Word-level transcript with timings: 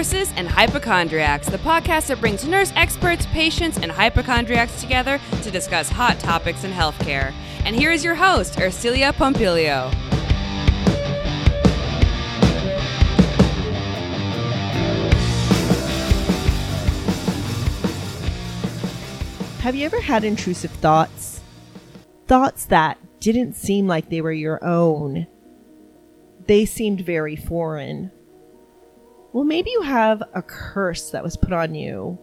Nurses 0.00 0.32
and 0.36 0.48
Hypochondriacs, 0.48 1.46
the 1.50 1.58
podcast 1.58 2.06
that 2.06 2.20
brings 2.20 2.48
nurse 2.48 2.72
experts, 2.74 3.26
patients, 3.32 3.76
and 3.76 3.92
hypochondriacs 3.92 4.80
together 4.80 5.20
to 5.42 5.50
discuss 5.50 5.90
hot 5.90 6.18
topics 6.18 6.64
in 6.64 6.72
healthcare. 6.72 7.34
And 7.66 7.76
here 7.76 7.90
is 7.92 8.02
your 8.02 8.14
host, 8.14 8.54
Ercilia 8.54 9.12
Pompilio. 9.12 9.92
Have 19.60 19.74
you 19.74 19.84
ever 19.84 20.00
had 20.00 20.24
intrusive 20.24 20.70
thoughts? 20.70 21.42
Thoughts 22.26 22.64
that 22.64 22.96
didn't 23.20 23.52
seem 23.52 23.86
like 23.86 24.08
they 24.08 24.22
were 24.22 24.32
your 24.32 24.64
own. 24.64 25.26
They 26.46 26.64
seemed 26.64 27.02
very 27.02 27.36
foreign. 27.36 28.12
Well, 29.32 29.44
maybe 29.44 29.70
you 29.70 29.82
have 29.82 30.22
a 30.34 30.42
curse 30.42 31.10
that 31.10 31.22
was 31.22 31.36
put 31.36 31.52
on 31.52 31.74
you, 31.74 32.18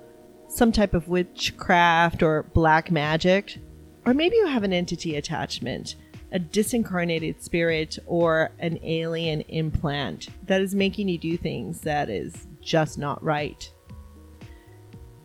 some 0.50 0.74
type 0.74 0.94
of 0.94 1.08
witchcraft 1.08 2.22
or 2.22 2.44
black 2.54 2.92
magic. 2.92 3.58
Or 4.06 4.14
maybe 4.14 4.36
you 4.36 4.48
have 4.48 4.64
an 4.64 4.74
entity 4.74 5.16
attachment, 5.16 5.96
a 6.34 6.40
disincarnated 6.40 7.42
spirit, 7.42 7.98
or 8.06 8.52
an 8.60 8.80
alien 8.84 9.42
implant 9.42 10.28
that 10.48 10.62
is 10.62 10.76
making 10.76 11.08
you 11.08 11.18
do 11.18 11.38
things 11.38 11.82
that 11.82 12.10
is 12.10 12.48
just 12.62 12.98
not 12.98 13.24
right. 13.24 13.72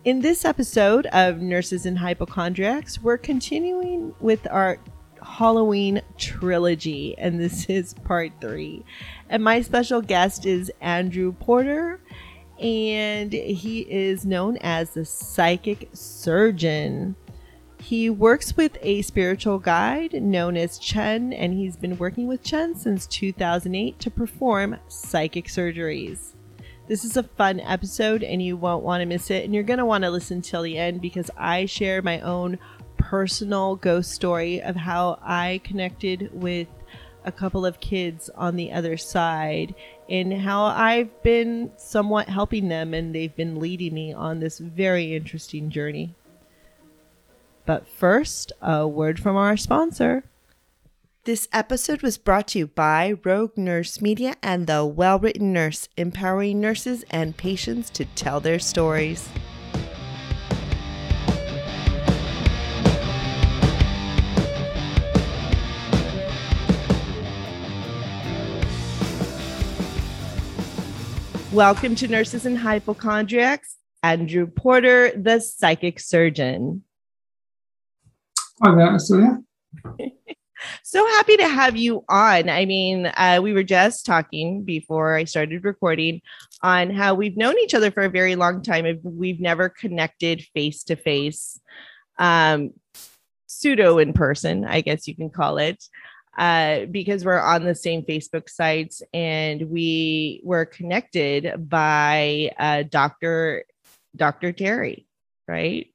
In 0.05 0.19
this 0.19 0.43
episode 0.45 1.05
of 1.07 1.39
Nurses 1.41 1.85
and 1.85 1.97
Hypochondriacs, 1.97 3.01
we're 3.01 3.17
continuing 3.17 4.13
with 4.19 4.45
our 4.51 4.77
Halloween 5.23 6.01
trilogy, 6.17 7.17
and 7.17 7.39
this 7.39 7.69
is 7.69 7.93
part 7.93 8.31
three. 8.41 8.83
And 9.29 9.43
my 9.43 9.61
special 9.61 10.01
guest 10.01 10.45
is 10.45 10.71
Andrew 10.81 11.33
Porter, 11.33 11.99
and 12.59 13.33
he 13.33 13.81
is 13.81 14.25
known 14.25 14.57
as 14.57 14.91
the 14.91 15.05
psychic 15.05 15.89
surgeon. 15.93 17.15
He 17.79 18.09
works 18.09 18.55
with 18.55 18.77
a 18.81 19.01
spiritual 19.01 19.59
guide 19.59 20.13
known 20.13 20.55
as 20.55 20.77
Chen, 20.77 21.33
and 21.33 21.53
he's 21.53 21.75
been 21.75 21.97
working 21.97 22.27
with 22.27 22.43
Chen 22.43 22.75
since 22.75 23.07
2008 23.07 23.99
to 23.99 24.11
perform 24.11 24.77
psychic 24.87 25.47
surgeries. 25.47 26.33
This 26.85 27.05
is 27.05 27.15
a 27.15 27.23
fun 27.23 27.61
episode 27.61 28.23
and 28.23 28.41
you 28.43 28.57
won't 28.57 28.83
want 28.83 29.01
to 29.01 29.05
miss 29.05 29.31
it. 29.31 29.45
And 29.45 29.53
you're 29.53 29.63
going 29.63 29.79
to 29.79 29.85
want 29.85 30.03
to 30.03 30.11
listen 30.11 30.41
till 30.41 30.63
the 30.63 30.77
end 30.77 31.01
because 31.01 31.31
I 31.37 31.65
share 31.65 32.01
my 32.01 32.19
own 32.19 32.59
personal 33.09 33.75
ghost 33.75 34.11
story 34.11 34.61
of 34.61 34.75
how 34.77 35.19
I 35.21 35.59
connected 35.65 36.29
with 36.33 36.67
a 37.25 37.31
couple 37.31 37.65
of 37.65 37.79
kids 37.79 38.29
on 38.35 38.55
the 38.55 38.71
other 38.71 38.97
side 38.97 39.75
and 40.09 40.33
how 40.33 40.63
I've 40.63 41.21
been 41.21 41.71
somewhat 41.77 42.29
helping 42.29 42.69
them 42.69 42.93
and 42.93 43.13
they've 43.13 43.35
been 43.35 43.59
leading 43.59 43.93
me 43.93 44.13
on 44.13 44.39
this 44.39 44.57
very 44.57 45.15
interesting 45.15 45.69
journey. 45.69 46.15
But 47.65 47.87
first, 47.87 48.51
a 48.61 48.87
word 48.87 49.19
from 49.19 49.35
our 49.35 49.57
sponsor. 49.57 50.23
This 51.25 51.47
episode 51.53 52.01
was 52.01 52.17
brought 52.17 52.49
to 52.49 52.59
you 52.59 52.67
by 52.67 53.15
Rogue 53.23 53.57
Nurse 53.57 54.01
Media 54.01 54.35
and 54.43 54.67
The 54.67 54.85
Well 54.85 55.19
Written 55.19 55.53
Nurse, 55.53 55.87
empowering 55.95 56.59
nurses 56.59 57.05
and 57.09 57.37
patients 57.37 57.89
to 57.91 58.05
tell 58.05 58.41
their 58.41 58.59
stories. 58.59 59.29
Welcome 71.53 71.93
to 71.97 72.07
Nurses 72.07 72.47
and 72.47 72.57
Hypochondriacs, 72.57 73.75
Andrew 74.01 74.47
Porter, 74.47 75.11
the 75.15 75.39
psychic 75.39 75.99
surgeon. 75.99 76.83
Hi 78.63 78.75
there, 78.75 78.97
Celia. 78.97 79.37
so 80.83 81.05
happy 81.05 81.37
to 81.37 81.47
have 81.47 81.77
you 81.77 82.03
on. 82.09 82.49
I 82.49 82.65
mean, 82.65 83.05
uh, 83.05 83.39
we 83.43 83.53
were 83.53 83.61
just 83.61 84.03
talking 84.03 84.63
before 84.63 85.15
I 85.15 85.25
started 85.25 85.63
recording 85.63 86.21
on 86.63 86.89
how 86.89 87.13
we've 87.13 87.37
known 87.37 87.59
each 87.59 87.75
other 87.75 87.91
for 87.91 88.01
a 88.01 88.09
very 88.09 88.35
long 88.35 88.63
time. 88.63 88.99
We've 89.03 89.39
never 89.39 89.69
connected 89.69 90.43
face 90.55 90.83
to 90.85 90.95
face, 90.95 91.59
pseudo 93.45 93.99
in 93.99 94.13
person, 94.13 94.65
I 94.65 94.81
guess 94.81 95.07
you 95.07 95.15
can 95.15 95.29
call 95.29 95.59
it. 95.59 95.85
Uh, 96.37 96.85
because 96.85 97.23
we're 97.23 97.39
on 97.39 97.63
the 97.63 97.75
same 97.75 98.01
Facebook 98.03 98.49
sites 98.49 99.03
and 99.13 99.69
we 99.69 100.41
were 100.43 100.65
connected 100.65 101.69
by 101.69 102.51
uh, 102.57 102.81
Dr. 102.83 103.65
Dr. 104.15 104.51
Terry, 104.51 105.05
right? 105.47 105.93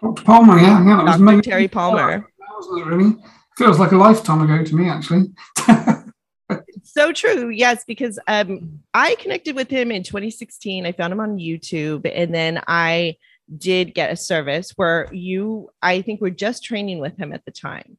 Dr. 0.00 0.22
Palmer, 0.22 0.58
yeah, 0.58 0.82
yeah. 0.84 1.16
Dr. 1.18 1.36
Was 1.36 1.44
Terry 1.44 1.68
Palmer. 1.68 2.26
That 2.38 2.48
was 2.56 2.82
really 2.86 3.16
feels 3.58 3.78
like 3.78 3.92
a 3.92 3.96
lifetime 3.96 4.40
ago 4.40 4.64
to 4.64 4.74
me, 4.74 4.88
actually. 4.88 5.26
so 6.84 7.12
true. 7.12 7.48
Yes, 7.50 7.84
because 7.86 8.18
um, 8.28 8.80
I 8.94 9.16
connected 9.16 9.56
with 9.56 9.68
him 9.68 9.90
in 9.90 10.02
2016. 10.02 10.86
I 10.86 10.92
found 10.92 11.12
him 11.12 11.20
on 11.20 11.38
YouTube, 11.38 12.10
and 12.12 12.34
then 12.34 12.62
I 12.66 13.16
did 13.56 13.94
get 13.94 14.12
a 14.12 14.16
service 14.16 14.72
where 14.76 15.12
you, 15.12 15.70
I 15.82 16.02
think, 16.02 16.20
were 16.20 16.30
just 16.30 16.64
training 16.64 17.00
with 17.00 17.16
him 17.18 17.32
at 17.32 17.44
the 17.44 17.50
time, 17.50 17.98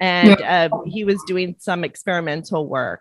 and 0.00 0.40
uh, 0.40 0.68
he 0.86 1.04
was 1.04 1.22
doing 1.26 1.56
some 1.58 1.84
experimental 1.84 2.68
work. 2.68 3.00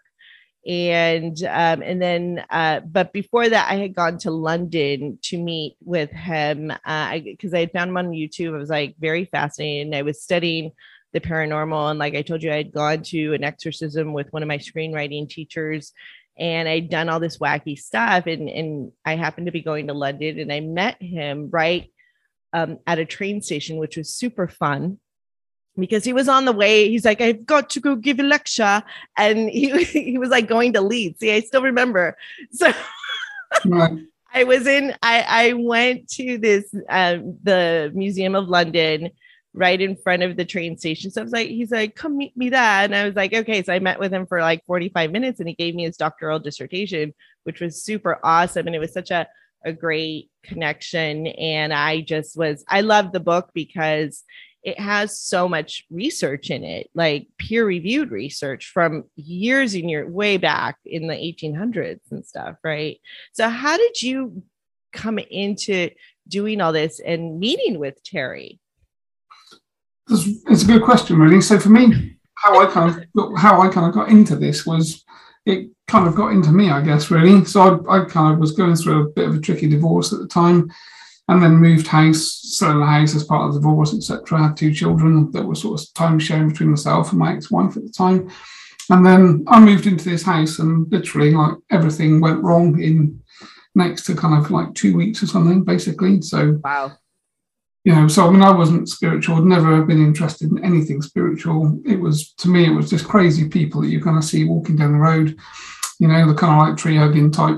And 0.66 1.38
um, 1.44 1.82
and 1.82 2.02
then, 2.02 2.46
uh, 2.50 2.80
but 2.80 3.12
before 3.12 3.50
that, 3.50 3.70
I 3.70 3.76
had 3.76 3.94
gone 3.94 4.18
to 4.20 4.32
London 4.32 5.20
to 5.24 5.38
meet 5.38 5.76
with 5.84 6.10
him 6.10 6.68
because 6.68 7.54
uh, 7.54 7.56
I, 7.56 7.58
I 7.58 7.60
had 7.60 7.74
found 7.74 7.90
him 7.90 7.98
on 7.98 8.12
YouTube. 8.12 8.56
I 8.56 8.60
was 8.60 8.70
like 8.70 8.96
very 8.98 9.26
fascinated. 9.26 9.88
and 9.88 9.96
I 9.96 10.04
was 10.04 10.22
studying 10.22 10.72
the 11.12 11.20
paranormal. 11.22 11.90
And 11.90 12.00
like 12.00 12.16
I 12.16 12.22
told 12.22 12.44
you, 12.44 12.52
I 12.52 12.58
had 12.58 12.74
gone 12.74 13.04
to 13.04 13.34
an 13.34 13.44
exorcism 13.44 14.14
with 14.14 14.32
one 14.32 14.42
of 14.42 14.48
my 14.48 14.58
screenwriting 14.58 15.30
teachers 15.30 15.94
and 16.38 16.68
I'd 16.68 16.90
done 16.90 17.10
all 17.10 17.20
this 17.20 17.38
wacky 17.38 17.78
stuff. 17.78 18.26
And, 18.26 18.50
and 18.50 18.92
I 19.06 19.16
happened 19.16 19.46
to 19.46 19.52
be 19.52 19.62
going 19.62 19.88
to 19.88 19.94
London 19.94 20.40
and 20.40 20.52
I 20.52 20.60
met 20.60 21.02
him 21.02 21.50
right 21.52 21.92
um, 22.52 22.80
at 22.88 23.00
a 23.00 23.06
train 23.06 23.42
station, 23.42 23.78
which 23.78 23.98
was 23.98 24.10
super 24.10 24.48
fun 24.48 25.00
because 25.78 26.04
he 26.04 26.14
was 26.14 26.28
on 26.28 26.46
the 26.46 26.52
way. 26.52 26.90
He's 26.90 27.06
like, 27.06 27.22
I've 27.22 27.46
got 27.46 27.70
to 27.72 27.80
go 27.80 27.96
give 27.96 28.20
a 28.20 28.24
lecture. 28.24 28.84
And 29.18 29.50
he, 29.50 29.84
he 29.84 30.18
was 30.18 30.30
like 30.30 30.48
going 30.48 30.74
to 30.74 30.82
Leeds. 30.82 31.20
See, 31.20 31.32
I 31.32 31.40
still 31.42 31.62
remember. 31.62 32.18
So 32.52 32.72
right. 33.66 34.00
I 34.34 34.44
was 34.46 34.66
in, 34.66 34.96
I, 35.04 35.26
I 35.28 35.54
went 35.54 36.10
to 36.14 36.40
this, 36.40 36.74
um, 36.90 37.38
the 37.44 37.92
Museum 37.94 38.34
of 38.34 38.48
London 38.48 39.12
right 39.54 39.80
in 39.80 39.96
front 39.96 40.24
of 40.24 40.36
the 40.36 40.46
train 40.46 40.78
station. 40.78 41.12
So 41.12 41.22
I 41.22 41.24
was 41.24 41.34
like, 41.34 41.48
he's 41.48 41.72
like, 41.72 41.96
come 41.96 42.18
meet 42.18 42.36
me 42.36 42.50
there. 42.50 42.60
And 42.60 42.96
I 42.96 43.06
was 43.06 43.16
like, 43.16 43.34
okay. 43.34 43.62
So 43.62 43.72
I 43.74 43.80
met 43.80 44.00
with 44.00 44.12
him 44.12 44.26
for 44.26 44.42
like 44.42 44.66
45 44.66 45.12
minutes 45.12 45.40
and 45.40 45.48
he 45.48 45.56
gave 45.56 45.76
me 45.76 45.84
his 45.84 45.98
doctoral 45.98 46.40
dissertation, 46.40 47.14
which 47.44 47.62
was 47.62 47.84
super 47.84 48.20
awesome. 48.24 48.66
And 48.66 48.76
it 48.76 48.80
was 48.80 48.94
such 48.94 49.12
a, 49.12 49.28
a 49.64 49.72
great 49.72 50.32
connection. 50.44 51.28
And 51.28 51.72
I 51.72 52.02
just 52.02 52.36
was, 52.36 52.66
I 52.68 52.82
love 52.82 53.12
the 53.12 53.20
book 53.20 53.52
because 53.54 54.24
it 54.64 54.80
has 54.80 55.20
so 55.20 55.50
much 55.50 55.86
research 55.90 56.50
in 56.50 56.64
it, 56.64 56.90
like 56.96 57.28
peer 57.38 57.66
reviewed 57.66 58.12
research 58.12 58.72
from 58.74 59.04
years 59.16 59.74
and 59.74 59.90
years 59.90 60.10
way 60.10 60.38
back 60.38 60.78
in 60.86 61.08
the 61.08 61.14
1800s 61.14 62.00
and 62.12 62.26
stuff. 62.26 62.56
Right. 62.64 63.00
So, 63.34 63.50
how 63.50 63.78
did 63.78 64.02
you 64.02 64.44
come 64.94 65.20
into 65.20 65.90
doing 66.28 66.62
all 66.62 66.72
this 66.72 67.00
and 67.00 67.40
meeting 67.40 67.80
with 67.80 68.02
Terry? 68.04 68.60
It's 70.10 70.64
a 70.64 70.68
good 70.68 70.84
question, 70.84 71.18
really. 71.18 71.42
So 71.42 71.60
for 71.60 71.70
me, 71.70 72.18
how 72.36 72.62
I 72.62 72.72
kind 72.72 72.90
of 72.90 73.14
got, 73.14 73.40
how 73.40 73.62
I 73.62 73.70
kind 73.70 73.88
of 73.88 73.94
got 73.94 74.10
into 74.10 74.36
this 74.36 74.66
was 74.66 75.04
it 75.46 75.70
kind 75.88 76.08
of 76.08 76.16
got 76.16 76.32
into 76.32 76.52
me, 76.52 76.70
I 76.70 76.82
guess, 76.82 77.10
really. 77.10 77.46
So 77.46 77.86
I, 77.88 77.98
I 78.02 78.06
kind 78.06 78.34
of 78.34 78.40
was 78.40 78.52
going 78.52 78.76
through 78.76 79.02
a 79.02 79.10
bit 79.10 79.28
of 79.28 79.36
a 79.36 79.40
tricky 79.40 79.68
divorce 79.68 80.14
at 80.14 80.20
the 80.20 80.28
time, 80.28 80.72
and 81.28 81.42
then 81.42 81.56
moved 81.56 81.88
house, 81.88 82.42
selling 82.58 82.80
the 82.80 82.86
house 82.86 83.16
as 83.16 83.24
part 83.24 83.48
of 83.48 83.54
the 83.54 83.60
divorce, 83.60 83.94
etc. 83.94 84.40
I 84.40 84.48
had 84.48 84.58
two 84.58 84.74
children 84.74 85.32
that 85.32 85.46
were 85.46 85.56
sort 85.56 85.82
of 85.82 85.94
time 85.94 86.20
sharing 86.20 86.50
between 86.50 86.70
myself 86.70 87.12
and 87.12 87.20
my 87.20 87.34
ex-wife 87.34 87.78
at 87.78 87.84
the 87.84 87.90
time. 87.90 88.30
And 88.90 89.06
then 89.06 89.46
I 89.48 89.60
moved 89.60 89.88
into 89.88 90.10
this 90.10 90.24
house, 90.24 90.60
and 90.60 90.92
literally, 90.92 91.32
like 91.32 91.56
everything 91.72 92.20
went 92.20 92.44
wrong 92.44 92.82
in 92.82 93.22
next 93.76 94.06
to 94.06 94.16
kind 94.16 94.38
of 94.38 94.52
like 94.52 94.74
two 94.74 94.96
weeks 94.96 95.24
or 95.24 95.28
something, 95.28 95.64
basically. 95.64 96.22
So 96.22 96.60
wow 96.64 96.98
you 97.84 97.94
know, 97.94 98.08
so 98.08 98.28
I 98.28 98.32
mean, 98.32 98.42
I 98.42 98.52
wasn't 98.52 98.88
spiritual, 98.88 99.38
I'd 99.38 99.44
never 99.44 99.84
been 99.84 100.04
interested 100.04 100.50
in 100.50 100.64
anything 100.64 101.02
spiritual. 101.02 101.82
It 101.86 102.00
was, 102.00 102.34
to 102.36 102.48
me, 102.48 102.66
it 102.66 102.74
was 102.74 102.90
just 102.90 103.08
crazy 103.08 103.50
people 103.50 103.82
that 103.82 103.90
you 103.90 104.02
kind 104.02 104.18
of 104.18 104.24
see 104.24 104.46
walking 104.46 104.78
down 104.78 104.94
the 104.94 105.00
road, 105.00 105.38
you 106.00 106.08
know, 106.08 106.26
the 106.26 106.34
kind 106.34 106.54
of 106.54 106.68
like 106.68 106.78
tree 106.78 106.96
hugging 106.96 107.32
type 107.32 107.58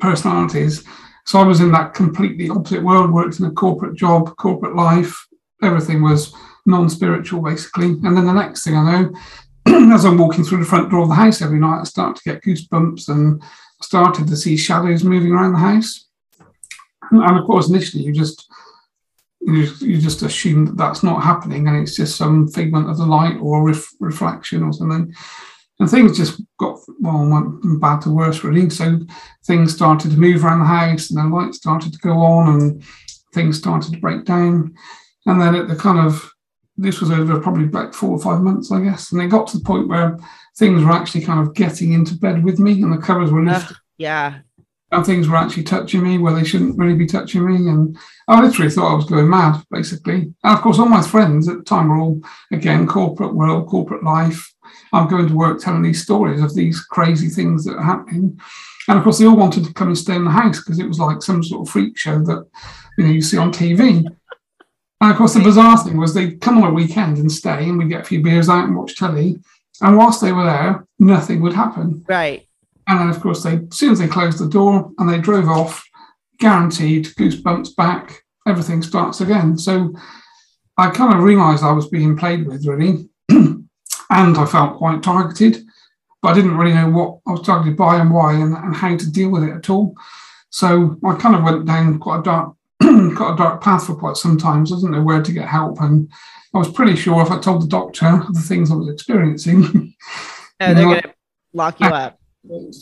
personalities. 0.00 0.84
So 1.28 1.38
I 1.38 1.44
was 1.44 1.60
in 1.60 1.70
that 1.72 1.92
completely 1.92 2.48
opposite 2.48 2.82
world, 2.82 3.12
worked 3.12 3.38
in 3.38 3.44
a 3.44 3.50
corporate 3.50 3.94
job, 3.94 4.34
corporate 4.38 4.74
life. 4.74 5.26
Everything 5.62 6.00
was 6.00 6.34
non 6.64 6.88
spiritual, 6.88 7.42
basically. 7.42 7.88
And 7.88 8.16
then 8.16 8.24
the 8.24 8.32
next 8.32 8.64
thing 8.64 8.74
I 8.74 9.02
know, 9.02 9.14
as 9.94 10.06
I'm 10.06 10.16
walking 10.16 10.42
through 10.42 10.60
the 10.60 10.64
front 10.64 10.90
door 10.90 11.02
of 11.02 11.10
the 11.10 11.14
house 11.14 11.42
every 11.42 11.60
night, 11.60 11.80
I 11.80 11.84
start 11.84 12.16
to 12.16 12.22
get 12.24 12.42
goosebumps 12.42 13.10
and 13.10 13.42
started 13.82 14.26
to 14.26 14.36
see 14.38 14.56
shadows 14.56 15.04
moving 15.04 15.32
around 15.32 15.52
the 15.52 15.58
house. 15.58 16.06
And 17.10 17.38
of 17.38 17.44
course, 17.44 17.68
initially 17.68 18.04
you 18.04 18.14
just 18.14 18.50
you, 19.42 20.00
just 20.00 20.22
assume 20.22 20.64
that 20.64 20.78
that's 20.78 21.02
not 21.02 21.22
happening 21.22 21.68
and 21.68 21.76
it's 21.76 21.96
just 21.96 22.16
some 22.16 22.48
figment 22.48 22.88
of 22.88 22.96
the 22.96 23.04
light 23.04 23.36
or 23.38 23.66
ref- 23.66 23.92
reflection 24.00 24.62
or 24.62 24.72
something. 24.72 25.14
And 25.80 25.88
things 25.88 26.16
just 26.16 26.40
got 26.58 26.78
well 26.98 27.28
went 27.28 27.62
from 27.62 27.78
bad 27.78 28.00
to 28.02 28.10
worse 28.10 28.42
really. 28.42 28.68
So 28.70 28.98
things 29.44 29.74
started 29.74 30.10
to 30.10 30.16
move 30.16 30.44
around 30.44 30.60
the 30.60 30.66
house 30.66 31.10
and 31.10 31.18
the 31.18 31.36
lights 31.36 31.58
started 31.58 31.92
to 31.92 31.98
go 32.00 32.18
on 32.18 32.48
and 32.48 32.82
things 33.32 33.58
started 33.58 33.92
to 33.92 34.00
break 34.00 34.24
down. 34.24 34.74
And 35.26 35.40
then 35.40 35.54
at 35.54 35.68
the 35.68 35.76
kind 35.76 35.98
of 35.98 36.32
this 36.78 37.00
was 37.00 37.10
over 37.10 37.40
probably 37.40 37.64
about 37.64 37.94
four 37.94 38.10
or 38.10 38.20
five 38.20 38.40
months, 38.40 38.70
I 38.70 38.80
guess. 38.80 39.12
And 39.12 39.20
it 39.20 39.26
got 39.28 39.48
to 39.48 39.58
the 39.58 39.64
point 39.64 39.88
where 39.88 40.16
things 40.56 40.82
were 40.82 40.92
actually 40.92 41.22
kind 41.22 41.40
of 41.40 41.54
getting 41.54 41.92
into 41.92 42.14
bed 42.14 42.44
with 42.44 42.58
me 42.58 42.82
and 42.82 42.92
the 42.92 42.98
covers 42.98 43.30
were 43.30 43.44
lifted. 43.44 43.76
Uh, 43.76 43.80
yeah. 43.98 44.38
And 44.90 45.04
things 45.04 45.28
were 45.28 45.36
actually 45.36 45.64
touching 45.64 46.02
me 46.02 46.16
where 46.16 46.32
they 46.32 46.44
shouldn't 46.44 46.78
really 46.78 46.94
be 46.94 47.04
touching 47.04 47.44
me. 47.44 47.68
And 47.68 47.98
I 48.26 48.40
literally 48.40 48.70
thought 48.70 48.92
I 48.92 48.96
was 48.96 49.04
going 49.04 49.28
mad, 49.28 49.62
basically. 49.70 50.32
And 50.42 50.56
of 50.56 50.62
course, 50.62 50.78
all 50.78 50.88
my 50.88 51.02
friends 51.02 51.46
at 51.48 51.58
the 51.58 51.64
time 51.64 51.88
were 51.88 51.98
all, 51.98 52.22
again, 52.52 52.86
corporate 52.86 53.34
world, 53.34 53.68
corporate 53.68 54.02
life. 54.02 54.50
I'm 54.92 55.08
going 55.08 55.28
to 55.28 55.34
work 55.34 55.60
telling 55.60 55.82
these 55.82 56.02
stories 56.02 56.42
of 56.42 56.54
these 56.54 56.80
crazy 56.80 57.28
things 57.28 57.64
that 57.64 57.76
are 57.76 57.82
happening. 57.82 58.38
And 58.88 58.98
of 58.98 59.04
course, 59.04 59.18
they 59.18 59.26
all 59.26 59.36
wanted 59.36 59.64
to 59.64 59.74
come 59.74 59.88
and 59.88 59.98
stay 59.98 60.14
in 60.14 60.24
the 60.24 60.30
house 60.30 60.58
because 60.58 60.78
it 60.78 60.88
was 60.88 60.98
like 60.98 61.22
some 61.22 61.42
sort 61.42 61.66
of 61.66 61.72
freak 61.72 61.98
show 61.98 62.18
that 62.20 62.46
you 62.96 63.04
know 63.04 63.10
you 63.10 63.20
see 63.20 63.36
on 63.36 63.52
TV. 63.52 64.04
And 65.00 65.10
of 65.12 65.16
course, 65.16 65.34
the 65.34 65.40
bizarre 65.40 65.78
thing 65.78 65.98
was 65.98 66.14
they'd 66.14 66.40
come 66.40 66.62
on 66.62 66.70
a 66.70 66.74
weekend 66.74 67.18
and 67.18 67.30
stay, 67.30 67.68
and 67.68 67.78
we'd 67.78 67.90
get 67.90 68.00
a 68.00 68.04
few 68.04 68.22
beers 68.22 68.48
out 68.48 68.64
and 68.64 68.76
watch 68.76 68.96
telly. 68.96 69.38
And 69.80 69.96
whilst 69.96 70.20
they 70.20 70.32
were 70.32 70.44
there, 70.44 70.86
nothing 70.98 71.40
would 71.42 71.52
happen. 71.52 72.04
Right. 72.08 72.48
And 72.88 72.98
then, 72.98 73.10
of 73.10 73.20
course, 73.20 73.42
they 73.42 73.56
as 73.58 73.76
soon 73.76 73.92
as 73.92 73.98
they 73.98 74.08
closed 74.08 74.38
the 74.38 74.48
door 74.48 74.90
and 74.98 75.08
they 75.08 75.18
drove 75.18 75.48
off, 75.48 75.84
guaranteed 76.38 77.06
goosebumps 77.18 77.76
back, 77.76 78.22
everything 78.46 78.82
starts 78.82 79.20
again. 79.20 79.58
So 79.58 79.94
I 80.76 80.90
kind 80.90 81.14
of 81.14 81.22
realised 81.22 81.62
I 81.62 81.72
was 81.72 81.88
being 81.88 82.16
played 82.16 82.46
with, 82.46 82.66
really, 82.66 83.08
and 84.10 84.36
I 84.36 84.46
felt 84.46 84.78
quite 84.78 85.02
targeted. 85.02 85.64
But 86.20 86.30
I 86.30 86.34
didn't 86.34 86.56
really 86.56 86.74
know 86.74 86.90
what 86.90 87.20
I 87.26 87.32
was 87.32 87.46
targeted 87.46 87.76
by 87.76 87.96
and 87.96 88.12
why, 88.12 88.34
and, 88.34 88.54
and 88.54 88.74
how 88.74 88.96
to 88.96 89.10
deal 89.10 89.30
with 89.30 89.44
it 89.44 89.54
at 89.54 89.70
all. 89.70 89.94
So 90.50 90.96
I 91.04 91.14
kind 91.14 91.36
of 91.36 91.44
went 91.44 91.66
down 91.66 91.98
quite 91.98 92.20
a 92.20 92.22
dark 92.22 92.54
got 93.14 93.34
a 93.34 93.36
dark 93.36 93.62
path 93.62 93.86
for 93.86 93.94
quite 93.94 94.16
some 94.16 94.38
time. 94.38 94.66
So 94.66 94.76
I 94.76 94.78
didn't 94.78 94.92
know 94.92 95.02
where 95.02 95.22
to 95.22 95.32
get 95.32 95.48
help. 95.48 95.80
And 95.80 96.10
I 96.54 96.58
was 96.58 96.70
pretty 96.70 96.96
sure 96.96 97.20
if 97.22 97.30
I 97.30 97.38
told 97.38 97.62
the 97.62 97.66
doctor 97.66 98.22
the 98.30 98.40
things 98.40 98.70
I 98.70 98.74
was 98.74 98.88
experiencing, 98.88 99.94
oh, 100.60 100.74
they're 100.74 100.74
going 100.74 101.02
to 101.02 101.14
lock 101.52 101.80
you 101.80 101.86
I, 101.86 102.04
up. 102.04 102.20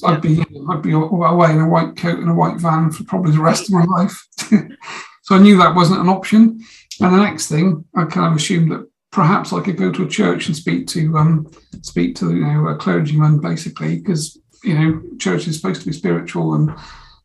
I'd 0.04 0.20
be 0.20 0.44
I'd 0.70 0.82
be 0.82 0.92
away 0.92 1.50
in 1.50 1.60
a 1.60 1.68
white 1.68 1.96
coat 1.96 2.18
and 2.18 2.30
a 2.30 2.34
white 2.34 2.60
van 2.60 2.90
for 2.90 3.04
probably 3.04 3.32
the 3.32 3.40
rest 3.40 3.64
of 3.64 3.70
my 3.70 3.84
life. 3.98 4.26
so 5.22 5.34
I 5.34 5.38
knew 5.38 5.56
that 5.56 5.74
wasn't 5.74 6.00
an 6.00 6.08
option. 6.08 6.60
And 7.00 7.14
the 7.14 7.22
next 7.22 7.48
thing, 7.48 7.84
I 7.94 8.04
kind 8.04 8.30
of 8.30 8.36
assumed 8.36 8.70
that 8.72 8.88
perhaps 9.16 9.50
I 9.50 9.62
could 9.62 9.78
go 9.78 9.90
to 9.90 10.04
a 10.04 10.08
church 10.08 10.46
and 10.46 10.54
speak 10.54 10.86
to 10.88 11.16
um, 11.16 11.50
speak 11.80 12.16
to 12.16 12.36
you 12.36 12.44
know 12.44 12.68
a 12.68 12.76
clergyman 12.76 13.40
basically 13.40 13.96
because 13.96 14.38
you 14.62 14.74
know 14.78 15.02
church 15.18 15.48
is 15.48 15.56
supposed 15.56 15.80
to 15.80 15.86
be 15.86 15.94
spiritual 15.94 16.52
and 16.52 16.70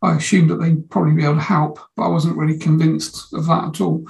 I 0.01 0.15
assumed 0.15 0.49
that 0.49 0.61
they'd 0.61 0.89
probably 0.89 1.13
be 1.13 1.25
able 1.25 1.35
to 1.35 1.41
help, 1.41 1.79
but 1.97 2.03
I 2.03 2.07
wasn't 2.07 2.37
really 2.37 2.57
convinced 2.57 3.33
of 3.33 3.45
that 3.47 3.65
at 3.65 3.81
all. 3.81 4.05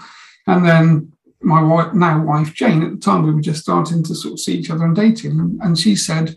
And 0.45 0.63
then 0.63 1.11
my 1.41 1.61
wife, 1.61 1.93
now 1.93 2.23
wife 2.23 2.53
Jane, 2.53 2.83
at 2.83 2.91
the 2.91 2.97
time 2.97 3.23
we 3.23 3.33
were 3.33 3.41
just 3.41 3.63
starting 3.63 4.03
to 4.03 4.13
sort 4.13 4.33
of 4.33 4.39
see 4.39 4.53
each 4.53 4.69
other 4.69 4.85
and 4.85 4.95
dating, 4.95 5.59
and 5.63 5.77
she 5.77 5.95
said 5.95 6.35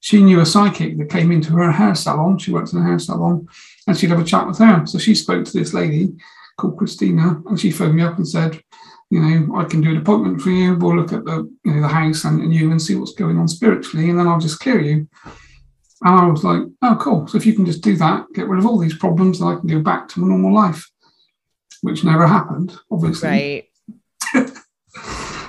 she 0.00 0.22
knew 0.22 0.40
a 0.40 0.46
psychic 0.46 0.98
that 0.98 1.08
came 1.08 1.32
into 1.32 1.52
her 1.52 1.72
hair 1.72 1.94
salon. 1.94 2.36
She 2.36 2.52
worked 2.52 2.74
in 2.74 2.80
a 2.80 2.84
hair 2.84 2.98
salon, 2.98 3.48
and 3.86 3.96
she'd 3.96 4.10
have 4.10 4.20
a 4.20 4.24
chat 4.32 4.46
with 4.46 4.58
her. 4.58 4.84
So 4.84 4.98
she 4.98 5.14
spoke 5.14 5.46
to 5.46 5.58
this 5.58 5.72
lady 5.72 6.12
called 6.58 6.76
Christina, 6.76 7.42
and 7.46 7.58
she 7.58 7.70
phoned 7.70 7.96
me 7.96 8.02
up 8.02 8.18
and 8.18 8.28
said, 8.28 8.62
you 9.12 9.20
know, 9.20 9.56
I 9.56 9.64
can 9.64 9.82
do 9.82 9.90
an 9.90 9.98
appointment 9.98 10.40
for 10.40 10.48
you. 10.48 10.74
We'll 10.74 10.96
look 10.96 11.12
at 11.12 11.26
the, 11.26 11.46
you 11.66 11.74
know, 11.74 11.82
the 11.82 11.88
house 11.88 12.24
and, 12.24 12.40
and 12.40 12.54
you 12.54 12.70
and 12.70 12.80
see 12.80 12.94
what's 12.94 13.12
going 13.12 13.36
on 13.36 13.46
spiritually, 13.46 14.08
and 14.08 14.18
then 14.18 14.26
I'll 14.26 14.40
just 14.40 14.58
clear 14.58 14.80
you. 14.80 15.06
And 16.00 16.18
I 16.18 16.24
was 16.24 16.42
like, 16.42 16.62
oh, 16.80 16.96
cool. 16.98 17.26
So 17.26 17.36
if 17.36 17.44
you 17.44 17.52
can 17.52 17.66
just 17.66 17.82
do 17.82 17.94
that, 17.96 18.24
get 18.34 18.48
rid 18.48 18.58
of 18.58 18.64
all 18.64 18.78
these 18.78 18.96
problems, 18.96 19.38
then 19.38 19.48
I 19.48 19.56
can 19.56 19.68
go 19.68 19.80
back 19.80 20.08
to 20.08 20.20
my 20.20 20.28
normal 20.28 20.54
life, 20.54 20.90
which 21.82 22.04
never 22.04 22.26
happened, 22.26 22.74
obviously. 22.90 23.28
Right. 23.28 23.68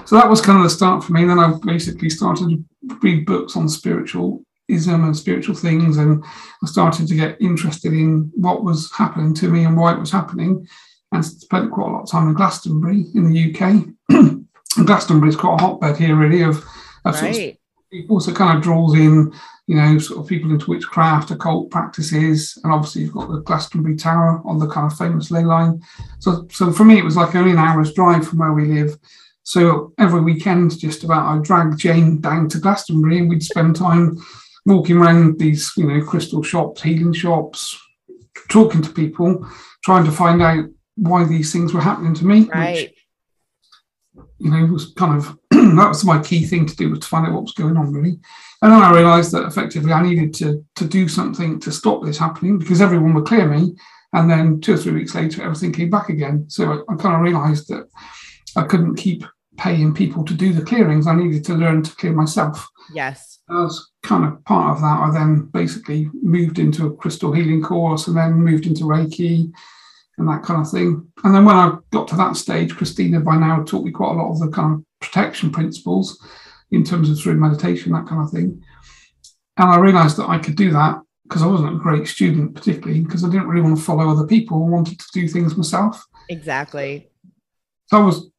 so 0.05 0.17
that 0.17 0.29
was 0.29 0.41
kind 0.41 0.57
of 0.57 0.65
the 0.65 0.69
start 0.69 1.01
for 1.01 1.13
me. 1.13 1.23
then 1.23 1.39
I 1.39 1.53
basically 1.63 2.09
started 2.09 2.49
to 2.49 2.97
read 3.01 3.25
books 3.25 3.55
on 3.55 3.69
spiritualism 3.69 4.43
and 4.67 5.15
spiritual 5.15 5.55
things. 5.55 5.95
And 5.95 6.21
I 6.61 6.67
started 6.67 7.07
to 7.07 7.15
get 7.15 7.41
interested 7.41 7.93
in 7.93 8.29
what 8.35 8.65
was 8.65 8.91
happening 8.91 9.33
to 9.35 9.47
me 9.47 9.63
and 9.63 9.77
why 9.77 9.93
it 9.93 9.99
was 10.01 10.11
happening. 10.11 10.67
And 11.13 11.25
spent 11.25 11.71
quite 11.71 11.89
a 11.89 11.91
lot 11.91 12.03
of 12.03 12.11
time 12.11 12.27
in 12.27 12.33
Glastonbury 12.33 13.05
in 13.13 13.31
the 13.31 13.53
UK. 13.53 13.85
and 14.09 14.47
Glastonbury 14.85 15.29
is 15.29 15.35
quite 15.35 15.59
a 15.59 15.61
hotbed 15.61 15.97
here, 15.97 16.15
really, 16.15 16.41
of, 16.41 16.57
of 17.05 17.21
right. 17.21 17.35
sort 17.35 17.49
of 17.49 17.57
people. 17.91 18.19
So 18.19 18.33
kind 18.33 18.57
of 18.57 18.63
draws 18.63 18.95
in 18.95 19.33
you 19.67 19.75
know, 19.75 19.97
sort 19.97 20.19
of 20.19 20.27
people 20.27 20.51
into 20.51 20.69
witchcraft, 20.69 21.31
occult 21.31 21.71
practices, 21.71 22.59
and 22.63 22.73
obviously 22.73 23.03
you've 23.03 23.13
got 23.13 23.29
the 23.29 23.39
Glastonbury 23.41 23.95
Tor 23.95 24.41
on 24.45 24.59
the 24.59 24.67
kind 24.67 24.91
of 24.91 24.97
famous 24.97 25.31
ley 25.31 25.43
line. 25.43 25.81
So, 26.19 26.47
so 26.51 26.71
for 26.71 26.83
me, 26.83 26.97
it 26.97 27.05
was 27.05 27.15
like 27.15 27.35
only 27.35 27.51
an 27.51 27.57
hour's 27.57 27.93
drive 27.93 28.27
from 28.27 28.39
where 28.39 28.51
we 28.51 28.65
live. 28.65 28.97
So 29.43 29.93
every 29.97 30.21
weekend, 30.21 30.77
just 30.77 31.03
about, 31.03 31.25
I'd 31.25 31.43
drag 31.43 31.77
Jane 31.77 32.19
down 32.19 32.49
to 32.49 32.59
Glastonbury, 32.59 33.19
and 33.19 33.29
we'd 33.29 33.43
spend 33.43 33.75
time 33.75 34.17
walking 34.65 34.97
around 34.97 35.39
these, 35.39 35.71
you 35.77 35.87
know, 35.87 36.03
crystal 36.03 36.43
shops, 36.43 36.81
healing 36.81 37.13
shops, 37.13 37.79
talking 38.49 38.81
to 38.81 38.89
people, 38.89 39.47
trying 39.85 40.03
to 40.03 40.11
find 40.11 40.41
out 40.41 40.65
why 40.95 41.23
these 41.23 41.51
things 41.51 41.73
were 41.73 41.81
happening 41.81 42.13
to 42.15 42.25
me. 42.25 42.49
Right. 42.53 42.91
Which, 44.13 44.25
you 44.39 44.51
know, 44.51 44.65
was 44.65 44.93
kind 44.93 45.17
of 45.17 45.37
that 45.51 45.87
was 45.87 46.03
my 46.03 46.21
key 46.21 46.45
thing 46.45 46.65
to 46.65 46.75
do 46.75 46.89
was 46.89 46.99
to 46.99 47.07
find 47.07 47.25
out 47.25 47.33
what 47.33 47.43
was 47.43 47.53
going 47.53 47.77
on 47.77 47.93
really. 47.93 48.19
And 48.61 48.71
then 48.71 48.81
I 48.81 48.91
realised 48.91 49.31
that 49.31 49.45
effectively 49.45 49.91
I 49.91 50.03
needed 50.03 50.33
to 50.35 50.65
to 50.75 50.85
do 50.85 51.07
something 51.07 51.59
to 51.61 51.71
stop 51.71 52.03
this 52.03 52.17
happening 52.17 52.59
because 52.59 52.81
everyone 52.81 53.13
would 53.13 53.25
clear 53.25 53.47
me, 53.47 53.75
and 54.13 54.29
then 54.29 54.61
two 54.61 54.73
or 54.73 54.77
three 54.77 54.93
weeks 54.93 55.15
later 55.15 55.43
everything 55.43 55.71
came 55.71 55.89
back 55.89 56.09
again. 56.09 56.45
So 56.49 56.71
I, 56.71 56.93
I 56.93 56.95
kind 56.97 57.15
of 57.15 57.21
realised 57.21 57.69
that 57.69 57.87
I 58.55 58.63
couldn't 58.63 58.95
keep 58.95 59.23
paying 59.57 59.93
people 59.93 60.23
to 60.25 60.33
do 60.33 60.53
the 60.53 60.65
clearings. 60.65 61.07
I 61.07 61.15
needed 61.15 61.43
to 61.45 61.53
learn 61.53 61.83
to 61.83 61.95
clear 61.95 62.13
myself. 62.13 62.67
Yes. 62.93 63.39
As 63.49 63.87
kind 64.01 64.25
of 64.25 64.43
part 64.45 64.75
of 64.75 64.81
that, 64.81 64.99
I 64.99 65.11
then 65.11 65.49
basically 65.53 66.09
moved 66.21 66.59
into 66.59 66.87
a 66.87 66.95
crystal 66.95 67.31
healing 67.31 67.61
course 67.61 68.07
and 68.07 68.17
then 68.17 68.33
moved 68.33 68.65
into 68.65 68.85
Reiki 68.85 69.51
and 70.17 70.27
that 70.27 70.43
kind 70.43 70.61
of 70.61 70.71
thing. 70.71 71.07
And 71.23 71.33
then 71.33 71.45
when 71.45 71.55
I 71.55 71.75
got 71.91 72.07
to 72.09 72.15
that 72.17 72.37
stage, 72.37 72.75
Christina 72.75 73.19
by 73.19 73.37
now 73.37 73.63
taught 73.63 73.85
me 73.85 73.91
quite 73.91 74.11
a 74.11 74.13
lot 74.13 74.31
of 74.31 74.39
the 74.39 74.49
kind 74.49 74.73
of 74.73 74.85
protection 74.99 75.51
principles 75.51 76.23
in 76.71 76.83
terms 76.83 77.09
of 77.09 77.19
through 77.19 77.35
meditation, 77.35 77.91
that 77.93 78.07
kind 78.07 78.21
of 78.21 78.31
thing. 78.31 78.63
And 79.57 79.69
I 79.69 79.77
realized 79.77 80.17
that 80.17 80.29
I 80.29 80.39
could 80.39 80.55
do 80.55 80.71
that 80.71 81.01
because 81.23 81.41
I 81.41 81.47
wasn't 81.47 81.75
a 81.75 81.79
great 81.79 82.07
student, 82.07 82.55
particularly 82.55 83.01
because 83.01 83.23
I 83.23 83.29
didn't 83.29 83.47
really 83.47 83.61
want 83.61 83.77
to 83.77 83.83
follow 83.83 84.09
other 84.09 84.27
people. 84.27 84.63
I 84.63 84.69
wanted 84.69 84.99
to 84.99 85.05
do 85.13 85.27
things 85.27 85.55
myself. 85.55 86.03
Exactly. 86.29 87.09
So 87.87 87.97
I 87.97 88.05
was 88.05 88.29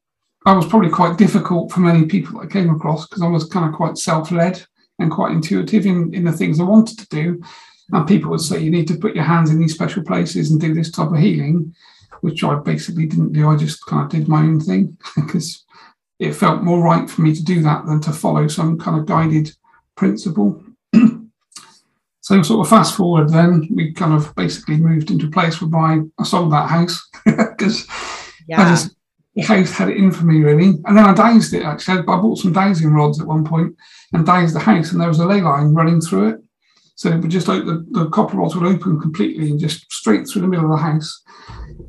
I 0.45 0.53
was 0.53 0.67
probably 0.67 0.91
quite 0.91 1.17
difficult 1.17 1.71
for 1.71 1.79
many 1.79 2.05
people 2.05 2.39
that 2.39 2.45
I 2.45 2.51
came 2.51 2.69
across 2.69 3.07
because 3.07 3.23
I 3.23 3.27
was 3.27 3.45
kind 3.45 3.67
of 3.67 3.75
quite 3.75 3.97
self-led 3.97 4.63
and 4.99 5.11
quite 5.11 5.31
intuitive 5.31 5.85
in, 5.87 6.13
in 6.13 6.23
the 6.23 6.31
things 6.31 6.59
I 6.59 6.63
wanted 6.63 6.99
to 6.99 7.07
do. 7.07 7.41
And 7.91 8.07
people 8.07 8.31
would 8.31 8.41
say 8.41 8.59
you 8.59 8.71
need 8.71 8.87
to 8.87 8.97
put 8.97 9.15
your 9.15 9.23
hands 9.23 9.51
in 9.51 9.59
these 9.59 9.73
special 9.73 10.03
places 10.03 10.51
and 10.51 10.59
do 10.59 10.73
this 10.73 10.91
type 10.91 11.11
of 11.11 11.17
healing, 11.17 11.73
which 12.21 12.43
I 12.43 12.55
basically 12.55 13.05
didn't 13.05 13.33
do. 13.33 13.47
I 13.47 13.55
just 13.55 13.85
kind 13.85 14.03
of 14.03 14.09
did 14.09 14.27
my 14.27 14.39
own 14.39 14.59
thing 14.59 14.97
because 15.15 15.63
it 16.19 16.33
felt 16.33 16.63
more 16.63 16.83
right 16.83 17.09
for 17.09 17.21
me 17.21 17.33
to 17.35 17.43
do 17.43 17.61
that 17.63 17.85
than 17.85 18.01
to 18.01 18.11
follow 18.11 18.47
some 18.47 18.79
kind 18.79 18.99
of 18.99 19.05
guided 19.05 19.51
principle. 19.95 20.63
so, 22.21 22.41
sort 22.41 22.65
of 22.65 22.69
fast 22.69 22.95
forward, 22.95 23.29
then 23.29 23.67
we 23.73 23.93
kind 23.93 24.13
of 24.13 24.33
basically 24.35 24.77
moved 24.77 25.11
into 25.11 25.27
a 25.27 25.31
place 25.31 25.61
whereby 25.61 25.99
I 26.17 26.23
sold 26.23 26.51
that 26.53 26.69
house 26.69 27.07
because 27.25 27.87
yeah. 28.47 28.61
I 28.61 28.69
just 28.69 28.95
the 29.35 29.41
house 29.41 29.71
had 29.71 29.89
it 29.89 29.97
in 29.97 30.11
for 30.11 30.23
me 30.25 30.39
really. 30.39 30.69
And 30.85 30.97
then 30.97 31.05
I 31.05 31.13
dowsed 31.13 31.53
it 31.53 31.63
actually. 31.63 31.99
I 31.99 32.01
bought 32.03 32.37
some 32.37 32.53
dowsing 32.53 32.93
rods 32.93 33.19
at 33.19 33.27
one 33.27 33.43
point 33.43 33.75
and 34.13 34.25
dowsed 34.25 34.55
the 34.55 34.59
house, 34.59 34.91
and 34.91 35.01
there 35.01 35.09
was 35.09 35.19
a 35.19 35.25
ley 35.25 35.41
line 35.41 35.73
running 35.73 36.01
through 36.01 36.29
it. 36.29 36.43
So 36.95 37.09
it 37.09 37.19
would 37.19 37.29
just 37.29 37.47
like 37.47 37.65
the, 37.65 37.85
the 37.91 38.09
copper 38.09 38.37
rods 38.37 38.55
would 38.55 38.65
open 38.65 38.99
completely 38.99 39.51
and 39.51 39.59
just 39.59 39.91
straight 39.91 40.27
through 40.27 40.41
the 40.41 40.47
middle 40.47 40.65
of 40.65 40.71
the 40.71 40.83
house. 40.83 41.23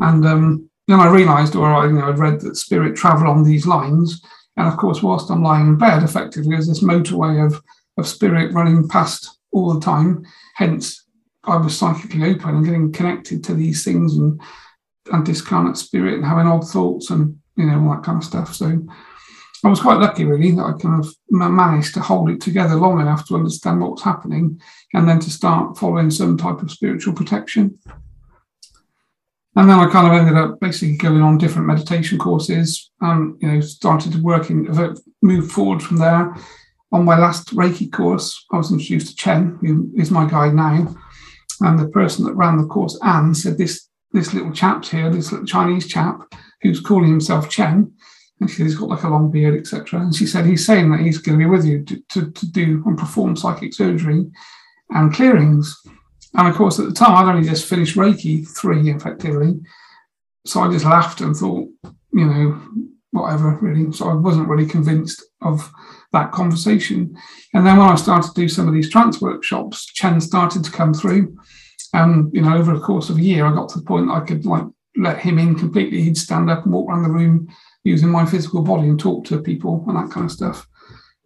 And 0.00 0.26
um, 0.26 0.70
then 0.88 1.00
I 1.00 1.08
realised, 1.08 1.54
or 1.54 1.66
I, 1.66 1.86
you 1.86 1.92
know, 1.92 2.08
I'd 2.08 2.18
read 2.18 2.40
that 2.40 2.56
spirit 2.56 2.96
travel 2.96 3.28
on 3.28 3.44
these 3.44 3.66
lines. 3.66 4.20
And 4.56 4.66
of 4.66 4.76
course, 4.76 5.02
whilst 5.02 5.30
I'm 5.30 5.42
lying 5.42 5.68
in 5.68 5.78
bed, 5.78 6.02
effectively, 6.02 6.50
there's 6.50 6.66
this 6.66 6.82
motorway 6.82 7.44
of, 7.44 7.62
of 7.98 8.08
spirit 8.08 8.52
running 8.52 8.88
past 8.88 9.38
all 9.52 9.72
the 9.72 9.80
time. 9.80 10.24
Hence, 10.54 11.04
I 11.44 11.56
was 11.56 11.78
psychically 11.78 12.24
open 12.24 12.56
and 12.56 12.64
getting 12.64 12.92
connected 12.92 13.44
to 13.44 13.54
these 13.54 13.84
things 13.84 14.16
and, 14.16 14.40
and 15.12 15.24
discarnate 15.24 15.76
spirit 15.76 16.14
and 16.14 16.24
having 16.24 16.46
odd 16.46 16.68
thoughts 16.68 17.10
and, 17.10 17.38
you 17.56 17.66
know, 17.66 17.80
all 17.80 17.94
that 17.94 18.02
kind 18.02 18.18
of 18.18 18.24
stuff. 18.24 18.54
So 18.54 18.84
I 19.64 19.68
was 19.68 19.80
quite 19.80 19.98
lucky, 19.98 20.24
really, 20.24 20.50
that 20.52 20.62
I 20.62 20.72
kind 20.72 21.04
of 21.04 21.14
managed 21.30 21.94
to 21.94 22.00
hold 22.00 22.30
it 22.30 22.40
together 22.40 22.76
long 22.76 23.00
enough 23.00 23.26
to 23.26 23.34
understand 23.34 23.80
what 23.80 23.92
was 23.92 24.02
happening 24.02 24.60
and 24.94 25.08
then 25.08 25.18
to 25.20 25.30
start 25.30 25.78
following 25.78 26.10
some 26.10 26.36
type 26.36 26.62
of 26.62 26.70
spiritual 26.70 27.14
protection. 27.14 27.78
And 29.56 29.70
then 29.70 29.78
I 29.78 29.90
kind 29.90 30.06
of 30.06 30.12
ended 30.12 30.36
up 30.36 30.60
basically 30.60 30.98
going 30.98 31.22
on 31.22 31.38
different 31.38 31.66
meditation 31.66 32.18
courses 32.18 32.90
and, 33.00 33.40
you 33.40 33.48
know, 33.48 33.60
started 33.60 34.22
working, 34.22 34.70
uh, 34.70 34.94
moved 35.22 35.50
forward 35.50 35.82
from 35.82 35.96
there. 35.96 36.36
On 36.92 37.04
my 37.04 37.18
last 37.18 37.54
Reiki 37.54 37.90
course, 37.90 38.44
I 38.52 38.58
was 38.58 38.70
introduced 38.70 39.08
to 39.08 39.16
Chen, 39.16 39.58
who 39.62 39.90
is 39.96 40.10
my 40.10 40.28
guide 40.28 40.54
now. 40.54 40.94
And 41.60 41.78
the 41.78 41.88
person 41.88 42.26
that 42.26 42.34
ran 42.34 42.58
the 42.58 42.66
course, 42.66 42.98
Anne, 43.02 43.34
said, 43.34 43.56
This 43.56 43.88
this 44.12 44.32
little 44.32 44.52
chap's 44.52 44.90
here, 44.90 45.10
this 45.10 45.30
little 45.30 45.46
Chinese 45.46 45.86
chap 45.86 46.20
who's 46.62 46.80
calling 46.80 47.10
himself 47.10 47.50
Chen. 47.50 47.92
And 48.40 48.50
she 48.50 48.56
said, 48.56 48.66
He's 48.66 48.74
got 48.76 48.88
like 48.88 49.02
a 49.02 49.08
long 49.08 49.30
beard, 49.30 49.58
etc. 49.58 50.00
And 50.00 50.14
she 50.14 50.26
said, 50.26 50.46
He's 50.46 50.66
saying 50.66 50.90
that 50.90 51.00
he's 51.00 51.18
going 51.18 51.38
to 51.38 51.44
be 51.44 51.50
with 51.50 51.64
you 51.64 51.84
to, 51.84 52.02
to, 52.10 52.30
to 52.30 52.50
do 52.50 52.82
and 52.86 52.98
perform 52.98 53.36
psychic 53.36 53.74
surgery 53.74 54.26
and 54.90 55.14
clearings. 55.14 55.76
And 56.34 56.48
of 56.48 56.54
course, 56.54 56.78
at 56.78 56.86
the 56.86 56.92
time, 56.92 57.12
I'd 57.12 57.34
only 57.34 57.48
just 57.48 57.68
finished 57.68 57.96
Reiki 57.96 58.46
3 58.46 58.90
effectively. 58.90 59.58
So 60.44 60.60
I 60.60 60.70
just 60.70 60.84
laughed 60.84 61.20
and 61.20 61.34
thought, 61.34 61.68
you 62.12 62.26
know, 62.26 62.62
whatever, 63.10 63.58
really. 63.62 63.90
So 63.92 64.08
I 64.10 64.14
wasn't 64.14 64.48
really 64.48 64.66
convinced 64.66 65.24
of 65.40 65.70
that 66.12 66.32
conversation. 66.32 67.16
And 67.54 67.66
then 67.66 67.78
when 67.78 67.88
I 67.88 67.94
started 67.94 68.28
to 68.28 68.40
do 68.40 68.48
some 68.48 68.68
of 68.68 68.74
these 68.74 68.90
trance 68.90 69.20
workshops, 69.20 69.86
Chen 69.86 70.20
started 70.20 70.62
to 70.64 70.70
come 70.70 70.92
through. 70.92 71.36
And, 71.92 72.32
you 72.34 72.42
know, 72.42 72.56
over 72.56 72.74
the 72.74 72.84
course 72.84 73.10
of 73.10 73.16
a 73.16 73.22
year, 73.22 73.46
I 73.46 73.54
got 73.54 73.70
to 73.70 73.78
the 73.78 73.84
point 73.84 74.10
I 74.10 74.20
could 74.20 74.44
like 74.44 74.64
let 74.96 75.18
him 75.18 75.38
in 75.38 75.54
completely. 75.54 76.02
He'd 76.02 76.16
stand 76.16 76.50
up 76.50 76.64
and 76.64 76.72
walk 76.72 76.88
around 76.88 77.02
the 77.02 77.10
room 77.10 77.48
using 77.86 78.10
my 78.10 78.26
physical 78.26 78.62
body 78.62 78.88
and 78.88 78.98
talk 78.98 79.24
to 79.24 79.40
people 79.40 79.84
and 79.86 79.96
that 79.96 80.10
kind 80.10 80.26
of 80.26 80.32
stuff 80.32 80.66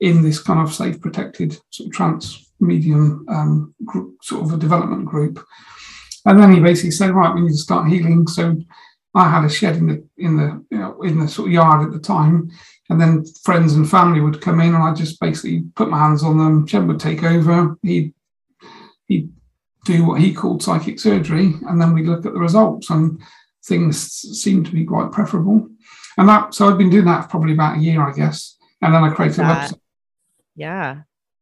in 0.01 0.23
this 0.23 0.39
kind 0.39 0.61
of 0.61 0.75
safe, 0.75 1.01
protected 1.01 1.59
sort 1.71 1.89
of 1.89 1.93
trance 1.93 2.53
medium 2.61 3.25
um, 3.29 3.75
group, 3.85 4.17
sort 4.23 4.43
of 4.43 4.53
a 4.53 4.57
development 4.57 5.07
group. 5.07 5.45
And 6.27 6.39
then 6.39 6.53
he 6.53 6.61
basically 6.61 6.91
said, 6.91 7.11
right, 7.11 7.35
we 7.35 7.43
need 7.43 7.53
to 7.53 7.57
start 7.57 7.89
healing. 7.89 8.27
So 8.27 8.57
I 9.15 9.29
had 9.29 9.45
a 9.45 9.49
shed 9.49 9.77
in 9.77 9.87
the 9.87 10.09
in 10.19 10.37
the 10.37 10.65
you 10.71 10.79
know, 10.79 11.01
in 11.03 11.19
the 11.19 11.29
sort 11.29 11.49
of 11.49 11.53
yard 11.53 11.87
at 11.87 11.93
the 11.93 11.99
time, 11.99 12.51
and 12.91 13.01
then 13.01 13.25
friends 13.43 13.75
and 13.75 13.89
family 13.89 14.21
would 14.21 14.41
come 14.41 14.61
in, 14.61 14.75
and 14.75 14.83
I 14.83 14.93
just 14.95 15.19
basically 15.19 15.65
put 15.75 15.89
my 15.89 15.99
hands 15.99 16.23
on 16.23 16.39
them. 16.39 16.67
Chen 16.67 16.87
would 16.87 17.01
take 17.01 17.25
over. 17.25 17.77
He'd 17.83 18.15
he'd 19.07 19.31
do 19.85 20.05
what 20.05 20.21
he 20.21 20.33
called 20.33 20.63
psychic 20.63 21.01
surgery, 21.01 21.55
and 21.67 21.81
then 21.81 21.93
we'd 21.93 22.07
look 22.07 22.27
at 22.27 22.35
the 22.35 22.39
results, 22.39 22.91
and 22.91 23.21
things 23.65 24.01
seemed 24.41 24.67
to 24.67 24.73
be 24.73 24.85
quite 24.85 25.11
preferable. 25.11 25.69
And 26.21 26.29
that 26.29 26.55
so 26.55 26.69
I'd 26.69 26.79
been 26.79 26.91
doing 26.91 27.07
that 27.07 27.23
for 27.23 27.29
probably 27.31 27.55
about 27.55 27.79
a 27.79 27.81
year, 27.81 28.01
I 28.01 28.13
guess, 28.13 28.57
and 28.81 28.95
then 28.95 29.03
I 29.03 29.11
created 29.11 29.41
a 29.41 29.43
website. 29.43 29.81
Yeah 30.55 31.01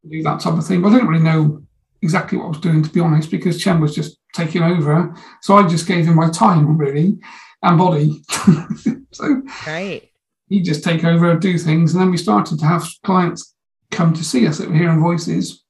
do 0.09 0.23
that 0.23 0.41
type 0.41 0.55
of 0.55 0.67
thing. 0.67 0.83
But 0.83 0.89
I 0.89 0.95
didn't 0.95 1.09
really 1.09 1.25
know 1.25 1.63
exactly 2.03 2.39
what 2.39 2.45
I 2.45 2.49
was 2.49 2.61
doing, 2.61 2.83
to 2.83 2.91
be 2.91 3.01
honest, 3.01 3.31
because 3.31 3.61
Chen 3.61 3.81
was 3.81 3.95
just 3.95 4.19
taking 4.35 4.63
over. 4.63 5.15
So 5.43 5.57
I 5.57 5.67
just 5.67 5.87
gave 5.87 6.07
him 6.07 6.17
my 6.17 6.31
time, 6.31 6.77
really, 6.77 7.19
and 7.63 7.79
body. 7.79 8.23
so 9.13 9.43
right. 9.67 10.09
he'd 10.49 10.65
just 10.65 10.85
take 10.85 11.05
over, 11.05 11.35
do 11.37 11.59
things. 11.59 11.93
And 11.93 12.01
then 12.01 12.11
we 12.11 12.17
started 12.17 12.59
to 12.61 12.67
have 12.67 12.89
clients 13.05 13.55
come 13.91 14.13
to 14.15 14.25
see 14.25 14.47
us 14.47 14.59
that 14.59 14.69
were 14.69 14.77
hearing 14.77 15.01
voices. 15.01 15.65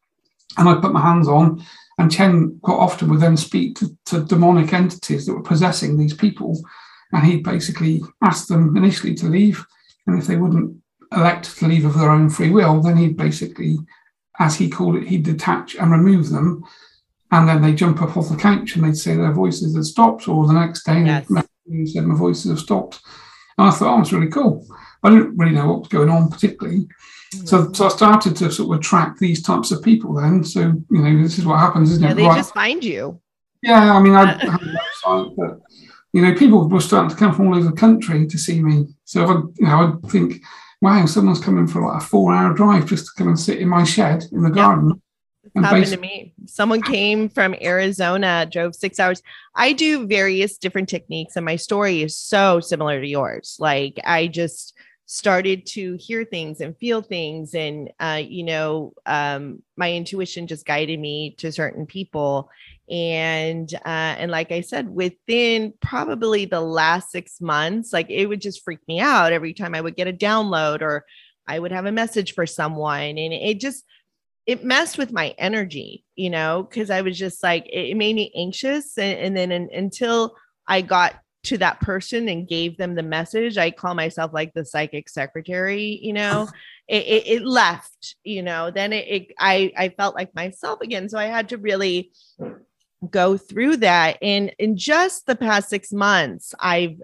And 0.57 0.69
I 0.69 0.75
put 0.75 0.93
my 0.93 1.01
hands 1.01 1.29
on. 1.29 1.65
And 1.99 2.13
Chen 2.13 2.61
quite 2.63 2.77
often 2.77 3.11
would 3.11 3.21
then 3.21 3.37
speak 3.37 3.77
to, 3.77 3.97
to 4.07 4.25
demonic 4.25 4.73
entities 4.73 5.27
that 5.27 5.35
were 5.35 5.43
possessing 5.43 5.97
these 5.97 6.15
people. 6.15 6.61
And 7.13 7.25
he 7.25 7.39
basically 7.39 8.03
asked 8.23 8.49
them 8.49 8.77
initially 8.77 9.15
to 9.15 9.27
leave. 9.27 9.65
And 10.07 10.19
if 10.19 10.27
they 10.27 10.37
wouldn't 10.37 10.77
elect 11.13 11.57
to 11.59 11.67
leave 11.67 11.85
of 11.85 11.99
their 11.99 12.11
own 12.11 12.29
free 12.29 12.51
will, 12.51 12.81
then 12.81 12.97
he'd 12.97 13.17
basically 13.17 13.79
as 14.39 14.57
he 14.57 14.69
called 14.69 14.97
it, 14.97 15.09
he'd 15.09 15.25
detach 15.25 15.75
and 15.75 15.91
remove 15.91 16.31
them. 16.31 16.65
And 17.31 17.49
then 17.49 17.61
they 17.61 17.75
jump 17.75 18.01
up 18.01 18.17
off 18.17 18.31
the 18.31 18.37
couch 18.37 18.75
and 18.75 18.85
they'd 18.85 18.97
say 18.97 19.15
their 19.15 19.33
voices 19.33 19.75
had 19.75 19.85
stopped, 19.85 20.29
or 20.29 20.47
the 20.47 20.55
next 20.55 20.85
day 20.85 21.05
yes. 21.05 21.27
they 21.67 21.85
said 21.85 22.07
my 22.07 22.15
voices 22.15 22.51
have 22.51 22.61
stopped. 22.61 23.01
And 23.59 23.69
I 23.69 23.71
thought, 23.71 23.99
oh, 23.99 24.01
it's 24.01 24.13
really 24.13 24.31
cool. 24.31 24.67
I 25.03 25.11
didn't 25.11 25.37
really 25.37 25.53
know 25.53 25.67
what 25.67 25.81
was 25.81 25.89
going 25.89 26.09
on 26.09 26.31
particularly. 26.31 26.89
Mm-hmm. 27.35 27.47
So, 27.47 27.73
so 27.73 27.87
I 27.87 27.89
started 27.89 28.37
to 28.37 28.51
sort 28.51 28.73
of 28.73 28.79
attract 28.79 29.19
these 29.19 29.43
types 29.43 29.71
of 29.71 29.83
people 29.83 30.15
then. 30.15 30.43
So, 30.43 30.61
you 30.91 31.03
know, 31.03 31.23
this 31.23 31.39
is 31.39 31.45
what 31.45 31.59
happens, 31.59 31.91
isn't 31.91 32.03
yeah, 32.03 32.13
it? 32.13 32.15
They 32.15 32.27
right. 32.27 32.37
just 32.37 32.55
find 32.55 32.83
you. 32.83 33.21
Yeah, 33.63 33.93
I 33.93 34.01
mean, 34.01 34.15
I 34.15 34.33
have 34.45 34.63
a 34.63 34.79
website, 35.05 35.37
but, 35.37 35.61
you 36.13 36.23
know, 36.23 36.35
people 36.35 36.69
were 36.69 36.81
starting 36.81 37.11
to 37.11 37.17
come 37.17 37.35
from 37.35 37.49
all 37.49 37.57
over 37.57 37.69
the 37.69 37.77
country 37.77 38.27
to 38.27 38.39
see 38.39 38.63
me. 38.63 38.87
So, 39.05 39.25
I, 39.25 39.33
you 39.59 39.67
know, 39.67 40.01
I 40.03 40.09
think 40.09 40.43
wow, 40.81 41.07
someone's 41.07 41.41
coming 41.41 41.67
for 41.67 41.87
like 41.87 42.03
a 42.03 42.05
four 42.05 42.33
hour 42.33 42.55
drive 42.55 42.87
just 42.87 43.07
to 43.07 43.11
come 43.17 43.29
and 43.29 43.39
sit 43.39 43.59
in 43.59 43.69
my 43.69 43.85
shed 43.85 44.25
in 44.33 44.43
the 44.43 44.51
garden. 44.51 45.01
Yep. 45.55 45.65
happened 45.65 45.87
to 45.87 45.97
me. 45.99 46.35
Someone 46.47 46.83
came 46.83 47.29
from 47.29 47.55
Arizona, 47.61 48.47
drove 48.51 48.75
six 48.75 49.01
hours. 49.01 49.23
I 49.55 49.73
do 49.73 50.07
various 50.07 50.59
different 50.59 50.89
techniques, 50.89 51.37
and 51.37 51.45
my 51.45 51.57
story 51.57 52.03
is 52.03 52.17
so 52.17 52.61
similar 52.61 53.01
to 53.01 53.07
yours. 53.07 53.57
Like, 53.59 53.99
I 54.05 54.29
just 54.29 54.75
started 55.07 55.65
to 55.65 55.97
hear 55.99 56.23
things 56.25 56.61
and 56.61 56.77
feel 56.77 57.03
things, 57.03 57.55
and, 57.55 57.91
uh, 57.99 58.21
you 58.23 58.45
know, 58.45 58.93
um, 59.07 59.63
my 59.77 59.93
intuition 59.93 60.47
just 60.47 60.67
guided 60.67 61.01
me 61.01 61.35
to 61.39 61.51
certain 61.51 61.87
people 61.87 62.51
and 62.91 63.75
uh, 63.75 64.15
and 64.19 64.31
like 64.31 64.51
i 64.51 64.61
said 64.61 64.89
within 64.89 65.73
probably 65.81 66.45
the 66.45 66.61
last 66.61 67.11
six 67.11 67.41
months 67.41 67.93
like 67.93 68.09
it 68.09 68.27
would 68.27 68.41
just 68.41 68.65
freak 68.65 68.81
me 68.89 68.99
out 68.99 69.33
every 69.33 69.53
time 69.53 69.75
i 69.75 69.81
would 69.81 69.97
get 69.97 70.09
a 70.09 70.13
download 70.13 70.81
or 70.81 71.05
i 71.47 71.59
would 71.59 71.73
have 71.73 71.87
a 71.87 71.93
message 71.93 72.35
for 72.35 72.47
someone. 72.47 73.19
And 73.19 73.33
it 73.33 73.61
just 73.61 73.85
it 74.47 74.65
messed 74.65 74.97
with 74.97 75.13
my 75.13 75.35
energy 75.37 76.05
you 76.15 76.31
know 76.31 76.63
because 76.63 76.91
i 76.91 77.03
was 77.03 77.19
just 77.19 77.43
like 77.43 77.67
it, 77.71 77.97
made 77.97 78.17
me 78.17 78.33
anxious. 78.37 78.97
And, 78.97 79.19
and 79.19 79.37
then 79.37 79.53
in, 79.53 79.69
until 79.73 80.37
i 80.67 80.81
got 80.81 81.15
to 81.45 81.59
that 81.59 81.81
person 81.81 82.29
and 82.29 82.49
gave 82.49 82.77
them 82.77 82.95
the 82.95 83.03
message 83.03 83.59
i 83.59 83.71
call 83.71 83.95
myself 83.95 84.33
like 84.33 84.53
the 84.55 84.65
psychic 84.65 85.09
secretary 85.09 85.99
you 86.03 86.13
know? 86.13 86.49
It, 86.91 87.05
it, 87.05 87.27
it, 87.27 87.43
left 87.43 88.17
you 88.25 88.41
know? 88.43 88.71
Then 88.71 88.95
it, 88.95 89.07
it 89.07 89.33
i 89.39 89.71
i 89.77 89.91
felt 89.91 90.15
like 90.15 90.35
myself 90.35 90.81
again. 90.81 91.11
So 91.11 91.19
i 91.19 91.27
had 91.27 91.51
to 91.51 91.59
really 91.59 92.13
go 93.11 93.37
through 93.37 93.79
that. 93.79 94.19
And 94.23 94.53
in 94.59 94.77
just 94.77 95.27
the 95.27 95.37
past 95.37 95.69
six 95.69 95.93
months, 95.93 96.55
I've 96.59 97.01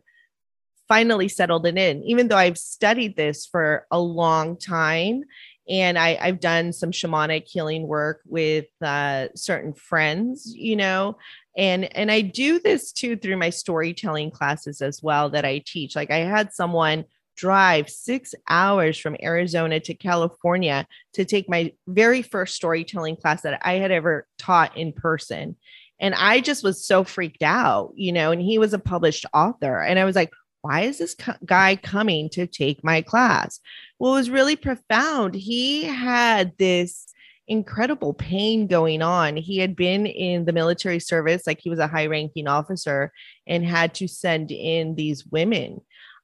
finally 0.88 1.28
settled 1.28 1.66
it 1.66 1.78
in, 1.78 2.02
even 2.04 2.28
though 2.28 2.36
I've 2.36 2.58
studied 2.58 3.16
this 3.16 3.46
for 3.46 3.86
a 3.90 4.00
long 4.00 4.58
time. 4.58 5.24
And 5.66 5.98
I, 5.98 6.26
have 6.26 6.40
done 6.40 6.74
some 6.74 6.90
shamanic 6.90 7.46
healing 7.46 7.86
work 7.86 8.20
with 8.26 8.66
uh, 8.82 9.28
certain 9.34 9.72
friends, 9.72 10.52
you 10.54 10.76
know, 10.76 11.16
and 11.56 11.84
and 11.96 12.10
I 12.10 12.20
do 12.20 12.58
this 12.58 12.92
too 12.92 13.16
through 13.16 13.38
my 13.38 13.48
storytelling 13.48 14.30
classes 14.30 14.82
as 14.82 15.02
well 15.02 15.30
that 15.30 15.44
I 15.44 15.62
teach. 15.64 15.96
Like 15.96 16.10
I 16.10 16.18
had 16.18 16.52
someone 16.52 17.04
drive 17.36 17.90
six 17.90 18.34
hours 18.48 18.98
from 18.98 19.16
Arizona 19.22 19.80
to 19.80 19.94
California 19.94 20.86
to 21.14 21.24
take 21.24 21.48
my 21.48 21.72
very 21.86 22.22
first 22.22 22.54
storytelling 22.54 23.16
class 23.16 23.42
that 23.42 23.60
I 23.64 23.74
had 23.74 23.90
ever 23.90 24.26
taught 24.38 24.76
in 24.76 24.92
person. 24.92 25.56
And 26.04 26.14
I 26.16 26.42
just 26.42 26.62
was 26.62 26.87
so 26.87 27.02
freaked 27.02 27.42
out, 27.42 27.92
you 27.94 28.12
know, 28.12 28.30
and 28.30 28.42
he 28.42 28.58
was 28.58 28.75
a 28.75 28.78
published 28.78 29.25
author. 29.32 29.80
And 29.80 29.99
I 29.99 30.04
was 30.04 30.14
like, 30.14 30.30
why 30.61 30.82
is 30.82 30.99
this 30.99 31.14
co- 31.14 31.32
guy 31.46 31.76
coming 31.76 32.28
to 32.32 32.46
take 32.46 32.84
my 32.84 33.00
class? 33.00 33.58
Well, 33.99 34.12
it 34.12 34.18
was 34.18 34.28
really 34.28 34.54
profound. 34.54 35.34
He 35.34 35.84
had 35.84 36.52
this 36.58 37.06
incredible 37.49 38.12
pain 38.12 38.66
going 38.66 39.00
on. 39.00 39.38
He 39.38 39.56
had 39.56 39.75
been 39.75 40.04
in 40.04 40.44
the 40.44 40.52
military 40.52 41.00
service, 41.00 41.46
like 41.46 41.61
he 41.62 41.70
was 41.70 41.78
a 41.78 41.87
high 41.87 42.06
ranking 42.06 42.49
officer, 42.49 43.11
and 43.46 43.64
had 43.64 43.94
to 43.94 44.06
send 44.06 44.50
in 44.50 44.96
these 44.96 45.25
women 45.25 45.80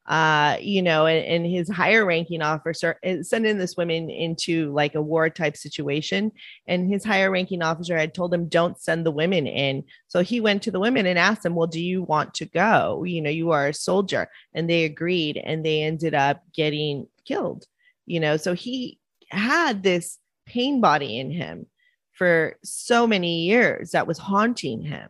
uh, 0.07 0.57
you 0.61 0.83
know, 0.83 1.07
and, 1.07 1.25
and 1.25 1.47
his 1.47 1.69
higher 1.69 2.04
ranking 2.04 2.42
officer 2.42 2.99
eh, 3.02 3.23
sending 3.23 3.59
this 3.59 3.76
woman 3.76 4.11
into 4.11 4.73
like 4.73 4.95
a 4.95 5.02
war 5.02 5.30
type 5.30 5.57
situation. 5.57 6.33
And 6.66 6.90
his 6.90 7.04
higher 7.04 7.30
ranking 7.30 7.62
officer 7.62 7.97
had 7.97 8.14
told 8.14 8.33
him, 8.33 8.49
don't 8.49 8.80
send 8.80 9.04
the 9.04 9.11
women 9.11 9.47
in. 9.47 9.85
So 10.09 10.23
he 10.23 10.40
went 10.40 10.62
to 10.62 10.71
the 10.71 10.80
women 10.80 11.07
and 11.07 11.19
asked 11.19 11.42
them, 11.42 11.54
well, 11.54 11.66
do 11.66 11.80
you 11.80 12.02
want 12.02 12.35
to 12.35 12.47
go? 12.47 13.04
You 13.04 13.23
know, 13.23 13.30
you 13.30 13.50
are 13.50 13.69
a 13.69 13.75
soldier. 13.75 14.28
And 14.54 14.69
they 14.69 14.85
agreed 14.85 15.37
and 15.37 15.64
they 15.64 15.83
ended 15.83 16.14
up 16.14 16.42
getting 16.54 17.07
killed, 17.25 17.66
you 18.07 18.21
know. 18.21 18.37
So 18.37 18.54
he 18.54 18.99
had 19.30 19.83
this 19.83 20.19
pain 20.47 20.80
body 20.80 21.19
in 21.21 21.30
him 21.30 21.66
for 22.14 22.57
so 22.64 23.07
many 23.07 23.42
years 23.42 23.92
that 23.92 24.07
was 24.07 24.19
haunting 24.19 24.83
him. 24.83 25.09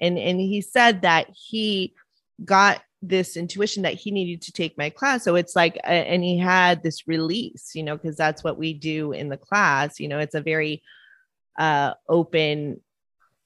And, 0.00 0.18
and 0.18 0.40
he 0.40 0.62
said 0.62 1.02
that 1.02 1.28
he 1.32 1.94
got 2.44 2.82
this 3.02 3.36
intuition 3.36 3.82
that 3.82 3.94
he 3.94 4.10
needed 4.10 4.42
to 4.42 4.52
take 4.52 4.78
my 4.78 4.88
class. 4.88 5.24
So 5.24 5.34
it's 5.34 5.56
like, 5.56 5.78
and 5.84 6.22
he 6.22 6.38
had 6.38 6.82
this 6.82 7.08
release, 7.08 7.72
you 7.74 7.82
know, 7.82 7.96
because 7.96 8.16
that's 8.16 8.44
what 8.44 8.58
we 8.58 8.72
do 8.72 9.12
in 9.12 9.28
the 9.28 9.36
class. 9.36 9.98
You 9.98 10.08
know, 10.08 10.20
it's 10.20 10.36
a 10.36 10.40
very 10.40 10.82
uh, 11.58 11.94
open 12.08 12.80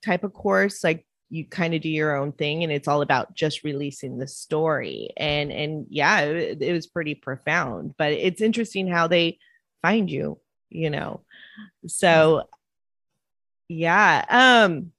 type 0.04 0.25
of 0.25 0.34
course. 0.34 0.84
Like 0.84 1.06
you 1.28 1.44
kind 1.44 1.75
of 1.75 1.80
do 1.80 1.88
your 1.88 2.16
own 2.16 2.32
thing 2.32 2.62
and 2.62 2.72
it's 2.72 2.86
all 2.86 3.02
about 3.02 3.34
just 3.34 3.64
releasing 3.64 4.18
the 4.18 4.28
story 4.28 5.10
and 5.16 5.50
and 5.50 5.86
yeah 5.90 6.20
it, 6.20 6.62
it 6.62 6.72
was 6.72 6.86
pretty 6.86 7.14
profound 7.14 7.94
but 7.98 8.12
it's 8.12 8.40
interesting 8.40 8.86
how 8.86 9.08
they 9.08 9.38
find 9.82 10.10
you 10.10 10.38
you 10.70 10.88
know 10.88 11.22
so 11.86 12.44
yeah 13.68 14.25
um 14.28 14.92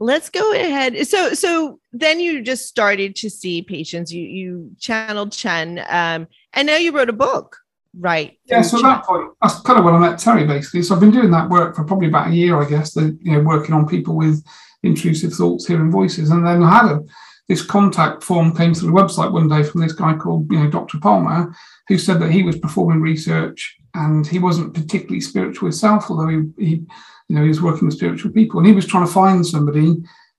let's 0.00 0.30
go 0.30 0.52
ahead. 0.52 1.06
So 1.06 1.34
so 1.34 1.78
then 1.92 2.18
you 2.18 2.42
just 2.42 2.66
started 2.66 3.14
to 3.16 3.30
see 3.30 3.62
patients. 3.62 4.12
You 4.12 4.24
you 4.24 4.70
channeled 4.80 5.32
chen 5.32 5.84
um 5.88 6.26
and 6.54 6.66
now 6.66 6.76
you 6.76 6.92
wrote 6.92 7.10
a 7.10 7.14
book 7.14 7.56
right? 7.98 8.38
Yeah 8.46 8.62
so 8.62 8.78
at 8.78 8.82
that 8.82 9.04
point 9.04 9.30
that's 9.42 9.60
kind 9.60 9.78
of 9.78 9.84
when 9.84 9.94
i 9.94 9.98
met 9.98 10.18
terry 10.18 10.46
basically. 10.46 10.82
So 10.82 10.94
i've 10.94 11.00
been 11.00 11.10
doing 11.10 11.30
that 11.32 11.48
work 11.48 11.74
for 11.74 11.84
probably 11.84 12.08
about 12.08 12.28
a 12.28 12.34
year 12.34 12.60
i 12.60 12.68
guess 12.68 12.94
the, 12.94 13.18
you 13.20 13.32
know 13.32 13.40
working 13.40 13.74
on 13.74 13.86
people 13.86 14.16
with 14.16 14.44
intrusive 14.82 15.32
thoughts 15.32 15.66
hearing 15.66 15.90
voices. 15.90 16.30
And 16.30 16.46
then 16.46 16.62
i 16.62 16.70
had 16.70 16.92
a 16.92 17.00
this 17.48 17.62
contact 17.62 18.22
form 18.22 18.54
came 18.54 18.72
through 18.72 18.92
the 18.92 18.94
website 18.94 19.32
one 19.32 19.48
day 19.48 19.64
from 19.64 19.80
this 19.80 19.92
guy 19.92 20.16
called 20.16 20.50
you 20.52 20.58
know 20.58 20.70
dr 20.70 20.98
palmer 21.00 21.52
who 21.88 21.98
said 21.98 22.20
that 22.20 22.30
he 22.30 22.44
was 22.44 22.56
performing 22.58 23.00
research 23.00 23.76
and 23.94 24.24
he 24.24 24.38
wasn't 24.38 24.72
particularly 24.72 25.20
spiritual 25.20 25.66
himself 25.66 26.08
although 26.08 26.28
he, 26.28 26.64
he 26.64 26.86
you 27.30 27.36
know, 27.36 27.42
he 27.42 27.48
was 27.48 27.62
working 27.62 27.86
with 27.86 27.96
spiritual 27.96 28.32
people 28.32 28.58
and 28.58 28.66
he 28.66 28.74
was 28.74 28.86
trying 28.86 29.06
to 29.06 29.12
find 29.12 29.46
somebody 29.46 29.96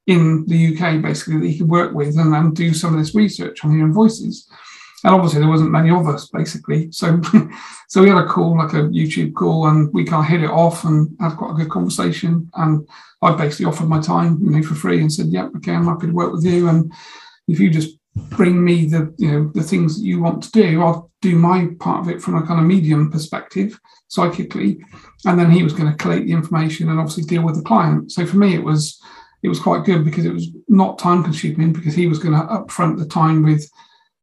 in 0.07 0.45
the 0.47 0.75
UK 0.75 1.01
basically 1.01 1.39
that 1.39 1.47
he 1.47 1.57
could 1.57 1.69
work 1.69 1.93
with 1.93 2.17
and, 2.17 2.35
and 2.35 2.53
do 2.53 2.73
some 2.73 2.93
of 2.93 2.99
this 2.99 3.15
research 3.15 3.63
on 3.63 3.71
hearing 3.71 3.93
voices. 3.93 4.51
And 5.05 5.15
obviously 5.15 5.39
there 5.39 5.47
wasn't 5.47 5.71
many 5.71 5.89
of 5.89 6.05
us 6.05 6.27
basically. 6.27 6.91
So 6.91 7.21
so 7.87 8.01
we 8.01 8.09
had 8.09 8.17
a 8.17 8.27
call, 8.27 8.57
like 8.57 8.73
a 8.73 8.89
YouTube 8.89 9.33
call, 9.33 9.67
and 9.67 9.91
we 9.93 10.03
kind 10.03 10.25
of 10.25 10.29
hit 10.29 10.43
it 10.43 10.49
off 10.49 10.83
and 10.83 11.15
had 11.21 11.37
quite 11.37 11.51
a 11.51 11.55
good 11.55 11.69
conversation. 11.69 12.49
And 12.55 12.85
I 13.21 13.35
basically 13.35 13.67
offered 13.67 13.87
my 13.87 14.01
time, 14.01 14.37
you 14.41 14.49
know, 14.49 14.61
for 14.61 14.75
free 14.75 14.99
and 14.99 15.11
said, 15.11 15.27
Yep, 15.27 15.51
okay, 15.57 15.73
I'm 15.73 15.85
happy 15.85 16.07
to 16.07 16.13
work 16.13 16.33
with 16.33 16.43
you. 16.43 16.67
And 16.67 16.91
if 17.47 17.57
you 17.59 17.69
just 17.69 17.97
bring 18.15 18.63
me 18.63 18.85
the 18.85 19.13
you 19.17 19.31
know 19.31 19.51
the 19.53 19.63
things 19.63 19.97
that 19.97 20.03
you 20.03 20.21
want 20.21 20.43
to 20.43 20.51
do 20.51 20.81
i'll 20.81 21.09
do 21.21 21.35
my 21.35 21.67
part 21.79 22.01
of 22.01 22.09
it 22.09 22.21
from 22.21 22.35
a 22.35 22.45
kind 22.45 22.59
of 22.59 22.65
medium 22.65 23.11
perspective 23.11 23.79
psychically. 24.11 24.83
And 25.25 25.39
then 25.39 25.49
he 25.49 25.63
was 25.63 25.71
going 25.71 25.89
to 25.89 25.97
collate 25.97 26.25
the 26.25 26.33
information 26.33 26.89
and 26.89 26.99
obviously 26.99 27.23
deal 27.23 27.43
with 27.43 27.55
the 27.55 27.61
client. 27.61 28.11
So 28.11 28.25
for 28.25 28.37
me 28.37 28.53
it 28.53 28.63
was 28.63 29.01
it 29.41 29.49
was 29.49 29.59
quite 29.59 29.85
good 29.85 30.05
because 30.05 30.25
it 30.25 30.33
was 30.33 30.49
not 30.67 30.99
time 30.99 31.23
consuming 31.23 31.73
because 31.73 31.95
he 31.95 32.05
was 32.05 32.19
going 32.19 32.35
to 32.35 32.45
upfront 32.45 32.99
the 32.99 33.07
time 33.07 33.41
with 33.41 33.67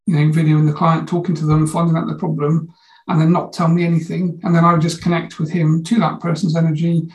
you 0.06 0.14
know 0.14 0.32
videoing 0.32 0.66
the 0.66 0.72
client 0.72 1.08
talking 1.08 1.34
to 1.36 1.46
them 1.46 1.66
finding 1.66 1.96
out 1.96 2.06
the 2.06 2.14
problem 2.14 2.72
and 3.08 3.20
then 3.20 3.32
not 3.32 3.52
tell 3.52 3.68
me 3.68 3.84
anything. 3.84 4.38
And 4.44 4.54
then 4.54 4.64
i 4.64 4.72
would 4.72 4.82
just 4.82 5.02
connect 5.02 5.38
with 5.38 5.50
him 5.50 5.82
to 5.84 5.98
that 6.00 6.20
person's 6.20 6.54
energy 6.54 7.08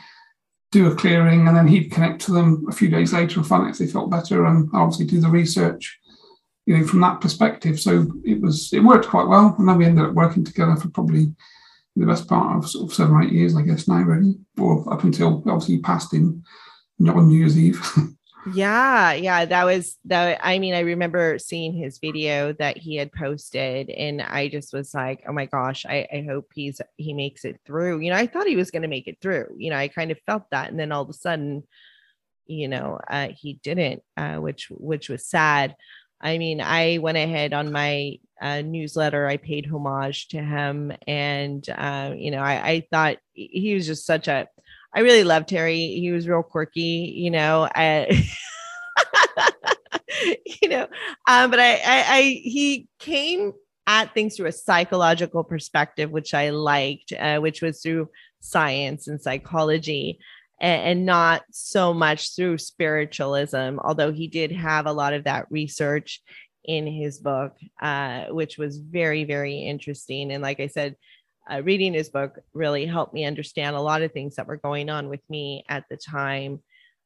do 0.72 0.90
a 0.90 0.94
clearing 0.96 1.46
and 1.46 1.56
then 1.56 1.68
he'd 1.68 1.92
connect 1.92 2.20
to 2.22 2.32
them 2.32 2.66
a 2.68 2.72
few 2.72 2.88
days 2.88 3.12
later 3.12 3.38
and 3.38 3.46
find 3.46 3.62
out 3.62 3.70
if 3.70 3.78
they 3.78 3.86
felt 3.86 4.10
better 4.10 4.44
and 4.46 4.68
obviously 4.74 5.06
do 5.06 5.20
the 5.20 5.28
research 5.28 6.00
you 6.66 6.76
know, 6.76 6.86
from 6.86 7.00
that 7.00 7.20
perspective. 7.20 7.80
So 7.80 8.06
it 8.24 8.40
was 8.40 8.72
it 8.72 8.80
worked 8.80 9.08
quite 9.08 9.28
well, 9.28 9.54
and 9.58 9.68
then 9.68 9.78
we 9.78 9.84
ended 9.84 10.04
up 10.04 10.14
working 10.14 10.44
together 10.44 10.76
for 10.76 10.88
probably 10.88 11.34
the 11.96 12.06
best 12.06 12.28
part 12.28 12.56
of 12.56 12.68
sort 12.68 12.90
of 12.90 12.94
seven 12.94 13.14
or 13.14 13.22
eight 13.22 13.32
years, 13.32 13.56
I 13.56 13.62
guess 13.62 13.86
now, 13.86 14.02
really, 14.02 14.34
or 14.58 14.92
up 14.92 15.04
until 15.04 15.42
obviously 15.46 15.78
passed 15.78 16.12
in 16.12 16.42
on 17.06 17.28
New 17.28 17.38
Year's 17.38 17.58
Eve. 17.58 17.80
yeah, 18.54 19.12
yeah, 19.12 19.44
that 19.44 19.64
was 19.64 19.96
that. 20.06 20.40
I 20.42 20.58
mean, 20.58 20.74
I 20.74 20.80
remember 20.80 21.38
seeing 21.38 21.72
his 21.72 21.98
video 21.98 22.52
that 22.54 22.76
he 22.78 22.96
had 22.96 23.12
posted, 23.12 23.90
and 23.90 24.20
I 24.22 24.48
just 24.48 24.72
was 24.72 24.92
like, 24.92 25.22
oh 25.28 25.32
my 25.32 25.46
gosh, 25.46 25.86
I, 25.86 26.06
I 26.12 26.26
hope 26.28 26.50
he's 26.54 26.80
he 26.96 27.14
makes 27.14 27.44
it 27.44 27.60
through. 27.64 28.00
You 28.00 28.10
know, 28.10 28.16
I 28.18 28.26
thought 28.26 28.46
he 28.46 28.56
was 28.56 28.70
going 28.70 28.82
to 28.82 28.88
make 28.88 29.06
it 29.06 29.18
through. 29.20 29.54
You 29.56 29.70
know, 29.70 29.76
I 29.76 29.88
kind 29.88 30.10
of 30.10 30.18
felt 30.26 30.50
that, 30.50 30.70
and 30.70 30.78
then 30.78 30.92
all 30.92 31.02
of 31.02 31.10
a 31.10 31.14
sudden, 31.14 31.62
you 32.46 32.68
know, 32.68 32.98
uh, 33.08 33.28
he 33.36 33.54
didn't, 33.62 34.02
uh, 34.16 34.36
which 34.36 34.68
which 34.70 35.08
was 35.08 35.26
sad. 35.26 35.76
I 36.20 36.38
mean, 36.38 36.60
I 36.60 36.98
went 36.98 37.18
ahead 37.18 37.52
on 37.52 37.72
my 37.72 38.18
uh, 38.40 38.62
newsletter. 38.62 39.26
I 39.26 39.36
paid 39.36 39.66
homage 39.66 40.28
to 40.28 40.42
him, 40.42 40.92
and 41.06 41.68
uh, 41.68 42.12
you 42.16 42.30
know, 42.30 42.40
I, 42.40 42.68
I, 42.68 42.86
thought 42.90 43.18
he 43.32 43.74
was 43.74 43.86
just 43.86 44.06
such 44.06 44.28
a. 44.28 44.48
I 44.94 45.00
really 45.00 45.24
loved 45.24 45.48
Terry. 45.48 45.98
He 45.98 46.10
was 46.12 46.28
real 46.28 46.42
quirky, 46.42 47.12
you 47.16 47.30
know. 47.30 47.68
I, 47.74 48.26
you 50.62 50.68
know, 50.68 50.86
um, 51.26 51.50
but 51.50 51.60
I, 51.60 51.74
I, 51.74 52.04
I, 52.08 52.22
he 52.42 52.88
came 52.98 53.52
at 53.86 54.14
things 54.14 54.36
through 54.36 54.46
a 54.46 54.52
psychological 54.52 55.44
perspective, 55.44 56.10
which 56.10 56.32
I 56.34 56.50
liked, 56.50 57.12
uh, 57.18 57.38
which 57.38 57.60
was 57.60 57.82
through 57.82 58.08
science 58.40 59.08
and 59.08 59.20
psychology 59.20 60.18
and, 60.64 60.82
and 60.82 61.06
not 61.06 61.42
so 61.50 61.92
much 61.92 62.34
through 62.34 62.56
spiritualism, 62.56 63.78
although 63.84 64.12
he 64.12 64.28
did 64.28 64.50
have 64.50 64.86
a 64.86 64.92
lot 64.92 65.12
of 65.12 65.24
that 65.24 65.46
research 65.50 66.22
in 66.64 66.86
his 66.86 67.18
book, 67.18 67.52
uh, 67.82 68.24
which 68.30 68.56
was 68.56 68.78
very, 68.78 69.24
very 69.24 69.58
interesting. 69.58 70.32
And 70.32 70.42
like 70.42 70.60
I 70.60 70.68
said, 70.68 70.96
uh, 71.50 71.60
reading 71.62 71.92
his 71.92 72.08
book 72.08 72.38
really 72.54 72.86
helped 72.86 73.12
me 73.12 73.26
understand 73.26 73.76
a 73.76 73.80
lot 73.80 74.00
of 74.00 74.12
things 74.12 74.36
that 74.36 74.46
were 74.46 74.56
going 74.56 74.88
on 74.88 75.10
with 75.10 75.20
me 75.28 75.64
at 75.68 75.84
the 75.90 75.98
time. 75.98 76.62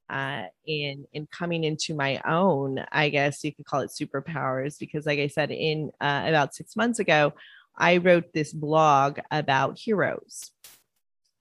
Uh, 0.08 0.44
in 0.64 1.04
in 1.12 1.26
coming 1.26 1.64
into 1.64 1.94
my 1.94 2.18
own, 2.26 2.82
I 2.92 3.10
guess 3.10 3.44
you 3.44 3.52
could 3.52 3.66
call 3.66 3.80
it 3.80 3.90
superpowers, 3.90 4.78
because 4.78 5.04
like 5.04 5.18
I 5.18 5.26
said, 5.26 5.50
in 5.50 5.90
uh, 6.00 6.22
about 6.24 6.54
six 6.54 6.76
months 6.76 6.98
ago, 6.98 7.34
I 7.76 7.98
wrote 7.98 8.32
this 8.32 8.52
blog 8.54 9.18
about 9.30 9.78
heroes, 9.78 10.50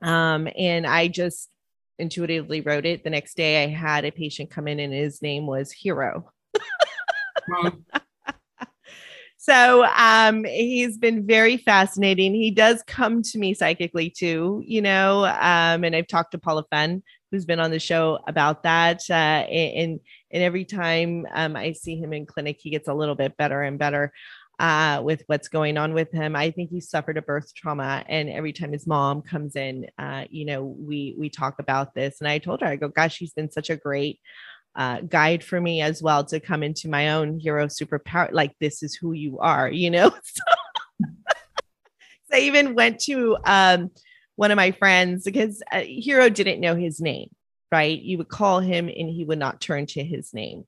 um, 0.02 0.50
and 0.58 0.86
I 0.86 1.08
just 1.08 1.50
intuitively 2.00 2.62
wrote 2.62 2.86
it. 2.86 3.04
The 3.04 3.10
next 3.10 3.36
day, 3.36 3.64
I 3.64 3.68
had 3.68 4.06
a 4.06 4.12
patient 4.12 4.50
come 4.50 4.68
in, 4.68 4.80
and 4.80 4.94
his 4.94 5.22
name 5.22 5.48
was 5.48 5.72
Hero. 5.72 6.32
so 9.38 9.86
um, 9.86 10.44
he's 10.44 10.98
been 10.98 11.26
very 11.26 11.58
fascinating. 11.58 12.34
He 12.34 12.52
does 12.52 12.84
come 12.84 13.22
to 13.24 13.38
me 13.38 13.54
psychically 13.54 14.10
too, 14.10 14.62
you 14.66 14.82
know. 14.82 15.26
Um, 15.26 15.84
and 15.84 15.96
I've 15.96 16.08
talked 16.08 16.32
to 16.32 16.38
Paula 16.38 16.66
Fenn, 16.70 17.04
who's 17.32 17.46
been 17.46 17.60
on 17.60 17.72
the 17.72 17.80
show 17.80 18.20
about 18.28 18.64
that. 18.64 19.02
Uh, 19.10 19.14
and 19.14 20.00
and 20.32 20.44
every 20.44 20.66
time 20.66 21.26
um, 21.34 21.56
I 21.56 21.72
see 21.72 21.96
him 21.96 22.14
in 22.14 22.26
clinic, 22.26 22.58
he 22.60 22.70
gets 22.70 22.88
a 22.88 22.94
little 22.94 23.16
bit 23.16 23.38
better 23.38 23.62
and 23.62 23.80
better 23.80 24.12
uh, 24.60 25.02
with 25.04 25.24
what's 25.28 25.48
going 25.48 25.78
on 25.78 25.93
with 25.93 26.12
him. 26.12 26.36
I 26.36 26.52
think 26.52 26.72
he 26.72 26.82
suffered 26.82 27.17
a 27.17 27.22
birth 27.22 27.54
trauma, 27.54 28.04
and 28.08 28.30
every 28.30 28.54
time 28.54 28.72
his 28.72 28.88
mom 28.88 29.22
comes 29.22 29.56
in, 29.56 29.88
uh, 29.98 30.26
you 30.30 30.46
know, 30.46 30.63
we 30.63 31.15
we 31.17 31.30
talk 31.30 31.60
about 31.60 31.93
this. 31.93 32.17
And 32.20 32.28
I 32.28 32.39
told 32.39 32.62
her, 32.62 32.67
I 32.67 32.76
go, 32.76 32.88
"Gosh, 32.88 33.17
he's 33.17 33.34
been 33.34 33.52
such 33.52 33.70
a 33.70 33.76
great 33.78 34.20
uh, 34.76 35.02
guide 35.02 35.43
for 35.43 35.62
me 35.62 35.82
as 35.82 36.02
well 36.02 36.24
to 36.26 36.39
come 36.39 36.63
into 36.63 36.89
my 36.89 37.10
own 37.12 37.39
hero 37.39 37.67
superpower. 37.67 38.32
Like 38.32 38.54
this 38.60 38.82
is 38.82 38.96
who 38.96 39.13
you 39.13 39.39
are, 39.39 39.70
you 39.70 39.91
know." 39.91 40.10
so, 40.24 40.43
I 42.34 42.39
even 42.39 42.74
went 42.74 43.00
to 43.02 43.38
um, 43.46 43.91
one 44.38 44.52
of 44.52 44.56
my 44.56 44.72
friends 44.72 45.24
because 45.24 45.62
uh, 45.72 45.82
Hero 45.82 46.30
didn't 46.30 46.62
know 46.62 46.76
his 46.76 47.00
name. 47.00 47.30
Right, 47.70 48.00
you 48.00 48.17
would 48.20 48.30
call 48.30 48.62
him, 48.62 48.88
and 48.88 49.10
he 49.10 49.26
would 49.26 49.39
not 49.39 49.60
turn 49.60 49.88
to 49.88 50.04
his 50.04 50.34
name. 50.34 50.63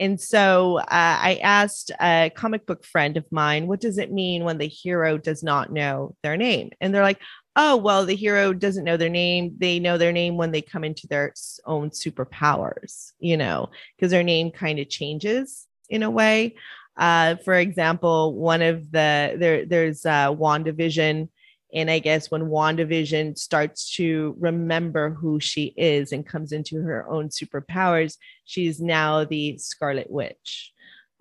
And 0.00 0.20
so 0.20 0.78
uh, 0.78 0.86
I 0.90 1.40
asked 1.42 1.90
a 2.00 2.30
comic 2.34 2.66
book 2.66 2.84
friend 2.84 3.16
of 3.16 3.30
mine, 3.30 3.66
what 3.66 3.80
does 3.80 3.98
it 3.98 4.12
mean 4.12 4.44
when 4.44 4.58
the 4.58 4.68
hero 4.68 5.18
does 5.18 5.42
not 5.42 5.72
know 5.72 6.16
their 6.22 6.36
name? 6.36 6.70
And 6.80 6.94
they're 6.94 7.02
like, 7.02 7.20
oh, 7.56 7.76
well, 7.76 8.06
the 8.06 8.16
hero 8.16 8.52
doesn't 8.52 8.84
know 8.84 8.96
their 8.96 9.10
name. 9.10 9.54
They 9.58 9.78
know 9.78 9.98
their 9.98 10.12
name 10.12 10.36
when 10.36 10.52
they 10.52 10.62
come 10.62 10.84
into 10.84 11.06
their 11.06 11.34
own 11.66 11.90
superpowers, 11.90 13.12
you 13.18 13.36
know, 13.36 13.70
because 13.96 14.10
their 14.10 14.22
name 14.22 14.50
kind 14.50 14.78
of 14.78 14.88
changes 14.88 15.66
in 15.90 16.02
a 16.02 16.10
way. 16.10 16.56
Uh, 16.96 17.36
for 17.36 17.54
example, 17.54 18.34
one 18.34 18.62
of 18.62 18.90
the 18.90 19.36
there 19.38 19.64
there's 19.66 20.04
uh, 20.04 20.30
WandaVision 20.30 21.28
and 21.74 21.90
I 21.90 21.98
guess 21.98 22.30
when 22.30 22.42
WandaVision 22.42 23.38
starts 23.38 23.94
to 23.96 24.36
remember 24.38 25.10
who 25.10 25.40
she 25.40 25.74
is 25.76 26.12
and 26.12 26.26
comes 26.26 26.52
into 26.52 26.82
her 26.82 27.08
own 27.08 27.28
superpowers, 27.28 28.18
she's 28.44 28.80
now 28.80 29.24
the 29.24 29.56
Scarlet 29.58 30.10
Witch. 30.10 30.72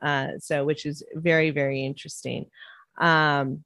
Uh, 0.02 0.40
so, 0.40 0.66
which 0.66 0.86
is 0.86 1.04
very, 1.14 1.52
very 1.52 1.86
interesting. 1.86 2.48
Um, 3.00 3.64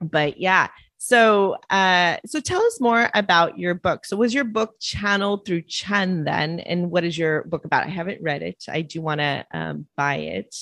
but 0.00 0.38
yeah, 0.38 0.68
so 0.98 1.56
uh, 1.70 2.18
so 2.26 2.40
tell 2.40 2.62
us 2.62 2.80
more 2.80 3.10
about 3.14 3.58
your 3.58 3.74
book. 3.74 4.04
So, 4.04 4.16
was 4.16 4.34
your 4.34 4.44
book 4.44 4.74
channeled 4.80 5.44
through 5.44 5.62
Chen 5.62 6.24
then? 6.24 6.60
And 6.60 6.90
what 6.90 7.04
is 7.04 7.16
your 7.16 7.44
book 7.44 7.64
about? 7.64 7.86
I 7.86 7.90
haven't 7.90 8.22
read 8.22 8.42
it. 8.42 8.64
I 8.68 8.82
do 8.82 9.00
want 9.00 9.20
to 9.20 9.44
um, 9.52 9.86
buy 9.96 10.16
it. 10.16 10.54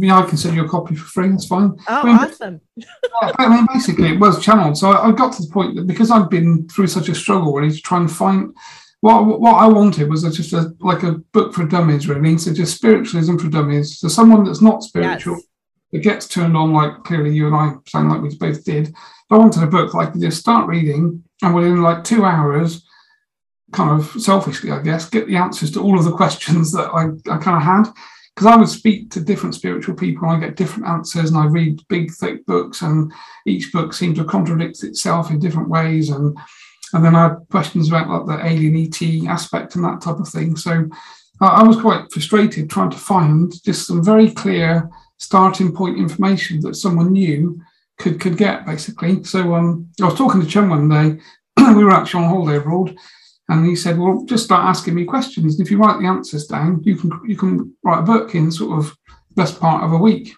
Yeah, 0.00 0.18
I 0.18 0.26
can 0.26 0.36
send 0.36 0.56
you 0.56 0.64
a 0.64 0.68
copy 0.68 0.94
for 0.94 1.06
free. 1.06 1.28
That's 1.28 1.46
fine. 1.46 1.72
Oh, 1.88 2.00
I 2.00 2.04
mean, 2.04 2.16
awesome. 2.16 2.60
I 3.38 3.48
mean, 3.48 3.66
basically, 3.72 4.08
it 4.08 4.20
was 4.20 4.42
channeled. 4.42 4.76
So 4.76 4.90
I, 4.90 5.08
I, 5.08 5.12
got 5.12 5.32
to 5.34 5.42
the 5.42 5.52
point 5.52 5.76
that 5.76 5.86
because 5.86 6.10
I've 6.10 6.30
been 6.30 6.68
through 6.68 6.88
such 6.88 7.08
a 7.08 7.14
struggle, 7.14 7.54
really, 7.54 7.74
to 7.74 7.80
try 7.80 7.98
and 7.98 8.10
find 8.10 8.54
what 9.00 9.40
what 9.40 9.56
I 9.56 9.66
wanted 9.66 10.08
was 10.08 10.22
just 10.22 10.52
a 10.54 10.74
like 10.80 11.02
a 11.02 11.12
book 11.32 11.52
for 11.52 11.66
dummies, 11.66 12.08
really. 12.08 12.38
So 12.38 12.52
just 12.52 12.76
spiritualism 12.76 13.36
for 13.36 13.48
dummies. 13.48 13.98
So 13.98 14.08
someone 14.08 14.44
that's 14.44 14.62
not 14.62 14.82
spiritual 14.82 15.36
yes. 15.36 15.44
that 15.92 15.98
gets 15.98 16.28
turned 16.28 16.56
on, 16.56 16.72
like 16.72 17.04
clearly 17.04 17.34
you 17.34 17.46
and 17.46 17.54
I 17.54 17.74
sound 17.86 18.08
like 18.08 18.22
we 18.22 18.34
both 18.36 18.64
did. 18.64 18.94
But 19.28 19.36
I 19.36 19.38
wanted 19.40 19.62
a 19.62 19.66
book 19.66 19.92
like 19.92 20.18
just 20.18 20.40
start 20.40 20.68
reading, 20.68 21.22
and 21.42 21.54
within 21.54 21.82
like 21.82 22.02
two 22.02 22.24
hours, 22.24 22.86
kind 23.74 24.00
of 24.00 24.22
selfishly, 24.22 24.70
I 24.70 24.80
guess, 24.80 25.10
get 25.10 25.26
the 25.26 25.36
answers 25.36 25.70
to 25.72 25.82
all 25.82 25.98
of 25.98 26.04
the 26.04 26.12
questions 26.16 26.72
that 26.72 26.88
I, 26.88 27.08
I 27.30 27.38
kind 27.38 27.56
of 27.56 27.62
had. 27.62 27.84
Because 28.34 28.46
I 28.46 28.56
would 28.56 28.68
speak 28.68 29.10
to 29.12 29.20
different 29.20 29.54
spiritual 29.54 29.94
people, 29.94 30.28
and 30.28 30.36
I 30.42 30.46
get 30.46 30.56
different 30.56 30.88
answers, 30.88 31.30
and 31.30 31.38
I 31.38 31.46
read 31.46 31.86
big, 31.88 32.12
thick 32.12 32.44
books, 32.46 32.82
and 32.82 33.12
each 33.46 33.72
book 33.72 33.92
seemed 33.92 34.16
to 34.16 34.24
contradict 34.24 34.82
itself 34.82 35.30
in 35.30 35.38
different 35.38 35.68
ways. 35.68 36.10
And 36.10 36.36
and 36.92 37.04
then 37.04 37.16
I 37.16 37.24
had 37.24 37.46
questions 37.50 37.88
about 37.88 38.08
like 38.08 38.26
the 38.26 38.46
alien 38.46 38.76
ET 38.76 39.28
aspect 39.28 39.74
and 39.74 39.84
that 39.84 40.00
type 40.00 40.18
of 40.18 40.28
thing. 40.28 40.56
So 40.56 40.88
I 41.40 41.62
was 41.64 41.80
quite 41.80 42.10
frustrated 42.12 42.70
trying 42.70 42.90
to 42.90 42.96
find 42.96 43.52
just 43.64 43.86
some 43.86 44.04
very 44.04 44.30
clear 44.30 44.88
starting 45.18 45.74
point 45.74 45.98
information 45.98 46.60
that 46.60 46.76
someone 46.76 47.12
new 47.12 47.60
could 47.98 48.20
could 48.20 48.36
get 48.36 48.64
basically. 48.64 49.24
So 49.24 49.54
um, 49.54 49.88
I 50.00 50.06
was 50.06 50.14
talking 50.14 50.40
to 50.40 50.46
Chen 50.46 50.68
one 50.68 50.88
day. 50.88 51.20
we 51.74 51.84
were 51.84 51.92
actually 51.92 52.24
on 52.24 52.30
holiday 52.30 52.58
abroad, 52.58 52.96
and 53.48 53.66
he 53.66 53.76
said, 53.76 53.98
"Well, 53.98 54.24
just 54.26 54.44
start 54.44 54.64
asking 54.64 54.94
me 54.94 55.04
questions. 55.04 55.58
And 55.58 55.66
if 55.66 55.70
you 55.70 55.78
write 55.78 56.00
the 56.00 56.06
answers 56.06 56.46
down, 56.46 56.82
you 56.82 56.96
can 56.96 57.10
you 57.26 57.36
can 57.36 57.74
write 57.82 58.00
a 58.00 58.02
book 58.02 58.34
in 58.34 58.50
sort 58.50 58.78
of 58.78 58.96
best 59.34 59.60
part 59.60 59.84
of 59.84 59.92
a 59.92 59.98
week." 59.98 60.34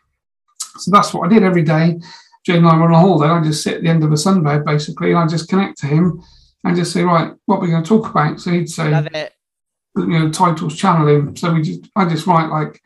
So 0.78 0.90
that's 0.90 1.14
what 1.14 1.26
I 1.26 1.32
did 1.32 1.42
every 1.42 1.62
day. 1.62 1.98
Jane 2.44 2.58
and 2.58 2.68
I 2.68 2.76
were 2.76 2.84
on 2.84 2.92
a 2.92 2.98
holiday. 2.98 3.32
I 3.32 3.42
just 3.42 3.62
sit 3.62 3.74
at 3.74 3.82
the 3.82 3.88
end 3.88 4.04
of 4.04 4.12
a 4.12 4.14
sunbed 4.14 4.64
basically, 4.64 5.10
and 5.10 5.18
I 5.18 5.26
just 5.26 5.48
connect 5.48 5.78
to 5.78 5.86
him 5.86 6.22
and 6.64 6.76
just 6.76 6.92
say, 6.92 7.02
"Right, 7.02 7.32
what 7.46 7.60
we're 7.60 7.66
we 7.66 7.72
going 7.72 7.82
to 7.82 7.88
talk 7.88 8.10
about?" 8.10 8.40
So 8.40 8.50
he'd 8.50 8.68
say, 8.68 8.90
Love 8.90 9.08
it. 9.14 9.32
you 9.96 10.06
know, 10.06 10.30
titles 10.30 10.76
channeling. 10.76 11.36
So 11.36 11.52
we 11.52 11.62
just 11.62 11.88
I 11.96 12.08
just 12.08 12.26
write 12.26 12.50
like, 12.50 12.80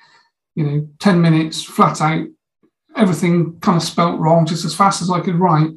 you 0.54 0.64
know, 0.64 0.88
10 0.98 1.20
minutes 1.20 1.62
flat 1.62 2.00
out, 2.00 2.26
everything 2.96 3.58
kind 3.60 3.76
of 3.76 3.82
spelt 3.82 4.20
wrong, 4.20 4.46
just 4.46 4.64
as 4.64 4.74
fast 4.74 5.02
as 5.02 5.10
I 5.10 5.20
could 5.20 5.36
write. 5.36 5.70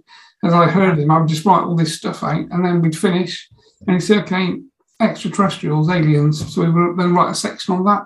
As 0.44 0.54
I 0.54 0.68
heard 0.68 1.00
him, 1.00 1.10
I 1.10 1.20
would 1.20 1.30
just 1.30 1.46
write 1.46 1.64
all 1.64 1.76
this 1.76 1.96
stuff 1.96 2.22
out 2.22 2.46
and 2.52 2.66
then 2.66 2.82
we'd 2.82 2.98
finish. 2.98 3.50
And 3.88 3.96
he'd 3.96 4.02
say, 4.02 4.20
okay, 4.20 4.60
extraterrestrials, 5.00 5.90
aliens. 5.90 6.54
So 6.54 6.62
we 6.62 6.70
would 6.70 6.98
then 6.98 7.14
write 7.14 7.32
a 7.32 7.36
section 7.36 7.76
on 7.76 7.84
that. 7.86 8.06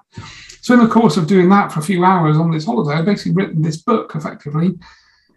So 0.62 0.74
in 0.74 0.82
the 0.82 0.88
course 0.88 1.18
of 1.18 1.28
doing 1.28 1.50
that 1.50 1.72
for 1.72 1.80
a 1.80 1.84
few 1.84 2.04
hours 2.04 2.38
on 2.38 2.52
this 2.52 2.66
holiday, 2.66 3.00
I 3.00 3.02
basically 3.02 3.34
written 3.34 3.62
this 3.62 3.78
book 3.78 4.16
effectively. 4.16 4.78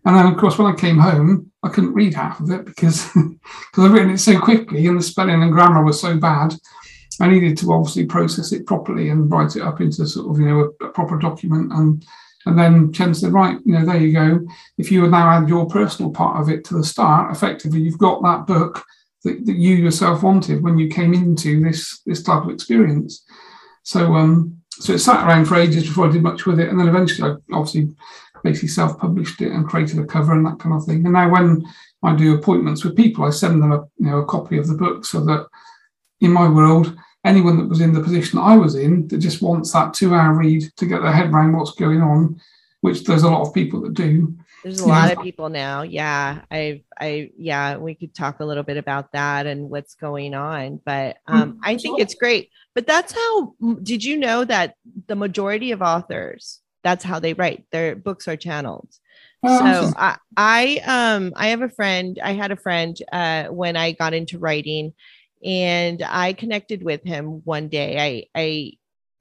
And 0.04 0.16
then, 0.16 0.26
of 0.26 0.38
course, 0.38 0.58
when 0.58 0.72
I 0.72 0.74
came 0.74 0.98
home, 0.98 1.52
I 1.62 1.68
couldn't 1.68 1.94
read 1.94 2.14
half 2.14 2.40
of 2.40 2.50
it 2.50 2.64
because 2.64 3.06
because 3.14 3.84
I'd 3.84 3.90
written 3.90 4.10
it 4.10 4.18
so 4.18 4.40
quickly 4.40 4.86
and 4.86 4.98
the 4.98 5.02
spelling 5.02 5.42
and 5.42 5.52
grammar 5.52 5.84
was 5.84 6.00
so 6.00 6.16
bad. 6.16 6.54
I 7.20 7.28
needed 7.28 7.58
to 7.58 7.72
obviously 7.72 8.06
process 8.06 8.50
it 8.52 8.66
properly 8.66 9.10
and 9.10 9.30
write 9.30 9.56
it 9.56 9.62
up 9.62 9.82
into 9.82 10.06
sort 10.06 10.30
of 10.30 10.40
you 10.40 10.46
know 10.46 10.72
a, 10.80 10.86
a 10.86 10.88
proper 10.88 11.18
document. 11.18 11.70
And 11.72 12.04
and 12.46 12.58
then 12.58 12.92
Chen 12.92 13.12
said, 13.12 13.32
right, 13.32 13.58
you 13.66 13.74
know, 13.74 13.84
there 13.84 13.98
you 13.98 14.12
go. 14.12 14.46
If 14.78 14.90
you 14.90 15.02
would 15.02 15.10
now 15.10 15.28
add 15.28 15.48
your 15.48 15.66
personal 15.66 16.10
part 16.10 16.40
of 16.40 16.48
it 16.48 16.64
to 16.64 16.74
the 16.74 16.84
start, 16.84 17.30
effectively, 17.30 17.80
you've 17.80 17.98
got 17.98 18.22
that 18.22 18.46
book 18.46 18.82
that, 19.24 19.46
that 19.46 19.56
you 19.56 19.74
yourself 19.76 20.22
wanted 20.22 20.62
when 20.62 20.78
you 20.78 20.88
came 20.88 21.14
into 21.14 21.60
this 21.60 22.00
this 22.06 22.22
type 22.22 22.44
of 22.44 22.50
experience. 22.50 23.24
So 23.82 24.14
um, 24.14 24.60
so 24.70 24.94
it 24.94 24.98
sat 24.98 25.26
around 25.26 25.46
for 25.46 25.56
ages 25.56 25.84
before 25.84 26.08
I 26.08 26.12
did 26.12 26.22
much 26.22 26.46
with 26.46 26.60
it, 26.60 26.68
and 26.68 26.78
then 26.78 26.88
eventually 26.88 27.30
I 27.30 27.54
obviously 27.54 27.94
basically 28.42 28.68
self-published 28.68 29.42
it 29.42 29.52
and 29.52 29.68
created 29.68 29.98
a 29.98 30.06
cover 30.06 30.32
and 30.32 30.46
that 30.46 30.58
kind 30.58 30.74
of 30.74 30.84
thing. 30.84 31.04
And 31.04 31.12
now 31.12 31.30
when 31.30 31.62
I 32.02 32.16
do 32.16 32.34
appointments 32.34 32.84
with 32.84 32.96
people, 32.96 33.24
I 33.24 33.30
send 33.30 33.62
them 33.62 33.72
a 33.72 33.86
you 33.98 34.06
know 34.10 34.18
a 34.18 34.26
copy 34.26 34.58
of 34.58 34.66
the 34.66 34.74
book 34.74 35.04
so 35.04 35.24
that 35.24 35.46
in 36.20 36.32
my 36.32 36.48
world, 36.48 36.96
anyone 37.24 37.58
that 37.58 37.68
was 37.68 37.80
in 37.80 37.92
the 37.92 38.02
position 38.02 38.38
that 38.38 38.44
I 38.44 38.56
was 38.56 38.74
in 38.74 39.08
that 39.08 39.18
just 39.18 39.42
wants 39.42 39.72
that 39.72 39.94
two-hour 39.94 40.34
read 40.34 40.70
to 40.76 40.86
get 40.86 41.02
their 41.02 41.12
head 41.12 41.30
around 41.30 41.52
what's 41.52 41.72
going 41.72 42.00
on, 42.00 42.40
which 42.80 43.04
there's 43.04 43.22
a 43.22 43.30
lot 43.30 43.46
of 43.46 43.54
people 43.54 43.80
that 43.82 43.94
do. 43.94 44.34
There's 44.62 44.80
a 44.80 44.86
lot 44.86 45.10
of 45.10 45.22
people 45.22 45.48
now. 45.48 45.82
Yeah. 45.82 46.42
I, 46.50 46.82
I, 47.00 47.30
yeah, 47.36 47.78
we 47.78 47.94
could 47.94 48.14
talk 48.14 48.40
a 48.40 48.44
little 48.44 48.62
bit 48.62 48.76
about 48.76 49.12
that 49.12 49.46
and 49.46 49.70
what's 49.70 49.94
going 49.94 50.34
on, 50.34 50.80
but 50.84 51.16
um, 51.26 51.60
I 51.62 51.76
think 51.76 51.98
it's 52.00 52.14
great. 52.14 52.50
But 52.74 52.86
that's 52.86 53.12
how, 53.12 53.54
did 53.82 54.04
you 54.04 54.18
know 54.18 54.44
that 54.44 54.74
the 55.06 55.16
majority 55.16 55.72
of 55.72 55.80
authors, 55.80 56.60
that's 56.84 57.04
how 57.04 57.20
they 57.20 57.32
write 57.32 57.64
their 57.72 57.96
books 57.96 58.28
are 58.28 58.36
channeled. 58.36 58.88
So 59.42 59.92
I, 59.96 60.18
I, 60.36 60.80
um, 60.84 61.32
I 61.34 61.48
have 61.48 61.62
a 61.62 61.70
friend, 61.70 62.18
I 62.22 62.32
had 62.32 62.52
a 62.52 62.56
friend, 62.56 62.94
uh, 63.10 63.44
when 63.44 63.74
I 63.76 63.92
got 63.92 64.12
into 64.12 64.38
writing 64.38 64.92
and 65.42 66.02
I 66.06 66.34
connected 66.34 66.82
with 66.82 67.02
him 67.02 67.40
one 67.44 67.68
day. 67.68 67.98
I, 67.98 68.38
I, 68.38 68.72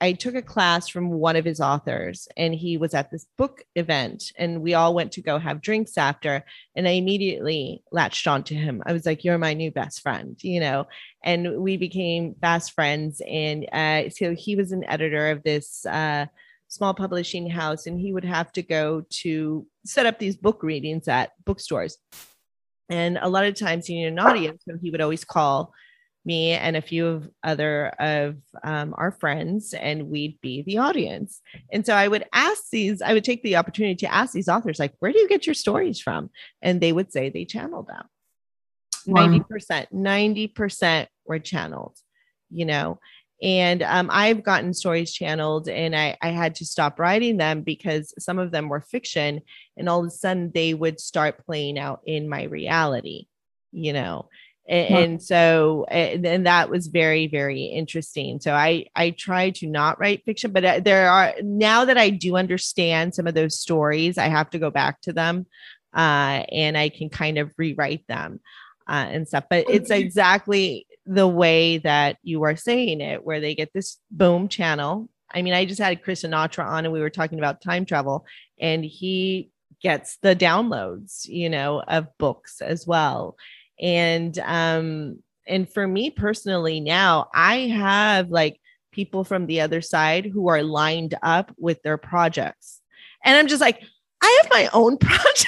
I 0.02 0.14
took 0.14 0.36
a 0.36 0.42
class 0.42 0.88
from 0.88 1.10
one 1.10 1.36
of 1.36 1.44
his 1.44 1.60
authors 1.60 2.28
and 2.38 2.56
he 2.56 2.78
was 2.78 2.94
at 2.94 3.12
this 3.12 3.26
book 3.38 3.64
event 3.76 4.32
and 4.38 4.62
we 4.62 4.74
all 4.74 4.94
went 4.94 5.12
to 5.14 5.22
go 5.22 5.38
have 5.38 5.62
drinks 5.62 5.98
after 5.98 6.46
and 6.76 6.88
I 6.88 6.92
immediately 6.92 7.84
latched 7.92 8.26
onto 8.26 8.56
him. 8.56 8.82
I 8.86 8.94
was 8.94 9.06
like, 9.06 9.26
you're 9.26 9.38
my 9.38 9.54
new 9.54 9.72
best 9.72 10.02
friend, 10.02 10.38
you 10.42 10.62
know, 10.62 10.88
and 11.22 11.62
we 11.62 11.76
became 11.76 12.36
fast 12.40 12.72
friends. 12.72 13.22
And 13.28 13.68
uh, 13.74 14.10
so 14.10 14.34
he 14.34 14.56
was 14.56 14.72
an 14.72 14.86
editor 14.86 15.32
of 15.32 15.44
this 15.44 15.86
uh, 15.86 16.28
small 16.70 16.94
publishing 16.94 17.50
house 17.50 17.86
and 17.86 18.00
he 18.00 18.14
would 18.14 18.26
have 18.26 18.54
to 18.54 18.62
go 18.62 19.06
to 19.10 19.68
set 19.86 20.06
up 20.06 20.18
these 20.18 20.38
book 20.38 20.64
readings 20.64 21.10
at 21.10 21.32
bookstores. 21.46 21.98
And 22.88 23.20
a 23.22 23.30
lot 23.30 23.46
of 23.46 23.56
times 23.56 23.86
he 23.86 23.96
needed 23.96 24.14
an 24.14 24.20
audience, 24.20 24.64
so 24.68 24.78
he 24.82 24.90
would 24.92 25.02
always 25.02 25.24
call 25.24 25.74
me 26.26 26.52
and 26.52 26.76
a 26.76 26.82
few 26.82 27.08
of 27.08 27.30
other 27.44 27.88
of 28.00 28.36
um, 28.64 28.94
our 28.98 29.12
friends 29.12 29.74
and 29.74 30.10
we'd 30.10 30.40
be 30.42 30.62
the 30.64 30.78
audience. 30.78 31.42
And 31.72 31.86
so 31.86 31.94
i 31.94 32.08
would 32.08 32.26
ask 32.34 32.70
these 32.72 33.02
i 33.02 33.14
would 33.14 33.24
take 33.24 33.44
the 33.44 33.56
opportunity 33.56 33.96
to 33.96 34.14
ask 34.14 34.34
these 34.34 34.50
authors 34.50 34.80
like 34.80 34.94
where 35.00 35.12
do 35.12 35.20
you 35.20 35.28
get 35.28 35.48
your 35.48 35.56
stories 35.56 36.00
from? 36.00 36.30
And 36.62 36.82
they 36.82 36.92
would 36.92 37.12
say 37.12 37.30
they 37.30 37.46
channeled 37.46 37.88
them. 37.88 38.06
90% 39.08 39.88
90% 39.94 41.08
were 41.26 41.40
channeled 41.40 41.98
you 42.52 42.66
know? 42.66 43.00
And 43.42 43.82
um, 43.84 44.10
i've 44.12 44.44
gotten 44.44 44.74
stories 44.74 45.14
channeled 45.14 45.70
and 45.70 45.96
I, 45.96 46.18
I 46.22 46.30
had 46.32 46.56
to 46.56 46.66
stop 46.66 47.00
writing 47.00 47.38
them 47.38 47.62
because 47.62 48.14
some 48.20 48.38
of 48.38 48.52
them 48.52 48.68
were 48.68 48.82
fiction 48.82 49.40
and 49.78 49.88
all 49.88 50.02
of 50.02 50.08
a 50.08 50.10
sudden 50.10 50.52
they 50.54 50.74
would 50.74 51.00
start 51.00 51.46
playing 51.46 51.80
out 51.80 52.02
in 52.06 52.28
my 52.28 52.44
reality 52.44 53.28
you 53.72 53.94
know 53.94 54.28
and, 54.70 54.96
and 54.96 55.24
so 55.24 55.86
and, 55.90 56.26
and, 56.26 56.46
that 56.46 56.70
was 56.70 56.88
very 56.88 57.28
very 57.28 57.64
interesting. 57.64 58.40
So 58.40 58.54
i 58.54 58.86
i 58.96 59.10
try 59.10 59.50
to 59.52 59.68
not 59.68 60.00
write 60.00 60.24
fiction 60.24 60.52
but 60.52 60.64
uh, 60.64 60.80
there 60.80 61.10
are 61.10 61.34
now 61.42 61.86
that 61.86 61.98
i 61.98 62.10
do 62.10 62.38
understand 62.38 63.16
some 63.16 63.28
of 63.28 63.34
those 63.34 63.60
stories 63.60 64.18
i 64.18 64.28
have 64.28 64.50
to 64.52 64.60
go 64.60 64.70
back 64.70 65.02
to 65.02 65.14
them 65.14 65.46
uh, 65.94 66.44
and 66.52 66.78
i 66.78 66.90
can 66.90 67.10
kind 67.10 67.38
of 67.38 67.52
rewrite 67.58 68.06
them 68.08 68.40
uh, 68.90 69.06
and 69.10 69.28
stuff. 69.28 69.46
But 69.50 69.66
it's 69.70 69.92
exactly 69.92 70.88
the 71.06 71.28
way 71.28 71.78
that 71.80 72.18
you 72.24 72.44
are 72.44 72.56
saying 72.56 73.02
it 73.02 73.24
where 73.24 73.40
they 73.40 73.56
get 73.56 73.72
this 73.74 73.98
boom 74.12 74.48
channel. 74.48 75.10
I 75.32 75.44
mean 75.44 75.54
i 75.54 75.64
just 75.64 75.80
had 75.80 76.02
chris 76.02 76.24
sinatra 76.24 76.66
on 76.66 76.86
and 76.86 76.92
we 76.92 77.02
were 77.02 77.12
talking 77.12 77.38
about 77.38 77.62
time 77.62 77.86
travel 77.86 78.26
and 78.60 78.84
he 78.84 79.52
gets 79.80 80.18
the 80.24 80.36
downloads 80.36 81.28
you 81.28 81.52
know 81.52 81.84
of 81.88 82.08
books 82.18 82.62
as 82.62 82.88
well 82.88 83.38
and 83.80 84.38
um 84.40 85.20
and 85.48 85.70
for 85.70 85.88
me 85.88 86.10
personally 86.10 86.80
now 86.80 87.30
i 87.34 87.68
have 87.68 88.30
like 88.30 88.60
people 88.92 89.24
from 89.24 89.46
the 89.46 89.62
other 89.62 89.82
side 89.82 90.26
who 90.26 90.50
are 90.50 90.64
lined 90.64 91.16
up 91.22 91.54
with 91.58 91.82
their 91.84 91.98
projects. 91.98 92.82
And 93.24 93.38
i'm 93.38 93.48
just 93.48 93.62
like 93.62 93.82
i 94.22 94.40
have 94.42 94.52
my 94.52 94.70
own 94.74 94.98
project. 95.02 95.48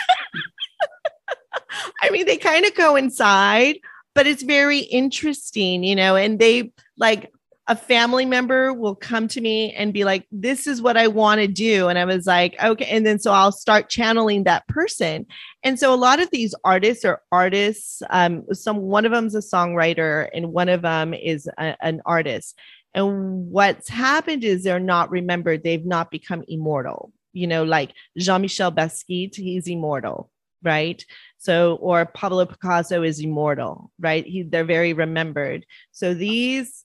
I 2.03 2.09
mean 2.09 2.25
they 2.25 2.37
kind 2.37 2.65
of 2.65 2.73
coincide 2.75 3.77
but 4.13 4.27
it's 4.27 4.43
very 4.43 4.79
interesting 4.79 5.83
you 5.83 5.95
know 5.95 6.15
and 6.15 6.39
they 6.39 6.73
like 6.97 7.31
a 7.71 7.75
family 7.75 8.25
member 8.25 8.73
will 8.73 8.95
come 8.95 9.29
to 9.29 9.39
me 9.39 9.71
and 9.71 9.93
be 9.93 10.03
like, 10.03 10.27
This 10.29 10.67
is 10.67 10.81
what 10.81 10.97
I 10.97 11.07
want 11.07 11.39
to 11.39 11.47
do. 11.47 11.87
And 11.87 11.97
I 11.97 12.03
was 12.03 12.27
like, 12.27 12.61
Okay. 12.61 12.85
And 12.85 13.05
then 13.05 13.17
so 13.17 13.31
I'll 13.31 13.53
start 13.53 13.89
channeling 13.89 14.43
that 14.43 14.67
person. 14.67 15.25
And 15.63 15.79
so 15.79 15.93
a 15.93 15.95
lot 15.95 16.19
of 16.19 16.29
these 16.31 16.53
artists 16.65 17.05
are 17.05 17.21
artists. 17.31 18.03
Um, 18.09 18.43
some 18.51 18.77
one 18.81 19.05
of 19.05 19.13
them's 19.13 19.35
a 19.35 19.39
songwriter, 19.39 20.27
and 20.33 20.51
one 20.51 20.67
of 20.67 20.81
them 20.81 21.13
is 21.13 21.47
a, 21.57 21.77
an 21.81 22.01
artist. 22.05 22.59
And 22.93 23.49
what's 23.49 23.87
happened 23.87 24.43
is 24.43 24.63
they're 24.63 24.77
not 24.77 25.09
remembered, 25.09 25.63
they've 25.63 25.85
not 25.85 26.11
become 26.11 26.43
immortal. 26.49 27.13
You 27.31 27.47
know, 27.47 27.63
like 27.63 27.93
Jean 28.17 28.41
Michel 28.41 28.73
Basquiat, 28.73 29.37
he's 29.37 29.69
immortal, 29.69 30.29
right? 30.61 31.01
So, 31.37 31.75
or 31.75 32.05
Pablo 32.05 32.45
Picasso 32.45 33.01
is 33.01 33.21
immortal, 33.21 33.91
right? 33.97 34.25
He, 34.25 34.43
they're 34.43 34.65
very 34.65 34.91
remembered. 34.91 35.65
So 35.93 36.13
these 36.13 36.83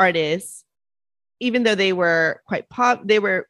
artists, 0.00 0.64
even 1.40 1.62
though 1.62 1.74
they 1.74 1.92
were 1.92 2.40
quite 2.46 2.68
pop, 2.68 3.02
they 3.04 3.18
were 3.18 3.48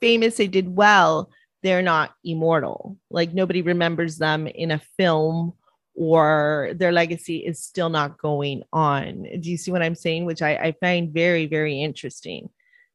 famous, 0.00 0.36
they 0.36 0.46
did 0.46 0.74
well, 0.74 1.30
they're 1.62 1.82
not 1.82 2.14
immortal. 2.24 2.96
Like 3.10 3.34
nobody 3.34 3.62
remembers 3.62 4.18
them 4.18 4.46
in 4.46 4.70
a 4.70 4.82
film 4.96 5.54
or 5.94 6.70
their 6.76 6.92
legacy 6.92 7.38
is 7.38 7.58
still 7.60 7.88
not 7.88 8.18
going 8.18 8.62
on. 8.72 9.24
Do 9.40 9.50
you 9.50 9.56
see 9.56 9.72
what 9.72 9.82
I'm 9.82 9.96
saying? 9.96 10.24
Which 10.24 10.42
I, 10.42 10.52
I 10.56 10.72
find 10.80 11.12
very, 11.12 11.46
very 11.46 11.82
interesting, 11.82 12.48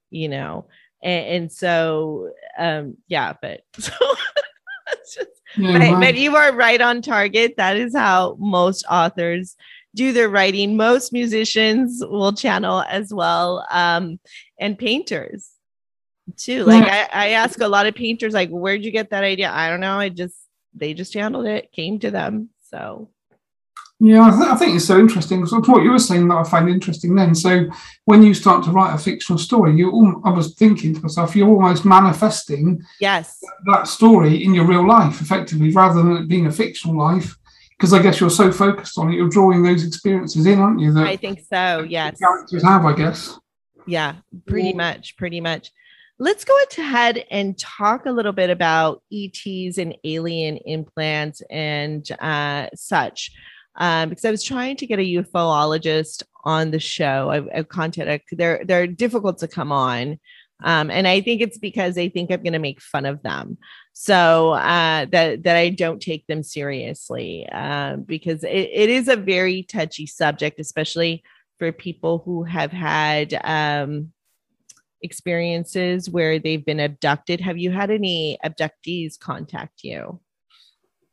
you 0.10 0.30
know. 0.30 0.68
And, 1.02 1.26
and 1.36 1.52
so 1.52 2.32
um 2.58 2.96
yeah, 3.08 3.34
but 3.42 3.62
so 3.78 3.92
just, 5.14 5.42
yeah, 5.58 5.92
but, 5.92 6.00
but 6.00 6.16
you 6.16 6.36
are 6.36 6.54
right 6.54 6.80
on 6.80 7.02
target. 7.02 7.56
That 7.58 7.76
is 7.76 7.94
how 7.96 8.38
most 8.40 8.86
authors 8.90 9.58
do 9.96 10.14
their 10.14 10.30
writing. 10.30 10.78
Most 10.78 11.14
musicians 11.14 12.04
will 12.06 12.34
channel 12.34 12.84
as 12.88 13.14
well, 13.14 13.66
um, 13.70 14.20
and 14.60 14.78
painters 14.78 15.50
too. 16.38 16.64
Like 16.64 16.84
I, 16.86 17.10
I 17.12 17.30
ask 17.30 17.60
a 17.60 17.68
lot 17.68 17.86
of 17.86 17.96
painters, 17.96 18.34
like, 18.34 18.50
where'd 18.50 18.84
you 18.84 18.92
get 18.92 19.10
that 19.12 19.24
idea? 19.24 19.52
I 19.52 19.70
don't 19.70 19.82
know. 19.82 20.00
I 20.00 20.10
just 20.10 20.36
they 20.74 20.94
just 20.94 21.14
channeled 21.14 21.46
it, 21.46 21.72
came 21.72 22.00
to 22.00 22.12
them. 22.12 22.50
So 22.70 23.10
yeah, 24.00 24.26
I, 24.26 24.30
th- 24.32 24.52
I, 24.52 24.56
think 24.58 24.76
it's 24.76 24.86
so 24.86 25.00
interesting. 25.00 25.46
So 25.46 25.62
what 25.62 25.84
you 25.84 25.92
were 25.92 26.00
saying 26.00 26.28
that 26.28 26.36
I 26.36 26.44
find 26.44 26.68
interesting 26.68 27.16
then. 27.16 27.34
So 27.34 27.68
when 28.06 28.22
you 28.22 28.34
start 28.34 28.66
to 28.66 28.72
write 28.72 28.94
a 28.94 28.98
fictional 28.98 29.40
story, 29.40 29.76
you 29.78 29.92
all, 29.92 30.22
I 30.26 30.30
was 30.30 30.56
thinking 30.56 30.94
to 30.94 31.02
myself, 31.02 31.36
you're 31.36 31.48
almost 31.48 31.86
manifesting 31.86 32.82
yes 33.00 33.40
that 33.68 33.88
story 33.88 34.44
in 34.44 34.54
your 34.54 34.66
real 34.66 34.86
life, 34.86 35.22
effectively, 35.22 35.72
rather 35.72 36.02
than 36.02 36.18
it 36.18 36.28
being 36.28 36.48
a 36.48 36.52
fictional 36.52 36.98
life. 36.98 37.38
Because 37.78 37.94
I 37.94 38.02
guess 38.02 38.20
you're 38.20 38.30
so 38.30 38.52
focused 38.52 38.98
on 38.98 39.12
it, 39.12 39.16
you're 39.16 39.30
drawing 39.30 39.64
those 39.64 39.86
experiences 39.86 40.46
in, 40.46 40.60
aren't 40.60 40.80
you? 40.80 40.94
That 40.94 41.08
I 41.08 41.16
think 41.16 41.42
so. 41.42 41.86
Yes. 41.88 42.20
Characters 42.20 42.64
have, 42.64 42.86
I 42.86 42.94
guess. 42.94 43.38
Yeah, 43.86 44.16
pretty 44.48 44.70
yeah. 44.70 44.76
much, 44.76 45.18
pretty 45.18 45.42
much. 45.42 45.72
Let's 46.20 46.46
go 46.46 46.56
ahead 46.78 47.26
and 47.32 47.58
talk 47.58 48.06
a 48.06 48.12
little 48.12 48.32
bit 48.32 48.50
about 48.50 49.02
ETs 49.12 49.78
and 49.78 49.98
alien 50.04 50.58
implants 50.58 51.42
and 51.50 52.10
uh, 52.22 52.68
such 52.76 53.32
um, 53.76 54.10
because 54.10 54.26
I 54.26 54.32
was 54.32 54.44
trying 54.44 54.78
to 54.78 54.88
get 54.88 55.00
a 55.00 55.02
ufologist 55.02 56.24
on 56.44 56.72
the 56.72 56.80
show. 56.80 57.30
I've, 57.30 57.48
I've 57.54 57.70
contacted 57.70 58.38
they're 58.38 58.64
they're 58.66 58.88
difficult 58.88 59.40
to 59.40 59.48
come 59.48 59.72
on, 59.72 60.20
um, 60.64 60.92
and 60.92 61.08
I 61.08 61.22
think 61.22 61.42
it's 61.42 61.58
because 61.58 61.96
they 61.96 62.10
think 62.10 62.32
I'm 62.32 62.44
going 62.44 62.54
to 62.54 62.60
make 62.60 62.82
fun 62.82 63.06
of 63.06 63.24
them. 63.24 63.58
So 63.94 64.54
uh, 64.54 65.06
that 65.12 65.44
that 65.44 65.56
I 65.56 65.70
don't 65.70 66.02
take 66.02 66.26
them 66.26 66.42
seriously 66.44 67.48
uh, 67.52 67.98
because 67.98 68.44
it, 68.44 68.70
it 68.74 68.90
is 68.90 69.08
a 69.08 69.16
very 69.16 69.64
touchy 69.64 70.08
subject, 70.08 70.60
especially 70.60 71.24
for 71.60 71.72
people 71.72 72.24
who 72.26 72.44
have 72.44 72.72
had 72.72 73.40
um, 73.44 74.12
experiences 75.02 76.10
where 76.10 76.40
they've 76.40 76.66
been 76.66 76.80
abducted. 76.80 77.40
Have 77.42 77.60
you 77.60 77.70
had 77.70 77.92
any 77.92 78.40
abductees 78.44 79.20
contact 79.20 79.84
you? 79.84 80.20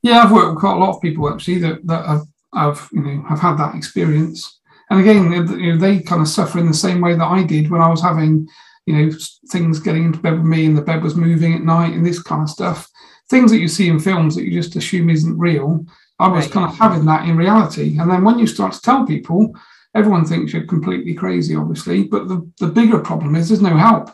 Yeah, 0.03 0.21
I've 0.21 0.33
worked 0.33 0.55
with 0.55 0.61
quite 0.61 0.77
a 0.77 0.79
lot 0.79 0.97
of 0.97 1.03
people 1.03 1.31
actually 1.31 1.59
that, 1.59 1.87
that 1.87 2.07
have 2.07 2.23
I've 2.53 2.89
you 2.93 3.03
know 3.03 3.23
have 3.29 3.41
had 3.41 3.59
that 3.59 3.75
experience. 3.75 4.61
And 4.89 5.01
again, 5.01 5.31
you 5.61 5.75
know, 5.75 5.79
they 5.79 6.01
kind 6.01 6.21
of 6.21 6.29
suffer 6.29 6.59
in 6.59 6.67
the 6.67 6.75
same 6.75 7.01
way 7.01 7.15
that 7.15 7.25
I 7.25 7.45
did 7.45 7.71
when 7.71 7.81
I 7.81 7.89
was 7.89 8.03
having, 8.03 8.49
you 8.91 9.07
know, 9.07 9.13
things 9.49 9.79
getting 9.79 10.05
into 10.05 10.19
bed 10.19 10.35
with 10.35 10.45
me 10.45 10.67
and 10.67 10.77
the 10.77 10.83
bed 10.83 11.03
was 11.03 11.15
moving 11.15 11.55
at 11.55 11.63
night 11.63 11.95
and 11.95 12.05
this 12.05 12.23
kind 12.23 12.43
of 12.43 12.51
stuff. 12.51 12.89
Things 13.29 13.51
that 13.51 13.59
you 13.59 13.69
see 13.69 13.89
in 13.89 14.01
films 14.01 14.35
that 14.35 14.45
you 14.45 14.51
just 14.51 14.75
assume 14.77 15.11
isn't 15.11 15.39
real. 15.39 15.87
I 16.19 16.29
was 16.29 16.47
right. 16.47 16.53
kind 16.53 16.71
of 16.71 16.77
having 16.77 17.05
that 17.07 17.29
in 17.29 17.37
reality. 17.37 17.99
And 17.99 18.11
then 18.11 18.25
when 18.25 18.39
you 18.39 18.47
start 18.47 18.73
to 18.73 18.81
tell 18.81 19.07
people, 19.07 19.55
everyone 19.95 20.25
thinks 20.25 20.53
you're 20.53 20.67
completely 20.67 21.15
crazy, 21.15 21.55
obviously. 21.55 22.05
But 22.05 22.29
the, 22.29 22.51
the 22.59 22.67
bigger 22.67 22.99
problem 22.99 23.37
is 23.37 23.49
there's 23.49 23.63
no 23.63 23.77
help 23.77 24.11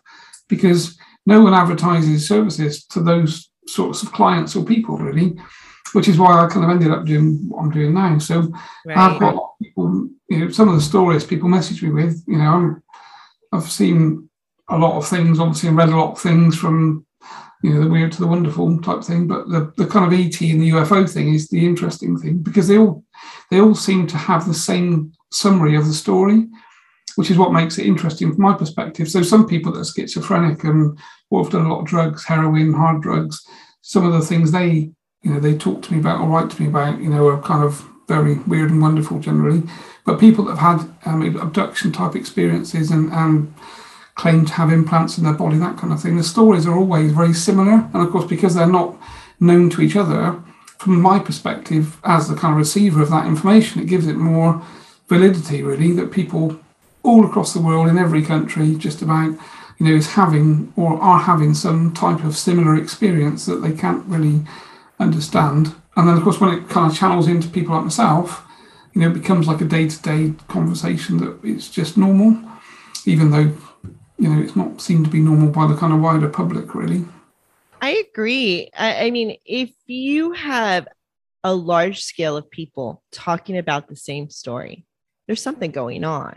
because 0.48 0.98
no 1.24 1.40
one 1.40 1.54
advertises 1.54 2.28
services 2.28 2.84
to 2.86 3.00
those 3.00 3.48
sorts 3.66 4.02
of 4.02 4.12
clients 4.12 4.54
or 4.54 4.64
people, 4.64 4.98
really 4.98 5.36
which 5.92 6.08
is 6.08 6.18
why 6.18 6.44
I 6.44 6.48
kind 6.48 6.64
of 6.64 6.70
ended 6.70 6.90
up 6.90 7.04
doing 7.04 7.48
what 7.48 7.62
I'm 7.62 7.70
doing 7.70 7.94
now. 7.94 8.18
So 8.18 8.52
right. 8.84 8.96
I've 8.96 9.20
got 9.20 9.54
people, 9.62 10.08
you 10.28 10.38
know, 10.38 10.50
some 10.50 10.68
of 10.68 10.74
the 10.74 10.80
stories 10.80 11.24
people 11.24 11.48
message 11.48 11.82
me 11.82 11.90
with, 11.90 12.22
you 12.26 12.38
know, 12.38 12.76
i 13.52 13.56
have 13.56 13.70
seen 13.70 14.28
a 14.68 14.78
lot 14.78 14.96
of 14.96 15.06
things, 15.06 15.38
obviously, 15.38 15.68
and 15.68 15.78
read 15.78 15.88
a 15.88 15.96
lot 15.96 16.12
of 16.12 16.20
things 16.20 16.56
from, 16.56 17.06
you 17.62 17.74
know, 17.74 17.80
the 17.80 17.90
weird 17.90 18.12
to 18.12 18.20
the 18.20 18.26
wonderful 18.26 18.78
type 18.80 19.04
thing. 19.04 19.26
But 19.26 19.48
the, 19.48 19.72
the 19.76 19.86
kind 19.86 20.12
of 20.12 20.18
ET 20.18 20.40
and 20.40 20.60
the 20.60 20.70
UFO 20.70 21.08
thing 21.08 21.34
is 21.34 21.48
the 21.48 21.64
interesting 21.64 22.18
thing 22.18 22.38
because 22.38 22.68
they 22.68 22.78
all 22.78 23.04
they 23.50 23.60
all 23.60 23.74
seem 23.74 24.06
to 24.08 24.16
have 24.16 24.46
the 24.46 24.54
same 24.54 25.12
summary 25.30 25.76
of 25.76 25.86
the 25.86 25.94
story, 25.94 26.46
which 27.16 27.30
is 27.30 27.38
what 27.38 27.52
makes 27.52 27.78
it 27.78 27.86
interesting 27.86 28.32
from 28.32 28.42
my 28.42 28.54
perspective. 28.54 29.08
So 29.08 29.22
some 29.22 29.46
people 29.46 29.72
that 29.72 29.80
are 29.80 29.84
schizophrenic 29.84 30.64
and 30.64 30.98
or 31.30 31.42
have 31.42 31.52
done 31.52 31.66
a 31.66 31.72
lot 31.72 31.80
of 31.80 31.86
drugs, 31.86 32.24
heroin, 32.24 32.72
hard 32.72 33.02
drugs, 33.02 33.44
some 33.82 34.06
of 34.06 34.12
the 34.12 34.20
things 34.20 34.52
they 34.52 34.90
you 35.26 35.34
know, 35.34 35.40
they 35.40 35.58
talk 35.58 35.82
to 35.82 35.92
me 35.92 35.98
about 35.98 36.20
or 36.20 36.28
write 36.28 36.50
to 36.50 36.62
me 36.62 36.68
about, 36.68 37.00
you 37.00 37.08
know, 37.08 37.26
are 37.26 37.42
kind 37.42 37.64
of 37.64 37.84
very 38.06 38.34
weird 38.46 38.70
and 38.70 38.80
wonderful 38.80 39.18
generally. 39.18 39.60
But 40.04 40.20
people 40.20 40.44
that 40.44 40.56
have 40.56 40.82
had 40.82 40.90
um, 41.04 41.36
abduction 41.36 41.90
type 41.90 42.14
experiences 42.14 42.92
and, 42.92 43.12
and 43.12 43.52
claim 44.16 44.44
to 44.46 44.52
have 44.54 44.72
implants 44.72 45.18
in 45.18 45.24
their 45.24 45.32
body, 45.34 45.58
that 45.58 45.76
kind 45.76 45.92
of 45.92 46.00
thing, 46.02 46.16
the 46.16 46.24
stories 46.24 46.66
are 46.66 46.76
always 46.76 47.12
very 47.12 47.32
similar. 47.32 47.88
And 47.92 48.02
of 48.02 48.10
course, 48.10 48.24
because 48.24 48.54
they're 48.54 48.66
not 48.66 48.96
known 49.38 49.70
to 49.70 49.82
each 49.82 49.96
other, 49.96 50.42
from 50.78 51.00
my 51.00 51.18
perspective, 51.18 51.98
as 52.04 52.28
the 52.28 52.34
kind 52.34 52.52
of 52.52 52.58
receiver 52.58 53.02
of 53.02 53.10
that 53.10 53.26
information, 53.26 53.80
it 53.80 53.88
gives 53.88 54.06
it 54.06 54.16
more 54.16 54.62
validity, 55.08 55.62
really, 55.62 55.92
that 55.92 56.10
people 56.10 56.58
all 57.02 57.24
across 57.24 57.54
the 57.54 57.60
world, 57.60 57.88
in 57.88 57.98
every 57.98 58.22
country, 58.22 58.74
just 58.74 59.00
about, 59.02 59.30
you 59.78 59.86
know, 59.86 59.94
is 59.94 60.14
having 60.14 60.72
or 60.76 61.00
are 61.00 61.20
having 61.20 61.54
some 61.54 61.92
type 61.94 62.24
of 62.24 62.36
similar 62.36 62.76
experience 62.76 63.46
that 63.46 63.62
they 63.62 63.72
can't 63.72 64.04
really 64.06 64.42
understand. 64.98 65.74
And 65.96 66.08
then, 66.08 66.16
of 66.16 66.22
course, 66.24 66.40
when 66.40 66.54
it 66.54 66.68
kind 66.68 66.90
of 66.90 66.98
channels 66.98 67.28
into 67.28 67.48
people 67.48 67.74
like 67.74 67.84
myself, 67.84 68.44
you 68.92 69.00
know, 69.02 69.10
it 69.10 69.14
becomes 69.14 69.46
like 69.46 69.60
a 69.60 69.64
day 69.64 69.88
to 69.88 70.02
day 70.02 70.34
conversation 70.48 71.18
that 71.18 71.38
it's 71.44 71.70
just 71.70 71.96
normal, 71.96 72.38
even 73.04 73.30
though, 73.30 73.52
you 74.18 74.28
know, 74.28 74.40
it's 74.40 74.56
not 74.56 74.80
seen 74.80 75.04
to 75.04 75.10
be 75.10 75.20
normal 75.20 75.48
by 75.48 75.66
the 75.66 75.76
kind 75.76 75.92
of 75.92 76.00
wider 76.00 76.28
public, 76.28 76.74
really. 76.74 77.04
I 77.80 78.04
agree. 78.10 78.70
I, 78.76 79.06
I 79.06 79.10
mean, 79.10 79.36
if 79.44 79.70
you 79.86 80.32
have 80.32 80.88
a 81.44 81.54
large 81.54 82.02
scale 82.02 82.36
of 82.36 82.50
people 82.50 83.02
talking 83.12 83.58
about 83.58 83.88
the 83.88 83.96
same 83.96 84.30
story, 84.30 84.86
there's 85.26 85.42
something 85.42 85.70
going 85.70 86.04
on, 86.04 86.34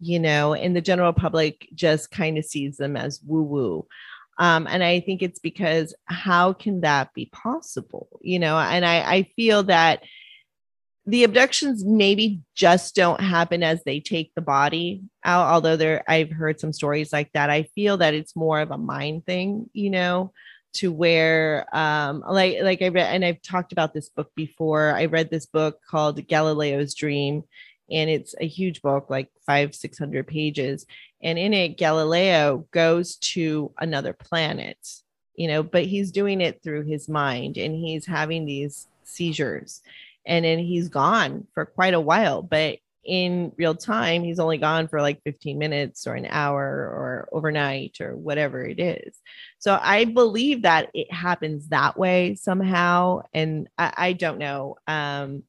you 0.00 0.20
know, 0.20 0.54
and 0.54 0.76
the 0.76 0.80
general 0.80 1.12
public 1.12 1.68
just 1.74 2.10
kind 2.10 2.38
of 2.38 2.44
sees 2.44 2.76
them 2.76 2.96
as 2.96 3.20
woo 3.26 3.42
woo. 3.42 3.86
Um, 4.38 4.68
and 4.68 4.84
I 4.84 5.00
think 5.00 5.20
it's 5.20 5.40
because 5.40 5.94
how 6.04 6.52
can 6.52 6.82
that 6.82 7.12
be 7.12 7.26
possible? 7.26 8.08
You 8.22 8.38
know, 8.38 8.56
and 8.56 8.86
I, 8.86 9.00
I 9.00 9.22
feel 9.34 9.64
that 9.64 10.02
the 11.08 11.24
abductions 11.24 11.84
maybe 11.84 12.40
just 12.54 12.94
don't 12.94 13.20
happen 13.20 13.62
as 13.62 13.82
they 13.84 13.98
take 13.98 14.34
the 14.34 14.42
body 14.42 15.02
out, 15.24 15.46
although 15.46 15.76
there 15.76 16.04
I've 16.06 16.30
heard 16.30 16.60
some 16.60 16.72
stories 16.72 17.12
like 17.14 17.32
that. 17.32 17.48
I 17.48 17.62
feel 17.74 17.96
that 17.96 18.12
it's 18.12 18.36
more 18.36 18.60
of 18.60 18.70
a 18.70 18.76
mind 18.78 19.24
thing, 19.24 19.70
you 19.72 19.88
know, 19.88 20.32
to 20.74 20.92
where 20.92 21.64
um 21.74 22.22
like 22.28 22.58
like 22.62 22.82
I 22.82 22.88
read 22.88 23.14
and 23.14 23.24
I've 23.24 23.40
talked 23.40 23.72
about 23.72 23.94
this 23.94 24.10
book 24.10 24.30
before. 24.34 24.94
I 24.94 25.06
read 25.06 25.30
this 25.30 25.46
book 25.46 25.80
called 25.88 26.26
Galileo's 26.26 26.94
Dream 26.94 27.44
and 27.90 28.10
it's 28.10 28.34
a 28.38 28.46
huge 28.46 28.82
book 28.82 29.08
like 29.08 29.30
five 29.46 29.74
six 29.74 29.98
hundred 29.98 30.26
pages 30.26 30.84
and 31.22 31.38
in 31.38 31.54
it 31.54 31.78
galileo 31.78 32.66
goes 32.70 33.16
to 33.16 33.72
another 33.78 34.12
planet 34.12 34.76
you 35.34 35.48
know 35.48 35.62
but 35.62 35.84
he's 35.84 36.12
doing 36.12 36.40
it 36.40 36.62
through 36.62 36.84
his 36.84 37.08
mind 37.08 37.56
and 37.56 37.74
he's 37.74 38.04
having 38.04 38.44
these 38.44 38.88
seizures 39.04 39.80
and 40.28 40.44
then 40.44 40.58
he's 40.58 40.88
gone 40.88 41.46
for 41.54 41.66
quite 41.66 41.94
a 41.94 42.00
while 42.00 42.42
but 42.42 42.78
in 43.04 43.50
real 43.56 43.74
time 43.74 44.22
he's 44.22 44.38
only 44.38 44.58
gone 44.58 44.86
for 44.86 45.00
like 45.00 45.22
15 45.24 45.58
minutes 45.58 46.06
or 46.06 46.14
an 46.14 46.26
hour 46.28 46.62
or 46.62 47.28
overnight 47.32 47.96
or 48.00 48.16
whatever 48.16 48.64
it 48.64 48.78
is 48.78 49.16
so 49.58 49.78
i 49.82 50.04
believe 50.04 50.62
that 50.62 50.90
it 50.94 51.10
happens 51.12 51.68
that 51.68 51.98
way 51.98 52.34
somehow 52.34 53.20
and 53.32 53.68
i, 53.78 53.92
I 53.96 54.12
don't 54.12 54.38
know 54.38 54.76
um 54.86 55.42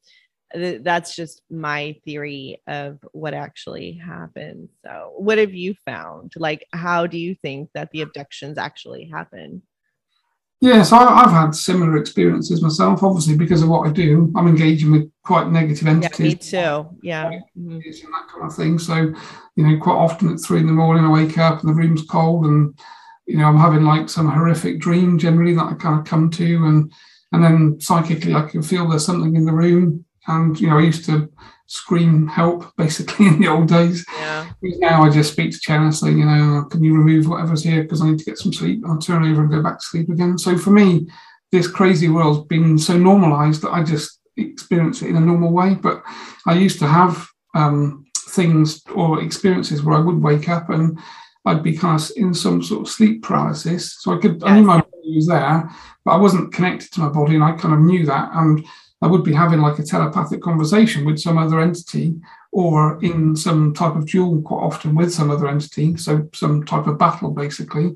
that's 0.54 1.16
just 1.16 1.42
my 1.50 1.96
theory 2.06 2.62
of 2.68 3.00
what 3.12 3.34
actually 3.34 3.94
happened. 3.94 4.70
So, 4.84 5.14
what 5.18 5.38
have 5.38 5.54
you 5.54 5.76
found? 5.86 6.34
Like, 6.36 6.66
how 6.74 7.08
do 7.08 7.18
you 7.18 7.36
think 7.36 7.70
that 7.74 7.92
the 7.92 8.02
abductions 8.02 8.58
actually 8.58 9.06
happen? 9.06 9.62
Yes, 10.62 10.92
I, 10.92 11.22
have 11.22 11.32
had 11.32 11.56
similar 11.56 11.98
experiences 11.98 12.62
myself. 12.62 13.02
Obviously, 13.02 13.38
because 13.38 13.62
of 13.62 13.70
what 13.70 13.88
I 13.88 13.92
do, 13.92 14.32
I'm 14.36 14.48
engaging 14.48 14.92
with 14.92 15.10
quite 15.24 15.50
negative 15.50 15.88
entities. 15.88 16.52
Yeah, 16.52 16.78
me 16.78 16.84
too. 16.84 16.98
Yeah, 17.02 17.30
mm-hmm. 17.58 17.72
and 17.72 17.84
that 17.84 18.28
kind 18.30 18.46
of 18.46 18.56
thing. 18.56 18.78
So, 18.78 19.14
you 19.56 19.68
know, 19.68 19.80
quite 19.80 19.94
often 19.94 20.34
at 20.34 20.42
three 20.42 20.60
in 20.60 20.68
the 20.68 20.74
morning, 20.74 21.06
I 21.06 21.12
wake 21.12 21.38
up 21.38 21.62
and 21.62 21.70
the 21.70 21.74
room's 21.74 22.06
cold, 22.06 22.46
and 22.46 22.78
you 23.26 23.38
know, 23.38 23.46
I'm 23.46 23.58
having 23.58 23.86
like 23.86 24.10
some 24.10 24.30
horrific 24.30 24.80
dream 24.80 25.18
generally 25.18 25.56
that 25.56 25.72
I 25.72 25.74
kind 25.76 25.98
of 25.98 26.06
come 26.06 26.30
to, 26.32 26.66
and 26.66 26.92
and 27.32 27.44
then 27.44 27.80
psychically 27.80 28.34
I 28.34 28.42
can 28.42 28.62
feel 28.62 28.88
there's 28.88 29.06
something 29.06 29.36
in 29.36 29.46
the 29.46 29.54
room 29.54 30.04
and 30.30 30.60
you 30.60 30.70
know, 30.70 30.78
I 30.78 30.82
used 30.82 31.06
to 31.06 31.30
scream 31.70 32.28
help 32.28 32.76
basically 32.78 33.28
in 33.28 33.40
the 33.40 33.48
old 33.48 33.68
days. 33.68 34.06
Yeah. 34.18 34.50
Now 34.62 35.04
I 35.04 35.10
just 35.10 35.32
speak 35.32 35.52
to 35.52 35.60
Chen 35.60 35.92
say, 35.92 36.10
you 36.10 36.26
know, 36.26 36.66
can 36.70 36.84
you 36.84 36.96
remove 36.96 37.28
whatever's 37.28 37.64
here 37.64 37.84
because 37.84 38.02
I 38.02 38.10
need 38.10 38.20
to 38.20 38.26
get 38.26 38.38
some 38.38 38.52
sleep. 38.52 38.84
I'll 38.86 38.98
turn 38.98 39.24
over 39.24 39.42
and 39.42 39.52
go 39.52 39.64
back 39.64 39.80
to 39.80 39.86
sleep 39.86 40.10
again. 40.10 40.38
So 40.38 40.58
for 40.58 40.72
me, 40.72 41.08
this 41.52 41.68
crazy 41.68 42.10
world's 42.10 42.48
been 42.48 42.78
so 42.78 42.98
normalized 42.98 43.62
that 43.62 43.72
I 43.72 43.84
just 43.84 44.20
experience 44.36 45.02
it 45.02 45.10
in 45.10 45.16
a 45.16 45.22
normal 45.22 45.52
way. 45.52 45.76
But 45.76 46.04
I 46.46 46.54
used 46.56 46.80
to 46.80 46.88
have 46.88 47.28
um, 47.54 48.06
things 48.30 48.82
or 48.94 49.22
experiences 49.22 49.84
where 49.84 49.98
I 49.98 50.02
would 50.02 50.22
wake 50.22 50.50
up 50.50 50.70
and 50.70 51.00
I'd 51.46 51.64
be 51.64 51.78
kind 51.78 52.00
of 52.00 52.12
in 52.16 52.34
some 52.34 52.64
sort 52.64 52.82
of 52.82 52.90
sleep 52.90 53.24
paralysis. 53.24 53.96
So 54.00 54.14
I 54.14 54.18
could, 54.18 54.42
yes. 54.42 54.44
I 54.44 54.56
knew 54.56 54.66
my 54.66 54.82
body 54.82 55.16
was 55.16 55.28
there, 55.28 55.70
but 56.04 56.12
I 56.12 56.18
wasn't 56.18 56.54
connected 56.54 56.92
to 56.94 57.02
my 57.02 57.10
body 57.10 57.36
and 57.36 57.44
I 57.44 57.52
kind 57.54 57.76
of 57.76 57.80
knew 57.80 58.06
that. 58.08 58.30
And 58.34 58.66
I 59.02 59.08
would 59.08 59.24
be 59.24 59.34
having 59.34 59.62
like 59.62 59.80
a 59.80 59.84
telepathic 59.84 60.42
conversation 60.42 61.06
with 61.06 61.20
some 61.20 61.38
other 61.38 61.60
entity 61.60 62.16
or 62.52 63.02
in 63.04 63.36
some 63.36 63.74
type 63.74 63.96
of 63.96 64.08
duel 64.08 64.42
quite 64.42 64.62
often 64.64 64.96
with 64.96 65.14
some 65.14 65.32
other 65.32 65.48
entity. 65.48 65.96
So 65.98 66.28
some 66.34 66.66
type 66.66 66.88
of 66.88 66.98
battle 66.98 67.32
basically. 67.32 67.96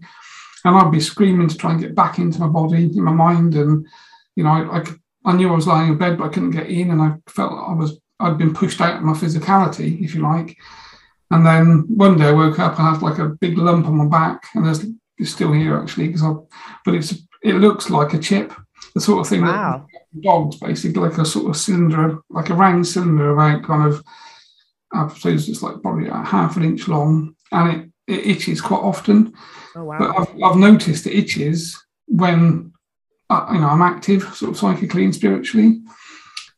And 0.65 0.75
I'd 0.77 0.91
be 0.91 1.01
screaming 1.01 1.49
to 1.49 1.57
try 1.57 1.71
and 1.71 1.81
get 1.81 1.95
back 1.95 2.19
into 2.19 2.39
my 2.39 2.47
body, 2.47 2.85
in 2.85 3.03
my 3.03 3.11
mind. 3.11 3.55
And, 3.55 3.85
you 4.35 4.43
know, 4.43 4.49
I, 4.49 4.79
I, 4.79 4.83
I 5.25 5.33
knew 5.35 5.49
I 5.49 5.55
was 5.55 5.67
lying 5.67 5.89
in 5.91 5.97
bed, 5.97 6.17
but 6.17 6.25
I 6.25 6.29
couldn't 6.29 6.51
get 6.51 6.67
in. 6.67 6.91
And 6.91 7.01
I 7.01 7.15
felt 7.27 7.51
I 7.51 7.73
was, 7.73 7.99
I'd 8.21 8.37
been 8.37 8.53
pushed 8.53 8.79
out 8.79 8.97
of 8.97 9.03
my 9.03 9.11
physicality, 9.11 10.01
if 10.01 10.15
you 10.15 10.21
like. 10.21 10.57
And 11.33 11.43
then 11.43 11.85
one 11.87 12.17
day 12.17 12.25
I 12.25 12.31
woke 12.31 12.59
up 12.59 12.77
and 12.77 12.87
had 12.87 13.01
like 13.01 13.17
a 13.17 13.29
big 13.29 13.57
lump 13.57 13.87
on 13.87 13.97
my 13.97 14.05
back, 14.05 14.45
and 14.53 14.65
there's 14.65 14.85
it's 15.17 15.31
still 15.31 15.51
here 15.51 15.75
actually 15.75 16.07
because 16.07 16.23
I, 16.23 16.33
but 16.85 16.93
it's 16.93 17.15
it 17.41 17.55
looks 17.55 17.89
like 17.89 18.13
a 18.13 18.19
chip, 18.19 18.53
the 18.93 19.01
sort 19.01 19.21
of 19.21 19.27
thing 19.27 19.41
Wow. 19.41 19.87
Dogs 20.21 20.58
basically 20.58 21.02
like 21.02 21.17
a 21.17 21.26
sort 21.26 21.49
of 21.49 21.58
cylinder, 21.58 22.19
like 22.30 22.49
a 22.49 22.54
round 22.54 22.86
cylinder 22.88 23.32
about 23.32 23.63
kind 23.63 23.88
of, 23.88 24.04
I 24.91 25.08
suppose 25.10 25.49
it's 25.49 25.63
like 25.63 25.82
probably 25.82 26.08
a 26.08 26.23
half 26.23 26.58
an 26.58 26.63
inch 26.63 26.88
long, 26.88 27.36
and 27.52 27.91
it, 28.08 28.13
it 28.13 28.28
itches 28.28 28.62
quite 28.62 28.82
often. 28.82 29.34
Oh 29.76 29.95
But. 29.97 30.17
I've, 30.17 30.43
I've 30.43 30.58
noticed 30.58 31.08
it 31.08 31.17
itches 31.17 31.82
when 32.08 32.73
uh, 33.30 33.47
you 33.52 33.60
know 33.60 33.67
I'm 33.67 33.82
active, 33.82 34.23
sort 34.36 34.52
of 34.52 34.58
psychically 34.58 35.06
and 35.06 35.15
spiritually. 35.15 35.82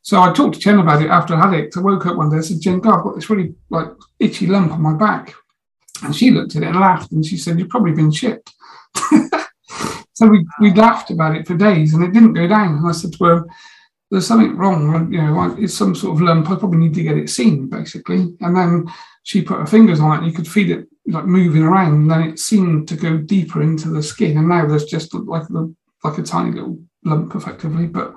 So 0.01 0.21
I 0.21 0.31
talked 0.33 0.55
to 0.55 0.59
Jen 0.59 0.79
about 0.79 1.01
it 1.01 1.09
after 1.09 1.33
I 1.33 1.41
had 1.41 1.59
it. 1.59 1.75
I 1.75 1.79
woke 1.79 2.05
up 2.05 2.17
one 2.17 2.29
day. 2.29 2.35
and 2.35 2.45
said, 2.45 2.61
"Jen, 2.61 2.79
God, 2.79 2.97
I've 2.97 3.03
got 3.03 3.15
this 3.15 3.29
really 3.29 3.55
like 3.69 3.87
itchy 4.19 4.47
lump 4.47 4.71
on 4.71 4.81
my 4.81 4.93
back," 4.93 5.33
and 6.03 6.15
she 6.15 6.31
looked 6.31 6.55
at 6.55 6.63
it 6.63 6.67
and 6.67 6.79
laughed, 6.79 7.11
and 7.11 7.25
she 7.25 7.37
said, 7.37 7.57
"You've 7.57 7.69
probably 7.69 7.93
been 7.93 8.11
chipped." 8.11 8.53
so 10.15 10.27
we, 10.27 10.45
we 10.59 10.71
ah. 10.71 10.75
laughed 10.75 11.11
about 11.11 11.35
it 11.35 11.45
for 11.45 11.55
days, 11.55 11.93
and 11.93 12.03
it 12.03 12.13
didn't 12.13 12.33
go 12.33 12.47
down. 12.47 12.77
And 12.77 12.87
I 12.87 12.91
said 12.93 13.13
to 13.13 13.23
her, 13.25 13.45
"There's 14.09 14.25
something 14.25 14.57
wrong. 14.57 15.11
You 15.11 15.21
know, 15.21 15.55
it's 15.59 15.73
some 15.73 15.93
sort 15.93 16.15
of 16.15 16.21
lump. 16.21 16.49
I 16.49 16.55
probably 16.55 16.79
need 16.79 16.93
to 16.95 17.03
get 17.03 17.17
it 17.17 17.29
seen, 17.29 17.67
basically." 17.69 18.33
And 18.39 18.55
then 18.55 18.85
she 19.23 19.41
put 19.41 19.59
her 19.59 19.65
fingers 19.65 19.99
on 19.99 20.13
it, 20.13 20.17
and 20.19 20.27
you 20.27 20.33
could 20.33 20.47
feel 20.47 20.71
it 20.71 20.87
like 21.07 21.25
moving 21.25 21.63
around. 21.63 21.93
And 21.93 22.11
then 22.11 22.23
it 22.23 22.39
seemed 22.39 22.87
to 22.87 22.95
go 22.95 23.17
deeper 23.17 23.61
into 23.61 23.89
the 23.89 24.01
skin, 24.01 24.37
and 24.37 24.47
now 24.47 24.65
there's 24.65 24.85
just 24.85 25.13
like 25.13 25.47
the 25.49 25.73
like 26.03 26.17
a 26.17 26.23
tiny 26.23 26.51
little 26.51 26.79
lump, 27.03 27.35
effectively. 27.35 27.87
But 27.87 28.13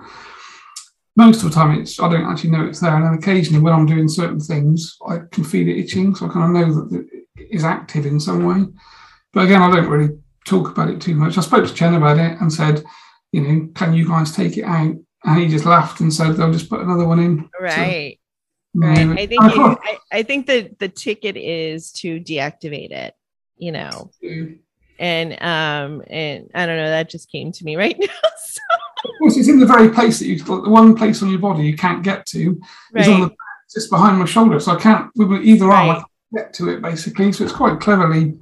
most 1.16 1.42
of 1.42 1.50
the 1.50 1.54
time, 1.54 1.80
it's 1.80 1.98
I 1.98 2.08
don't 2.08 2.26
actually 2.30 2.50
know 2.50 2.64
it's 2.64 2.78
there. 2.78 2.94
And 2.94 3.04
then 3.04 3.14
occasionally, 3.14 3.60
when 3.60 3.72
I'm 3.72 3.86
doing 3.86 4.08
certain 4.08 4.38
things, 4.38 4.96
I 5.08 5.18
can 5.32 5.42
feel 5.42 5.66
it 5.68 5.78
itching, 5.78 6.14
so 6.14 6.26
I 6.26 6.32
kind 6.32 6.56
of 6.56 6.68
know 6.68 6.74
that 6.74 7.08
it 7.36 7.48
is 7.50 7.64
active 7.64 8.06
in 8.06 8.20
some 8.20 8.44
way. 8.44 8.66
But 9.32 9.46
again, 9.46 9.62
I 9.62 9.74
don't 9.74 9.88
really 9.88 10.16
talk 10.48 10.70
about 10.70 10.90
it 10.90 11.00
too 11.00 11.14
much. 11.14 11.38
I 11.38 11.42
spoke 11.42 11.66
to 11.66 11.74
Chen 11.74 11.94
about 11.94 12.18
it 12.18 12.40
and 12.40 12.52
said, 12.52 12.82
you 13.32 13.42
know, 13.42 13.68
can 13.74 13.92
you 13.94 14.08
guys 14.08 14.34
take 14.34 14.56
it 14.56 14.64
out? 14.64 14.94
And 15.24 15.38
he 15.40 15.48
just 15.48 15.64
laughed 15.66 16.00
and 16.00 16.12
said 16.12 16.32
they'll 16.36 16.52
just 16.52 16.70
put 16.70 16.80
another 16.80 17.06
one 17.06 17.18
in. 17.18 17.50
Right. 17.60 18.18
You 18.74 18.80
Right. 18.80 19.06
know, 19.06 19.12
I 19.14 19.26
think 19.26 19.42
you, 19.42 19.76
I, 19.82 19.98
I 20.12 20.22
think 20.22 20.46
that 20.46 20.78
the 20.78 20.88
ticket 20.88 21.36
is 21.36 21.90
to 21.92 22.20
deactivate 22.20 22.92
it, 22.92 23.14
you 23.56 23.72
know. 23.72 24.10
And 24.98 25.32
um 25.42 26.02
and 26.08 26.50
I 26.54 26.66
don't 26.66 26.76
know, 26.76 26.90
that 26.90 27.10
just 27.10 27.30
came 27.30 27.52
to 27.52 27.64
me 27.64 27.76
right 27.76 27.96
now. 28.00 28.06
So, 28.06 28.60
Of 29.04 29.10
course, 29.18 29.36
it's 29.36 29.48
in 29.48 29.58
the 29.60 29.66
very 29.66 29.90
place 29.90 30.18
that 30.18 30.26
you 30.26 30.38
the 30.42 30.70
one 30.70 30.94
place 30.94 31.22
on 31.22 31.30
your 31.30 31.38
body 31.40 31.64
you 31.64 31.76
can't 31.76 32.02
get 32.02 32.26
to 32.26 32.60
is 32.96 33.08
on 33.08 33.20
the 33.22 33.36
just 33.72 33.90
behind 33.90 34.18
my 34.18 34.24
shoulder. 34.24 34.60
So 34.60 34.72
I 34.76 34.80
can't 34.80 35.10
with 35.16 35.32
either 35.42 35.70
arm 35.70 35.90
I 35.90 35.94
can't 35.94 36.06
get 36.34 36.54
to 36.54 36.70
it 36.70 36.82
basically. 36.82 37.32
So 37.32 37.44
it's 37.44 37.52
quite 37.52 37.80
cleverly 37.80 38.38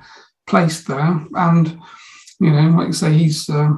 placed 0.46 0.86
there. 0.88 1.20
And 1.34 1.78
you 2.40 2.50
know, 2.50 2.76
like 2.76 2.88
you 2.88 2.92
say, 2.92 3.12
he's 3.12 3.48
uh, 3.48 3.70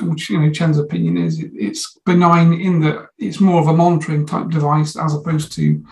which 0.00 0.30
you 0.30 0.40
know 0.40 0.50
Chen's 0.50 0.78
opinion 0.78 1.16
is 1.16 1.40
it, 1.40 1.50
it's 1.54 1.98
benign 2.04 2.52
in 2.52 2.80
that 2.80 3.08
it's 3.18 3.40
more 3.40 3.60
of 3.60 3.68
a 3.68 3.72
monitoring 3.72 4.26
type 4.26 4.50
device 4.50 4.96
as 4.96 5.14
opposed 5.14 5.52
to 5.52 5.84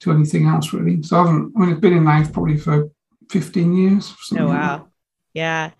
to 0.00 0.12
anything 0.12 0.46
else 0.46 0.72
really. 0.72 1.02
So 1.02 1.16
I 1.16 1.26
haven't. 1.26 1.52
I 1.56 1.60
mean, 1.60 1.70
it's 1.70 1.80
been 1.80 1.96
in 1.96 2.04
life 2.04 2.32
probably 2.32 2.56
for 2.56 2.90
fifteen 3.30 3.74
years. 3.74 4.14
something 4.20 4.46
Oh 4.46 4.48
like 4.48 4.58
wow. 4.58 4.88
Yeah. 5.34 5.70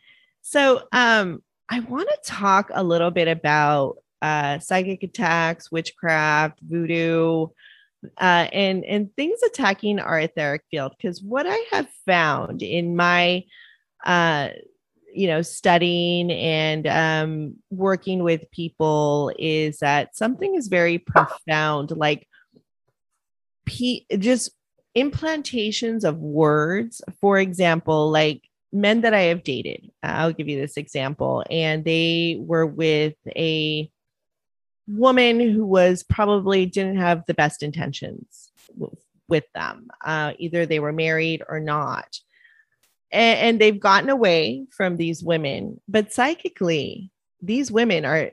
So 0.42 0.82
um 0.92 1.42
I 1.68 1.80
want 1.80 2.08
to 2.08 2.30
talk 2.30 2.70
a 2.72 2.82
little 2.82 3.10
bit 3.10 3.28
about 3.28 3.96
uh 4.20 4.58
psychic 4.58 5.02
attacks, 5.02 5.72
witchcraft, 5.72 6.60
voodoo, 6.62 7.48
uh 8.18 8.48
and 8.52 8.84
and 8.84 9.14
things 9.16 9.42
attacking 9.42 9.98
our 9.98 10.20
etheric 10.20 10.62
field 10.70 10.94
because 10.96 11.22
what 11.22 11.46
I 11.48 11.64
have 11.70 11.88
found 12.06 12.62
in 12.62 12.94
my 12.94 13.44
uh 14.04 14.50
you 15.12 15.26
know 15.26 15.42
studying 15.42 16.30
and 16.30 16.86
um 16.86 17.54
working 17.70 18.22
with 18.22 18.50
people 18.50 19.32
is 19.38 19.78
that 19.78 20.16
something 20.16 20.54
is 20.54 20.68
very 20.68 20.98
profound 20.98 21.90
like 21.92 22.26
pe- 23.66 24.04
just 24.18 24.50
implantations 24.96 26.04
of 26.04 26.18
words. 26.18 27.00
For 27.20 27.38
example 27.38 28.10
like 28.10 28.42
men 28.74 29.02
that 29.02 29.12
i 29.12 29.20
have 29.20 29.42
dated 29.42 29.90
i'll 30.02 30.32
give 30.32 30.48
you 30.48 30.58
this 30.58 30.78
example 30.78 31.44
and 31.50 31.84
they 31.84 32.38
were 32.40 32.64
with 32.64 33.14
a 33.36 33.90
woman 34.86 35.40
who 35.40 35.64
was 35.64 36.02
probably 36.02 36.66
didn't 36.66 36.96
have 36.96 37.24
the 37.26 37.34
best 37.34 37.62
intentions 37.62 38.50
with 39.28 39.44
them. 39.54 39.88
Uh, 40.04 40.32
either 40.38 40.66
they 40.66 40.80
were 40.80 40.92
married 40.92 41.42
or 41.48 41.60
not 41.60 42.18
and, 43.12 43.38
and 43.38 43.60
they've 43.60 43.78
gotten 43.78 44.10
away 44.10 44.66
from 44.70 44.96
these 44.96 45.22
women. 45.22 45.80
But 45.86 46.12
psychically 46.12 47.10
these 47.40 47.70
women 47.70 48.04
are 48.04 48.32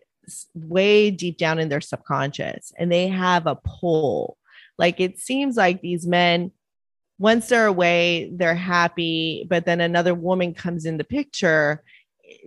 way 0.54 1.12
deep 1.12 1.38
down 1.38 1.60
in 1.60 1.70
their 1.70 1.82
subconscious 1.82 2.72
and 2.78 2.92
they 2.92 3.08
have 3.08 3.48
a 3.48 3.56
pull. 3.56 4.38
Like 4.78 5.00
it 5.00 5.20
seems 5.20 5.58
like 5.58 5.82
these 5.82 6.08
men 6.08 6.52
once 7.18 7.50
they're 7.50 7.66
away 7.66 8.32
they're 8.34 8.56
happy 8.56 9.46
but 9.50 9.66
then 9.66 9.82
another 9.82 10.16
woman 10.16 10.54
comes 10.54 10.86
in 10.86 10.98
the 10.98 11.04
picture 11.04 11.84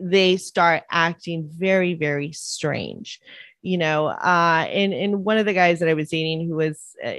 they 0.00 0.36
start 0.36 0.84
acting 0.90 1.50
very 1.52 1.94
very 1.94 2.32
strange. 2.32 3.20
You 3.60 3.78
know 3.78 4.06
uh 4.06 4.66
and 4.68 4.94
and 4.94 5.24
one 5.24 5.38
of 5.38 5.46
the 5.46 5.52
guys 5.52 5.80
that 5.80 5.88
i 5.88 5.94
was 5.94 6.08
dating 6.08 6.48
who 6.48 6.56
was 6.56 6.80
uh, 7.04 7.12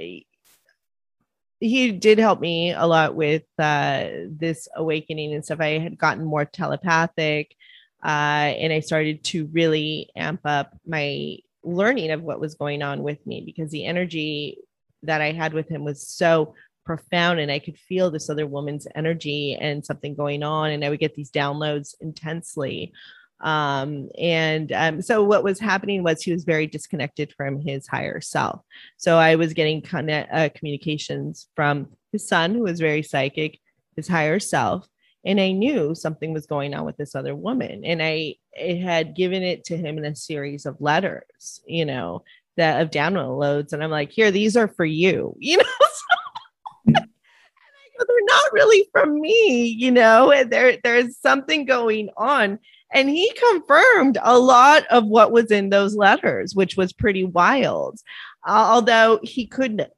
he 1.60 1.92
did 1.92 2.18
help 2.18 2.40
me 2.40 2.72
a 2.72 2.86
lot 2.86 3.14
with 3.14 3.44
uh 3.58 4.08
this 4.28 4.68
awakening 4.76 5.32
and 5.32 5.44
stuff. 5.44 5.60
I 5.60 5.78
had 5.78 5.98
gotten 5.98 6.24
more 6.24 6.44
telepathic 6.44 7.56
uh 8.04 8.52
and 8.60 8.72
i 8.72 8.80
started 8.80 9.24
to 9.24 9.46
really 9.46 10.10
amp 10.14 10.40
up 10.44 10.76
my 10.86 11.38
learning 11.62 12.10
of 12.10 12.22
what 12.22 12.40
was 12.40 12.54
going 12.54 12.82
on 12.82 13.02
with 13.02 13.26
me 13.26 13.40
because 13.40 13.70
the 13.70 13.86
energy 13.86 14.58
that 15.02 15.22
i 15.22 15.32
had 15.32 15.54
with 15.54 15.68
him 15.68 15.84
was 15.84 16.06
so 16.06 16.54
profound 16.84 17.40
and 17.40 17.50
i 17.50 17.58
could 17.58 17.78
feel 17.78 18.10
this 18.10 18.28
other 18.28 18.46
woman's 18.46 18.86
energy 18.94 19.56
and 19.58 19.84
something 19.84 20.14
going 20.14 20.42
on. 20.42 20.70
And 20.70 20.84
i 20.84 20.90
would 20.90 21.00
get 21.00 21.14
these 21.14 21.30
downloads 21.30 21.94
intensely 22.00 22.92
um 23.44 24.08
and 24.18 24.72
um 24.72 25.02
so 25.02 25.22
what 25.22 25.44
was 25.44 25.60
happening 25.60 26.02
was 26.02 26.22
he 26.22 26.32
was 26.32 26.44
very 26.44 26.66
disconnected 26.66 27.32
from 27.36 27.60
his 27.60 27.86
higher 27.86 28.20
self. 28.20 28.62
So 28.96 29.18
i 29.18 29.36
was 29.36 29.52
getting 29.52 29.82
connect, 29.82 30.32
uh, 30.32 30.48
communications 30.54 31.48
from 31.54 31.88
his 32.10 32.26
son 32.26 32.54
who 32.54 32.62
was 32.62 32.80
very 32.80 33.02
psychic 33.02 33.60
his 33.96 34.08
higher 34.08 34.40
self 34.40 34.88
and 35.24 35.40
i 35.40 35.52
knew 35.52 35.94
something 35.94 36.32
was 36.32 36.46
going 36.46 36.74
on 36.74 36.84
with 36.84 36.96
this 36.96 37.14
other 37.14 37.34
woman. 37.34 37.84
And 37.84 38.02
i 38.02 38.36
it 38.54 38.80
had 38.80 39.14
given 39.14 39.42
it 39.42 39.64
to 39.64 39.76
him 39.76 39.98
in 39.98 40.04
a 40.04 40.16
series 40.16 40.64
of 40.64 40.80
letters 40.80 41.60
you 41.66 41.84
know 41.84 42.24
that 42.56 42.80
of 42.80 42.90
downloads 42.90 43.72
and 43.72 43.82
i'm 43.82 43.90
like 43.90 44.10
here 44.10 44.30
these 44.30 44.56
are 44.56 44.68
for 44.68 44.84
you 44.84 45.36
you 45.40 45.58
know 45.58 45.64
they're 48.06 48.26
not 48.26 48.52
really 48.52 48.88
from 48.92 49.20
me 49.20 49.66
you 49.66 49.90
know 49.90 50.44
there 50.46 50.78
there's 50.82 51.16
something 51.18 51.64
going 51.64 52.08
on 52.16 52.58
and 52.94 53.10
he 53.10 53.30
confirmed 53.50 54.18
a 54.22 54.38
lot 54.38 54.86
of 54.86 55.04
what 55.04 55.32
was 55.32 55.50
in 55.50 55.68
those 55.68 55.96
letters 55.96 56.54
which 56.54 56.76
was 56.76 56.92
pretty 56.92 57.24
wild. 57.24 57.98
Although 58.46 59.18
he 59.22 59.46
couldn't, 59.46 59.90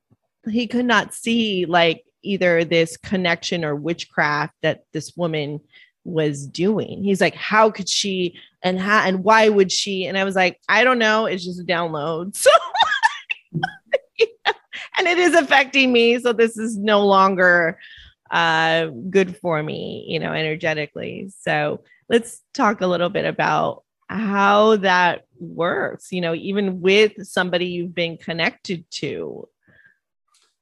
he 0.49 0.67
could 0.67 0.87
not 0.87 1.13
see 1.13 1.67
like 1.67 2.05
either 2.23 2.65
this 2.65 2.97
connection 2.97 3.65
or 3.65 3.77
witchcraft 3.77 4.55
that 4.63 4.85
this 4.93 5.15
woman 5.17 5.61
was 6.05 6.47
doing. 6.47 7.05
He's 7.05 7.21
like 7.21 7.35
how 7.35 7.71
could 7.71 7.89
she 7.89 8.39
and 8.63 8.81
how 8.81 9.05
and 9.05 9.23
why 9.23 9.49
would 9.51 9.71
she? 9.71 10.07
And 10.07 10.17
i 10.17 10.25
was 10.25 10.35
like 10.35 10.59
i 10.69 10.83
don't 10.83 10.99
know. 10.99 11.27
It's 11.27 11.45
just 11.45 11.61
a 11.61 11.65
download. 11.65 12.37
So 12.47 12.51
and 14.99 15.07
it 15.07 15.19
is 15.19 15.35
affecting 15.35 15.93
me 15.93 16.19
so 16.19 16.33
this 16.33 16.57
is 16.59 16.77
no 16.77 17.05
longer 17.07 17.79
uh 18.31 18.87
good 19.09 19.37
for 19.37 19.63
me 19.63 20.05
you 20.09 20.19
know 20.19 20.33
energetically. 20.33 21.31
So 21.41 21.81
let's 22.09 22.43
talk 22.55 22.81
a 22.81 22.87
little 22.87 23.09
bit 23.11 23.25
about 23.25 23.83
how 24.09 24.77
that 24.77 25.25
works 25.39 26.13
you 26.13 26.21
know 26.21 26.35
even 26.35 26.81
with 26.81 27.13
somebody 27.27 27.67
you've 27.67 27.95
been 27.95 28.17
connected 28.17 28.85
to 28.91 29.49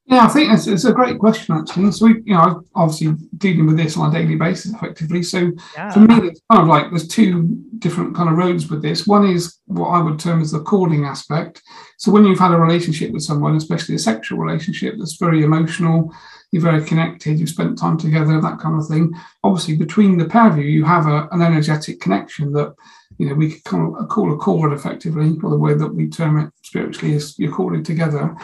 Yeah, 0.06 0.24
I 0.26 0.28
think 0.28 0.52
it's, 0.52 0.66
it's 0.66 0.84
a 0.84 0.92
great 0.92 1.18
question 1.18 1.56
actually. 1.56 1.90
So 1.92 2.06
we, 2.06 2.12
you 2.26 2.34
know, 2.34 2.40
I'm 2.40 2.56
obviously 2.74 3.16
dealing 3.38 3.66
with 3.66 3.78
this 3.78 3.96
on 3.96 4.10
a 4.10 4.18
daily 4.18 4.36
basis 4.36 4.72
effectively. 4.74 5.22
So 5.22 5.38
Yeah. 5.74 5.90
for 5.92 6.00
me, 6.00 6.16
it's 6.28 6.42
kind 6.50 6.62
of 6.62 6.68
like 6.68 6.90
there's 6.90 7.08
two 7.08 7.32
different 7.78 8.14
kind 8.14 8.28
of 8.28 8.36
roads 8.36 8.68
with 8.70 8.82
this. 8.82 9.06
One 9.06 9.24
is 9.26 9.42
what 9.66 9.88
I 9.96 10.00
would 10.02 10.18
term 10.18 10.42
as 10.42 10.50
the 10.52 10.60
calling 10.60 11.04
aspect. 11.06 11.62
So 11.96 12.12
when 12.12 12.24
you've 12.26 12.38
had 12.38 12.52
a 12.52 12.58
relationship 12.66 13.12
with 13.12 13.22
someone, 13.22 13.56
especially 13.56 13.94
a 13.94 13.98
sexual 14.10 14.38
relationship 14.38 14.92
that's 14.98 15.16
very 15.16 15.42
emotional, 15.42 16.12
you're 16.54 16.62
very 16.62 16.84
connected, 16.84 17.40
you've 17.40 17.48
spent 17.48 17.76
time 17.76 17.98
together, 17.98 18.40
that 18.40 18.60
kind 18.60 18.80
of 18.80 18.86
thing. 18.86 19.12
Obviously, 19.42 19.76
between 19.76 20.16
the 20.16 20.24
pair 20.24 20.48
of 20.48 20.56
you, 20.56 20.62
you 20.62 20.84
have 20.84 21.08
a, 21.08 21.26
an 21.32 21.42
energetic 21.42 22.00
connection 22.00 22.52
that 22.52 22.72
you 23.18 23.28
know 23.28 23.34
we 23.34 23.50
could 23.50 23.64
call, 23.64 24.06
call 24.06 24.32
a 24.32 24.36
cord 24.36 24.72
effectively, 24.72 25.36
or 25.42 25.50
the 25.50 25.58
way 25.58 25.74
that 25.74 25.92
we 25.92 26.08
term 26.08 26.38
it 26.38 26.52
spiritually 26.62 27.14
is 27.14 27.36
you're 27.40 27.50
corded 27.50 27.84
together, 27.84 28.36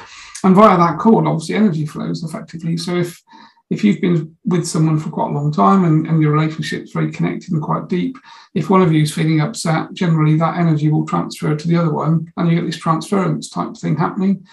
and 0.43 0.57
via 0.57 0.77
that 0.77 0.99
cord, 0.99 1.25
obviously, 1.25 1.55
energy 1.55 1.87
flows 1.87 2.25
effectively. 2.25 2.77
So 2.77 2.97
if 2.97 3.23
if 3.71 3.85
you've 3.85 4.01
been 4.01 4.37
with 4.45 4.67
someone 4.67 4.99
for 4.99 5.11
quite 5.11 5.31
a 5.31 5.35
long 5.35 5.53
time 5.53 5.85
and, 5.85 6.09
and 6.09 6.21
your 6.21 6.33
relationship's 6.33 6.91
very 6.91 7.13
connected 7.13 7.53
and 7.53 7.63
quite 7.63 7.87
deep, 7.87 8.19
if 8.55 8.71
one 8.71 8.83
of 8.83 8.93
you 8.93 9.03
is 9.03 9.15
feeling 9.15 9.41
upset, 9.41 9.95
generally 9.95 10.37
that 10.37 10.57
energy 10.59 10.91
will 10.91 11.07
transfer 11.07 11.55
to 11.55 11.69
the 11.69 11.77
other 11.77 11.93
one, 11.93 12.33
and 12.37 12.49
you 12.49 12.57
get 12.57 12.67
this 12.67 12.77
transference 12.77 13.49
type 13.49 13.77
thing 13.77 13.97
happening. 13.97 14.45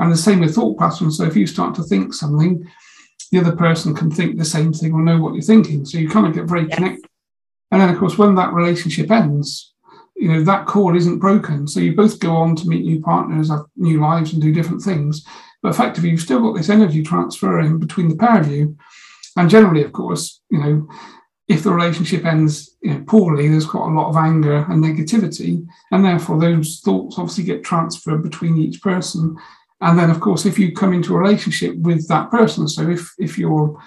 And 0.00 0.12
the 0.12 0.18
same 0.18 0.40
with 0.40 0.54
thought 0.54 0.78
patterns. 0.78 1.16
So 1.16 1.24
if 1.24 1.34
you 1.34 1.46
start 1.46 1.74
to 1.76 1.82
think 1.82 2.12
something, 2.12 2.70
the 3.30 3.40
other 3.40 3.54
person 3.54 3.94
can 3.94 4.10
think 4.10 4.36
the 4.38 4.44
same 4.44 4.72
thing 4.72 4.92
or 4.92 5.02
know 5.02 5.20
what 5.20 5.34
you're 5.34 5.42
thinking. 5.42 5.84
So 5.84 5.98
you 5.98 6.08
kind 6.08 6.26
of 6.26 6.34
get 6.34 6.44
very 6.48 6.66
Yes. 6.68 6.74
connected. 6.76 7.10
And 7.70 7.80
then, 7.80 7.88
of 7.90 7.98
course, 7.98 8.16
when 8.16 8.34
that 8.36 8.52
relationship 8.52 9.10
ends, 9.10 9.74
you 10.16 10.28
know 10.28 10.42
that 10.44 10.66
cord 10.66 10.96
isn't 10.96 11.18
broken. 11.18 11.66
So 11.66 11.80
you 11.80 11.94
both 11.94 12.20
go 12.20 12.34
on 12.36 12.56
to 12.56 12.68
meet 12.68 12.84
new 12.84 13.00
partners, 13.00 13.50
have 13.50 13.64
new 13.76 14.00
lives, 14.00 14.32
and 14.32 14.40
do 14.40 14.52
different 14.52 14.82
things. 14.82 15.24
But 15.62 15.70
effectively, 15.70 16.10
you've 16.10 16.20
still 16.20 16.40
got 16.40 16.56
this 16.56 16.70
energy 16.70 17.02
transferring 17.02 17.78
between 17.78 18.08
the 18.08 18.16
pair 18.16 18.40
of 18.40 18.50
you. 18.50 18.76
And 19.36 19.50
generally, 19.50 19.82
of 19.82 19.92
course, 19.92 20.40
you 20.50 20.58
know, 20.58 20.88
if 21.48 21.62
the 21.62 21.72
relationship 21.72 22.24
ends 22.24 22.76
you 22.82 22.94
know, 22.94 23.04
poorly, 23.06 23.48
there's 23.48 23.66
quite 23.66 23.88
a 23.88 23.94
lot 23.94 24.08
of 24.08 24.16
anger 24.16 24.66
and 24.68 24.82
negativity, 24.82 25.66
and 25.92 26.04
therefore 26.04 26.40
those 26.40 26.80
thoughts 26.80 27.18
obviously 27.18 27.44
get 27.44 27.62
transferred 27.62 28.22
between 28.22 28.56
each 28.58 28.80
person. 28.82 29.36
And 29.80 29.98
then, 29.98 30.10
of 30.10 30.20
course, 30.20 30.46
if 30.46 30.58
you 30.58 30.72
come 30.72 30.94
into 30.94 31.14
a 31.14 31.18
relationship 31.18 31.76
with 31.76 32.08
that 32.08 32.30
person, 32.30 32.66
so 32.66 32.88
if 32.88 33.12
if 33.18 33.36
you're, 33.38 33.78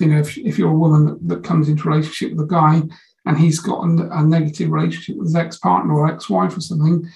you 0.00 0.06
know, 0.06 0.18
if, 0.18 0.36
if 0.38 0.58
you're 0.58 0.72
a 0.72 0.76
woman 0.76 1.06
that, 1.06 1.28
that 1.28 1.44
comes 1.44 1.68
into 1.68 1.88
a 1.88 1.92
relationship 1.92 2.32
with 2.32 2.44
a 2.44 2.48
guy 2.48 2.82
and 3.24 3.38
he's 3.38 3.60
got 3.60 3.84
a, 3.84 4.18
a 4.18 4.22
negative 4.22 4.70
relationship 4.70 5.16
with 5.16 5.28
his 5.28 5.36
ex-partner 5.36 5.94
or 5.94 6.08
ex-wife 6.08 6.56
or 6.56 6.60
something, 6.60 7.08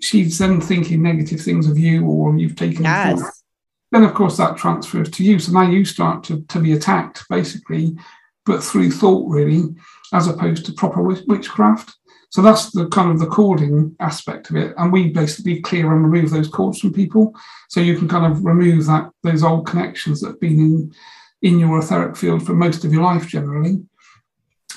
she's 0.00 0.38
then 0.38 0.60
thinking 0.60 1.02
negative 1.02 1.40
things 1.40 1.68
of 1.68 1.78
you 1.78 2.06
or 2.06 2.36
you've 2.36 2.56
taken 2.56 2.84
Yes. 2.84 3.42
then 3.92 4.04
of 4.04 4.14
course 4.14 4.36
that 4.36 4.56
transfers 4.56 5.10
to 5.10 5.24
you. 5.24 5.38
So 5.38 5.52
now 5.52 5.68
you 5.68 5.84
start 5.84 6.24
to, 6.24 6.42
to 6.42 6.60
be 6.60 6.72
attacked 6.72 7.24
basically, 7.28 7.96
but 8.44 8.62
through 8.62 8.90
thought 8.90 9.28
really, 9.28 9.64
as 10.12 10.28
opposed 10.28 10.66
to 10.66 10.72
proper 10.72 11.02
witchcraft. 11.02 11.94
So 12.30 12.42
that's 12.42 12.70
the 12.70 12.88
kind 12.88 13.10
of 13.10 13.18
the 13.18 13.26
cording 13.26 13.96
aspect 14.00 14.50
of 14.50 14.56
it. 14.56 14.74
And 14.76 14.92
we 14.92 15.10
basically 15.10 15.60
clear 15.60 15.92
and 15.92 16.04
remove 16.04 16.30
those 16.30 16.48
cords 16.48 16.80
from 16.80 16.92
people. 16.92 17.34
So 17.68 17.80
you 17.80 17.96
can 17.96 18.08
kind 18.08 18.30
of 18.30 18.44
remove 18.44 18.86
that 18.86 19.10
those 19.22 19.42
old 19.42 19.66
connections 19.66 20.20
that 20.20 20.28
have 20.28 20.40
been 20.40 20.58
in 20.58 20.94
in 21.42 21.58
your 21.58 21.78
etheric 21.78 22.16
field 22.16 22.44
for 22.44 22.54
most 22.54 22.84
of 22.84 22.92
your 22.92 23.02
life 23.02 23.26
generally. 23.26 23.84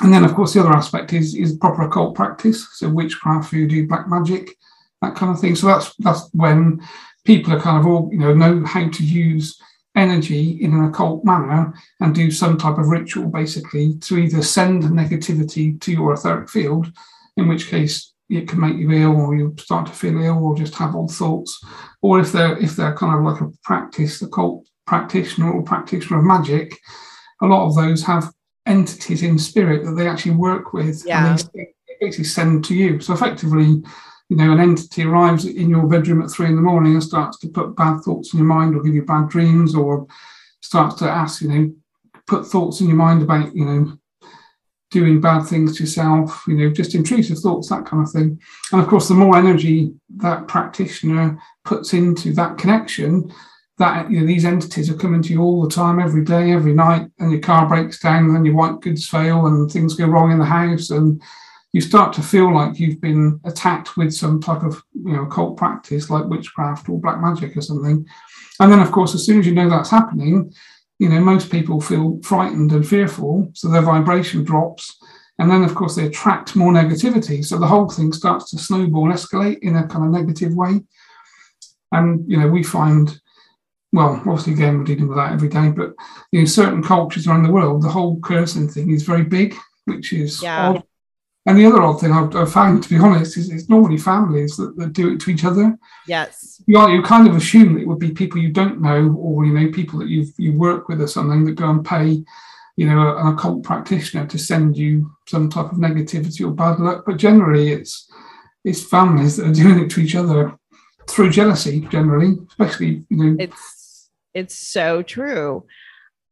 And 0.02 0.14
then 0.14 0.24
of 0.24 0.34
course 0.34 0.54
the 0.54 0.62
other 0.62 0.76
aspect 0.76 1.14
is 1.14 1.36
is 1.36 1.58
proper 1.58 1.84
occult 1.84 2.16
practice. 2.16 2.68
So 2.74 2.90
witchcraft, 2.90 3.52
voodoo, 3.52 3.88
black 3.88 4.08
magic, 4.08 4.56
that 5.02 5.16
kind 5.16 5.32
of 5.32 5.40
thing. 5.40 5.56
So 5.56 5.68
that's 5.68 5.94
that's 5.96 6.30
when 6.34 6.82
people 7.26 7.54
are 7.54 7.60
kind 7.60 7.78
of 7.78 7.86
all, 7.86 8.10
you 8.12 8.20
know, 8.20 8.34
know 8.34 8.66
how 8.66 8.88
to 8.90 9.04
use 9.04 9.60
energy 9.96 10.52
in 10.64 10.74
an 10.74 10.86
occult 10.86 11.26
manner 11.26 11.74
and 12.00 12.16
do 12.16 12.32
some 12.32 12.58
type 12.58 12.78
of 12.78 12.88
ritual 12.88 13.28
basically 13.28 13.96
to 13.96 14.18
either 14.18 14.42
send 14.42 14.84
negativity 14.84 15.80
to 15.82 15.92
your 15.92 16.14
etheric 16.14 16.50
field, 16.50 16.92
in 17.40 17.48
which 17.48 17.70
case 17.70 18.14
it 18.30 18.48
can 18.48 18.60
make 18.60 18.78
you 18.78 18.92
ill 18.92 19.16
or 19.16 19.36
you 19.36 19.56
start 19.58 19.88
to 19.88 19.94
feel 19.94 20.22
ill 20.22 20.44
or 20.44 20.56
just 20.56 20.76
have 20.76 20.96
odd 20.96 21.12
thoughts. 21.12 21.60
Or 22.02 22.20
if 22.20 22.32
they're 22.32 22.58
if 22.58 22.76
they're 22.76 22.96
kind 22.96 23.18
of 23.18 23.24
like 23.26 23.42
a 23.42 23.52
practice, 23.64 24.22
occult 24.22 24.68
practitioner 24.86 25.52
or 25.52 25.64
practitioner 25.64 26.20
of 26.20 26.26
magic, 26.26 26.78
a 27.42 27.48
lot 27.48 27.66
of 27.68 27.76
those 27.76 28.04
have 28.04 28.32
entities 28.66 29.24
in 29.24 29.40
spirit 29.40 29.84
that 29.84 29.94
they 29.94 30.08
actually 30.08 30.36
work 30.36 30.74
with 30.74 31.04
Yeah. 31.06 31.32
and 31.32 31.50
they 31.56 31.68
basically 32.00 32.26
send 32.26 32.64
to 32.66 32.76
you. 32.76 33.00
So 33.00 33.14
effectively, 33.14 33.82
you 34.30 34.38
know, 34.38 34.52
an 34.52 34.60
entity 34.60 35.04
arrives 35.04 35.46
in 35.46 35.70
your 35.70 35.88
bedroom 35.88 36.22
at 36.22 36.30
three 36.30 36.48
in 36.48 36.56
the 36.56 36.62
morning 36.62 36.94
and 36.94 37.04
starts 37.04 37.40
to 37.40 37.50
put 37.50 37.76
bad 37.76 38.02
thoughts 38.02 38.34
in 38.34 38.40
your 38.40 38.48
mind 38.48 38.76
or 38.76 38.84
give 38.84 38.94
you 38.94 39.04
bad 39.04 39.30
dreams 39.30 39.74
or 39.74 40.06
starts 40.62 40.96
to 40.98 41.10
ask, 41.10 41.42
you 41.42 41.50
know, 41.50 41.74
put 42.28 42.46
thoughts 42.46 42.80
in 42.80 42.88
your 42.88 42.98
mind 42.98 43.24
about, 43.24 43.56
you 43.56 43.66
know, 43.66 43.99
doing 44.92 45.22
bad 45.22 45.44
things 45.44 45.78
to 45.78 45.84
yourself, 45.84 46.44
you 46.48 46.56
know, 46.56 46.70
just 46.70 46.96
intrusive 46.96 47.40
thoughts, 47.40 47.70
that 47.70 47.86
kind 47.86 48.06
of 48.06 48.12
thing. 48.12 48.40
And 48.72 48.82
of 48.82 48.88
course, 48.88 49.08
the 49.08 49.14
more 49.14 49.38
energy 49.38 49.94
that 50.18 50.48
practitioner 50.48 51.40
puts 51.64 51.94
into 51.94 52.34
that 52.34 52.58
connection, 52.58 53.32
that 53.78 54.10
you 54.10 54.20
know, 54.20 54.26
these 54.26 54.46
entities 54.46 54.90
are 54.90 54.98
coming 54.98 55.22
to 55.22 55.34
you 55.34 55.42
all 55.42 55.64
the 55.64 55.74
time, 55.74 56.00
every 56.00 56.24
day, 56.24 56.52
every 56.52 56.74
night, 56.74 57.10
and 57.20 57.32
your 57.32 57.42
car 57.42 57.68
breaks 57.68 58.00
down, 58.00 58.36
and 58.36 58.46
your 58.46 58.56
white 58.56 58.82
goods 58.82 59.08
fail, 59.08 59.48
and 59.48 59.72
things 59.72 59.96
go 59.96 60.08
wrong 60.08 60.32
in 60.32 60.40
the 60.40 60.46
house, 60.46 60.90
and 60.90 61.22
you 61.72 61.82
start 61.82 62.12
to 62.14 62.24
feel 62.24 62.54
like 62.54 62.80
you've 62.80 63.00
been 63.00 63.40
attacked 63.46 63.96
with 63.96 64.12
some 64.12 64.42
type 64.42 64.64
of 64.64 64.84
you 64.94 65.14
know 65.14 65.24
occult 65.24 65.56
practice 65.56 66.10
like 66.10 66.26
witchcraft 66.26 66.90
or 66.90 67.00
black 67.00 67.22
magic 67.22 67.56
or 67.56 67.62
something. 67.62 68.06
And 68.60 68.72
then, 68.72 68.82
of 68.82 68.92
course, 68.92 69.16
as 69.16 69.26
soon 69.26 69.40
as 69.40 69.46
you 69.46 69.54
know 69.54 69.70
that's 69.70 69.90
happening, 69.90 70.54
you 71.00 71.10
know 71.10 71.20
most 71.20 71.50
people 71.50 71.82
feel 71.82 72.20
frightened 72.24 72.72
and 72.72 72.88
fearful, 72.88 73.50
so 73.54 73.70
their 73.70 73.82
vibration 73.82 74.44
drops. 74.44 74.98
And 75.40 75.50
then, 75.50 75.64
of 75.64 75.74
course, 75.74 75.96
they 75.96 76.06
attract 76.06 76.58
more 76.58 76.74
negativity. 76.74 77.46
So 77.46 77.58
the 77.58 77.66
whole 77.66 77.90
thing 77.90 78.12
starts 78.12 78.52
to 78.52 78.58
snowball, 78.58 79.08
escalate 79.08 79.60
in 79.62 79.78
a 79.78 79.88
kind 79.88 80.04
of 80.04 80.12
negative 80.12 80.54
way. 80.54 80.82
And, 81.94 82.30
you 82.30 82.38
know, 82.38 82.50
we 82.50 82.62
find, 82.62 83.18
well, 83.94 84.22
obviously, 84.28 84.52
again, 84.52 84.78
we're 84.78 84.84
dealing 84.84 85.08
with 85.08 85.16
that 85.16 85.32
every 85.32 85.48
day, 85.48 85.70
but, 85.70 85.94
you 86.34 86.40
know, 86.40 86.46
certain 86.46 86.84
cultures 86.84 87.26
around 87.26 87.44
the 87.44 87.54
world, 87.54 87.84
the 87.84 87.88
whole 87.90 88.20
cursing 88.20 88.68
thing 88.68 88.92
is 88.92 89.04
very 89.04 89.24
big, 89.24 89.56
which 89.86 90.12
is 90.12 90.44
Yeah. 90.44 90.72
odd. 90.72 90.84
And 91.50 91.58
the 91.58 91.66
other 91.66 91.82
odd 91.82 92.00
thing 92.00 92.12
I've, 92.12 92.36
I've 92.36 92.52
found, 92.52 92.84
to 92.84 92.90
be 92.90 93.00
honest, 93.00 93.36
is 93.36 93.50
it's 93.50 93.70
normally 93.70 93.98
families 93.98 94.56
that, 94.58 94.76
that 94.78 94.94
do 94.94 95.12
it 95.12 95.20
to 95.22 95.32
each 95.32 95.44
other 95.44 95.76
Yes. 96.06 96.62
you, 96.68 96.78
are, 96.78 96.92
you 96.92 97.02
kind 97.02 97.28
of 97.28 97.36
assume 97.36 97.74
that 97.74 97.82
it 97.82 97.88
would 97.88 97.98
be 97.98 98.12
people 98.12 98.40
you 98.40 98.52
don't 98.52 98.80
know 98.80 99.16
or 99.18 99.46
you 99.46 99.54
know 99.54 99.72
people 99.72 99.98
that 100.00 100.10
you 100.10 100.28
you 100.38 100.54
work 100.54 100.88
with 100.88 101.02
or 101.02 101.08
something 101.08 101.46
that 101.46 101.54
go 101.54 101.70
and 101.72 101.84
pay 101.84 102.24
you 102.78 102.86
know 102.88 103.18
an 103.18 103.28
occult 103.34 103.64
practitioner 103.64 104.28
to 104.28 104.38
send 104.38 104.78
you 104.78 105.12
some 105.28 105.50
type 105.50 105.72
of 105.72 105.80
negativity 105.80 106.48
or 106.48 106.52
bad 106.52 106.80
luck 106.80 107.04
but 107.06 107.18
generally 107.18 107.72
it's 107.72 108.12
it's 108.64 108.84
families 108.84 109.38
that 109.38 109.48
are 109.48 109.62
doing 109.64 109.80
it 109.80 109.90
to 109.90 110.02
each 110.02 110.16
other 110.16 110.58
through 111.08 111.32
jealousy 111.32 111.82
generally 111.90 112.38
especially 112.48 113.04
you 113.10 113.18
know 113.18 113.36
It's 113.40 114.10
it's 114.34 114.56
so 114.56 115.02
true. 115.02 115.66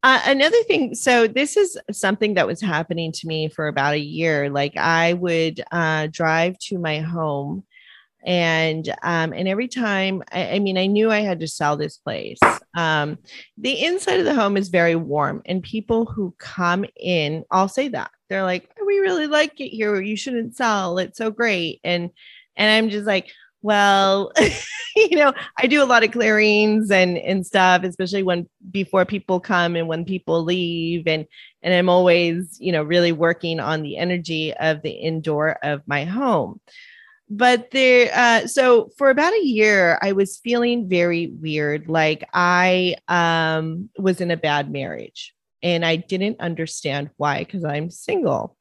Uh, 0.07 0.21
another 0.27 0.63
thing, 0.63 0.95
so 0.95 1.27
this 1.27 1.57
is 1.57 1.77
something 1.91 2.35
that 2.35 2.47
was 2.47 2.61
happening 2.61 3.11
to 3.11 3.27
me 3.27 3.49
for 3.49 3.67
about 3.67 3.93
a 3.93 3.99
year. 3.99 4.49
Like 4.49 4.77
I 4.77 5.11
would 5.11 5.61
uh, 5.69 6.07
drive 6.09 6.57
to 6.59 6.79
my 6.79 6.99
home, 6.99 7.65
and 8.25 8.87
um, 9.03 9.33
and 9.33 9.49
every 9.49 9.67
time, 9.67 10.23
I, 10.31 10.51
I 10.51 10.59
mean, 10.59 10.77
I 10.77 10.85
knew 10.85 11.11
I 11.11 11.19
had 11.19 11.41
to 11.41 11.47
sell 11.49 11.75
this 11.75 11.97
place. 11.97 12.39
Um, 12.77 13.17
the 13.57 13.83
inside 13.83 14.21
of 14.21 14.25
the 14.25 14.33
home 14.33 14.55
is 14.55 14.69
very 14.69 14.95
warm, 14.95 15.41
and 15.45 15.61
people 15.61 16.05
who 16.05 16.33
come 16.37 16.85
in, 16.95 17.43
I'll 17.51 17.67
say 17.67 17.89
that 17.89 18.09
they're 18.29 18.43
like, 18.43 18.71
"We 18.85 18.99
really 18.99 19.27
like 19.27 19.59
it 19.59 19.75
here. 19.75 19.99
You 19.99 20.15
shouldn't 20.15 20.55
sell. 20.55 20.99
It's 20.99 21.17
so 21.17 21.31
great." 21.31 21.81
And 21.83 22.11
and 22.55 22.71
I'm 22.71 22.89
just 22.89 23.05
like, 23.05 23.27
well, 23.61 24.31
you 24.95 25.17
know, 25.17 25.33
I 25.57 25.67
do 25.67 25.83
a 25.83 25.85
lot 25.85 26.03
of 26.03 26.11
clearings 26.11 26.91
and 26.91 27.17
and 27.17 27.45
stuff, 27.45 27.83
especially 27.83 28.23
when 28.23 28.47
before 28.71 29.05
people 29.05 29.39
come 29.39 29.75
and 29.75 29.87
when 29.87 30.05
people 30.05 30.43
leave, 30.43 31.07
and 31.07 31.25
and 31.61 31.73
I'm 31.73 31.89
always, 31.89 32.57
you 32.59 32.71
know, 32.71 32.83
really 32.83 33.11
working 33.11 33.59
on 33.59 33.83
the 33.83 33.97
energy 33.97 34.53
of 34.53 34.81
the 34.81 34.91
indoor 34.91 35.57
of 35.63 35.81
my 35.87 36.05
home. 36.05 36.59
But 37.29 37.71
there, 37.71 38.09
uh, 38.15 38.47
so 38.47 38.89
for 38.97 39.09
about 39.09 39.33
a 39.33 39.45
year, 39.45 39.99
I 40.01 40.13
was 40.13 40.37
feeling 40.37 40.87
very 40.87 41.27
weird, 41.27 41.89
like 41.89 42.23
I 42.33 42.95
um, 43.09 43.89
was 43.97 44.21
in 44.21 44.31
a 44.31 44.37
bad 44.37 44.71
marriage, 44.71 45.33
and 45.61 45.85
I 45.85 45.97
didn't 45.97 46.39
understand 46.39 47.09
why 47.17 47.39
because 47.39 47.65
I'm 47.65 47.89
single 47.89 48.56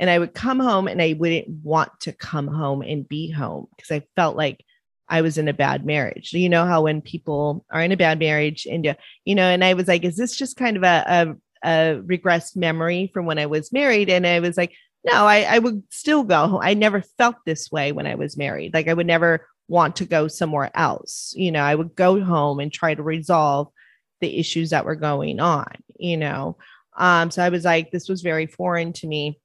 and 0.00 0.08
I 0.08 0.18
would 0.18 0.32
come 0.32 0.58
home 0.58 0.88
and 0.88 1.00
I 1.00 1.12
wouldn't 1.12 1.48
want 1.62 1.92
to 2.00 2.12
come 2.12 2.48
home 2.48 2.80
and 2.80 3.06
be 3.06 3.30
home 3.30 3.68
because 3.76 3.92
I 3.92 4.02
felt 4.16 4.34
like 4.34 4.64
I 5.08 5.20
was 5.20 5.36
in 5.36 5.46
a 5.46 5.52
bad 5.52 5.84
marriage. 5.84 6.32
You 6.32 6.48
know 6.48 6.64
how 6.64 6.82
when 6.82 7.02
people 7.02 7.66
are 7.70 7.82
in 7.82 7.92
a 7.92 7.98
bad 7.98 8.18
marriage 8.18 8.66
and 8.66 8.86
uh, 8.86 8.94
you 9.26 9.34
know, 9.34 9.42
and 9.42 9.62
I 9.62 9.74
was 9.74 9.88
like, 9.88 10.04
is 10.04 10.16
this 10.16 10.34
just 10.34 10.56
kind 10.56 10.78
of 10.78 10.84
a, 10.84 11.36
a, 11.64 11.68
a 11.68 12.00
regressed 12.00 12.56
memory 12.56 13.10
from 13.12 13.26
when 13.26 13.38
I 13.38 13.46
was 13.46 13.72
married? 13.72 14.08
And 14.08 14.26
I 14.26 14.40
was 14.40 14.56
like, 14.56 14.72
no, 15.04 15.26
I, 15.26 15.42
I 15.42 15.58
would 15.58 15.82
still 15.90 16.24
go 16.24 16.46
home. 16.46 16.60
I 16.62 16.72
never 16.72 17.02
felt 17.02 17.36
this 17.44 17.70
way 17.70 17.92
when 17.92 18.06
I 18.06 18.14
was 18.14 18.38
married. 18.38 18.72
Like 18.72 18.88
I 18.88 18.94
would 18.94 19.06
never 19.06 19.46
want 19.68 19.96
to 19.96 20.06
go 20.06 20.28
somewhere 20.28 20.70
else. 20.74 21.34
You 21.36 21.52
know, 21.52 21.62
I 21.62 21.74
would 21.74 21.94
go 21.94 22.22
home 22.24 22.58
and 22.58 22.72
try 22.72 22.94
to 22.94 23.02
resolve 23.02 23.68
the 24.20 24.38
issues 24.38 24.70
that 24.70 24.86
were 24.86 24.96
going 24.96 25.40
on, 25.40 25.70
you 25.98 26.16
know. 26.16 26.56
Um, 26.96 27.30
so 27.30 27.42
I 27.42 27.50
was 27.50 27.64
like, 27.64 27.90
this 27.90 28.08
was 28.08 28.22
very 28.22 28.46
foreign 28.46 28.92
to 28.94 29.06
me. 29.06 29.38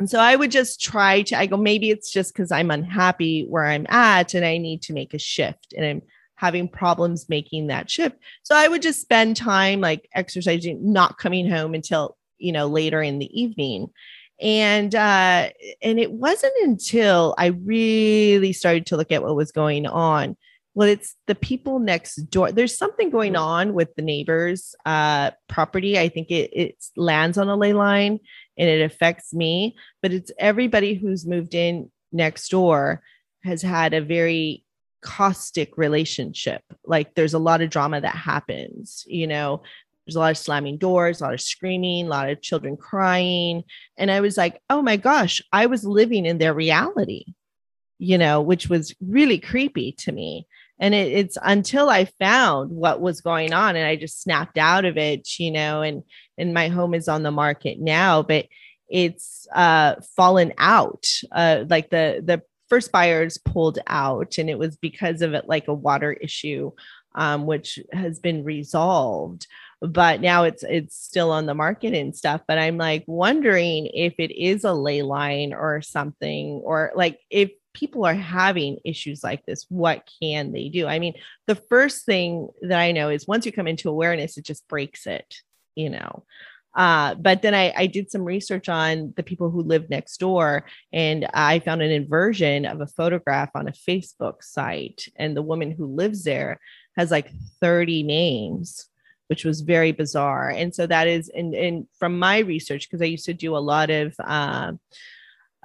And 0.00 0.08
so 0.08 0.18
I 0.18 0.34
would 0.34 0.50
just 0.50 0.80
try 0.80 1.20
to, 1.22 1.38
I 1.38 1.44
go, 1.44 1.58
maybe 1.58 1.90
it's 1.90 2.10
just 2.10 2.32
because 2.32 2.50
I'm 2.50 2.70
unhappy 2.70 3.44
where 3.46 3.66
I'm 3.66 3.86
at 3.90 4.32
and 4.32 4.46
I 4.46 4.56
need 4.56 4.80
to 4.82 4.94
make 4.94 5.12
a 5.12 5.18
shift 5.18 5.74
and 5.76 5.84
I'm 5.84 6.02
having 6.36 6.68
problems 6.68 7.28
making 7.28 7.66
that 7.66 7.90
shift. 7.90 8.16
So 8.42 8.56
I 8.56 8.66
would 8.66 8.80
just 8.80 9.02
spend 9.02 9.36
time 9.36 9.82
like 9.82 10.08
exercising, 10.14 10.90
not 10.90 11.18
coming 11.18 11.50
home 11.50 11.74
until, 11.74 12.16
you 12.38 12.50
know, 12.50 12.66
later 12.66 13.02
in 13.02 13.18
the 13.18 13.28
evening. 13.38 13.88
And 14.40 14.94
uh, 14.94 15.50
and 15.82 16.00
it 16.00 16.12
wasn't 16.12 16.54
until 16.62 17.34
I 17.36 17.48
really 17.48 18.54
started 18.54 18.86
to 18.86 18.96
look 18.96 19.12
at 19.12 19.22
what 19.22 19.36
was 19.36 19.52
going 19.52 19.86
on. 19.86 20.34
Well 20.72 20.88
it's 20.88 21.14
the 21.26 21.34
people 21.34 21.78
next 21.78 22.16
door. 22.30 22.52
There's 22.52 22.78
something 22.78 23.10
going 23.10 23.36
on 23.36 23.74
with 23.74 23.94
the 23.96 24.02
neighbors 24.02 24.74
uh 24.86 25.32
property. 25.46 25.98
I 25.98 26.08
think 26.08 26.30
it 26.30 26.50
it 26.54 26.84
lands 26.96 27.36
on 27.36 27.50
a 27.50 27.56
ley 27.56 27.74
line 27.74 28.20
and 28.60 28.68
it 28.68 28.82
affects 28.82 29.34
me 29.34 29.74
but 30.02 30.12
it's 30.12 30.30
everybody 30.38 30.94
who's 30.94 31.26
moved 31.26 31.54
in 31.54 31.90
next 32.12 32.48
door 32.50 33.02
has 33.42 33.62
had 33.62 33.94
a 33.94 34.02
very 34.02 34.64
caustic 35.02 35.78
relationship. 35.78 36.62
Like 36.84 37.14
there's 37.14 37.34
a 37.34 37.38
lot 37.38 37.62
of 37.62 37.70
drama 37.70 38.00
that 38.00 38.14
happens 38.14 39.04
you 39.06 39.26
know? 39.26 39.62
There's 40.06 40.16
a 40.16 40.20
lot 40.20 40.30
of 40.32 40.38
slamming 40.38 40.78
doors 40.78 41.20
a 41.20 41.24
lot 41.24 41.34
of 41.34 41.40
screaming 41.40 42.06
a 42.06 42.10
lot 42.10 42.30
of 42.30 42.42
children 42.42 42.76
crying. 42.76 43.64
And 43.96 44.10
i 44.10 44.20
was 44.20 44.36
like 44.36 44.60
oh 44.68 44.82
my 44.82 44.96
gosh 44.96 45.40
i 45.52 45.66
was 45.66 45.84
living 45.84 46.26
in 46.26 46.38
their 46.38 46.54
reality 46.54 47.26
you 47.98 48.18
know 48.18 48.40
which 48.40 48.68
was 48.68 48.94
really 49.00 49.38
creepy 49.38 49.92
to 49.92 50.10
me 50.10 50.46
and 50.80 50.94
it, 50.94 51.12
it's 51.12 51.38
until 51.42 51.88
i 51.88 52.04
found 52.18 52.70
what 52.70 53.00
was 53.00 53.20
going 53.20 53.52
on 53.52 53.76
and 53.76 53.86
i 53.86 53.94
just 53.94 54.22
snapped 54.22 54.58
out 54.58 54.84
of 54.84 54.96
it 54.96 55.28
you 55.38 55.50
know 55.50 55.82
and 55.82 56.02
and 56.36 56.52
my 56.52 56.68
home 56.68 56.94
is 56.94 57.06
on 57.06 57.22
the 57.22 57.30
market 57.30 57.78
now 57.78 58.22
but 58.22 58.46
it's 58.88 59.46
uh 59.54 59.94
fallen 60.16 60.52
out 60.58 61.06
uh 61.32 61.64
like 61.68 61.90
the 61.90 62.20
the 62.24 62.42
first 62.68 62.92
buyers 62.92 63.38
pulled 63.38 63.78
out 63.86 64.38
and 64.38 64.48
it 64.48 64.58
was 64.58 64.76
because 64.76 65.22
of 65.22 65.34
it 65.34 65.48
like 65.48 65.68
a 65.68 65.74
water 65.74 66.12
issue 66.12 66.70
um, 67.14 67.46
which 67.46 67.78
has 67.92 68.18
been 68.18 68.44
resolved. 68.44 69.46
But 69.82 70.20
now 70.20 70.44
it's 70.44 70.62
it's 70.62 70.96
still 70.96 71.30
on 71.30 71.46
the 71.46 71.54
market 71.54 71.94
and 71.94 72.14
stuff 72.14 72.42
but 72.46 72.58
i'm 72.58 72.76
like 72.76 73.02
wondering 73.06 73.86
if 73.94 74.12
it 74.18 74.30
is 74.30 74.62
a 74.64 74.74
ley 74.74 75.00
line 75.00 75.54
or 75.54 75.80
something 75.80 76.60
or 76.62 76.92
like 76.94 77.18
if 77.30 77.50
people 77.80 78.04
are 78.04 78.14
having 78.14 78.76
issues 78.84 79.24
like 79.24 79.44
this, 79.46 79.64
what 79.70 80.08
can 80.22 80.52
they 80.52 80.68
do? 80.68 80.86
I 80.86 80.98
mean, 80.98 81.14
the 81.46 81.54
first 81.54 82.04
thing 82.04 82.48
that 82.60 82.78
I 82.78 82.92
know 82.92 83.08
is 83.08 83.26
once 83.26 83.46
you 83.46 83.52
come 83.52 83.66
into 83.66 83.88
awareness, 83.88 84.36
it 84.36 84.44
just 84.44 84.68
breaks 84.68 85.06
it, 85.06 85.36
you 85.74 85.88
know. 85.88 86.24
Uh, 86.74 87.14
but 87.14 87.42
then 87.42 87.54
I, 87.54 87.72
I 87.76 87.86
did 87.86 88.10
some 88.10 88.22
research 88.22 88.68
on 88.68 89.12
the 89.16 89.24
people 89.24 89.50
who 89.50 89.62
live 89.62 89.90
next 89.90 90.18
door, 90.18 90.66
and 90.92 91.26
I 91.32 91.58
found 91.60 91.80
an 91.82 91.90
inversion 91.90 92.66
of 92.66 92.80
a 92.80 92.86
photograph 92.86 93.50
on 93.54 93.66
a 93.66 93.72
Facebook 93.72 94.44
site. 94.44 95.08
And 95.16 95.36
the 95.36 95.42
woman 95.42 95.72
who 95.72 95.86
lives 95.86 96.22
there 96.22 96.60
has 96.96 97.10
like 97.10 97.32
30 97.60 98.02
names 98.02 98.86
which 99.26 99.44
was 99.44 99.60
very 99.60 99.92
bizarre. 99.92 100.50
And 100.50 100.74
so 100.74 100.88
that 100.88 101.06
is, 101.06 101.28
and, 101.28 101.54
and 101.54 101.86
from 102.00 102.18
my 102.18 102.38
research, 102.38 102.88
because 102.90 103.00
I 103.00 103.04
used 103.04 103.26
to 103.26 103.32
do 103.32 103.56
a 103.56 103.58
lot 103.58 103.88
of 103.88 104.12
uh, 104.18 104.72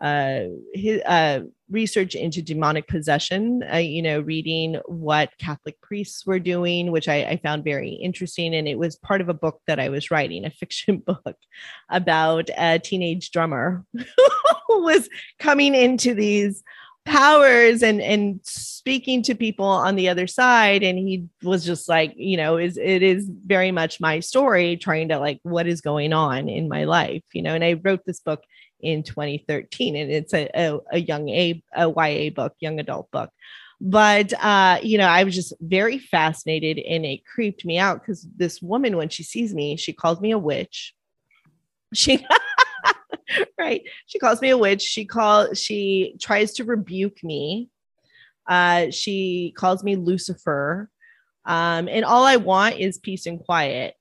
uh, 0.02 0.42
his, 0.74 1.02
uh, 1.04 1.42
research 1.70 2.16
into 2.16 2.42
demonic 2.42 2.88
possession, 2.88 3.64
uh, 3.74 3.78
you 3.78 4.02
know, 4.02 4.20
reading 4.20 4.80
what 4.86 5.32
Catholic 5.40 5.80
priests 5.82 6.26
were 6.26 6.40
doing, 6.40 6.92
which 6.92 7.08
I, 7.08 7.24
I, 7.24 7.38
found 7.38 7.64
very 7.64 7.90
interesting. 7.90 8.54
And 8.54 8.68
it 8.68 8.78
was 8.78 8.98
part 8.98 9.22
of 9.22 9.30
a 9.30 9.34
book 9.34 9.62
that 9.66 9.80
I 9.80 9.90
was 9.90 10.12
writing, 10.12 10.46
a 10.46 10.50
fiction 10.52 10.98
book 10.98 11.38
about 11.90 12.50
a 12.58 12.78
teenage 12.80 13.32
drummer 13.32 13.84
who 14.68 14.84
was 14.84 15.10
coming 15.40 15.74
into 15.74 16.14
these 16.14 16.64
powers 17.06 17.84
and 17.84 18.02
and 18.02 18.40
speaking 18.44 19.22
to 19.22 19.36
people 19.36 19.66
on 19.66 19.96
the 19.96 20.10
other 20.10 20.26
side 20.26 20.82
and 20.82 20.98
he 20.98 21.24
was 21.44 21.64
just 21.64 21.88
like 21.88 22.12
you 22.16 22.36
know 22.36 22.58
is 22.58 22.78
it 22.78 23.04
is 23.04 23.30
very 23.46 23.72
much 23.72 24.00
my 24.00 24.20
story 24.20 24.76
trying 24.76 25.08
to 25.08 25.20
like 25.20 25.40
what 25.44 25.68
is 25.68 25.82
going 25.82 26.14
on 26.14 26.50
in 26.50 26.68
my 26.68 26.84
life 26.84 27.22
you 27.32 27.44
know 27.44 27.54
and 27.54 27.64
i 27.64 27.74
wrote 27.84 28.02
this 28.08 28.20
book 28.22 28.42
in 28.86 29.04
2013 29.04 29.96
and 29.96 30.12
it's 30.12 30.34
a, 30.34 30.50
a, 30.56 30.80
a 30.92 31.00
young 31.00 31.28
a, 31.30 31.64
a 31.76 31.88
ya 31.88 32.30
book 32.30 32.54
young 32.60 32.80
adult 32.80 33.10
book. 33.12 33.30
But 33.82 34.32
uh 34.42 34.80
you 34.84 34.98
know 34.98 35.08
i 35.08 35.24
was 35.24 35.36
just 35.36 35.54
very 35.60 36.00
fascinated 36.00 36.80
and 36.80 37.06
it 37.06 37.26
creeped 37.26 37.66
me 37.66 37.78
out 37.78 38.02
because 38.02 38.26
this 38.36 38.62
woman 38.62 38.96
when 38.96 39.10
she 39.10 39.24
sees 39.24 39.54
me 39.54 39.76
she 39.76 39.94
calls 39.94 40.22
me 40.22 40.32
a 40.32 40.38
witch. 40.38 40.94
She 41.94 42.26
right. 43.58 43.82
She 44.06 44.20
calls 44.20 44.42
me 44.42 44.50
a 44.50 44.58
witch. 44.58 44.82
She 44.82 45.06
calls 45.06 45.60
she 45.60 46.16
tries 46.22 46.54
to 46.54 46.64
rebuke 46.64 47.24
me. 47.24 47.70
Uh 48.48 48.92
she 48.92 49.54
calls 49.58 49.84
me 49.84 49.96
lucifer. 49.96 50.90
Um 51.46 51.88
and 51.90 52.06
all 52.06 52.24
i 52.24 52.38
want 52.38 52.80
is 52.80 53.00
peace 53.00 53.26
and 53.26 53.40
quiet. 53.40 53.96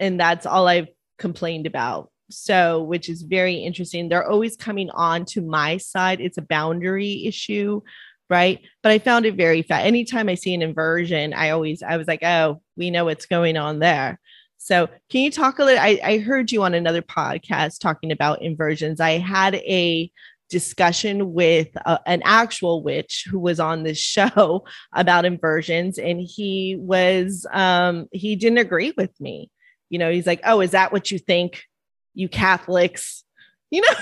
And 0.00 0.18
that's 0.18 0.46
all 0.46 0.68
i've 0.68 0.88
complained 1.18 1.66
about 1.66 2.10
so 2.30 2.82
which 2.82 3.08
is 3.08 3.22
very 3.22 3.56
interesting. 3.56 4.08
They're 4.08 4.28
always 4.28 4.56
coming 4.56 4.90
on 4.90 5.24
to 5.26 5.40
my 5.40 5.76
side. 5.78 6.20
It's 6.20 6.38
a 6.38 6.42
boundary 6.42 7.26
issue 7.26 7.82
right? 8.30 8.60
But 8.82 8.92
i 8.92 8.98
found 8.98 9.26
it 9.26 9.34
very 9.34 9.62
fat 9.62 9.86
anytime 9.86 10.28
i 10.28 10.34
see 10.34 10.54
an 10.54 10.62
inversion 10.62 11.32
i 11.32 11.50
always 11.50 11.82
i 11.82 11.96
was 11.96 12.06
like 12.06 12.22
oh 12.22 12.60
we 12.76 12.90
know 12.90 13.04
what's 13.04 13.26
going 13.26 13.56
on 13.56 13.78
there. 13.78 14.20
So 14.58 14.88
can 15.10 15.22
you 15.22 15.30
talk 15.30 15.58
a 15.58 15.64
little 15.64 15.82
i, 15.82 16.00
I 16.02 16.18
heard 16.18 16.52
you 16.52 16.62
on 16.62 16.74
another 16.74 17.02
podcast 17.02 17.80
talking 17.80 18.12
about 18.12 18.42
inversions. 18.42 19.00
I 19.00 19.18
had 19.18 19.56
a 19.56 20.10
discussion 20.50 21.34
with 21.34 21.68
uh, 21.84 21.98
an 22.06 22.22
actual 22.24 22.82
witch 22.82 23.26
who 23.30 23.38
was 23.38 23.60
on 23.60 23.82
this 23.82 23.98
show 24.16 24.64
about 24.94 25.24
inversions 25.24 25.98
and 25.98 26.20
he 26.20 26.76
was 26.78 27.46
um 27.52 28.08
he 28.12 28.36
didn't 28.36 28.58
agree 28.58 28.92
with 28.96 29.18
me. 29.20 29.50
You 29.90 29.98
know 29.98 30.10
he's 30.10 30.26
like 30.26 30.40
oh 30.44 30.60
is 30.60 30.72
that 30.72 30.92
what 30.92 31.10
you 31.10 31.18
think 31.18 31.62
you 32.18 32.28
Catholics, 32.28 33.24
you 33.70 33.80
know. 33.80 33.96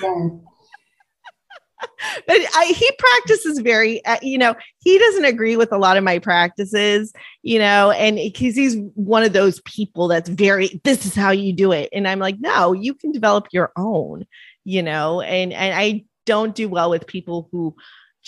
Yeah. 0.00 0.28
but 2.26 2.36
I, 2.54 2.66
he 2.66 2.90
practices 2.98 3.58
very, 3.58 4.04
uh, 4.04 4.18
you 4.22 4.38
know, 4.38 4.54
he 4.78 4.96
doesn't 4.98 5.24
agree 5.24 5.56
with 5.56 5.72
a 5.72 5.78
lot 5.78 5.96
of 5.96 6.04
my 6.04 6.20
practices, 6.20 7.12
you 7.42 7.58
know, 7.58 7.90
and 7.90 8.16
because 8.16 8.54
he's 8.54 8.76
one 8.94 9.24
of 9.24 9.32
those 9.32 9.60
people 9.62 10.06
that's 10.06 10.28
very, 10.28 10.80
this 10.84 11.04
is 11.04 11.16
how 11.16 11.30
you 11.32 11.52
do 11.52 11.72
it. 11.72 11.88
And 11.92 12.06
I'm 12.06 12.20
like, 12.20 12.36
no, 12.38 12.72
you 12.72 12.94
can 12.94 13.10
develop 13.10 13.48
your 13.52 13.72
own, 13.76 14.24
you 14.64 14.82
know, 14.82 15.20
and, 15.20 15.52
and 15.52 15.74
I 15.74 16.04
don't 16.26 16.54
do 16.54 16.68
well 16.68 16.90
with 16.90 17.08
people 17.08 17.48
who 17.50 17.74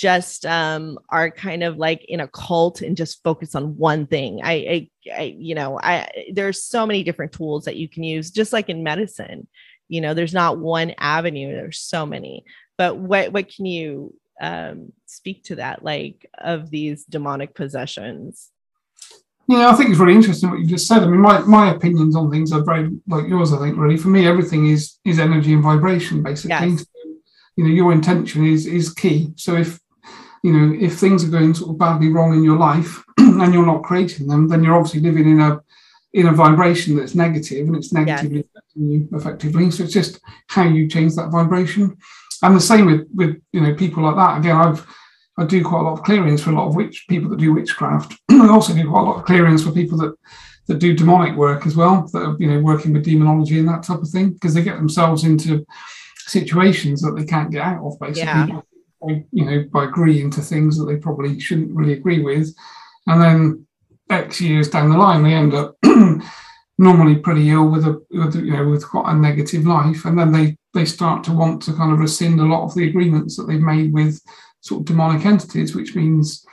just 0.01 0.47
um, 0.47 0.99
are 1.11 1.31
kind 1.31 1.63
of 1.63 1.77
like 1.77 2.07
in 2.07 2.21
a 2.21 2.29
cult 2.29 2.81
and 2.81 2.97
just 2.97 3.23
focus 3.23 3.55
on 3.55 3.77
one 3.77 4.07
thing. 4.07 4.41
I, 4.43 4.53
I, 4.53 4.91
I, 5.15 5.23
you 5.37 5.55
know, 5.55 5.79
I 5.79 6.11
there's 6.33 6.63
so 6.63 6.87
many 6.87 7.03
different 7.03 7.33
tools 7.33 7.67
that 7.67 7.77
you 7.77 7.87
can 7.87 8.03
use, 8.03 8.31
just 8.31 8.51
like 8.51 8.71
in 8.71 8.83
medicine. 8.83 9.47
You 9.89 10.01
know, 10.01 10.15
there's 10.15 10.33
not 10.33 10.57
one 10.57 10.95
avenue. 10.97 11.55
There's 11.55 11.79
so 11.79 12.07
many. 12.07 12.47
But 12.79 12.97
what 12.97 13.35
what 13.35 13.55
can 13.55 13.67
you 13.67 14.15
um, 14.41 14.95
speak 15.05 15.45
to 15.45 15.57
that, 15.57 15.85
like 15.85 16.25
of 16.39 16.71
these 16.71 17.05
demonic 17.05 17.55
possessions? 17.55 18.49
Yeah, 19.49 19.69
I 19.69 19.75
think 19.75 19.91
it's 19.91 19.99
really 19.99 20.15
interesting 20.15 20.49
what 20.49 20.61
you 20.61 20.67
just 20.67 20.87
said. 20.87 21.03
I 21.03 21.09
mean, 21.09 21.21
my, 21.21 21.41
my 21.41 21.75
opinions 21.75 22.17
on 22.17 22.31
things 22.31 22.53
are 22.53 22.65
very 22.65 22.89
like 23.07 23.29
yours. 23.29 23.53
I 23.53 23.59
think 23.59 23.77
really 23.77 23.99
for 23.99 24.09
me, 24.09 24.27
everything 24.27 24.69
is 24.69 24.99
is 25.05 25.19
energy 25.19 25.53
and 25.53 25.63
vibration 25.63 26.23
basically. 26.23 26.71
Yes. 26.71 26.87
You 27.57 27.65
know, 27.65 27.71
your 27.71 27.93
intention 27.93 28.47
is 28.47 28.65
is 28.65 28.95
key. 28.95 29.35
So 29.37 29.57
if 29.57 29.79
you 30.43 30.53
know, 30.53 30.77
if 30.79 30.99
things 30.99 31.25
are 31.25 31.31
going 31.31 31.55
sort 31.55 31.71
of 31.71 31.79
badly 31.79 32.09
wrong 32.09 32.33
in 32.33 32.43
your 32.43 32.59
life 32.59 33.03
and 33.19 33.53
you're 33.53 33.67
not 33.67 33.83
creating 33.83 34.27
them, 34.27 34.49
then 34.49 34.65
you're 34.65 34.75
obviously 34.75 35.01
living 35.01 35.31
in 35.31 35.41
a 35.41 35.61
in 36.13 36.27
a 36.27 36.33
vibration 36.33 36.97
that's 36.97 37.15
negative 37.15 37.69
and 37.69 37.77
it's 37.77 37.93
negatively 37.93 38.39
yeah. 38.39 38.43
affecting 38.57 38.91
you 38.91 39.09
effectively. 39.13 39.71
So 39.71 39.85
it's 39.85 39.93
just 39.93 40.21
how 40.49 40.65
you 40.65 40.89
change 40.89 41.15
that 41.15 41.31
vibration. 41.31 41.97
And 42.43 42.57
the 42.57 42.61
same 42.61 42.87
with 42.87 43.07
with 43.15 43.41
you 43.53 43.61
know 43.61 43.75
people 43.75 44.03
like 44.03 44.17
that. 44.17 44.39
Again, 44.39 44.57
I've 44.57 44.87
I 45.37 45.45
do 45.45 45.65
quite 45.65 45.81
a 45.81 45.85
lot 45.85 45.99
of 45.99 46.05
clearings 46.05 46.43
for 46.43 46.51
a 46.51 46.55
lot 46.55 46.69
of 46.69 46.75
witch 46.75 47.05
people 47.09 47.31
that 47.31 47.39
do 47.39 47.53
witchcraft. 47.53 48.15
I 48.31 48.49
also 48.49 48.75
do 48.75 48.89
quite 48.89 49.01
a 49.01 49.05
lot 49.05 49.19
of 49.19 49.25
clearings 49.27 49.63
for 49.63 49.73
people 49.73 49.99
that 49.99 50.15
that 50.69 50.79
do 50.79 50.95
demonic 50.95 51.37
work 51.37 51.67
as 51.67 51.77
well, 51.77 52.09
that 52.13 52.23
are 52.23 52.37
you 52.39 52.51
know 52.51 52.61
working 52.61 52.95
with 52.95 53.05
demonology 53.05 53.59
and 53.59 53.69
that 53.69 53.83
type 53.83 54.01
of 54.01 54.09
thing, 54.09 54.33
because 54.33 54.55
they 54.55 54.63
get 54.63 54.77
themselves 54.77 55.25
into 55.25 55.67
situations 56.17 57.03
that 57.03 57.13
they 57.13 57.25
can't 57.25 57.51
get 57.51 57.63
out 57.63 57.85
of 57.85 58.01
basically. 58.01 58.25
Yeah 58.25 58.61
you 59.09 59.45
know, 59.45 59.65
by 59.73 59.85
agreeing 59.85 60.31
to 60.33 60.41
things 60.41 60.79
that 60.79 60.85
they 60.85 60.97
probably 60.97 61.39
shouldn't 61.41 61.75
really 61.75 61.93
agree 61.93 62.23
with. 62.23 62.55
And 63.07 63.21
then 63.21 63.67
X 64.11 64.41
years 64.41 64.69
down 64.69 64.91
the 64.91 64.99
line, 64.99 65.23
they 65.23 65.35
end 65.35 65.55
up 65.55 65.77
normally 66.79 67.17
pretty 67.17 67.51
ill 67.51 67.69
with 67.69 67.87
a, 67.87 68.01
with, 68.11 68.37
you 68.37 68.57
know, 68.57 68.69
with 68.69 68.89
quite 68.89 69.11
a 69.13 69.15
negative 69.15 69.67
life. 69.67 70.05
And 70.05 70.19
then 70.19 70.33
they, 70.33 70.57
they 70.75 70.85
start 70.85 71.25
to 71.25 71.33
want 71.33 71.63
to 71.63 71.73
kind 71.73 71.93
of 71.93 71.99
rescind 71.99 72.41
a 72.41 72.45
lot 72.45 72.65
of 72.65 72.75
the 72.75 72.89
agreements 72.89 73.37
that 73.37 73.45
they've 73.45 73.61
made 73.61 73.93
with 73.93 74.21
sort 74.61 74.81
of 74.81 74.87
demonic 74.87 75.25
entities, 75.25 75.75
which 75.75 75.95
means 75.95 76.45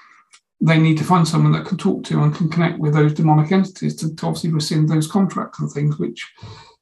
they 0.59 0.79
need 0.79 0.97
to 0.97 1.03
find 1.03 1.27
someone 1.27 1.51
that 1.51 1.65
can 1.65 1.77
talk 1.77 2.03
to 2.03 2.21
and 2.23 2.35
can 2.35 2.49
connect 2.49 2.79
with 2.79 2.93
those 2.93 3.13
demonic 3.13 3.51
entities 3.51 3.95
to, 3.95 4.15
to 4.15 4.25
obviously 4.25 4.51
rescind 4.51 4.89
those 4.89 5.07
contracts 5.09 5.59
and 5.59 5.71
things, 5.71 5.99
which 5.99 6.25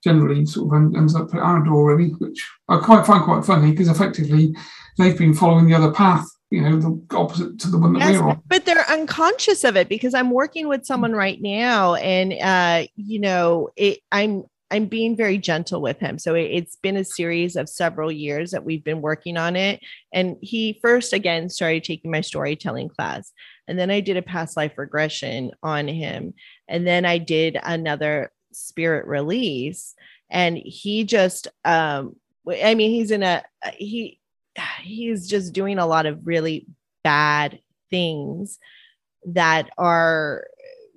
generally 0.04 0.46
sort 0.46 0.74
of 0.74 0.96
ends 0.96 1.16
up 1.16 1.34
at 1.34 1.42
our 1.42 1.64
door, 1.64 1.96
really, 1.96 2.12
which 2.12 2.48
I 2.70 2.78
quite 2.78 3.06
find 3.06 3.24
quite 3.24 3.44
funny 3.44 3.72
because 3.72 3.90
effectively 3.90 4.56
they've 4.98 5.18
been 5.18 5.34
following 5.34 5.68
the 5.68 5.74
other 5.74 5.92
path, 5.92 6.26
you 6.50 6.62
know, 6.62 6.80
the 6.80 7.16
opposite 7.16 7.60
to 7.60 7.70
the 7.70 7.78
one 7.78 7.94
that 7.94 8.00
yes, 8.00 8.20
we're 8.20 8.30
on. 8.30 8.42
But 8.48 8.66
they're 8.66 8.90
unconscious 8.90 9.64
of 9.64 9.76
it 9.76 9.90
because 9.90 10.14
I'm 10.14 10.32
working 10.32 10.68
with 10.68 10.86
someone 10.86 11.14
right 11.14 11.42
now, 11.42 11.96
and 11.96 12.34
uh, 12.34 12.88
you 12.96 13.20
know, 13.20 13.70
it, 13.76 14.00
I'm 14.12 14.46
I'm 14.72 14.86
being 14.86 15.16
very 15.16 15.38
gentle 15.38 15.82
with 15.82 16.00
him. 16.00 16.18
So 16.18 16.34
it, 16.34 16.52
has 16.54 16.76
been 16.82 16.98
a 16.98 17.06
series 17.06 17.56
of 17.56 17.70
several 17.70 18.12
years 18.12 18.52
that 18.52 18.66
we've 18.66 18.84
been 18.84 19.02
working 19.02 19.38
on 19.38 19.56
it. 19.56 19.80
And 20.12 20.38
he 20.42 20.80
first 20.82 21.14
again 21.14 21.50
started 21.50 21.84
taking 21.84 22.12
my 22.12 22.22
storytelling 22.22 22.90
class. 22.90 23.32
And 23.68 23.78
then 23.78 23.92
I 23.92 24.00
did 24.00 24.18
a 24.18 24.22
past 24.22 24.58
life 24.58 24.78
regression 24.78 25.52
on 25.62 25.88
him. 25.88 26.34
And 26.68 26.86
then 26.86 27.06
I 27.06 27.20
did 27.20 27.58
another 27.64 28.32
spirit 28.52 29.06
release. 29.06 29.94
And 30.30 30.58
he 30.58 31.04
just 31.04 31.48
um 31.64 32.16
I 32.48 32.76
mean 32.76 32.92
he's 32.92 33.12
in 33.12 33.24
a 33.24 33.44
he 33.76 34.20
he's 34.82 35.28
just 35.28 35.54
doing 35.54 35.78
a 35.78 35.88
lot 35.88 36.06
of 36.06 36.26
really 36.26 36.68
bad 37.04 37.60
things 37.90 38.60
that 39.26 39.70
are 39.78 40.46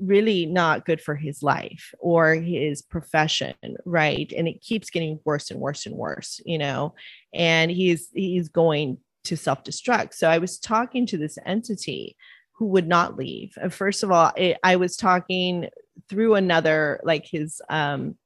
really 0.00 0.46
not 0.46 0.84
good 0.84 1.00
for 1.00 1.16
his 1.16 1.42
life 1.42 1.92
or 1.98 2.34
his 2.34 2.82
profession 2.82 3.54
right? 3.84 4.32
And 4.36 4.46
it 4.46 4.60
keeps 4.60 4.90
getting 4.90 5.18
worse 5.24 5.50
and 5.50 5.60
worse 5.60 5.86
and 5.86 5.96
worse 5.96 6.40
you 6.44 6.58
know? 6.58 6.94
And 7.34 7.70
he's 7.70 8.08
he's 8.14 8.48
going 8.48 8.98
to 9.24 9.36
self-destruct. 9.36 10.14
So 10.14 10.28
i 10.28 10.38
was 10.38 10.58
talking 10.58 11.04
to 11.06 11.18
this 11.18 11.38
entity 11.44 12.16
who 12.52 12.66
would 12.66 12.88
not 12.88 13.16
leave. 13.16 13.52
First 13.70 14.02
of 14.02 14.10
all 14.10 14.32
it, 14.36 14.58
i 14.62 14.76
was 14.76 14.96
talking 14.96 15.68
through 16.08 16.34
another 16.34 17.00
like 17.02 17.26
his 17.26 17.60
um 17.68 18.16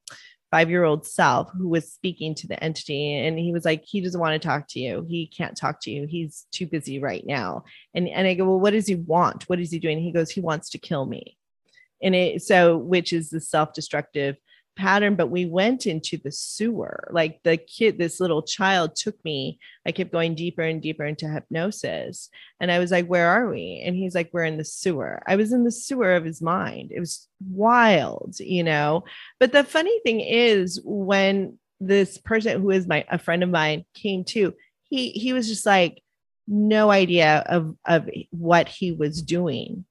five 0.52 0.68
year 0.68 0.84
old 0.84 1.06
self 1.06 1.50
who 1.56 1.66
was 1.66 1.90
speaking 1.90 2.34
to 2.34 2.46
the 2.46 2.62
entity 2.62 3.16
and 3.16 3.38
he 3.38 3.52
was 3.52 3.64
like 3.64 3.82
he 3.84 4.02
doesn't 4.02 4.20
want 4.20 4.40
to 4.40 4.48
talk 4.48 4.68
to 4.68 4.78
you. 4.78 5.04
He 5.08 5.26
can't 5.26 5.56
talk 5.56 5.80
to 5.80 5.90
you. 5.90 6.06
He's 6.06 6.46
too 6.52 6.66
busy 6.66 7.00
right 7.00 7.24
now. 7.26 7.64
And 7.94 8.06
and 8.06 8.28
i 8.28 8.34
go 8.34 8.44
well 8.44 8.60
what 8.60 8.74
does 8.74 8.86
he 8.86 8.96
want? 8.96 9.48
What 9.48 9.58
is 9.58 9.70
he 9.70 9.78
doing? 9.78 9.98
He 9.98 10.12
goes 10.12 10.30
he 10.30 10.42
wants 10.42 10.68
to 10.70 10.78
kill 10.78 11.06
me. 11.06 11.38
And 12.02 12.14
it 12.14 12.42
so 12.42 12.76
which 12.76 13.14
is 13.14 13.30
the 13.30 13.40
self-destructive 13.40 14.36
pattern 14.76 15.14
but 15.14 15.28
we 15.28 15.46
went 15.46 15.86
into 15.86 16.16
the 16.16 16.32
sewer. 16.32 17.08
Like 17.10 17.42
the 17.42 17.56
kid 17.56 17.98
this 17.98 18.20
little 18.20 18.42
child 18.42 18.96
took 18.96 19.22
me 19.24 19.58
i 19.86 19.92
kept 19.92 20.12
going 20.12 20.34
deeper 20.34 20.62
and 20.62 20.80
deeper 20.80 21.04
into 21.04 21.28
hypnosis. 21.28 22.30
And 22.60 22.70
i 22.70 22.78
was 22.78 22.90
like 22.90 23.06
where 23.06 23.28
are 23.28 23.48
we? 23.48 23.82
And 23.84 23.94
he's 23.96 24.14
like 24.14 24.30
we're 24.32 24.44
in 24.44 24.58
the 24.58 24.64
sewer. 24.64 25.22
I 25.26 25.36
was 25.36 25.52
in 25.52 25.64
the 25.64 25.72
sewer 25.72 26.14
of 26.14 26.24
his 26.24 26.40
mind. 26.42 26.92
It 26.92 27.00
was 27.00 27.28
wild 27.50 28.36
you 28.38 28.64
know? 28.64 29.04
But 29.38 29.52
the 29.52 29.64
funny 29.64 29.98
thing 30.00 30.20
is 30.20 30.80
when 30.84 31.58
this 31.80 32.18
person 32.18 32.60
who 32.60 32.70
is 32.70 32.86
my 32.86 33.04
a 33.10 33.18
friend 33.18 33.42
of 33.42 33.50
mine 33.50 33.84
came 33.94 34.24
to 34.24 34.54
he 34.84 35.10
he 35.10 35.32
was 35.32 35.48
just 35.48 35.66
like 35.66 36.02
no 36.46 36.90
idea 36.90 37.44
of 37.46 37.76
of 37.86 38.08
what 38.30 38.68
he 38.68 38.92
was 38.92 39.22
doing 39.22 39.84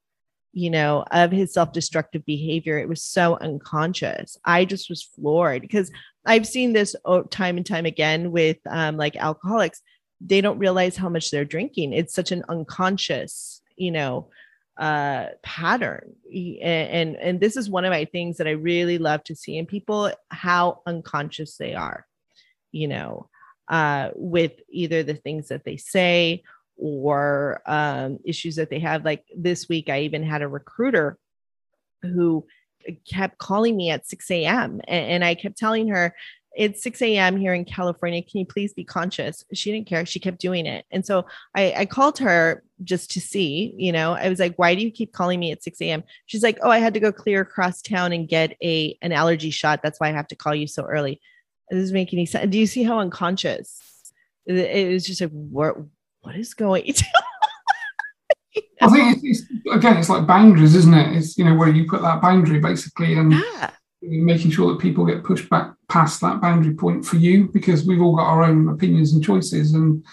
you 0.53 0.69
know, 0.69 1.05
of 1.11 1.31
his 1.31 1.53
self 1.53 1.71
destructive 1.71 2.25
behavior. 2.25 2.77
It 2.77 2.89
was 2.89 3.03
so 3.03 3.37
unconscious. 3.39 4.37
I 4.43 4.65
just 4.65 4.89
was 4.89 5.03
floored 5.03 5.61
because 5.61 5.91
I've 6.25 6.47
seen 6.47 6.73
this 6.73 6.95
time 7.29 7.57
and 7.57 7.65
time 7.65 7.85
again 7.85 8.31
with 8.31 8.57
um, 8.69 8.97
like 8.97 9.15
alcoholics. 9.15 9.81
They 10.19 10.41
don't 10.41 10.59
realize 10.59 10.97
how 10.97 11.09
much 11.09 11.31
they're 11.31 11.45
drinking. 11.45 11.93
It's 11.93 12.13
such 12.13 12.31
an 12.31 12.43
unconscious, 12.47 13.61
you 13.75 13.91
know, 13.91 14.29
uh, 14.77 15.27
pattern. 15.41 16.13
And, 16.61 17.15
and 17.15 17.39
this 17.39 17.57
is 17.57 17.69
one 17.69 17.85
of 17.85 17.91
my 17.91 18.05
things 18.05 18.37
that 18.37 18.47
I 18.47 18.51
really 18.51 18.97
love 18.97 19.23
to 19.25 19.35
see 19.35 19.57
in 19.57 19.65
people 19.65 20.11
how 20.29 20.81
unconscious 20.85 21.57
they 21.57 21.73
are, 21.73 22.05
you 22.71 22.87
know, 22.87 23.29
uh, 23.67 24.09
with 24.15 24.53
either 24.69 25.01
the 25.01 25.15
things 25.15 25.47
that 25.47 25.63
they 25.63 25.77
say 25.77 26.43
or 26.81 27.61
um, 27.67 28.17
issues 28.25 28.55
that 28.55 28.69
they 28.69 28.79
have. 28.79 29.05
Like 29.05 29.23
this 29.35 29.69
week, 29.69 29.87
I 29.87 30.01
even 30.01 30.23
had 30.23 30.41
a 30.41 30.47
recruiter 30.47 31.17
who 32.01 32.45
kept 33.07 33.37
calling 33.37 33.77
me 33.77 33.91
at 33.91 34.07
6 34.07 34.31
a.m. 34.31 34.81
And, 34.87 35.11
and 35.11 35.23
I 35.23 35.35
kept 35.35 35.57
telling 35.57 35.87
her, 35.89 36.15
it's 36.53 36.83
6 36.83 37.01
a.m. 37.03 37.37
here 37.37 37.53
in 37.53 37.63
California. 37.63 38.21
Can 38.21 38.39
you 38.39 38.45
please 38.45 38.73
be 38.73 38.83
conscious? 38.83 39.45
She 39.53 39.71
didn't 39.71 39.87
care. 39.87 40.05
She 40.05 40.19
kept 40.19 40.41
doing 40.41 40.65
it. 40.65 40.85
And 40.91 41.05
so 41.05 41.25
I, 41.55 41.73
I, 41.77 41.85
called 41.85 42.17
her 42.17 42.61
just 42.83 43.09
to 43.11 43.21
see, 43.21 43.73
you 43.77 43.93
know, 43.93 44.13
I 44.13 44.27
was 44.27 44.39
like, 44.39 44.55
why 44.57 44.75
do 44.75 44.81
you 44.81 44.91
keep 44.91 45.13
calling 45.13 45.39
me 45.39 45.53
at 45.53 45.63
6 45.63 45.79
a.m.? 45.81 46.03
She's 46.25 46.43
like, 46.43 46.57
oh, 46.61 46.69
I 46.69 46.79
had 46.79 46.93
to 46.95 46.99
go 46.99 47.13
clear 47.13 47.41
across 47.41 47.81
town 47.81 48.11
and 48.11 48.27
get 48.27 48.57
a 48.61 48.97
an 49.01 49.13
allergy 49.13 49.49
shot. 49.49 49.81
That's 49.81 49.99
why 49.99 50.09
I 50.09 50.13
have 50.13 50.27
to 50.27 50.35
call 50.35 50.53
you 50.53 50.67
so 50.67 50.83
early. 50.83 51.21
It 51.69 51.75
doesn't 51.75 51.93
make 51.93 52.11
any 52.11 52.25
sense. 52.25 52.51
Do 52.51 52.59
you 52.59 52.67
see 52.67 52.83
how 52.83 52.99
unconscious? 52.99 53.79
It 54.45 54.91
was 54.91 55.05
just 55.05 55.21
like, 55.21 55.31
what, 55.31 55.77
what 56.21 56.35
is 56.35 56.53
going 56.53 56.83
on? 56.83 56.93
I 58.81 58.89
think 58.89 59.23
it's, 59.23 59.43
it's, 59.43 59.75
again, 59.75 59.97
it's 59.97 60.09
like 60.09 60.25
boundaries, 60.25 60.75
isn't 60.75 60.93
it? 60.93 61.15
It's 61.15 61.37
you 61.37 61.45
know 61.45 61.55
where 61.55 61.69
you 61.69 61.87
put 61.87 62.01
that 62.01 62.21
boundary 62.21 62.59
basically, 62.59 63.13
and 63.13 63.31
yeah. 63.31 63.71
making 64.01 64.51
sure 64.51 64.71
that 64.71 64.81
people 64.81 65.05
get 65.05 65.23
pushed 65.23 65.49
back 65.49 65.73
past 65.87 66.19
that 66.21 66.41
boundary 66.41 66.73
point 66.73 67.05
for 67.05 67.17
you, 67.17 67.49
because 67.53 67.85
we've 67.85 68.01
all 68.01 68.15
got 68.15 68.27
our 68.27 68.43
own 68.43 68.67
opinions 68.69 69.13
and 69.13 69.23
choices, 69.23 69.73
and 69.73 70.03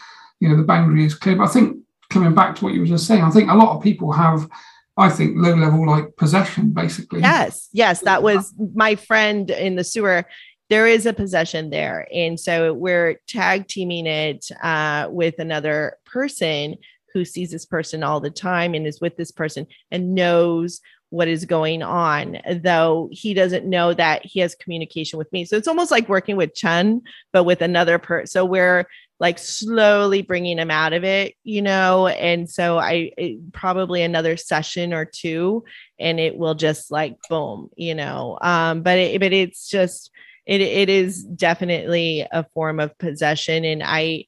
you 0.40 0.48
know 0.48 0.56
the 0.56 0.62
boundary 0.62 1.04
is 1.04 1.14
clear. 1.14 1.36
But 1.36 1.48
I 1.48 1.52
think 1.52 1.78
coming 2.11 2.34
back 2.34 2.56
to 2.56 2.64
what 2.64 2.74
you 2.74 2.80
were 2.80 2.86
just 2.86 3.06
saying, 3.06 3.22
I 3.22 3.30
think 3.30 3.50
a 3.50 3.56
lot 3.56 3.76
of 3.76 3.82
people 3.82 4.12
have, 4.12 4.48
I 4.96 5.09
think, 5.09 5.36
low 5.36 5.54
level 5.54 5.86
like 5.86 6.16
possession, 6.16 6.70
basically. 6.70 7.20
Yes, 7.20 7.68
yes, 7.72 8.00
that 8.02 8.22
was 8.22 8.54
my 8.74 8.94
friend 8.94 9.50
in 9.50 9.76
the 9.76 9.84
sewer 9.84 10.26
there 10.70 10.86
is 10.86 11.06
a 11.06 11.12
possession 11.12 11.70
there. 11.70 12.06
And 12.12 12.38
so 12.38 12.74
we're 12.74 13.20
tag 13.26 13.68
teaming 13.68 14.06
it 14.06 14.50
uh, 14.62 15.08
with 15.10 15.38
another 15.38 15.96
person 16.04 16.76
who 17.14 17.24
sees 17.24 17.50
this 17.50 17.64
person 17.64 18.02
all 18.02 18.20
the 18.20 18.30
time 18.30 18.74
and 18.74 18.86
is 18.86 19.00
with 19.00 19.16
this 19.16 19.30
person 19.30 19.66
and 19.90 20.14
knows 20.14 20.80
what 21.10 21.28
is 21.28 21.46
going 21.46 21.82
on, 21.82 22.38
though 22.62 23.08
he 23.10 23.32
doesn't 23.32 23.64
know 23.64 23.94
that 23.94 24.26
he 24.26 24.40
has 24.40 24.54
communication 24.54 25.18
with 25.18 25.32
me. 25.32 25.44
So 25.44 25.56
it's 25.56 25.68
almost 25.68 25.90
like 25.90 26.08
working 26.08 26.36
with 26.36 26.54
Chen, 26.54 27.00
but 27.32 27.44
with 27.44 27.62
another 27.62 27.98
person. 27.98 28.26
So 28.26 28.44
we're 28.44 28.86
like 29.20 29.38
slowly 29.38 30.22
bringing 30.22 30.58
him 30.58 30.70
out 30.70 30.92
of 30.92 31.04
it, 31.04 31.34
you 31.44 31.62
know. 31.62 32.08
And 32.08 32.48
so 32.48 32.78
I 32.78 33.10
it, 33.16 33.52
probably 33.52 34.02
another 34.02 34.36
session 34.36 34.92
or 34.92 35.06
two, 35.06 35.64
and 35.98 36.20
it 36.20 36.36
will 36.36 36.54
just 36.54 36.90
like 36.90 37.16
boom, 37.28 37.70
you 37.74 37.94
know. 37.94 38.38
Um, 38.40 38.82
but 38.82 38.98
it, 38.98 39.20
but 39.20 39.32
it's 39.32 39.68
just 39.68 40.10
it, 40.49 40.62
it 40.62 40.88
is 40.88 41.22
definitely 41.22 42.26
a 42.32 42.42
form 42.55 42.80
of 42.80 42.96
possession. 42.99 43.64
And 43.64 43.82
i 43.84 44.24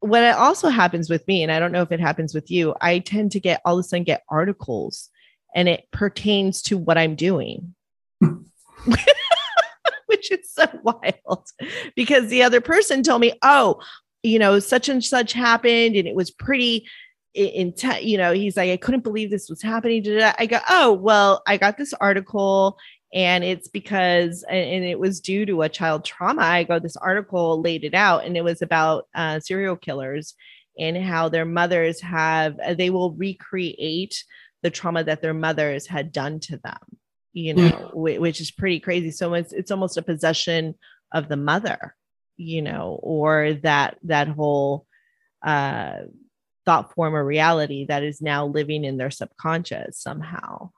what 0.00 0.24
also 0.34 0.70
happens 0.70 1.10
with 1.10 1.26
me 1.28 1.42
and 1.42 1.52
i 1.52 1.58
don't 1.58 1.72
know 1.72 1.82
if 1.82 1.92
it 1.92 2.00
happens 2.00 2.34
with 2.34 2.50
you 2.50 2.74
i 2.80 2.98
tend 3.00 3.30
to 3.30 3.38
get 3.38 3.60
all 3.66 3.78
of 3.78 3.80
a 3.80 3.82
sudden 3.86 4.02
get 4.02 4.22
articles 4.30 5.10
and 5.54 5.68
it 5.68 5.86
pertains 5.92 6.62
to 6.62 6.78
what 6.78 6.96
i'm 6.96 7.14
doing. 7.14 7.74
Which 10.06 10.32
is 10.32 10.50
so 10.50 10.66
wild 10.82 11.46
because 11.94 12.28
the 12.28 12.42
other 12.42 12.62
person 12.62 13.02
told 13.02 13.20
me 13.20 13.34
oh 13.42 13.78
you 14.22 14.38
know 14.38 14.58
such 14.58 14.88
and 14.88 15.04
such 15.04 15.34
happened 15.34 15.96
and 15.96 16.08
it 16.08 16.14
was 16.14 16.30
pretty 16.30 16.86
in, 17.34 17.74
you 18.00 18.16
know 18.16 18.32
he's 18.32 18.56
like 18.56 18.70
i 18.70 18.76
couldn't 18.76 19.04
believe 19.04 19.30
this 19.30 19.50
was 19.50 19.62
happening. 19.62 20.04
I 20.38 20.46
go 20.46 20.60
oh 20.70 20.94
well 20.94 21.42
i 21.46 21.58
got 21.58 21.76
this 21.76 21.92
article 21.94 22.78
and 23.12 23.42
it's 23.42 23.68
because 23.68 24.44
and 24.48 24.84
it 24.84 24.98
was 24.98 25.20
due 25.20 25.44
to 25.44 25.62
a 25.62 25.68
child 25.68 26.04
trauma 26.04 26.42
i 26.42 26.62
go 26.62 26.78
this 26.78 26.96
article 26.96 27.60
laid 27.60 27.84
it 27.84 27.94
out 27.94 28.24
and 28.24 28.36
it 28.36 28.44
was 28.44 28.62
about 28.62 29.08
uh, 29.14 29.40
serial 29.40 29.76
killers 29.76 30.34
and 30.78 30.96
how 30.96 31.28
their 31.28 31.44
mothers 31.44 32.00
have 32.00 32.58
uh, 32.60 32.74
they 32.74 32.90
will 32.90 33.12
recreate 33.12 34.24
the 34.62 34.70
trauma 34.70 35.02
that 35.02 35.22
their 35.22 35.34
mothers 35.34 35.86
had 35.86 36.12
done 36.12 36.38
to 36.38 36.56
them 36.58 36.78
you 37.32 37.54
know 37.54 37.90
yeah. 38.06 38.18
which 38.18 38.40
is 38.40 38.50
pretty 38.50 38.80
crazy 38.80 39.10
so 39.10 39.34
it's, 39.34 39.52
it's 39.52 39.70
almost 39.70 39.96
a 39.96 40.02
possession 40.02 40.74
of 41.12 41.28
the 41.28 41.36
mother 41.36 41.96
you 42.36 42.62
know 42.62 42.98
or 43.02 43.54
that 43.54 43.98
that 44.04 44.28
whole 44.28 44.86
uh 45.42 45.98
thought 46.66 46.94
form 46.94 47.16
or 47.16 47.24
reality 47.24 47.86
that 47.86 48.02
is 48.02 48.20
now 48.20 48.46
living 48.46 48.84
in 48.84 48.96
their 48.98 49.10
subconscious 49.10 49.98
somehow 49.98 50.70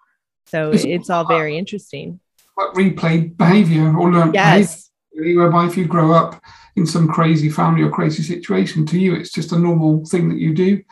so 0.47 0.73
it's 0.75 1.11
all 1.11 1.27
very 1.27 1.57
interesting. 1.57 2.21
Like 2.57 2.75
replay 2.75 3.37
behavior 3.37 3.97
or 3.97 4.13
learned 4.13 4.35
yes. 4.35 4.91
behavior, 5.13 5.43
whereby 5.43 5.67
if 5.67 5.77
you 5.77 5.87
grow 5.87 6.13
up 6.13 6.41
in 6.77 6.87
some 6.87 7.09
crazy 7.09 7.49
family 7.49 7.83
or 7.83 7.91
crazy 7.91 8.23
situation, 8.23 8.87
to 8.87 8.99
you 8.99 9.15
it's 9.15 9.33
just 9.33 9.53
a 9.53 9.59
normal 9.59 10.05
thing 10.07 10.29
that 10.29 10.39
you 10.39 10.55
do. 10.55 10.83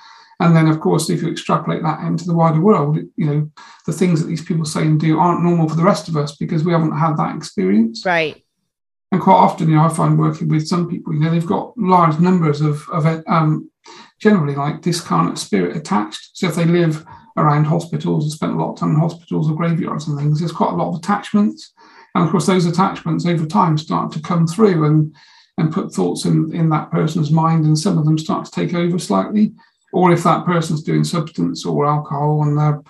And 0.40 0.56
then, 0.56 0.68
of 0.68 0.80
course, 0.80 1.11
if 1.11 1.20
you 1.20 1.30
extrapolate 1.30 1.82
that 1.82 2.00
into 2.00 2.24
the 2.24 2.34
wider 2.34 2.62
world, 2.62 2.96
you 2.96 3.26
know, 3.26 3.50
the 3.84 3.92
things 3.92 4.20
that 4.20 4.26
these 4.26 4.42
people 4.42 4.64
say 4.64 4.82
and 4.82 4.98
do 4.98 5.18
aren't 5.18 5.42
normal 5.42 5.68
for 5.68 5.76
the 5.76 5.84
rest 5.84 6.08
of 6.08 6.16
us 6.16 6.34
because 6.36 6.64
we 6.64 6.72
haven't 6.72 6.96
had 6.96 7.18
that 7.18 7.36
experience. 7.36 8.06
Right. 8.06 8.42
And 9.12 9.20
quite 9.20 9.34
often, 9.34 9.68
you 9.68 9.74
know, 9.74 9.82
I 9.82 9.90
find 9.90 10.18
working 10.18 10.48
with 10.48 10.66
some 10.66 10.88
people, 10.88 11.12
you 11.12 11.20
know, 11.20 11.30
they've 11.30 11.44
got 11.44 11.76
large 11.76 12.18
numbers 12.20 12.62
of, 12.62 12.88
of 12.88 13.22
um, 13.26 13.70
generally 14.18 14.54
like 14.54 14.80
discarnate 14.80 15.36
spirit 15.36 15.76
attached. 15.76 16.30
So 16.32 16.46
if 16.46 16.54
they 16.54 16.64
live 16.64 17.04
around 17.41 17.64
hospitals. 17.64 18.26
I 18.26 18.34
spent 18.34 18.53
a 18.53 18.57
lot 18.57 18.72
of 18.72 18.78
time 18.78 18.91
in 18.91 19.01
hospitals 19.01 19.51
or 19.51 19.57
graveyards 19.57 20.09
and 20.09 20.18
things. 20.18 20.38
There's 20.38 20.53
quite 20.53 20.72
a 20.72 20.76
lot 20.76 20.88
of 20.88 20.97
attachments, 20.97 21.72
and 22.14 22.24
of 22.24 22.30
course, 22.30 22.47
those 22.47 22.66
attachments 22.66 23.26
over 23.26 23.47
time 23.47 23.78
start 23.78 24.12
to 24.12 24.20
come 24.20 24.47
through 24.47 24.84
and 24.84 25.14
and 25.59 25.72
put 25.72 25.93
thoughts 25.93 26.24
in 26.24 26.55
in 26.55 26.70
that 26.70 26.91
person's 26.91 27.30
mind, 27.30 27.64
and 27.64 27.78
some 27.78 27.99
of 27.99 28.05
them 28.05 28.18
start 28.18 28.45
to 28.45 28.51
take 28.51 28.74
over 28.74 28.99
slightly. 28.99 29.53
Or 29.93 30.12
if 30.12 30.22
that 30.22 30.47
person's 30.47 30.82
doing 30.82 31.05
substance 31.05 31.66
or 31.66 31.86
alcohol 31.86 32.45
and 32.45 32.57
they're, 32.57 32.80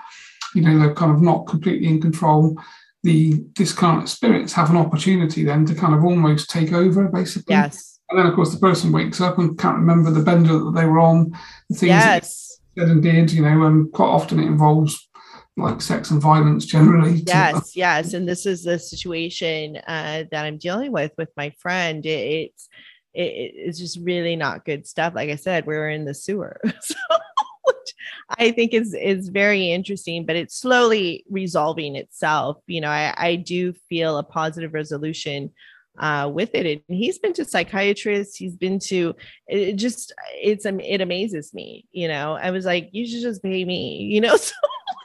you 0.54 0.62
know, 0.62 0.78
they're 0.78 0.94
kind 0.94 1.10
of 1.10 1.22
not 1.22 1.46
completely 1.46 1.88
in 1.88 2.00
control, 2.00 2.60
the 3.02 3.42
discarnate 3.54 4.08
spirits 4.08 4.52
have 4.52 4.70
an 4.70 4.76
opportunity 4.76 5.44
then 5.44 5.64
to 5.66 5.74
kind 5.74 5.94
of 5.94 6.04
almost 6.04 6.50
take 6.50 6.72
over, 6.72 7.08
basically. 7.08 7.54
Yes. 7.54 8.00
And 8.10 8.18
then, 8.18 8.26
of 8.26 8.34
course, 8.34 8.52
the 8.52 8.60
person 8.60 8.92
wakes 8.92 9.20
up 9.20 9.38
and 9.38 9.58
can't 9.58 9.78
remember 9.78 10.10
the 10.10 10.20
bender 10.22 10.58
that 10.58 10.72
they 10.74 10.84
were 10.84 10.98
on, 10.98 11.30
the 11.68 11.76
things 11.76 11.88
Yes. 11.88 12.49
Said 12.78 12.88
and 12.88 13.02
did, 13.02 13.32
you 13.32 13.42
know, 13.42 13.66
and 13.66 13.92
quite 13.92 14.06
often 14.06 14.40
it 14.40 14.46
involves 14.46 15.08
like 15.56 15.80
sex 15.80 16.10
and 16.10 16.20
violence 16.20 16.64
generally. 16.64 17.22
Yes, 17.26 17.76
yes, 17.76 18.14
and 18.14 18.28
this 18.28 18.46
is 18.46 18.64
the 18.64 18.78
situation 18.78 19.76
uh, 19.86 20.24
that 20.30 20.44
I'm 20.44 20.58
dealing 20.58 20.92
with 20.92 21.12
with 21.18 21.30
my 21.36 21.50
friend. 21.58 22.04
It, 22.04 22.50
it's 22.50 22.68
it, 23.12 23.52
it's 23.54 23.78
just 23.78 23.98
really 24.02 24.36
not 24.36 24.64
good 24.64 24.86
stuff. 24.86 25.14
Like 25.14 25.30
I 25.30 25.36
said, 25.36 25.66
we 25.66 25.76
were 25.76 25.90
in 25.90 26.04
the 26.04 26.14
sewer, 26.14 26.60
so 26.80 26.94
I 28.38 28.52
think 28.52 28.72
is 28.72 28.94
is 28.94 29.28
very 29.28 29.70
interesting. 29.70 30.24
But 30.24 30.36
it's 30.36 30.56
slowly 30.56 31.24
resolving 31.28 31.96
itself. 31.96 32.58
You 32.66 32.80
know, 32.80 32.90
I, 32.90 33.14
I 33.16 33.36
do 33.36 33.72
feel 33.88 34.18
a 34.18 34.22
positive 34.22 34.74
resolution 34.74 35.50
uh, 35.98 36.30
with 36.32 36.54
it. 36.54 36.82
And 36.88 36.96
he's 36.96 37.18
been 37.18 37.32
to 37.34 37.44
psychiatrists. 37.44 38.36
He's 38.36 38.56
been 38.56 38.78
to 38.80 39.14
it 39.46 39.74
just 39.74 40.12
it's 40.34 40.66
am- 40.66 40.80
it 40.80 41.00
amazes 41.00 41.52
me. 41.52 41.86
You 41.92 42.08
know, 42.08 42.34
I 42.34 42.50
was 42.50 42.64
like, 42.64 42.90
you 42.92 43.06
should 43.06 43.22
just 43.22 43.42
pay 43.42 43.64
me. 43.64 44.08
You 44.10 44.20
know, 44.20 44.36
so. 44.36 44.54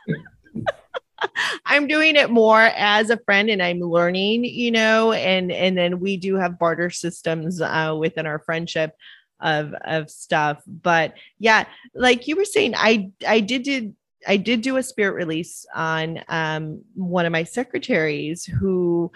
I'm 1.65 1.87
doing 1.87 2.15
it 2.15 2.29
more 2.29 2.61
as 2.61 3.09
a 3.09 3.17
friend 3.17 3.49
and 3.49 3.61
I'm 3.61 3.79
learning, 3.79 4.45
you 4.45 4.71
know, 4.71 5.11
and 5.11 5.51
and 5.51 5.77
then 5.77 5.99
we 5.99 6.17
do 6.17 6.35
have 6.35 6.59
barter 6.59 6.89
systems 6.89 7.61
uh, 7.61 7.95
within 7.97 8.25
our 8.25 8.39
friendship 8.39 8.93
of 9.39 9.73
of 9.85 10.09
stuff. 10.09 10.61
But 10.67 11.13
yeah, 11.39 11.65
like 11.93 12.27
you 12.27 12.35
were 12.35 12.45
saying, 12.45 12.73
I 12.75 13.11
I 13.27 13.39
did 13.39 13.63
did 13.63 13.95
I 14.27 14.37
did 14.37 14.61
do 14.61 14.77
a 14.77 14.83
spirit 14.83 15.13
release 15.13 15.65
on 15.73 16.23
um, 16.27 16.81
one 16.95 17.25
of 17.25 17.31
my 17.31 17.43
secretaries 17.43 18.45
who 18.45 19.11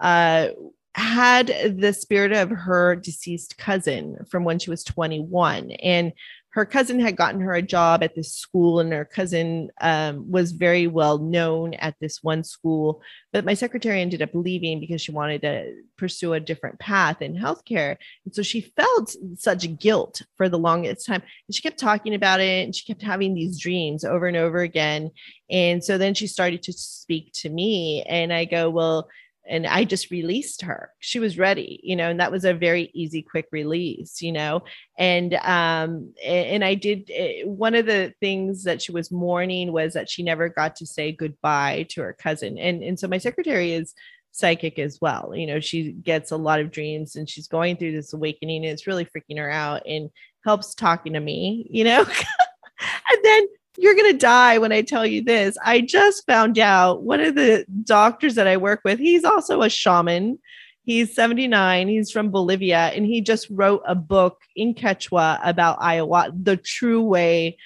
uh, 0.00 0.48
had 0.94 1.76
the 1.78 1.92
spirit 1.92 2.32
of 2.32 2.50
her 2.50 2.96
deceased 2.96 3.56
cousin 3.56 4.18
from 4.28 4.44
when 4.44 4.58
she 4.58 4.70
was 4.70 4.82
21 4.84 5.70
and 5.70 6.12
her 6.52 6.64
cousin 6.64 6.98
had 6.98 7.16
gotten 7.16 7.40
her 7.40 7.54
a 7.54 7.62
job 7.62 8.02
at 8.02 8.16
this 8.16 8.34
school 8.34 8.80
and 8.80 8.92
her 8.92 9.04
cousin 9.04 9.70
um, 9.80 10.28
was 10.30 10.50
very 10.50 10.88
well 10.88 11.18
known 11.18 11.74
at 11.74 11.94
this 12.00 12.22
one 12.22 12.42
school. 12.42 13.02
But 13.32 13.44
my 13.44 13.54
secretary 13.54 14.00
ended 14.00 14.20
up 14.20 14.30
leaving 14.34 14.80
because 14.80 15.00
she 15.00 15.12
wanted 15.12 15.42
to 15.42 15.72
pursue 15.96 16.32
a 16.32 16.40
different 16.40 16.80
path 16.80 17.22
in 17.22 17.36
healthcare. 17.36 17.96
And 18.24 18.34
so 18.34 18.42
she 18.42 18.62
felt 18.62 19.14
such 19.36 19.78
guilt 19.78 20.22
for 20.36 20.48
the 20.48 20.58
longest 20.58 21.06
time. 21.06 21.22
And 21.46 21.54
she 21.54 21.62
kept 21.62 21.78
talking 21.78 22.14
about 22.14 22.40
it 22.40 22.64
and 22.64 22.74
she 22.74 22.84
kept 22.84 23.02
having 23.02 23.34
these 23.34 23.60
dreams 23.60 24.04
over 24.04 24.26
and 24.26 24.36
over 24.36 24.58
again. 24.58 25.12
And 25.50 25.84
so 25.84 25.98
then 25.98 26.14
she 26.14 26.26
started 26.26 26.64
to 26.64 26.72
speak 26.72 27.32
to 27.34 27.48
me 27.48 28.02
and 28.08 28.32
i 28.32 28.44
go 28.44 28.70
well 28.70 29.08
and 29.50 29.66
I 29.66 29.84
just 29.84 30.10
released 30.10 30.62
her. 30.62 30.92
She 31.00 31.18
was 31.18 31.36
ready, 31.36 31.80
you 31.82 31.96
know, 31.96 32.08
and 32.08 32.20
that 32.20 32.30
was 32.30 32.44
a 32.44 32.54
very 32.54 32.90
easy, 32.94 33.20
quick 33.20 33.48
release, 33.50 34.22
you 34.22 34.30
know. 34.30 34.62
And 34.96 35.34
um, 35.34 36.14
and 36.24 36.64
I 36.64 36.74
did 36.74 37.10
eh, 37.12 37.42
one 37.44 37.74
of 37.74 37.84
the 37.84 38.14
things 38.20 38.64
that 38.64 38.80
she 38.80 38.92
was 38.92 39.10
mourning 39.10 39.72
was 39.72 39.92
that 39.94 40.08
she 40.08 40.22
never 40.22 40.48
got 40.48 40.76
to 40.76 40.86
say 40.86 41.10
goodbye 41.10 41.86
to 41.90 42.00
her 42.02 42.12
cousin. 42.12 42.56
And 42.58 42.82
and 42.82 42.98
so 42.98 43.08
my 43.08 43.18
secretary 43.18 43.72
is 43.72 43.92
psychic 44.30 44.78
as 44.78 45.00
well. 45.00 45.32
You 45.34 45.48
know, 45.48 45.60
she 45.60 45.92
gets 45.92 46.30
a 46.30 46.36
lot 46.36 46.60
of 46.60 46.70
dreams 46.70 47.16
and 47.16 47.28
she's 47.28 47.48
going 47.48 47.76
through 47.76 47.92
this 47.92 48.12
awakening 48.12 48.64
and 48.64 48.72
it's 48.72 48.86
really 48.86 49.04
freaking 49.04 49.38
her 49.38 49.50
out 49.50 49.82
and 49.84 50.10
helps 50.44 50.74
talking 50.74 51.14
to 51.14 51.20
me, 51.20 51.66
you 51.68 51.82
know. 51.82 52.02
and 53.10 53.24
then 53.24 53.46
you're 53.78 53.94
going 53.94 54.12
to 54.12 54.18
die 54.18 54.58
when 54.58 54.72
I 54.72 54.82
tell 54.82 55.06
you 55.06 55.22
this. 55.22 55.56
I 55.64 55.80
just 55.80 56.26
found 56.26 56.58
out 56.58 57.02
one 57.02 57.20
of 57.20 57.34
the 57.34 57.64
doctors 57.84 58.34
that 58.34 58.46
I 58.46 58.56
work 58.56 58.80
with, 58.84 58.98
he's 58.98 59.24
also 59.24 59.62
a 59.62 59.70
shaman. 59.70 60.38
He's 60.82 61.14
79, 61.14 61.88
he's 61.88 62.10
from 62.10 62.30
Bolivia, 62.30 62.90
and 62.94 63.06
he 63.06 63.20
just 63.20 63.48
wrote 63.50 63.82
a 63.86 63.94
book 63.94 64.40
in 64.56 64.74
Quechua 64.74 65.38
about 65.44 65.78
ayahuasca, 65.78 66.44
the 66.44 66.56
true 66.56 67.02
way 67.02 67.58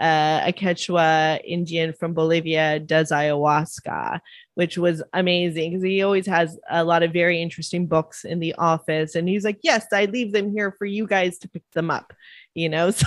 uh, 0.00 0.40
a 0.46 0.52
Quechua 0.52 1.40
Indian 1.44 1.92
from 1.92 2.14
Bolivia 2.14 2.78
does 2.78 3.10
ayahuasca, 3.10 4.20
which 4.54 4.78
was 4.78 5.02
amazing 5.12 5.72
because 5.72 5.84
he 5.84 6.02
always 6.02 6.26
has 6.26 6.58
a 6.70 6.82
lot 6.84 7.02
of 7.02 7.12
very 7.12 7.42
interesting 7.42 7.86
books 7.86 8.24
in 8.24 8.38
the 8.38 8.54
office. 8.54 9.14
And 9.14 9.28
he's 9.28 9.44
like, 9.44 9.58
Yes, 9.62 9.86
I 9.92 10.06
leave 10.06 10.32
them 10.32 10.52
here 10.52 10.74
for 10.78 10.86
you 10.86 11.06
guys 11.06 11.36
to 11.38 11.48
pick 11.48 11.68
them 11.72 11.90
up, 11.90 12.12
you 12.54 12.68
know? 12.68 12.92
So 13.00 13.06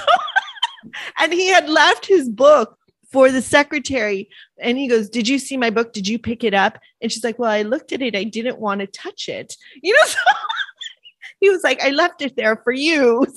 and 1.20 1.34
he 1.34 1.48
had 1.48 1.70
left 1.70 2.06
his 2.06 2.30
book 2.30 2.78
for 3.12 3.32
the 3.32 3.42
secretary. 3.42 4.30
And 4.60 4.78
he 4.78 4.88
goes 4.88 5.10
did 5.10 5.28
you 5.28 5.40
see 5.40 5.58
my 5.58 5.70
book? 5.70 5.94
Did 5.94 6.08
you 6.08 6.20
pick 6.20 6.44
it 6.44 6.54
up? 6.54 6.78
And 7.02 7.12
she's 7.12 7.24
like 7.24 7.40
well 7.40 7.52
i 7.52 7.62
looked 7.62 7.92
at 7.92 8.02
it. 8.02 8.16
I 8.16 8.24
didn't 8.24 8.60
want 8.60 8.82
to 8.82 8.88
touch 8.88 9.30
it. 9.30 9.56
You 9.82 9.94
know 9.94 10.06
so 10.06 10.20
he 11.40 11.50
was 11.50 11.64
like 11.64 11.82
i 11.82 11.90
left 11.90 12.22
it 12.22 12.36
there 12.36 12.58
for 12.64 12.74
you. 12.74 13.26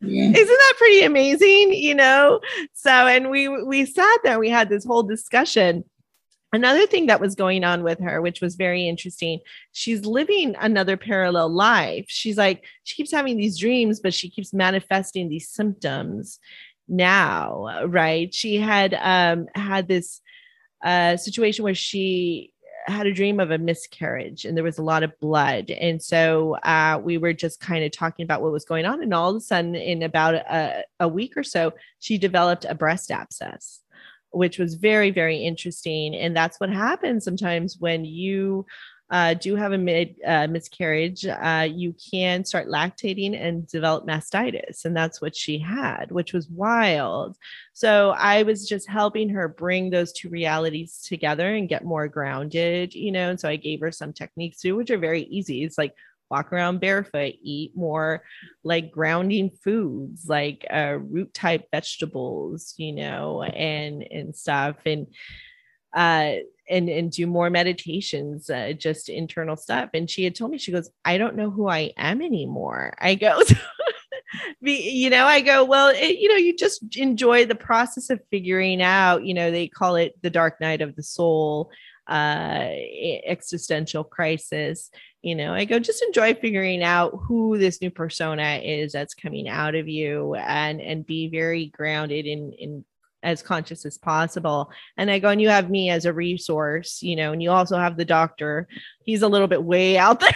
Yeah. 0.00 0.30
isn't 0.30 0.46
that 0.46 0.74
pretty 0.78 1.02
amazing? 1.02 1.74
You 1.74 1.94
know? 1.94 2.40
So 2.72 2.90
and 2.90 3.28
we 3.28 3.48
we 3.62 3.84
sat 3.84 4.18
there. 4.24 4.38
We 4.38 4.48
had 4.48 4.70
this 4.70 4.86
whole 4.86 5.02
discussion 5.02 5.84
another 6.52 6.86
thing 6.86 7.06
that 7.06 7.20
was 7.20 7.34
going 7.34 7.64
on 7.64 7.82
with 7.82 8.00
her 8.00 8.20
which 8.22 8.40
was 8.40 8.56
very 8.56 8.88
interesting 8.88 9.40
she's 9.72 10.04
living 10.06 10.56
another 10.58 10.96
parallel 10.96 11.48
life. 11.48 12.06
She's 12.08 12.38
like 12.38 12.64
she 12.84 12.96
keeps 12.96 13.12
having 13.12 13.36
these 13.36 13.58
dreams 13.58 14.00
but 14.00 14.14
she 14.14 14.30
keeps 14.30 14.52
manifesting 14.52 15.28
these 15.28 15.48
symptoms 15.48 16.38
now 16.88 17.86
right? 17.86 18.32
She 18.34 18.56
had 18.56 18.94
um 18.94 19.48
had 19.54 19.88
this 19.88 20.20
uh 20.84 21.16
situation 21.16 21.64
where 21.64 21.74
she 21.74 22.52
had 22.86 23.06
a 23.06 23.12
dream 23.12 23.38
of 23.38 23.50
a 23.50 23.58
miscarriage 23.58 24.44
and 24.44 24.56
there 24.56 24.64
was 24.64 24.78
a 24.78 24.82
lot 24.82 25.02
of 25.02 25.18
blood. 25.20 25.70
And 25.70 26.02
so 26.02 26.54
uh, 26.62 26.98
we 27.02 27.18
were 27.18 27.32
just 27.32 27.60
kind 27.60 27.84
of 27.84 27.92
talking 27.92 28.24
about 28.24 28.40
what 28.40 28.52
was 28.52 28.64
going 28.64 28.86
on. 28.86 29.02
And 29.02 29.12
all 29.12 29.30
of 29.30 29.36
a 29.36 29.40
sudden 29.40 29.74
in 29.74 30.02
about 30.02 30.34
a, 30.34 30.84
a 30.98 31.08
week 31.08 31.36
or 31.36 31.42
so 31.42 31.74
she 31.98 32.18
developed 32.18 32.64
a 32.68 32.74
breast 32.74 33.10
abscess 33.10 33.80
which 34.30 34.58
was 34.58 34.74
very 34.74 35.10
very 35.10 35.38
interesting. 35.38 36.14
And 36.14 36.36
that's 36.36 36.58
what 36.60 36.70
happens 36.70 37.24
sometimes 37.24 37.76
when 37.78 38.04
you 38.04 38.66
uh, 39.10 39.32
do 39.34 39.56
have 39.56 39.72
a 39.72 39.78
mid, 39.78 40.16
uh, 40.26 40.46
miscarriage 40.48 41.24
uh, 41.24 41.66
you 41.70 41.94
can 42.10 42.44
start 42.44 42.68
lactating 42.68 43.34
and 43.40 43.66
develop 43.66 44.06
mastitis 44.06 44.84
and 44.84 44.94
that's 44.94 45.20
what 45.22 45.34
she 45.34 45.58
had 45.58 46.10
which 46.10 46.34
was 46.34 46.48
wild. 46.48 47.36
So 47.72 48.10
i 48.10 48.42
was 48.42 48.68
just 48.68 48.88
helping 48.88 49.30
her 49.30 49.48
bring 49.48 49.90
those 49.90 50.12
two 50.12 50.28
realities 50.28 51.00
together 51.02 51.54
and 51.54 51.68
get 51.68 51.84
more 51.84 52.08
grounded 52.08 52.94
you 52.94 53.12
know 53.12 53.30
and 53.30 53.40
so 53.40 53.48
i 53.48 53.56
gave 53.56 53.80
her 53.80 53.92
some 53.92 54.12
techniques 54.12 54.60
too 54.60 54.76
which 54.76 54.90
are 54.90 54.98
very 54.98 55.22
easy. 55.22 55.64
It's 55.64 55.78
like 55.78 55.94
walk 56.30 56.52
around 56.52 56.80
barefoot 56.80 57.34
eat 57.42 57.72
more 57.74 58.22
like 58.64 58.90
grounding 58.90 59.50
foods 59.62 60.28
like 60.28 60.66
uh, 60.70 60.98
root 61.00 61.32
type 61.32 61.66
vegetables 61.70 62.74
you 62.76 62.92
know 62.92 63.42
and 63.42 64.02
and 64.10 64.34
stuff 64.34 64.76
and 64.86 65.06
uh 65.94 66.34
and 66.68 66.88
and 66.88 67.10
do 67.10 67.26
more 67.26 67.50
meditations 67.50 68.50
uh, 68.50 68.72
just 68.76 69.08
internal 69.08 69.56
stuff. 69.56 69.90
And 69.94 70.08
she 70.08 70.24
had 70.24 70.34
told 70.34 70.50
me 70.50 70.58
she 70.58 70.72
goes 70.72 70.90
i 71.04 71.18
don't 71.18 71.36
know 71.36 71.50
who 71.50 71.68
i 71.68 71.92
am 71.96 72.22
anymore. 72.22 72.94
I 72.98 73.14
go 73.14 73.40
you 74.60 75.08
know 75.08 75.24
i 75.24 75.40
go 75.40 75.64
well 75.64 75.88
it, 75.88 76.18
you 76.18 76.28
know 76.28 76.36
you 76.36 76.54
just 76.54 76.96
enjoy 76.96 77.46
the 77.46 77.54
process 77.54 78.10
of 78.10 78.20
figuring 78.30 78.82
out 78.82 79.24
you 79.24 79.32
know 79.32 79.50
they 79.50 79.68
call 79.68 79.96
it 79.96 80.20
the 80.22 80.28
dark 80.28 80.60
night 80.60 80.82
of 80.82 80.94
the 80.96 81.02
soul 81.02 81.70
uh 82.08 82.70
existential 83.26 84.02
crisis 84.02 84.90
you 85.22 85.34
know 85.34 85.52
i 85.52 85.64
go 85.64 85.78
just 85.78 86.02
enjoy 86.02 86.34
figuring 86.34 86.82
out 86.82 87.18
who 87.26 87.58
this 87.58 87.82
new 87.82 87.90
persona 87.90 88.60
is 88.62 88.92
that's 88.92 89.14
coming 89.14 89.48
out 89.48 89.74
of 89.74 89.88
you 89.88 90.34
and 90.34 90.80
and 90.80 91.06
be 91.06 91.28
very 91.28 91.66
grounded 91.66 92.24
in 92.26 92.52
in 92.52 92.84
as 93.22 93.42
conscious 93.42 93.84
as 93.84 93.98
possible. 93.98 94.70
And 94.96 95.10
i 95.10 95.18
go 95.18 95.28
and 95.28 95.40
you 95.40 95.48
have 95.48 95.70
me 95.70 95.90
as 95.90 96.04
a 96.04 96.12
resource 96.12 97.02
you 97.02 97.16
know 97.16 97.32
and 97.32 97.42
you 97.42 97.50
also 97.50 97.76
have 97.76 97.96
the 97.96 98.04
doctor. 98.04 98.68
He's 99.04 99.22
a 99.22 99.28
little 99.28 99.48
bit 99.48 99.62
way 99.62 99.98
out 99.98 100.20
there 100.20 100.32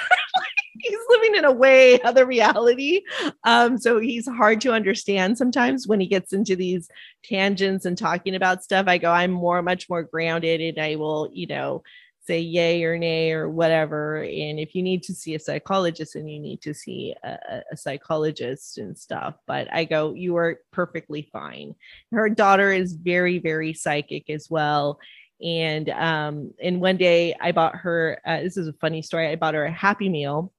he's 0.83 0.99
living 1.09 1.35
in 1.37 1.45
a 1.45 1.53
way 1.53 2.01
other 2.03 2.27
reality 2.27 3.03
um 3.45 3.79
so 3.79 3.99
he's 3.99 4.29
hard 4.29 4.61
to 4.61 4.73
understand 4.73 5.39
sometimes 5.39 5.87
when 5.87 6.01
he 6.01 6.07
gets 6.07 6.33
into 6.33 6.57
these 6.57 6.89
tangents 7.25 7.85
and 7.85 7.97
talking 7.97 8.35
about 8.35 8.63
stuff 8.63 8.87
i 8.89 8.99
go 8.99 9.11
i'm 9.11 9.31
more 9.31 9.63
much 9.63 9.89
more 9.89 10.03
grounded 10.03 10.61
and 10.61 10.79
i 10.79 10.97
will 10.97 11.31
you 11.33 11.47
know 11.47 11.83
say 12.25 12.39
yay 12.39 12.85
or 12.85 12.97
nay 12.97 13.33
or 13.33 13.51
whatever. 13.51 14.23
And 14.23 14.61
if 14.61 14.75
you 14.75 14.83
need 14.83 15.03
to 15.05 15.15
see 15.15 15.35
a 15.35 15.41
psychologist, 15.41 16.15
and 16.15 16.31
you 16.31 16.39
need 16.39 16.63
to 16.63 16.73
see 16.73 17.15
a, 17.25 17.63
a 17.73 17.77
psychologist 17.77 18.79
and 18.79 18.97
stuff. 18.97 19.35
But 19.47 19.73
I 19.73 19.85
go, 19.85 20.15
you 20.15 20.37
are 20.37 20.61
perfectly 20.71 21.29
fine. 21.33 21.75
Her 22.13 22.29
daughter 22.29 22.71
is 22.71 22.93
very, 22.93 23.39
very 23.39 23.75
psychic 23.75 24.31
as 24.31 24.49
well. 24.49 24.99
And 25.43 25.89
um, 25.91 26.53
and 26.63 26.81
one 26.81 26.97
day 26.97 27.35
I 27.41 27.51
bought 27.51 27.75
her. 27.77 28.21
Uh, 28.25 28.43
this 28.43 28.57
is 28.57 28.69
a 28.69 28.73
funny 28.75 29.03
story. 29.03 29.27
I 29.29 29.37
bought 29.37 29.55
her 29.55 29.65
a 29.65 29.73
Happy 29.73 30.09
Meal. 30.09 30.53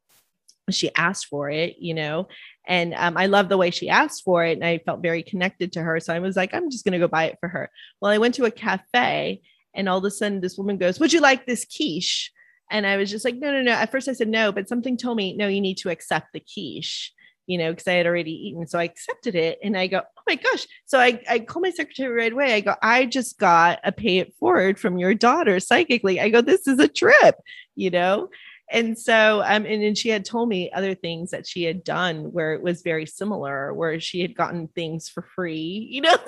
She 0.72 0.93
asked 0.95 1.28
for 1.28 1.49
it, 1.49 1.76
you 1.80 1.93
know, 1.93 2.28
and 2.66 2.93
um, 2.93 3.18
I 3.18 3.26
love 3.26 3.49
the 3.49 3.57
way 3.57 3.70
she 3.70 3.89
asked 3.89 4.24
for 4.24 4.45
it, 4.45 4.53
and 4.53 4.64
I 4.64 4.78
felt 4.80 5.01
very 5.01 5.24
connected 5.24 5.74
to 5.74 5.82
her. 5.82 5.99
So 5.99 6.14
I 6.14 6.20
was 6.20 6.36
like, 6.36 6.53
I'm 6.53 6.72
just 6.72 6.86
going 6.86 6.93
to 6.93 6.99
go 6.99 7.07
buy 7.07 7.26
it 7.26 7.38
for 7.39 7.49
her. 7.49 7.70
Well, 7.99 8.11
I 8.11 8.18
went 8.18 8.36
to 8.36 8.45
a 8.45 8.51
cafe 8.51 9.41
and 9.74 9.89
all 9.89 9.97
of 9.97 10.05
a 10.05 10.11
sudden, 10.11 10.41
this 10.41 10.57
woman 10.57 10.78
goes, 10.78 10.99
Would 10.99 11.14
you 11.14 11.22
like 11.22 11.45
this 11.45 11.66
quiche? 11.66 12.32
And 12.72 12.88
I 12.88 12.97
was 12.97 13.09
just 13.11 13.26
like, 13.26 13.36
No, 13.36 13.51
no, 13.51 13.61
no. 13.61 13.72
At 13.72 13.91
first, 13.91 14.07
I 14.07 14.14
said 14.14 14.28
no, 14.28 14.51
but 14.51 14.70
something 14.70 14.97
told 14.97 15.18
me, 15.18 15.36
No, 15.36 15.47
you 15.47 15.61
need 15.61 15.78
to 15.80 15.89
accept 15.89 16.28
the 16.34 16.39
quiche, 16.39 17.11
you 17.47 17.57
know, 17.57 17.72
because 17.72 17.88
I 17.88 17.93
had 17.93 18.05
already 18.05 18.32
eaten. 18.32 18.68
So 18.68 18.80
I 18.80 18.84
accepted 18.84 19.36
it. 19.36 19.59
And 19.64 19.78
I 19.78 19.88
go, 19.88 19.99
Oh 19.99 20.22
my 20.28 20.36
gosh. 20.36 20.68
So 20.86 20.99
I, 20.99 21.22
I 21.30 21.39
call 21.39 21.61
my 21.61 21.72
secretary 21.72 22.14
right 22.14 22.32
away. 22.32 22.53
I 22.53 22.61
go, 22.61 22.76
I 22.82 23.05
just 23.05 23.39
got 23.39 23.80
a 23.84 23.91
pay 23.91 24.20
it 24.20 24.34
forward 24.39 24.80
from 24.80 24.97
your 24.97 25.14
daughter 25.14 25.59
psychically. 25.59 26.20
I 26.20 26.30
go, 26.30 26.41
This 26.41 26.68
is 26.68 26.80
a 26.80 26.88
trip, 26.88 27.36
you 27.76 27.89
know? 27.89 28.30
And 28.72 28.97
so 28.97 29.41
um 29.45 29.66
and 29.66 29.84
then 29.84 29.95
she 29.95 30.09
had 30.09 30.26
told 30.26 30.49
me 30.49 30.72
other 30.72 30.95
things 30.95 31.32
that 31.32 31.47
she 31.47 31.64
had 31.64 31.84
done 31.84 32.32
where 32.32 32.53
it 32.53 32.61
was 32.61 32.82
very 32.82 33.05
similar 33.05 33.74
where 33.74 33.99
she 33.99 34.22
had 34.22 34.36
gotten 34.36 34.68
things 34.70 35.09
for 35.09 35.24
free 35.36 35.88
you 35.89 36.01
know 36.01 36.16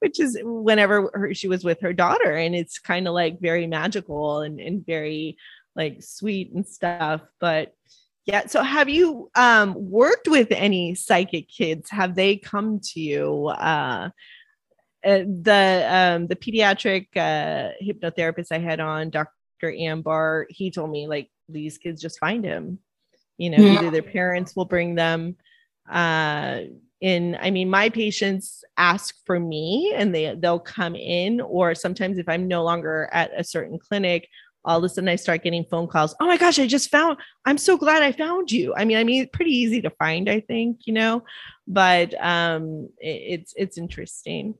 which 0.00 0.20
is 0.20 0.38
whenever 0.42 1.10
her, 1.14 1.34
she 1.34 1.48
was 1.48 1.64
with 1.64 1.80
her 1.80 1.92
daughter 1.92 2.32
and 2.32 2.54
it's 2.54 2.78
kind 2.78 3.08
of 3.08 3.14
like 3.14 3.40
very 3.40 3.66
magical 3.66 4.40
and, 4.40 4.60
and 4.60 4.84
very 4.86 5.36
like 5.74 6.02
sweet 6.02 6.52
and 6.52 6.66
stuff 6.66 7.22
but 7.40 7.74
yeah 8.26 8.46
so 8.46 8.62
have 8.62 8.88
you 8.88 9.30
um 9.34 9.74
worked 9.76 10.28
with 10.28 10.48
any 10.50 10.94
psychic 10.94 11.48
kids? 11.48 11.90
Have 11.90 12.14
they 12.14 12.36
come 12.36 12.80
to 12.92 13.00
you 13.00 13.48
uh, 13.48 14.10
uh 15.04 15.22
the 15.42 15.86
um 15.88 16.26
the 16.26 16.36
pediatric 16.36 17.08
uh 17.16 17.72
hypnotherapist 17.82 18.52
i 18.52 18.58
had 18.58 18.78
on 18.78 19.10
dr 19.10 19.32
ambar 19.70 20.46
he 20.50 20.70
told 20.70 20.90
me 20.90 21.06
like 21.06 21.30
these 21.48 21.78
kids 21.78 22.00
just 22.00 22.18
find 22.18 22.44
him. 22.44 22.78
You 23.38 23.50
know 23.50 23.64
yeah. 23.64 23.78
either 23.78 23.90
their 23.90 24.02
parents 24.02 24.54
will 24.54 24.66
bring 24.66 24.94
them 24.94 25.36
uh 25.90 26.60
in 27.00 27.36
i 27.40 27.50
mean 27.50 27.68
my 27.68 27.88
patients 27.88 28.62
ask 28.76 29.16
for 29.26 29.38
me 29.40 29.92
and 29.96 30.14
they 30.14 30.34
they'll 30.36 30.60
come 30.60 30.94
in 30.94 31.40
or 31.40 31.74
sometimes 31.74 32.16
if 32.16 32.28
i'm 32.28 32.46
no 32.46 32.62
longer 32.62 33.10
at 33.12 33.32
a 33.36 33.42
certain 33.42 33.78
clinic 33.78 34.28
all 34.64 34.78
of 34.78 34.84
a 34.84 34.88
sudden 34.88 35.08
i 35.08 35.16
start 35.16 35.42
getting 35.42 35.64
phone 35.64 35.88
calls. 35.88 36.14
Oh 36.20 36.26
my 36.26 36.36
gosh 36.36 36.60
i 36.60 36.66
just 36.68 36.90
found 36.90 37.18
i'm 37.44 37.58
so 37.58 37.76
glad 37.76 38.04
i 38.04 38.12
found 38.12 38.52
you. 38.52 38.72
I 38.76 38.84
mean 38.84 38.96
i 38.96 39.04
mean 39.04 39.28
pretty 39.32 39.50
easy 39.50 39.82
to 39.82 39.90
find 39.90 40.30
i 40.30 40.38
think 40.38 40.86
you 40.86 40.94
know 40.94 41.24
but 41.66 42.14
um 42.24 42.88
it, 42.98 43.40
it's 43.40 43.54
it's 43.56 43.78
interesting 43.78 44.54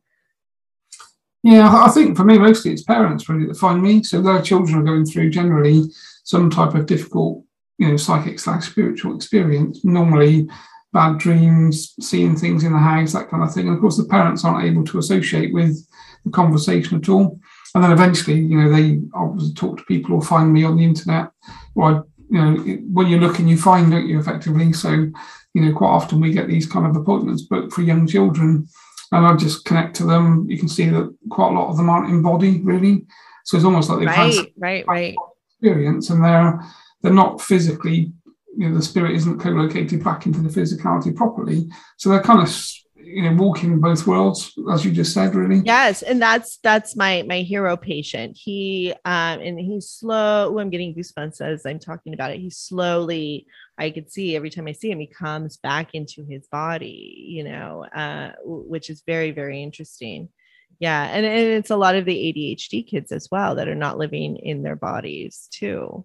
yeah 1.42 1.84
i 1.84 1.88
think 1.88 2.16
for 2.16 2.24
me 2.24 2.38
mostly 2.38 2.72
it's 2.72 2.82
parents 2.82 3.28
really 3.28 3.46
that 3.46 3.56
find 3.56 3.82
me 3.82 4.02
so 4.02 4.20
their 4.20 4.42
children 4.42 4.76
are 4.76 4.84
going 4.84 5.04
through 5.04 5.30
generally 5.30 5.84
some 6.24 6.50
type 6.50 6.74
of 6.74 6.86
difficult 6.86 7.44
you 7.78 7.88
know 7.88 7.96
psychic 7.96 8.38
slash 8.38 8.66
spiritual 8.66 9.16
experience 9.16 9.84
normally 9.84 10.48
bad 10.92 11.18
dreams, 11.18 11.94
seeing 12.00 12.36
things 12.36 12.64
in 12.64 12.72
the 12.72 12.78
house, 12.78 13.12
that 13.12 13.30
kind 13.30 13.42
of 13.42 13.52
thing. 13.52 13.66
And 13.66 13.74
of 13.74 13.80
course, 13.80 13.96
the 13.96 14.04
parents 14.04 14.44
aren't 14.44 14.66
able 14.66 14.84
to 14.84 14.98
associate 14.98 15.52
with 15.52 15.86
the 16.24 16.30
conversation 16.30 16.98
at 16.98 17.08
all. 17.08 17.40
And 17.74 17.82
then 17.82 17.92
eventually, 17.92 18.38
you 18.38 18.58
know, 18.58 18.70
they 18.70 19.00
obviously 19.14 19.54
talk 19.54 19.78
to 19.78 19.84
people 19.84 20.14
or 20.14 20.22
find 20.22 20.52
me 20.52 20.64
on 20.64 20.76
the 20.76 20.84
internet. 20.84 21.30
Or, 21.74 22.06
you 22.30 22.38
know, 22.38 22.56
when 22.90 23.06
you're 23.06 23.20
looking, 23.20 23.48
you 23.48 23.56
find, 23.56 23.90
don't 23.90 24.06
you, 24.06 24.20
effectively? 24.20 24.72
So, 24.74 24.90
you 24.90 25.62
know, 25.62 25.72
quite 25.72 25.88
often 25.88 26.20
we 26.20 26.32
get 26.32 26.48
these 26.48 26.66
kind 26.66 26.86
of 26.86 26.96
appointments 26.96 27.42
booked 27.42 27.72
for 27.72 27.80
young 27.80 28.06
children. 28.06 28.68
And 29.12 29.26
I 29.26 29.36
just 29.36 29.64
connect 29.64 29.94
to 29.96 30.04
them. 30.04 30.46
You 30.48 30.58
can 30.58 30.68
see 30.68 30.88
that 30.88 31.14
quite 31.30 31.52
a 31.52 31.54
lot 31.54 31.68
of 31.68 31.76
them 31.76 31.90
aren't 31.90 32.10
embodied, 32.10 32.64
really. 32.64 33.06
So 33.44 33.56
it's 33.56 33.66
almost 33.66 33.90
like 33.90 33.98
they've 33.98 34.08
right, 34.08 34.34
had 34.34 34.46
right, 34.56 34.86
right. 34.86 35.14
experience 35.60 36.10
and 36.10 36.24
they're 36.24 36.60
they're 37.02 37.12
not 37.12 37.40
physically 37.40 38.12
you 38.56 38.68
know 38.68 38.74
the 38.74 38.82
spirit 38.82 39.14
isn't 39.14 39.40
co-located 39.40 40.02
back 40.04 40.26
into 40.26 40.40
the 40.40 40.48
physicality 40.48 41.14
properly 41.14 41.68
so 41.96 42.08
they're 42.08 42.22
kind 42.22 42.40
of 42.40 42.72
you 42.96 43.22
know 43.22 43.34
walking 43.34 43.80
both 43.80 44.06
worlds 44.06 44.52
as 44.72 44.84
you 44.84 44.90
just 44.90 45.12
said 45.12 45.34
really 45.34 45.62
yes 45.64 46.02
and 46.02 46.20
that's 46.20 46.58
that's 46.58 46.94
my 46.94 47.22
my 47.26 47.40
hero 47.40 47.76
patient 47.76 48.36
he 48.36 48.94
um 49.04 49.40
and 49.40 49.58
he's 49.58 49.88
slow 49.88 50.56
i'm 50.58 50.70
getting 50.70 50.94
goosebumps 50.94 51.40
as 51.40 51.66
i'm 51.66 51.78
talking 51.78 52.14
about 52.14 52.30
it 52.30 52.38
he's 52.38 52.56
slowly 52.56 53.46
i 53.82 53.90
could 53.90 54.10
see 54.10 54.34
every 54.36 54.50
time 54.50 54.66
i 54.66 54.72
see 54.72 54.90
him 54.90 55.00
he 55.00 55.06
comes 55.06 55.56
back 55.58 55.94
into 55.94 56.24
his 56.24 56.46
body 56.48 57.24
you 57.28 57.44
know 57.44 57.84
uh 57.94 58.32
which 58.44 58.90
is 58.90 59.02
very 59.06 59.30
very 59.30 59.62
interesting 59.62 60.28
yeah 60.78 61.04
and, 61.04 61.26
and 61.26 61.48
it's 61.48 61.70
a 61.70 61.76
lot 61.76 61.94
of 61.94 62.04
the 62.04 62.16
adhd 62.16 62.86
kids 62.86 63.12
as 63.12 63.28
well 63.30 63.54
that 63.54 63.68
are 63.68 63.74
not 63.74 63.98
living 63.98 64.36
in 64.36 64.62
their 64.62 64.76
bodies 64.76 65.48
too 65.50 66.04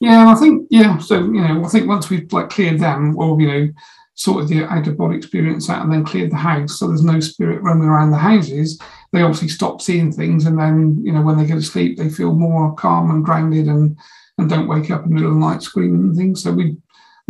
yeah, 0.00 0.28
I 0.28 0.34
think 0.34 0.66
yeah. 0.70 0.98
So 0.98 1.18
you 1.18 1.40
know, 1.40 1.64
I 1.64 1.68
think 1.68 1.86
once 1.86 2.10
we've 2.10 2.32
like 2.32 2.50
cleared 2.50 2.80
them, 2.80 3.16
or 3.16 3.40
you 3.40 3.46
know, 3.46 3.68
sorted 4.14 4.48
the 4.48 4.64
out 4.64 4.86
of 4.86 4.96
body 4.96 5.16
experience 5.16 5.70
out, 5.70 5.82
and 5.82 5.92
then 5.92 6.04
cleared 6.04 6.32
the 6.32 6.36
house, 6.36 6.78
so 6.78 6.88
there's 6.88 7.04
no 7.04 7.20
spirit 7.20 7.62
roaming 7.62 7.88
around 7.88 8.10
the 8.10 8.16
houses. 8.16 8.80
They 9.12 9.22
obviously 9.22 9.48
stop 9.48 9.80
seeing 9.80 10.10
things, 10.10 10.46
and 10.46 10.58
then 10.58 11.00
you 11.04 11.12
know, 11.12 11.22
when 11.22 11.38
they 11.38 11.46
go 11.46 11.54
to 11.54 11.62
sleep, 11.62 11.98
they 11.98 12.08
feel 12.08 12.34
more 12.34 12.74
calm 12.74 13.10
and 13.10 13.24
grounded, 13.24 13.68
and 13.68 13.96
and 14.38 14.50
don't 14.50 14.68
wake 14.68 14.90
up 14.90 15.04
in 15.04 15.10
the 15.10 15.14
middle 15.14 15.28
of 15.28 15.34
the 15.34 15.40
night 15.40 15.62
screaming 15.62 16.00
and 16.00 16.16
things. 16.16 16.42
So 16.42 16.52
we 16.52 16.76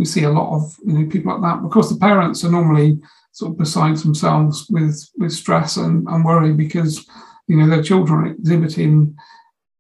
we 0.03 0.07
see 0.07 0.25
a 0.25 0.31
lot 0.31 0.53
of 0.57 0.75
you 0.85 0.95
know 0.95 1.09
people 1.09 1.33
like 1.33 1.43
that. 1.43 1.63
because 1.63 1.89
the 1.89 2.01
parents 2.09 2.43
are 2.43 2.51
normally 2.51 2.99
sort 3.31 3.53
of 3.53 3.59
beside 3.59 3.97
themselves 3.97 4.67
with 4.69 4.97
with 5.17 5.33
stress 5.33 5.77
and, 5.77 6.09
and 6.09 6.25
worry 6.25 6.53
because 6.53 7.07
you 7.47 7.57
know 7.57 7.69
their 7.69 7.83
children 7.83 8.19
are 8.21 8.33
exhibiting 8.33 9.17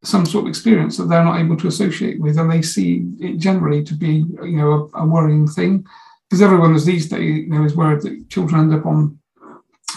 some 0.05 0.25
sort 0.27 0.45
of 0.45 0.49
experience 0.49 0.97
that 0.97 1.09
they're 1.09 1.25
not 1.25 1.41
able 1.41 1.57
to 1.57 1.69
associate 1.69 2.21
with, 2.21 2.39
and 2.39 2.51
they 2.51 2.63
see 2.63 3.05
it 3.21 3.39
generally 3.39 3.83
to 3.85 3.95
be, 3.95 4.25
you 4.43 4.57
know, 4.57 4.91
a, 4.95 5.03
a 5.03 5.07
worrying 5.07 5.47
thing. 5.47 5.85
Because 6.29 6.43
everyone 6.43 6.75
is 6.75 6.85
these 6.85 7.09
days, 7.09 7.21
you 7.21 7.49
know, 7.49 7.65
is 7.65 7.77
worried 7.77 8.03
that 8.03 8.29
children 8.29 8.63
end 8.63 8.75
up 8.75 8.87
on, 8.87 9.19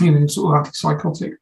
you 0.01 0.11
know, 0.11 0.27
sort 0.27 0.57
of 0.57 0.73
antipsychotic 0.73 1.33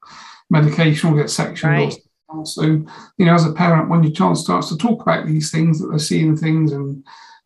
medication 0.50 1.10
or 1.10 1.18
get 1.18 1.30
sectioned. 1.30 1.74
Right. 1.74 1.96
Or 2.30 2.46
so, 2.46 2.64
you 2.64 3.26
know, 3.26 3.34
as 3.34 3.46
a 3.46 3.54
parent, 3.54 3.90
when 3.90 4.04
your 4.04 4.14
child 4.14 4.38
starts 4.38 4.70
to 4.70 4.78
talk 4.78 5.02
about 5.02 5.26
these 5.26 5.52
things, 5.52 5.80
that 5.80 5.88
they're 5.88 6.00
seeing 6.00 6.38
things 6.38 6.72
and 6.72 7.04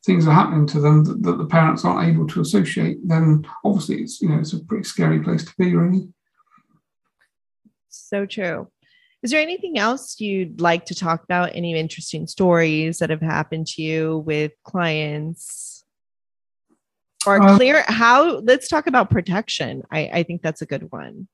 things 0.08 0.26
are 0.26 0.34
happening 0.34 0.66
to 0.66 0.80
them 0.80 1.04
that, 1.04 1.22
that 1.22 1.38
the 1.38 1.46
parents 1.46 1.86
aren't 1.86 2.10
able 2.10 2.26
to 2.26 2.42
associate, 2.42 2.98
then 3.04 3.46
obviously 3.64 3.98
it's, 4.02 4.22
you 4.22 4.30
know, 4.30 4.40
it's 4.40 4.54
a 4.54 4.64
pretty 4.64 4.86
scary 4.86 5.20
place 5.20 5.44
to 5.44 5.54
be, 5.60 5.76
really. 5.76 6.08
So 7.90 8.26
true. 8.26 8.70
Is 9.22 9.32
there 9.32 9.42
anything 9.42 9.78
else 9.78 10.20
you'd 10.20 10.62
like 10.62 10.86
to 10.86 10.96
talk 10.96 11.24
about? 11.24 11.52
Any 11.54 11.78
interesting 11.78 12.26
stories 12.26 13.00
that 13.00 13.10
have 13.10 13.22
happened 13.22 13.68
to 13.68 13.82
you 13.82 14.20
with 14.20 14.54
clients? 14.64 15.84
Or 17.26 17.42
uh, 17.42 17.58
clear 17.58 17.84
how 17.88 18.38
let's 18.38 18.70
talk 18.70 18.88
about 18.88 19.10
protection. 19.10 19.84
I, 19.92 20.10
I 20.14 20.24
think 20.24 20.42
that's 20.42 20.62
a 20.62 20.66
good 20.66 20.90
one. 20.92 21.28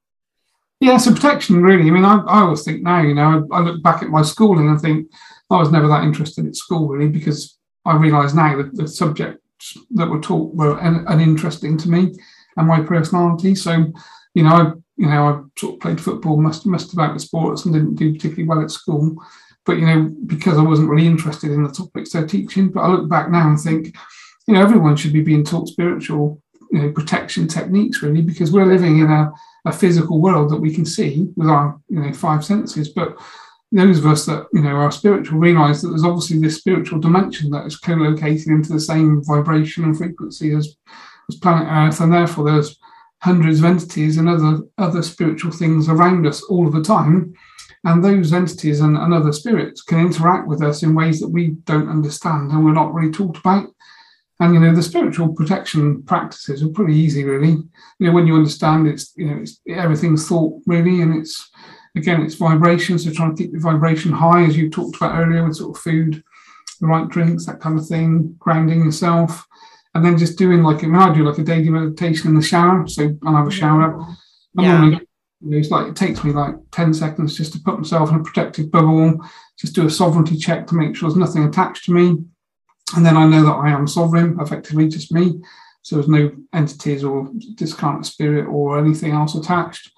Yeah, 0.80 0.98
so 0.98 1.14
protection 1.14 1.62
really. 1.62 1.88
I 1.88 1.92
mean, 1.92 2.06
I, 2.06 2.16
I 2.16 2.40
always 2.42 2.64
think 2.64 2.82
now, 2.82 3.02
you 3.04 3.14
know, 3.14 3.48
I, 3.52 3.58
I 3.58 3.62
look 3.62 3.84
back 3.84 4.02
at 4.02 4.10
my 4.10 4.24
schooling 4.24 4.68
and 4.68 4.78
I 4.78 4.82
think 4.82 5.12
I 5.52 5.58
was 5.58 5.72
never 5.72 5.88
that 5.90 6.04
interested 6.04 6.48
at 6.48 6.56
school 6.56 6.88
really 6.88 7.10
because 7.10 7.60
I 7.86 7.98
realise 7.98 8.34
now 8.34 8.58
that 8.58 8.76
the 8.76 8.88
subjects 8.88 9.78
that 9.92 10.10
were 10.10 10.22
taught 10.22 10.54
were 10.56 10.78
uninteresting 10.80 11.78
to 11.78 11.90
me 11.90 12.14
and 12.58 12.68
my 12.68 12.82
personality. 12.82 13.56
So, 13.56 13.92
you 14.34 14.44
know, 14.44 14.50
I 14.50 14.74
you 14.96 15.08
know, 15.08 15.28
I 15.28 15.60
sort 15.60 15.76
of 15.76 15.80
played 15.80 16.00
football, 16.00 16.40
must 16.40 16.66
must 16.66 16.94
about 16.94 17.14
the 17.14 17.20
sports, 17.20 17.66
and 17.66 17.74
didn't 17.74 17.96
do 17.96 18.14
particularly 18.14 18.48
well 18.48 18.62
at 18.62 18.72
school. 18.72 19.16
But 19.66 19.78
you 19.78 19.86
know, 19.86 20.14
because 20.26 20.58
I 20.58 20.64
wasn't 20.64 20.90
really 20.90 21.08
interested 21.08 21.52
in 21.52 21.64
the 21.64 21.72
topics 21.72 22.12
they're 22.12 22.28
teaching. 22.28 22.70
But 22.70 22.82
I 22.82 22.88
look 22.88 23.10
back 23.10 23.30
now 23.30 23.50
and 23.50 23.60
think, 23.60 23.96
you 24.48 24.54
know, 24.54 24.62
everyone 24.62 24.96
should 24.96 25.14
be 25.14 25.22
being 25.22 25.44
taught 25.44 25.68
spiritual, 25.68 26.42
you 26.72 26.82
know, 26.82 26.92
protection 26.92 27.48
techniques 27.48 28.04
really, 28.04 28.22
because 28.22 28.52
we're 28.52 28.66
living 28.66 29.00
in 29.00 29.10
a, 29.10 29.32
a 29.66 29.72
physical 29.72 30.22
world 30.22 30.52
that 30.52 30.62
we 30.62 30.74
can 30.74 30.86
see 30.86 31.28
with 31.36 31.48
our 31.48 31.80
you 31.90 32.00
know 32.00 32.14
five 32.14 32.46
senses. 32.46 32.90
But 32.90 33.18
those 33.74 34.00
of 34.00 34.06
us 34.06 34.26
that 34.26 34.46
you 34.54 34.62
know 34.62 34.76
are 34.76 34.92
spiritual 34.92 35.40
realize 35.40 35.82
that 35.82 35.90
there's 35.90 36.04
obviously 36.04 36.40
this 36.40 36.58
spiritual 36.58 37.00
dimension 37.00 37.50
that 37.50 37.66
is 37.66 37.78
co-located 37.78 38.48
into 38.48 38.72
the 38.72 38.80
same 38.80 39.24
vibration 39.24 39.84
and 39.84 39.98
frequency 39.98 40.54
as, 40.54 40.76
as 41.30 41.38
planet 41.38 41.68
Earth, 41.70 42.00
and 42.00 42.14
therefore 42.14 42.46
there's 42.46 42.80
hundreds 43.22 43.60
of 43.60 43.66
entities 43.66 44.18
and 44.18 44.30
other 44.30 44.60
other 44.78 45.02
spiritual 45.02 45.52
things 45.52 45.90
around 45.90 46.28
us 46.28 46.44
all 46.44 46.68
of 46.68 46.74
the 46.74 46.84
time 46.84 47.34
and 47.86 48.04
those 48.04 48.32
entities 48.32 48.80
and, 48.80 48.98
and, 48.98 49.14
other 49.14 49.34
spirits 49.34 49.82
can 49.82 50.00
interact 50.00 50.48
with 50.48 50.62
us 50.62 50.84
in 50.84 50.96
ways 50.96 51.20
that 51.20 51.28
we 51.28 51.50
don't 51.66 51.90
understand 51.90 52.52
and 52.52 52.64
we're 52.64 52.72
not 52.72 52.94
really 52.94 53.12
taught 53.12 53.38
about. 53.38 53.68
And 54.40 54.54
you 54.54 54.60
know 54.60 54.74
the 54.74 54.84
spiritual 54.84 55.34
protection 55.34 56.04
practices 56.04 56.64
are 56.64 56.70
pretty 56.70 56.96
easy 56.96 57.24
really. 57.24 57.52
You 58.00 58.08
know 58.08 58.12
when 58.12 58.28
you 58.28 58.36
understand 58.36 58.88
it's 58.88 59.14
you 59.16 59.28
know 59.28 59.42
it's 59.42 59.60
everything's 59.68 60.28
thought 60.28 60.62
really 60.66 61.02
and 61.02 61.16
it's 61.16 61.50
again, 61.96 62.22
it's 62.22 62.36
vibration. 62.36 62.98
So 63.00 63.12
trying 63.12 63.36
to 63.36 63.44
keep 63.44 63.54
the 63.54 63.60
vibration 63.60 64.12
high, 64.12 64.44
as 64.44 64.58
you 64.58 64.70
talked 64.70 64.98
about 64.98 65.18
earlier, 65.18 65.46
with 65.46 65.58
sort 65.58 65.76
of 65.76 65.84
food, 65.84 66.24
the 66.80 66.88
right 66.88 67.08
drinks, 67.08 67.46
that 67.46 67.60
kind 67.60 67.78
of 67.78 67.88
thing, 67.88 68.36
grounding 68.40 68.84
yourself. 68.84 69.46
And 69.96 70.04
then 70.04 70.18
just 70.18 70.38
doing 70.38 70.64
like, 70.64 70.84
I 70.84 70.88
mean, 70.88 70.96
I 70.96 71.14
do 71.14 71.24
like 71.24 71.38
a 71.38 71.44
daily 71.44 71.70
meditation 71.70 72.30
in 72.30 72.36
the 72.36 72.42
shower. 72.42 72.88
So 72.88 73.16
I'll 73.26 73.36
have 73.36 73.48
a 73.48 73.52
shower. 73.52 74.06
Yeah. 74.58 74.80
Normally, 74.80 75.08
you 75.42 75.50
know, 75.52 75.58
it's 75.58 75.70
like 75.70 75.88
it 75.88 75.96
takes 75.96 76.24
me 76.24 76.32
like 76.32 76.56
10 76.72 76.94
seconds 76.94 77.38
just 77.38 77.54
to 77.54 77.60
put 77.60 77.78
myself 77.78 78.10
in 78.10 78.16
a 78.16 78.24
protective 78.24 78.72
bubble, 78.72 79.20
just 79.60 79.76
do 79.76 79.86
a 79.86 79.90
sovereignty 79.90 80.38
check 80.38 80.66
to 80.68 80.76
make 80.76 80.96
sure 80.96 81.10
there's 81.10 81.18
nothing 81.18 81.44
attached 81.44 81.86
to 81.86 81.92
me. 81.92 82.18
And 82.96 83.06
then 83.06 83.18
I 83.18 83.28
know 83.28 83.44
that 83.44 83.52
I 83.52 83.70
am 83.70 83.88
sovereign, 83.88 84.38
effectively 84.40 84.88
just 84.88 85.12
me. 85.12 85.42
So 85.82 85.96
there's 85.96 86.08
no 86.08 86.32
entities 86.54 87.04
or 87.04 87.30
discarnate 87.56 88.06
spirit 88.06 88.48
or 88.48 88.80
anything 88.80 89.12
else 89.12 89.36
attached. 89.36 89.92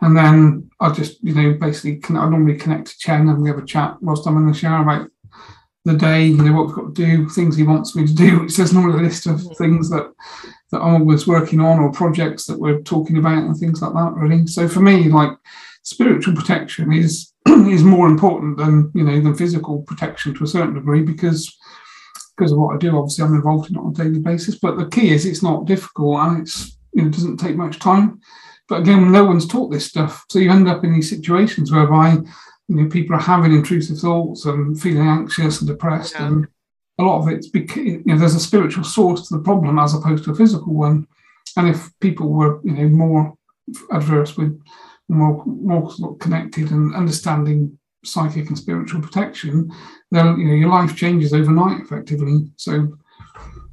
And 0.00 0.16
then 0.16 0.70
I 0.80 0.92
just, 0.92 1.22
you 1.22 1.34
know, 1.34 1.54
basically, 1.54 2.00
I 2.16 2.28
normally 2.28 2.56
connect 2.56 2.88
to 2.88 2.98
Chen 2.98 3.28
and 3.28 3.42
we 3.42 3.48
have 3.48 3.58
a 3.58 3.66
chat 3.66 3.96
whilst 4.00 4.26
I'm 4.26 4.36
in 4.36 4.46
the 4.46 4.54
shower 4.54 4.82
about 4.82 5.10
the 5.84 5.96
day, 5.96 6.26
you 6.26 6.36
know, 6.36 6.52
what 6.52 6.66
we've 6.66 6.76
got 6.76 6.94
to 6.94 7.06
do, 7.06 7.28
things 7.28 7.56
he 7.56 7.62
wants 7.64 7.96
me 7.96 8.06
to 8.06 8.14
do, 8.14 8.40
which 8.40 8.56
there's 8.56 8.72
normally 8.72 8.98
a 8.98 9.02
list 9.02 9.26
of 9.26 9.36
mm-hmm. 9.36 9.54
things 9.54 9.90
that 9.90 10.12
that 10.70 10.80
I'm 10.80 11.00
always 11.00 11.26
working 11.26 11.60
on 11.60 11.78
or 11.78 11.90
projects 11.90 12.44
that 12.44 12.60
we're 12.60 12.82
talking 12.82 13.16
about 13.16 13.42
and 13.42 13.56
things 13.56 13.80
like 13.80 13.94
that, 13.94 14.12
really. 14.14 14.46
So 14.46 14.68
for 14.68 14.80
me, 14.80 15.08
like 15.08 15.30
spiritual 15.82 16.34
protection 16.34 16.92
is 16.92 17.32
is 17.48 17.82
more 17.82 18.06
important 18.06 18.58
than, 18.58 18.92
you 18.94 19.02
know, 19.02 19.20
than 19.20 19.34
physical 19.34 19.82
protection 19.82 20.34
to 20.34 20.44
a 20.44 20.48
certain 20.48 20.74
degree 20.74 21.02
because 21.02 21.56
because 22.36 22.52
of 22.52 22.58
what 22.58 22.74
I 22.74 22.78
do, 22.78 22.96
obviously 22.96 23.24
I'm 23.24 23.34
involved 23.34 23.70
in 23.70 23.76
it 23.76 23.80
on 23.80 23.90
a 23.90 23.94
daily 23.94 24.20
basis. 24.20 24.58
But 24.58 24.78
the 24.78 24.88
key 24.88 25.10
is 25.10 25.26
it's 25.26 25.42
not 25.42 25.64
difficult 25.64 26.20
and 26.20 26.42
it's 26.42 26.78
you 26.92 27.02
know, 27.02 27.08
it 27.08 27.14
doesn't 27.14 27.38
take 27.38 27.56
much 27.56 27.78
time. 27.78 28.20
But 28.68 28.80
again, 28.82 29.10
no 29.10 29.24
one's 29.24 29.46
taught 29.46 29.70
this 29.70 29.86
stuff. 29.86 30.24
So 30.28 30.38
you 30.38 30.50
end 30.50 30.68
up 30.68 30.84
in 30.84 30.92
these 30.92 31.08
situations 31.10 31.72
whereby 31.72 32.12
you 32.68 32.76
know 32.76 32.88
people 32.88 33.16
are 33.16 33.20
having 33.20 33.52
intrusive 33.54 33.98
thoughts 33.98 34.44
and 34.44 34.78
feeling 34.80 35.08
anxious 35.08 35.60
and 35.60 35.68
depressed 35.68 36.14
Yeah. 36.14 36.26
and 36.26 36.48
a 36.98 37.02
lot 37.04 37.20
of 37.22 37.28
it's 37.28 37.48
because 37.48 37.84
you 37.84 38.02
know 38.04 38.18
there's 38.18 38.34
a 38.34 38.40
spiritual 38.40 38.84
source 38.84 39.28
to 39.28 39.36
the 39.36 39.42
problem 39.42 39.78
as 39.78 39.94
opposed 39.94 40.24
to 40.24 40.32
a 40.32 40.34
physical 40.34 40.74
one. 40.74 41.06
And 41.56 41.68
if 41.68 41.90
people 42.00 42.28
were 42.32 42.60
you 42.62 42.72
know 42.72 42.88
more 42.88 43.34
adverse 43.92 44.36
with 44.36 44.60
more 45.08 45.42
more 45.46 45.90
connected 46.18 46.70
and 46.70 46.94
understanding 46.94 47.78
psychic 48.04 48.48
and 48.48 48.58
spiritual 48.58 49.00
protection, 49.00 49.72
then 50.10 50.38
you 50.38 50.46
know 50.46 50.54
your 50.54 50.68
life 50.68 50.94
changes 50.94 51.32
overnight 51.32 51.80
effectively. 51.80 52.50
So 52.56 52.96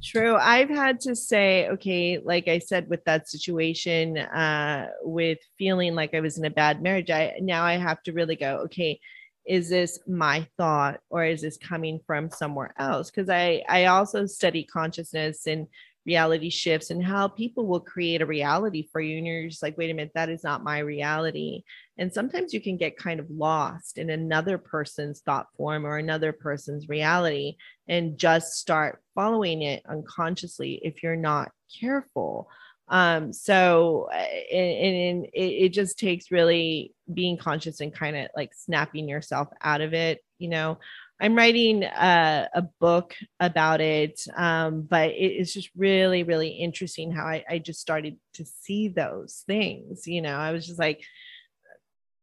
True. 0.06 0.36
I've 0.36 0.68
had 0.68 1.00
to 1.00 1.16
say, 1.16 1.68
okay, 1.68 2.18
like 2.22 2.46
I 2.46 2.60
said 2.60 2.88
with 2.88 3.04
that 3.06 3.28
situation, 3.28 4.16
uh, 4.18 4.88
with 5.02 5.38
feeling 5.58 5.96
like 5.96 6.14
I 6.14 6.20
was 6.20 6.38
in 6.38 6.44
a 6.44 6.50
bad 6.50 6.80
marriage, 6.80 7.10
I 7.10 7.34
now 7.40 7.64
I 7.64 7.76
have 7.76 8.00
to 8.04 8.12
really 8.12 8.36
go, 8.36 8.58
okay, 8.66 9.00
is 9.44 9.68
this 9.68 9.98
my 10.06 10.46
thought 10.56 11.00
or 11.10 11.24
is 11.24 11.42
this 11.42 11.56
coming 11.56 11.98
from 12.06 12.30
somewhere 12.30 12.72
else? 12.78 13.10
Because 13.10 13.28
I 13.28 13.64
I 13.68 13.86
also 13.86 14.26
study 14.26 14.62
consciousness 14.62 15.48
and 15.48 15.66
reality 16.06 16.50
shifts 16.50 16.90
and 16.90 17.04
how 17.04 17.26
people 17.26 17.66
will 17.66 17.80
create 17.80 18.22
a 18.22 18.26
reality 18.26 18.88
for 18.92 19.00
you, 19.00 19.18
and 19.18 19.26
you're 19.26 19.48
just 19.48 19.62
like, 19.62 19.76
wait 19.76 19.90
a 19.90 19.94
minute, 19.94 20.12
that 20.14 20.28
is 20.28 20.44
not 20.44 20.62
my 20.62 20.78
reality. 20.78 21.64
And 21.98 22.12
sometimes 22.12 22.54
you 22.54 22.60
can 22.60 22.76
get 22.76 22.96
kind 22.96 23.20
of 23.20 23.30
lost 23.30 23.98
in 23.98 24.10
another 24.10 24.56
person's 24.58 25.20
thought 25.20 25.48
form 25.56 25.84
or 25.84 25.98
another 25.98 26.32
person's 26.32 26.88
reality 26.88 27.56
and 27.88 28.18
just 28.18 28.54
start 28.54 29.02
following 29.14 29.62
it 29.62 29.82
unconsciously 29.88 30.80
if 30.84 31.02
you're 31.02 31.16
not 31.16 31.50
careful. 31.80 32.48
Um, 32.88 33.32
so, 33.32 34.08
uh, 34.12 34.16
and, 34.16 34.96
and 34.96 35.24
it, 35.32 35.64
it 35.64 35.68
just 35.70 35.98
takes 35.98 36.30
really 36.30 36.94
being 37.12 37.36
conscious 37.36 37.80
and 37.80 37.92
kind 37.92 38.16
of 38.16 38.28
like 38.36 38.52
snapping 38.54 39.08
yourself 39.08 39.48
out 39.60 39.80
of 39.80 39.92
it. 39.92 40.22
You 40.38 40.50
know, 40.50 40.78
I'm 41.20 41.34
writing 41.34 41.82
a, 41.82 42.48
a 42.54 42.62
book 42.62 43.14
about 43.40 43.80
it, 43.80 44.20
um, 44.36 44.82
but 44.82 45.10
it, 45.10 45.32
it's 45.32 45.52
just 45.52 45.70
really, 45.76 46.22
really 46.22 46.50
interesting 46.50 47.10
how 47.10 47.24
I, 47.24 47.44
I 47.48 47.58
just 47.58 47.80
started 47.80 48.18
to 48.34 48.44
see 48.44 48.88
those 48.88 49.42
things. 49.46 50.06
You 50.06 50.20
know, 50.20 50.36
I 50.36 50.52
was 50.52 50.66
just 50.66 50.78
like, 50.78 51.02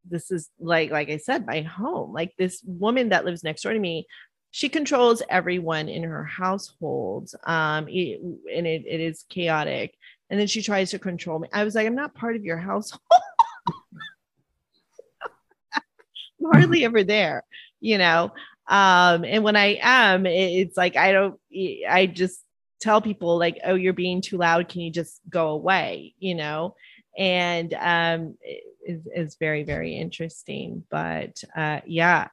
this 0.09 0.31
is 0.31 0.49
like 0.59 0.91
like 0.91 1.09
i 1.09 1.17
said 1.17 1.45
my 1.45 1.61
home. 1.61 2.13
Like 2.13 2.33
this 2.37 2.61
woman 2.65 3.09
that 3.09 3.25
lives 3.25 3.43
next 3.43 3.61
door 3.63 3.73
to 3.73 3.79
me 3.79 4.05
she 4.51 4.69
controls 4.69 5.23
everyone 5.29 5.89
in 5.89 6.03
her 6.03 6.23
household 6.25 7.31
um 7.45 7.87
it, 7.89 8.19
and 8.53 8.67
it, 8.67 8.83
it 8.85 8.99
is 8.99 9.25
chaotic. 9.29 9.95
And 10.29 10.39
then 10.39 10.47
she 10.47 10.61
tries 10.61 10.91
to 10.91 10.99
control 10.99 11.39
me. 11.39 11.47
I 11.53 11.63
was 11.63 11.73
like 11.73 11.87
i'm 11.87 11.95
not 11.95 12.13
part 12.15 12.35
of 12.35 12.43
your 12.43 12.57
household. 12.57 13.01
I'm 15.73 15.81
hardly 16.51 16.83
ever 16.83 17.03
there 17.03 17.43
you 17.79 17.97
know 17.97 18.31
um 18.67 19.25
and 19.25 19.43
when 19.43 19.55
i 19.55 19.77
am 19.81 20.25
it's 20.25 20.77
like 20.77 20.95
i 20.95 21.11
don't 21.11 21.39
i 21.89 22.05
just 22.05 22.43
tell 22.83 23.01
people 23.01 23.39
like 23.39 23.57
oh 23.65 23.75
you're 23.75 23.93
being 23.93 24.21
too 24.21 24.37
loud. 24.37 24.67
Can 24.67 24.81
you 24.81 24.91
just 24.91 25.21
go 25.29 25.49
away? 25.49 26.13
You 26.19 26.35
know? 26.35 26.75
And 27.17 27.73
um 27.75 28.35
it 28.41 28.63
is, 28.85 29.07
is 29.15 29.35
very 29.39 29.63
very 29.63 29.95
interesting. 29.95 30.83
But 30.91 31.41
uh 31.55 31.79
yeah. 31.85 32.27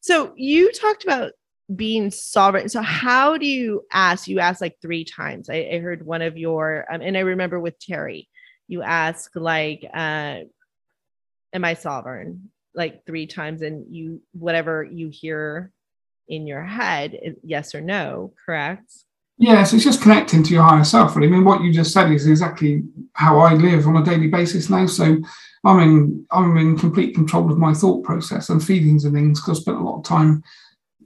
So 0.00 0.32
you 0.34 0.72
talked 0.72 1.04
about 1.04 1.32
being 1.76 2.10
sovereign. 2.10 2.68
So 2.70 2.80
how 2.82 3.36
do 3.36 3.46
you 3.46 3.84
ask 3.92 4.26
you 4.26 4.40
asked 4.40 4.62
like 4.62 4.78
three 4.80 5.04
times. 5.04 5.50
I, 5.50 5.68
I 5.74 5.78
heard 5.78 6.04
one 6.04 6.22
of 6.22 6.36
your 6.38 6.86
um, 6.90 7.02
and 7.02 7.16
i 7.16 7.20
remember 7.20 7.60
with 7.60 7.78
terry 7.78 8.28
you 8.68 8.82
ask 8.82 9.30
like 9.34 9.84
uh 9.92 10.40
am 11.52 11.64
i 11.64 11.74
sovereign 11.74 12.50
like 12.74 13.04
three 13.06 13.26
times 13.26 13.62
and 13.62 13.94
you 13.94 14.20
whatever 14.32 14.82
you 14.82 15.08
hear 15.08 15.70
in 16.28 16.46
your 16.46 16.62
head 16.62 17.36
yes 17.42 17.74
or 17.74 17.80
no 17.80 18.32
correct 18.44 18.92
Yes, 19.38 19.72
it's 19.72 19.82
just 19.82 20.02
connecting 20.02 20.44
to 20.44 20.54
your 20.54 20.62
higher 20.62 20.84
self. 20.84 21.16
Really, 21.16 21.26
I 21.26 21.30
mean, 21.30 21.44
what 21.44 21.62
you 21.62 21.72
just 21.72 21.92
said 21.92 22.12
is 22.12 22.28
exactly 22.28 22.84
how 23.14 23.40
I 23.40 23.54
live 23.54 23.88
on 23.88 23.96
a 23.96 24.04
daily 24.04 24.28
basis 24.28 24.70
now. 24.70 24.86
So, 24.86 25.16
I'm 25.64 25.80
in 25.80 26.26
I'm 26.30 26.56
in 26.58 26.78
complete 26.78 27.14
control 27.14 27.50
of 27.50 27.58
my 27.58 27.74
thought 27.74 28.04
process 28.04 28.50
and 28.50 28.62
feelings 28.62 29.04
and 29.04 29.14
things 29.14 29.40
because 29.40 29.58
I 29.58 29.62
spent 29.62 29.78
a 29.78 29.82
lot 29.82 29.98
of 29.98 30.04
time 30.04 30.44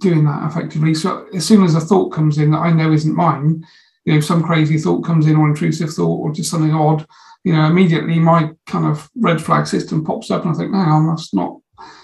doing 0.00 0.24
that 0.24 0.50
effectively. 0.50 0.92
So, 0.92 1.26
as 1.34 1.46
soon 1.46 1.64
as 1.64 1.74
a 1.76 1.80
thought 1.80 2.10
comes 2.10 2.36
in 2.38 2.50
that 2.50 2.58
I 2.58 2.72
know 2.72 2.92
isn't 2.92 3.14
mine, 3.14 3.64
you 4.04 4.14
know, 4.14 4.20
some 4.20 4.42
crazy 4.42 4.76
thought 4.76 5.04
comes 5.04 5.26
in 5.26 5.36
or 5.36 5.48
intrusive 5.48 5.94
thought 5.94 6.20
or 6.20 6.32
just 6.32 6.50
something 6.50 6.74
odd, 6.74 7.06
you 7.46 7.52
know, 7.52 7.64
immediately 7.66 8.18
my 8.18 8.50
kind 8.66 8.86
of 8.86 9.08
red 9.14 9.40
flag 9.40 9.68
system 9.68 10.04
pops 10.04 10.32
up 10.32 10.44
and 10.44 10.52
I 10.52 10.58
think, 10.58 10.72
no, 10.72 11.06
that's 11.08 11.32
not. 11.32 11.60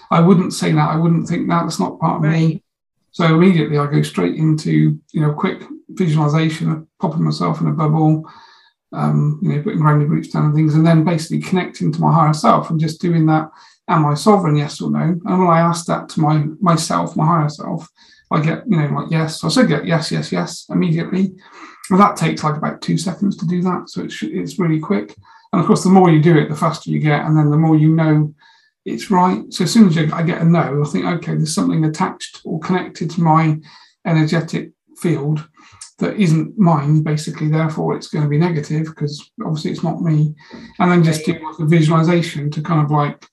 I 0.09 0.21
wouldn't 0.21 0.53
say 0.53 0.71
that. 0.71 0.89
I 0.89 0.95
wouldn't 0.95 1.27
think 1.27 1.49
that. 1.49 1.63
That's 1.63 1.81
not 1.81 1.99
part 1.99 2.23
of 2.23 2.31
me. 2.31 2.63
So 3.11 3.25
immediately 3.25 3.77
I 3.77 3.87
go 3.87 4.01
straight 4.03 4.35
into, 4.35 4.97
you 5.11 5.21
know, 5.21 5.33
quick 5.33 5.61
visualization 5.89 6.71
of 6.71 6.87
popping 7.01 7.25
myself 7.25 7.59
in 7.59 7.67
a 7.67 7.73
bubble, 7.73 8.23
um, 8.93 9.41
you 9.43 9.49
know, 9.49 9.61
putting 9.61 9.81
grounded 9.81 10.09
roots 10.09 10.29
down 10.29 10.45
and 10.45 10.55
things, 10.55 10.75
and 10.75 10.87
then 10.87 11.03
basically 11.03 11.41
connecting 11.41 11.91
to 11.91 11.99
my 11.99 12.13
higher 12.13 12.33
self 12.33 12.69
and 12.69 12.79
just 12.79 13.01
doing 13.01 13.25
that. 13.25 13.51
Am 13.89 14.05
I 14.05 14.13
sovereign? 14.13 14.55
Yes 14.55 14.79
or 14.79 14.91
no? 14.91 15.01
And 15.01 15.39
when 15.39 15.49
I 15.49 15.59
ask 15.59 15.87
that 15.87 16.07
to 16.09 16.21
my 16.21 16.45
myself, 16.61 17.17
my 17.17 17.25
higher 17.25 17.49
self, 17.49 17.89
I 18.31 18.39
get, 18.39 18.63
you 18.65 18.77
know, 18.77 18.87
like 18.97 19.11
yes. 19.11 19.41
So 19.41 19.61
I 19.61 19.65
get 19.65 19.85
yes, 19.85 20.09
yes, 20.09 20.31
yes 20.31 20.67
immediately. 20.69 21.35
And 21.89 21.99
that 21.99 22.15
takes 22.15 22.43
like 22.43 22.55
about 22.55 22.81
two 22.81 22.97
seconds 22.97 23.37
to 23.37 23.45
do 23.45 23.61
that. 23.63 23.89
So 23.89 24.03
it's 24.03 24.21
it's 24.23 24.59
really 24.59 24.79
quick. 24.79 25.15
And 25.51 25.61
of 25.61 25.67
course, 25.67 25.83
the 25.83 25.89
more 25.89 26.09
you 26.09 26.21
do 26.21 26.37
it, 26.37 26.49
the 26.49 26.55
faster 26.55 26.89
you 26.89 26.99
get, 26.99 27.25
and 27.25 27.37
then 27.37 27.51
the 27.51 27.57
more 27.57 27.75
you 27.75 27.89
know 27.89 28.33
it's 28.85 29.11
right. 29.11 29.41
So 29.53 29.63
as 29.63 29.71
soon 29.71 29.87
as 29.87 29.95
you, 29.95 30.09
I 30.13 30.23
get 30.23 30.41
a 30.41 30.45
no, 30.45 30.83
I 30.83 30.87
think, 30.87 31.05
okay, 31.05 31.35
there's 31.35 31.55
something 31.55 31.85
attached 31.85 32.41
or 32.43 32.59
connected 32.59 33.09
to 33.11 33.21
my 33.21 33.59
energetic 34.05 34.71
field 34.97 35.47
that 35.99 36.17
isn't 36.17 36.57
mine, 36.57 37.01
basically. 37.01 37.49
Therefore, 37.49 37.95
it's 37.95 38.07
going 38.07 38.23
to 38.23 38.29
be 38.29 38.37
negative 38.37 38.85
because 38.85 39.31
obviously 39.45 39.71
it's 39.71 39.83
not 39.83 40.01
me. 40.01 40.35
And 40.79 40.91
then 40.91 41.03
just 41.03 41.25
do 41.25 41.33
like 41.33 41.59
a 41.59 41.65
visualization 41.65 42.49
to 42.51 42.61
kind 42.61 42.83
of 42.83 42.91
like, 42.91 43.25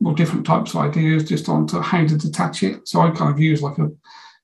well, 0.00 0.14
different 0.14 0.44
types 0.44 0.74
of 0.74 0.80
ideas 0.80 1.28
just 1.28 1.48
onto 1.48 1.80
how 1.80 2.06
to 2.06 2.18
detach 2.18 2.62
it. 2.62 2.86
So 2.86 3.00
I 3.00 3.10
kind 3.10 3.30
of 3.30 3.40
use 3.40 3.62
like 3.62 3.78
a, 3.78 3.88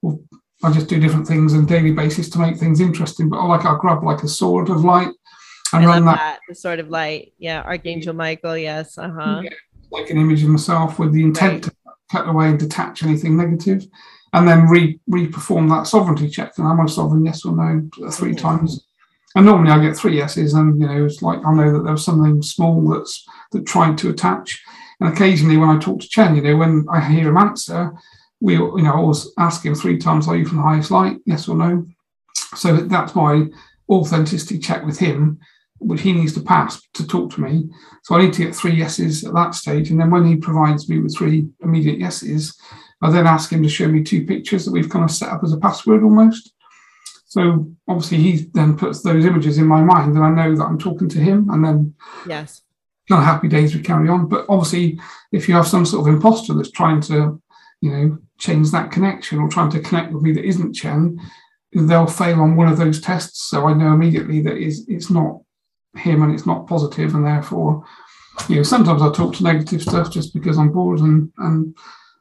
well, 0.01 0.21
I 0.63 0.73
just 0.73 0.89
do 0.89 0.99
different 0.99 1.27
things 1.27 1.55
on 1.55 1.65
a 1.65 1.67
daily 1.67 1.93
basis 1.93 2.29
to 2.31 2.39
make 2.39 2.57
things 2.57 2.81
interesting. 2.81 3.29
But 3.29 3.39
I 3.39 3.47
like 3.47 3.65
I 3.65 3.77
grab 3.79 4.03
like 4.03 4.23
a 4.23 4.29
sword 4.29 4.71
of 4.71 4.85
light 4.85 5.09
and 5.73 5.85
I 5.85 5.87
run 5.87 6.05
that 6.07 6.17
that. 6.17 6.41
The 6.49 6.55
sort 6.55 6.81
of 6.81 6.89
light. 6.89 7.33
Yeah. 7.39 7.63
Archangel 7.63 8.15
Michael. 8.15 8.57
Yes. 8.57 8.99
Uh 8.99 9.11
huh. 9.11 9.41
Yeah, 9.45 9.51
like 9.91 10.11
an 10.11 10.19
image 10.19 10.43
of 10.43 10.49
myself 10.49 10.99
with 10.99 11.13
the 11.13 11.23
intent 11.23 11.65
to 11.65 11.73
cut 12.11 12.29
away 12.29 12.49
and 12.49 12.59
detach 12.59 13.03
anything 13.03 13.37
negative, 13.37 13.87
and 14.33 14.49
then 14.49 14.67
re 14.67 14.99
re-perform 15.07 15.69
that 15.69 15.87
sovereignty 15.87 16.29
check. 16.29 16.53
And 16.59 16.67
I'm 16.67 16.81
I 16.81 16.87
sovereign? 16.87 17.25
Yes 17.25 17.45
or 17.45 17.55
no? 17.55 17.89
uh, 18.07 18.11
3 18.11 18.33
Mhm. 18.33 18.39
times. 18.39 18.85
And 19.37 19.45
normally 19.45 19.71
I 19.71 19.79
get 19.81 19.95
three 19.97 20.17
yeses, 20.17 20.55
and 20.55 20.81
you 20.81 20.89
know 20.89 21.05
it's 21.05 21.23
like 21.23 21.39
I 21.47 21.53
know 21.55 21.73
that 21.73 21.83
there 21.85 21.93
was 21.93 22.05
something 22.05 22.43
small 22.43 22.89
that's 22.89 23.25
that 23.53 23.67
tried 23.67 23.99
to 23.99 24.11
attach. 24.11 24.61
And 25.01 25.13
occasionally 25.13 25.59
when 25.59 25.69
I 25.69 25.79
talk 25.79 26.01
to 26.01 26.09
Chen, 26.09 26.35
you 26.35 26.43
know, 26.43 26.57
when 26.57 26.87
I 26.91 26.99
hear 27.01 27.29
him 27.29 27.37
answer, 27.37 27.93
we 28.41 28.55
you 28.55 28.83
know 28.83 28.93
I 28.93 28.97
always 28.97 29.29
ask 29.39 29.65
him 29.65 29.75
three 29.75 29.99
times: 29.99 30.29
Are 30.29 30.37
you 30.37 30.47
from 30.47 30.59
the 30.59 30.63
highest 30.65 30.91
light? 30.91 31.19
Yes 31.25 31.49
or 31.49 31.57
no? 31.57 31.87
So 32.57 32.77
that's 32.77 33.15
my 33.15 33.47
authenticity 33.89 34.59
check 34.59 34.85
with 34.85 34.99
him 34.99 35.41
which 35.79 36.01
he 36.01 36.13
needs 36.13 36.33
to 36.35 36.41
pass 36.41 36.81
to 36.95 37.07
talk 37.07 37.33
to 37.33 37.41
me. 37.41 37.69
So 38.03 38.15
I 38.15 38.23
need 38.23 38.33
to 38.35 38.45
get 38.45 38.55
three 38.55 38.75
yeses 38.75 39.25
at 39.25 39.35
that 39.35 39.55
stage. 39.55 39.91
And 39.91 40.01
then 40.01 40.11
when 40.11 40.27
he 40.27 40.37
provides 40.37 40.89
me 40.89 40.99
with 40.99 41.17
three 41.17 41.49
immediate 41.63 41.99
yeses, 41.99 42.59
I 43.01 43.11
then 43.11 43.27
ask 43.27 43.53
him 43.53 43.63
to 43.63 43.69
show 43.69 43.87
me 43.87 44.03
two 44.03 44.27
pictures 44.27 44.65
that 44.65 44.73
we've 44.73 44.91
kind 44.91 45.05
of 45.05 45.11
set 45.11 45.29
up 45.29 45.45
as 45.45 45.53
a 45.53 45.59
password 45.59 46.03
almost. 46.03 46.53
So 47.27 47.71
obviously 47.87 48.19
he 48.19 48.49
then 48.55 48.77
puts 48.77 49.03
those 49.03 49.25
images 49.25 49.59
in 49.59 49.67
my 49.67 49.83
mind 49.83 50.17
and 50.17 50.25
I 50.25 50.31
know 50.31 50.57
that 50.57 50.65
I'm 50.65 50.79
talking 50.79 51.09
to 51.11 51.19
him 51.19 51.49
and 51.51 51.65
then 51.65 51.95
yes. 52.27 52.63
Kind 53.09 53.21
of 53.21 53.27
happy 53.27 53.49
days 53.49 53.75
we 53.75 53.81
carry 53.81 54.09
on. 54.09 54.29
But 54.29 54.45
obviously 54.51 55.01
if 55.33 55.49
you 55.49 55.55
have 55.55 55.67
some 55.67 55.87
sort 55.87 56.07
of 56.07 56.15
imposter 56.15 56.53
that's 56.55 56.71
trying 56.71 57.01
to, 57.03 57.41
you 57.81 57.91
know, 57.91 58.19
change 58.39 58.71
that 58.71 58.91
connection 58.91 59.39
or 59.39 59.49
trying 59.49 59.71
to 59.71 59.81
connect 59.81 60.13
with 60.13 60.23
me 60.23 60.33
that 60.33 60.45
isn't 60.45 60.75
Chen, 60.75 61.21
they'll 61.73 62.07
fail 62.07 62.41
on 62.41 62.57
one 62.57 62.69
of 62.69 62.79
those 62.79 63.01
tests. 63.01 63.49
So 63.49 63.67
I 63.67 63.75
know 63.75 63.93
immediately 63.93 64.41
that 64.43 64.57
is 64.57 64.87
it's 64.89 65.11
not 65.11 65.41
him 65.97 66.23
and 66.23 66.33
it's 66.33 66.47
not 66.47 66.67
positive 66.67 67.15
and 67.15 67.27
therefore 67.27 67.85
you 68.49 68.57
know 68.57 68.63
sometimes 68.63 69.03
I 69.03 69.11
talk 69.11 69.35
to 69.35 69.43
negative 69.43 69.83
stuff 69.83 70.11
just 70.11 70.33
because 70.33 70.59
I'm 70.59 70.71
bored 70.71 71.01
and 71.01 71.33
and 71.39 71.77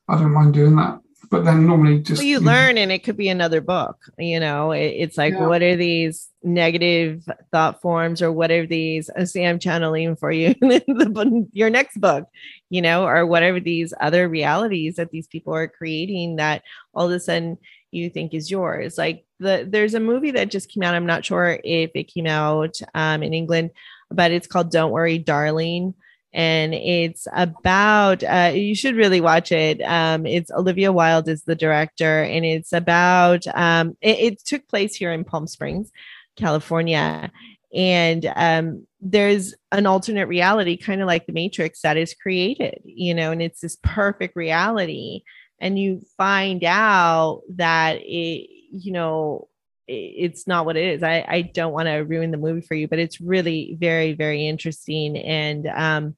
I 0.07 0.17
don't 0.17 0.33
mind 0.33 0.53
doing 0.53 0.75
that 0.77 0.99
but 1.29 1.45
then 1.45 1.65
normally 1.65 1.99
just 1.99 2.19
well, 2.19 2.25
you, 2.27 2.33
you 2.35 2.39
learn 2.39 2.75
know, 2.75 2.81
and 2.81 2.91
it 2.91 3.03
could 3.03 3.17
be 3.17 3.29
another 3.29 3.61
book 3.61 3.97
you 4.17 4.39
know? 4.39 4.71
It, 4.71 4.87
it's 4.87 5.17
like 5.17 5.33
yeah. 5.33 5.47
what 5.47 5.61
are 5.61 5.75
these 5.75 6.29
negative 6.43 7.27
thought 7.51 7.81
forms 7.81 8.21
or 8.21 8.31
what 8.31 8.51
are 8.51 8.65
these 8.65 9.09
I 9.09 9.25
say 9.25 9.45
I'm 9.45 9.59
channeling 9.59 10.15
for 10.15 10.31
you 10.31 10.55
your 11.53 11.69
next 11.69 11.99
book 11.99 12.27
you 12.69 12.81
know? 12.81 13.05
Or 13.05 13.25
whatever 13.25 13.59
these 13.59 13.93
other 13.99 14.27
realities 14.27 14.95
that 14.95 15.11
these 15.11 15.27
people 15.27 15.53
are 15.53 15.67
creating 15.67 16.37
that 16.37 16.63
all 16.93 17.07
of 17.07 17.11
a 17.11 17.19
sudden 17.19 17.57
you 17.91 18.09
think 18.09 18.33
is 18.33 18.51
yours? 18.51 18.97
Like 18.97 19.25
the 19.39 19.67
there's 19.69 19.93
a 19.93 19.99
movie 19.99 20.31
that 20.31 20.49
just 20.49 20.69
came 20.69 20.83
out 20.83 20.95
i'm 20.95 21.05
not 21.05 21.25
sure 21.25 21.59
if 21.63 21.91
it 21.93 22.11
came 22.11 22.27
out 22.27 22.79
um, 22.95 23.23
in 23.23 23.33
england 23.33 23.71
but 24.09 24.31
it's 24.31 24.47
called 24.47 24.71
don't 24.71 24.91
worry 24.91 25.17
darling 25.17 25.93
and 26.33 26.73
it's 26.73 27.27
about 27.33 28.23
uh, 28.23 28.51
you 28.53 28.75
should 28.75 28.95
really 28.95 29.21
watch 29.21 29.51
it. 29.51 29.81
Um, 29.81 30.25
it's 30.25 30.51
olivia 30.51 30.91
wilde 30.91 31.29
is 31.29 31.43
the 31.43 31.55
director 31.55 32.21
and 32.23 32.45
it's 32.45 32.73
about 32.73 33.45
um, 33.55 33.97
it, 34.01 34.19
it, 34.19 34.45
took 34.45 34.67
place 34.67 34.95
here 34.95 35.11
in 35.11 35.23
palm 35.23 35.47
springs 35.47 35.91
california. 36.35 37.31
And 37.73 38.31
um, 38.35 38.87
there's 39.01 39.53
an 39.71 39.85
alternate 39.85 40.27
reality 40.27 40.77
kind 40.77 41.01
of 41.01 41.07
like 41.07 41.25
the 41.25 41.33
matrix 41.33 41.81
that 41.81 41.97
is 41.97 42.13
created 42.13 42.81
you 42.83 43.13
know 43.13 43.31
and 43.31 43.41
it's 43.41 43.61
this 43.61 43.77
perfect 43.81 44.35
reality. 44.35 45.23
And 45.59 45.79
you 45.79 46.01
find 46.17 46.63
out 46.63 47.41
that 47.55 47.97
it 48.01 48.49
you 48.71 48.91
know 48.91 49.47
it's 49.87 50.47
not 50.47 50.65
what 50.65 50.77
it 50.77 50.95
is. 50.95 51.03
I, 51.03 51.25
I 51.27 51.41
don't 51.41 51.73
want 51.73 51.87
to 51.87 51.97
ruin 51.97 52.31
the 52.31 52.37
movie 52.37 52.61
for 52.61 52.75
you, 52.75 52.87
but 52.87 52.99
it's 52.99 53.21
really 53.21 53.77
very, 53.79 54.13
very 54.13 54.47
interesting. 54.47 55.17
And 55.17 55.67
um, 55.67 56.15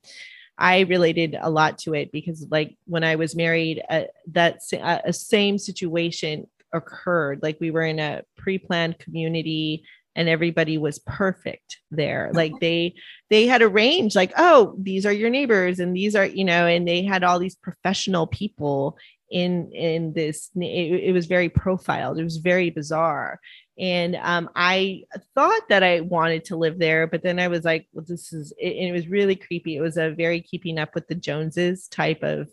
I 0.58 0.82
related 0.82 1.38
a 1.40 1.50
lot 1.50 1.78
to 1.80 1.94
it 1.94 2.12
because, 2.12 2.48
like, 2.50 2.78
when 2.86 3.04
I 3.04 3.16
was 3.16 3.36
married, 3.36 3.82
uh, 3.90 4.04
that 4.32 4.62
uh, 4.74 5.00
a 5.06 5.14
same 5.14 5.58
situation 5.58 6.48
occurred. 6.74 7.40
Like, 7.44 7.58
we 7.60 7.72
were 7.72 7.86
in 7.86 8.00
a 8.00 8.24
pre 8.38 8.58
planned 8.58 9.00
community 9.00 9.84
and 10.16 10.28
everybody 10.28 10.78
was 10.78 11.00
perfect 11.00 11.78
there 11.92 12.32
like 12.34 12.52
they 12.60 12.94
they 13.30 13.46
had 13.46 13.62
arranged 13.62 14.16
like 14.16 14.34
oh 14.38 14.76
these 14.78 15.06
are 15.06 15.14
your 15.14 15.30
neighbors 15.30 15.80
and 15.80 15.96
these 15.96 16.16
are 16.16 16.26
you 16.26 16.44
know 16.44 16.66
and 16.66 16.88
they 16.88 17.04
had 17.04 17.24
all 17.24 17.38
these 17.38 17.56
professional 17.56 18.26
people 18.26 18.98
in 19.30 19.72
in 19.72 20.14
this 20.14 20.50
it, 20.56 21.04
it 21.10 21.12
was 21.14 21.28
very 21.28 21.50
profiled. 21.50 22.20
It 22.20 22.24
was 22.24 22.38
very 22.38 22.70
bizarre. 22.70 23.40
And 23.78 24.18
um, 24.22 24.50
i 24.56 25.04
thought 25.36 25.62
that 25.70 25.84
i 25.84 26.02
wanted 26.02 26.44
to 26.46 26.58
live 26.58 26.78
there 26.80 27.08
but 27.08 27.24
then 27.24 27.40
i 27.40 27.48
was 27.48 27.64
like 27.64 27.88
well 27.94 28.04
this 28.06 28.34
is 28.34 28.52
it, 28.58 28.90
it 28.90 28.92
was 28.92 29.08
really 29.08 29.38
creepy. 29.38 29.78
It 29.78 29.82
was 29.82 29.98
a 29.98 30.12
very 30.12 30.42
keeping 30.42 30.78
up 30.78 30.96
with 30.96 31.08
the 31.08 31.16
joneses 31.16 31.88
type 31.88 32.22
of 32.24 32.50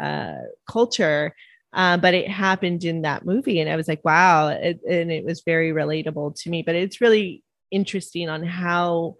uh, 0.00 0.42
culture 0.68 1.34
uh, 1.72 1.96
but 1.98 2.14
it 2.14 2.28
happened 2.28 2.82
in 2.84 3.02
that 3.02 3.24
movie 3.24 3.60
and 3.60 3.70
i 3.70 3.76
was 3.76 3.86
like 3.88 4.04
wow 4.04 4.48
it, 4.48 4.80
and 4.88 5.12
it 5.12 5.24
was 5.24 5.42
very 5.42 5.70
relatable 5.72 6.34
to 6.42 6.50
me. 6.50 6.62
But 6.62 6.74
it's 6.74 7.00
really 7.00 7.44
interesting 7.70 8.28
on 8.28 8.42
how 8.42 9.16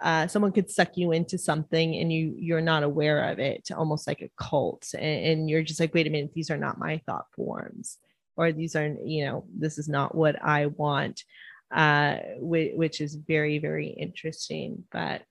uh, 0.00 0.26
someone 0.28 0.52
could 0.52 0.70
suck 0.70 0.96
you 0.96 1.12
into 1.12 1.36
something 1.36 1.96
and 1.96 2.12
you 2.12 2.34
you're 2.38 2.60
not 2.60 2.82
aware 2.82 3.30
of 3.30 3.38
it 3.38 3.68
almost 3.76 4.06
like 4.06 4.22
a 4.22 4.30
cult 4.36 4.86
and, 4.94 5.26
and, 5.26 5.50
you're 5.50 5.62
just 5.62 5.80
like 5.80 5.92
wait 5.94 6.06
a 6.06 6.10
minute 6.10 6.32
these 6.34 6.50
are 6.50 6.56
not 6.56 6.78
my 6.78 7.00
thought 7.06 7.26
forms 7.34 7.98
or 8.36 8.52
these 8.52 8.76
are 8.76 8.94
you 9.04 9.24
know 9.24 9.44
this 9.56 9.78
is 9.78 9.88
not 9.88 10.14
what 10.14 10.40
i 10.42 10.66
want 10.66 11.24
uh 11.74 12.16
which, 12.36 12.72
which 12.74 13.00
is 13.00 13.14
very 13.14 13.58
very 13.58 13.88
interesting 13.88 14.84
but 14.92 15.22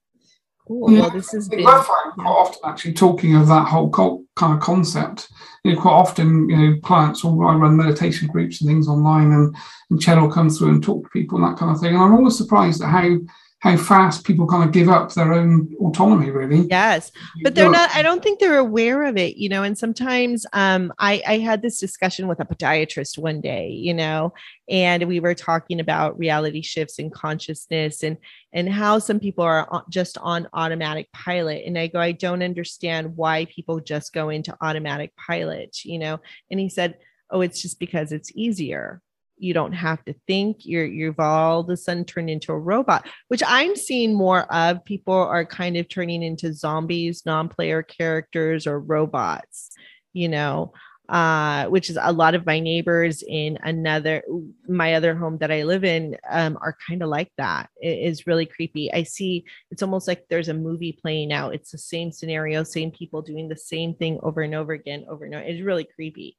cool. 0.67 0.91
Yeah, 0.91 1.01
well 1.01 1.11
this 1.11 1.31
has 1.31 1.47
been 1.47 1.63
quite 1.63 1.87
often 2.25 2.59
actually 2.65 2.93
talking 2.93 3.35
of 3.35 3.47
that 3.47 3.67
whole 3.69 3.89
cult 3.89 4.23
kind 4.35 4.53
of 4.53 4.59
concept. 4.59 5.29
You 5.63 5.73
know 5.73 5.81
quite 5.81 5.93
often 5.93 6.49
you 6.49 6.57
know 6.57 6.79
clients 6.81 7.23
will 7.23 7.41
i 7.47 7.55
run 7.55 7.77
meditation 7.77 8.27
groups 8.27 8.61
and 8.61 8.69
things 8.69 8.89
online 8.89 9.31
and 9.31 9.55
and 9.89 10.01
Chen 10.01 10.21
will 10.21 10.31
come 10.31 10.49
through 10.49 10.69
and 10.71 10.83
talk 10.83 11.03
to 11.03 11.09
people 11.09 11.37
and 11.37 11.47
that 11.47 11.57
kind 11.57 11.73
of 11.73 11.79
thing 11.79 11.93
and 11.93 12.03
i'm 12.03 12.13
always 12.13 12.37
surprised 12.37 12.81
at 12.81 12.89
how 12.89 13.17
how 13.59 13.75
fast 13.75 14.23
people 14.23 14.45
kind 14.47 14.63
of 14.63 14.71
give 14.71 14.87
up 14.87 15.13
their 15.13 15.33
own 15.33 15.73
autonomy 15.79 16.29
really. 16.29 16.67
Yes 16.69 17.11
but 17.43 17.55
they're 17.55 17.69
not 17.69 17.89
i 17.95 18.01
don't 18.01 18.23
think 18.23 18.39
they're 18.39 18.57
aware 18.57 19.03
of 19.03 19.17
it 19.17 19.37
you 19.37 19.49
know 19.49 19.63
and 19.63 19.77
sometimes 19.77 20.45
um 20.53 20.91
i 20.99 21.21
i 21.27 21.37
had 21.37 21.61
this 21.61 21.79
discussion 21.79 22.27
with 22.27 22.39
a 22.39 22.45
podiatrist 22.45 23.17
one 23.17 23.41
day 23.41 23.69
you 23.69 23.93
know 23.93 24.33
and 24.69 25.03
we 25.07 25.19
were 25.19 25.33
talking 25.33 25.79
about 25.79 26.17
reality 26.17 26.61
shifts 26.61 26.99
and 26.99 27.13
consciousness 27.13 28.03
and 28.03 28.17
and 28.53 28.69
how 28.71 28.99
some 28.99 29.19
people 29.19 29.43
are 29.43 29.83
just 29.89 30.17
on 30.19 30.47
automatic 30.53 31.11
pilot 31.11 31.63
and 31.65 31.77
i 31.77 31.87
go 31.87 31.99
i 31.99 32.11
don't 32.11 32.43
understand 32.43 33.15
why 33.15 33.45
people 33.45 33.79
just 33.79 34.13
go 34.13 34.29
into 34.29 34.55
automatic 34.61 35.15
pilot 35.15 35.77
you 35.83 35.99
know 35.99 36.19
and 36.51 36.59
he 36.59 36.69
said 36.69 36.97
oh 37.31 37.41
it's 37.41 37.61
just 37.61 37.79
because 37.79 38.11
it's 38.11 38.31
easier 38.35 39.01
you 39.37 39.53
don't 39.53 39.73
have 39.73 40.03
to 40.05 40.13
think 40.25 40.57
you're 40.61 40.85
you've 40.85 41.19
all 41.19 41.61
of 41.61 41.69
a 41.69 41.77
sudden 41.77 42.05
turned 42.05 42.29
into 42.29 42.51
a 42.51 42.59
robot 42.59 43.07
which 43.27 43.43
i'm 43.45 43.75
seeing 43.75 44.13
more 44.13 44.51
of 44.53 44.83
people 44.85 45.13
are 45.13 45.45
kind 45.45 45.77
of 45.77 45.87
turning 45.87 46.23
into 46.23 46.53
zombies 46.53 47.23
non-player 47.25 47.81
characters 47.83 48.67
or 48.67 48.79
robots 48.79 49.71
you 50.13 50.27
know 50.27 50.71
uh, 51.09 51.67
which 51.67 51.89
is 51.89 51.97
a 52.01 52.11
lot 52.11 52.35
of 52.35 52.45
my 52.45 52.59
neighbors 52.59 53.23
in 53.25 53.57
another 53.63 54.21
my 54.67 54.95
other 54.95 55.15
home 55.15 55.37
that 55.37 55.51
I 55.51 55.63
live 55.63 55.85
in 55.85 56.17
um, 56.29 56.57
are 56.61 56.75
kind 56.85 57.01
of 57.01 57.07
like 57.09 57.31
that. 57.37 57.69
It 57.81 57.99
is 57.99 58.27
really 58.27 58.45
creepy. 58.45 58.91
I 58.91 59.03
see 59.03 59.45
it's 59.71 59.81
almost 59.81 60.07
like 60.07 60.25
there's 60.29 60.49
a 60.49 60.53
movie 60.53 60.99
playing 61.01 61.31
out. 61.31 61.53
It's 61.53 61.71
the 61.71 61.77
same 61.77 62.11
scenario, 62.11 62.63
same 62.63 62.91
people 62.91 63.21
doing 63.21 63.47
the 63.47 63.55
same 63.55 63.95
thing 63.95 64.19
over 64.21 64.41
and 64.41 64.53
over 64.53 64.73
again, 64.73 65.05
over 65.09 65.23
and 65.23 65.35
over. 65.35 65.45
It's 65.45 65.63
really 65.63 65.85
creepy 65.85 66.37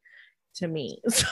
to 0.57 0.69
me. 0.69 1.01
So 1.11 1.27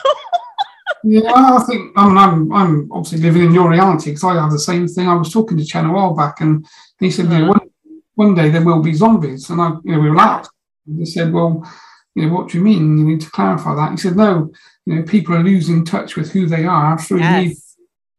yeah, 1.03 1.31
I 1.33 1.63
think 1.63 1.91
I 1.95 2.07
mean, 2.07 2.17
I'm 2.17 2.51
I'm 2.51 2.91
obviously 2.91 3.19
living 3.19 3.43
in 3.43 3.53
your 3.53 3.69
reality 3.69 4.11
because 4.11 4.23
I 4.23 4.33
have 4.33 4.51
the 4.51 4.59
same 4.59 4.87
thing. 4.87 5.07
I 5.07 5.15
was 5.15 5.31
talking 5.31 5.57
to 5.57 5.65
Chen 5.65 5.85
a 5.85 5.93
while 5.93 6.15
back, 6.15 6.41
and 6.41 6.65
he 6.99 7.11
said, 7.11 7.25
you 7.25 7.31
know, 7.31 7.45
hmm. 7.45 7.49
one, 7.49 7.69
one 8.15 8.35
day 8.35 8.49
there 8.49 8.63
will 8.63 8.81
be 8.81 8.93
zombies, 8.93 9.49
and 9.49 9.61
I, 9.61 9.69
you 9.83 9.93
know, 9.93 9.99
we 9.99 10.11
laughed. 10.11 10.49
He 10.97 11.05
said, 11.05 11.33
well, 11.33 11.69
you 12.15 12.25
know, 12.25 12.33
what 12.33 12.49
do 12.49 12.57
you 12.57 12.63
mean? 12.63 12.97
You 12.97 13.05
need 13.05 13.21
to 13.21 13.29
clarify 13.29 13.75
that. 13.75 13.91
He 13.91 13.97
said, 13.97 14.15
no, 14.15 14.51
you 14.85 14.95
know, 14.95 15.03
people 15.03 15.35
are 15.35 15.43
losing 15.43 15.83
touch 15.83 16.15
with 16.15 16.31
who 16.31 16.47
they 16.47 16.63
are 16.63 16.97
through 16.97 17.19
yes. 17.19 17.67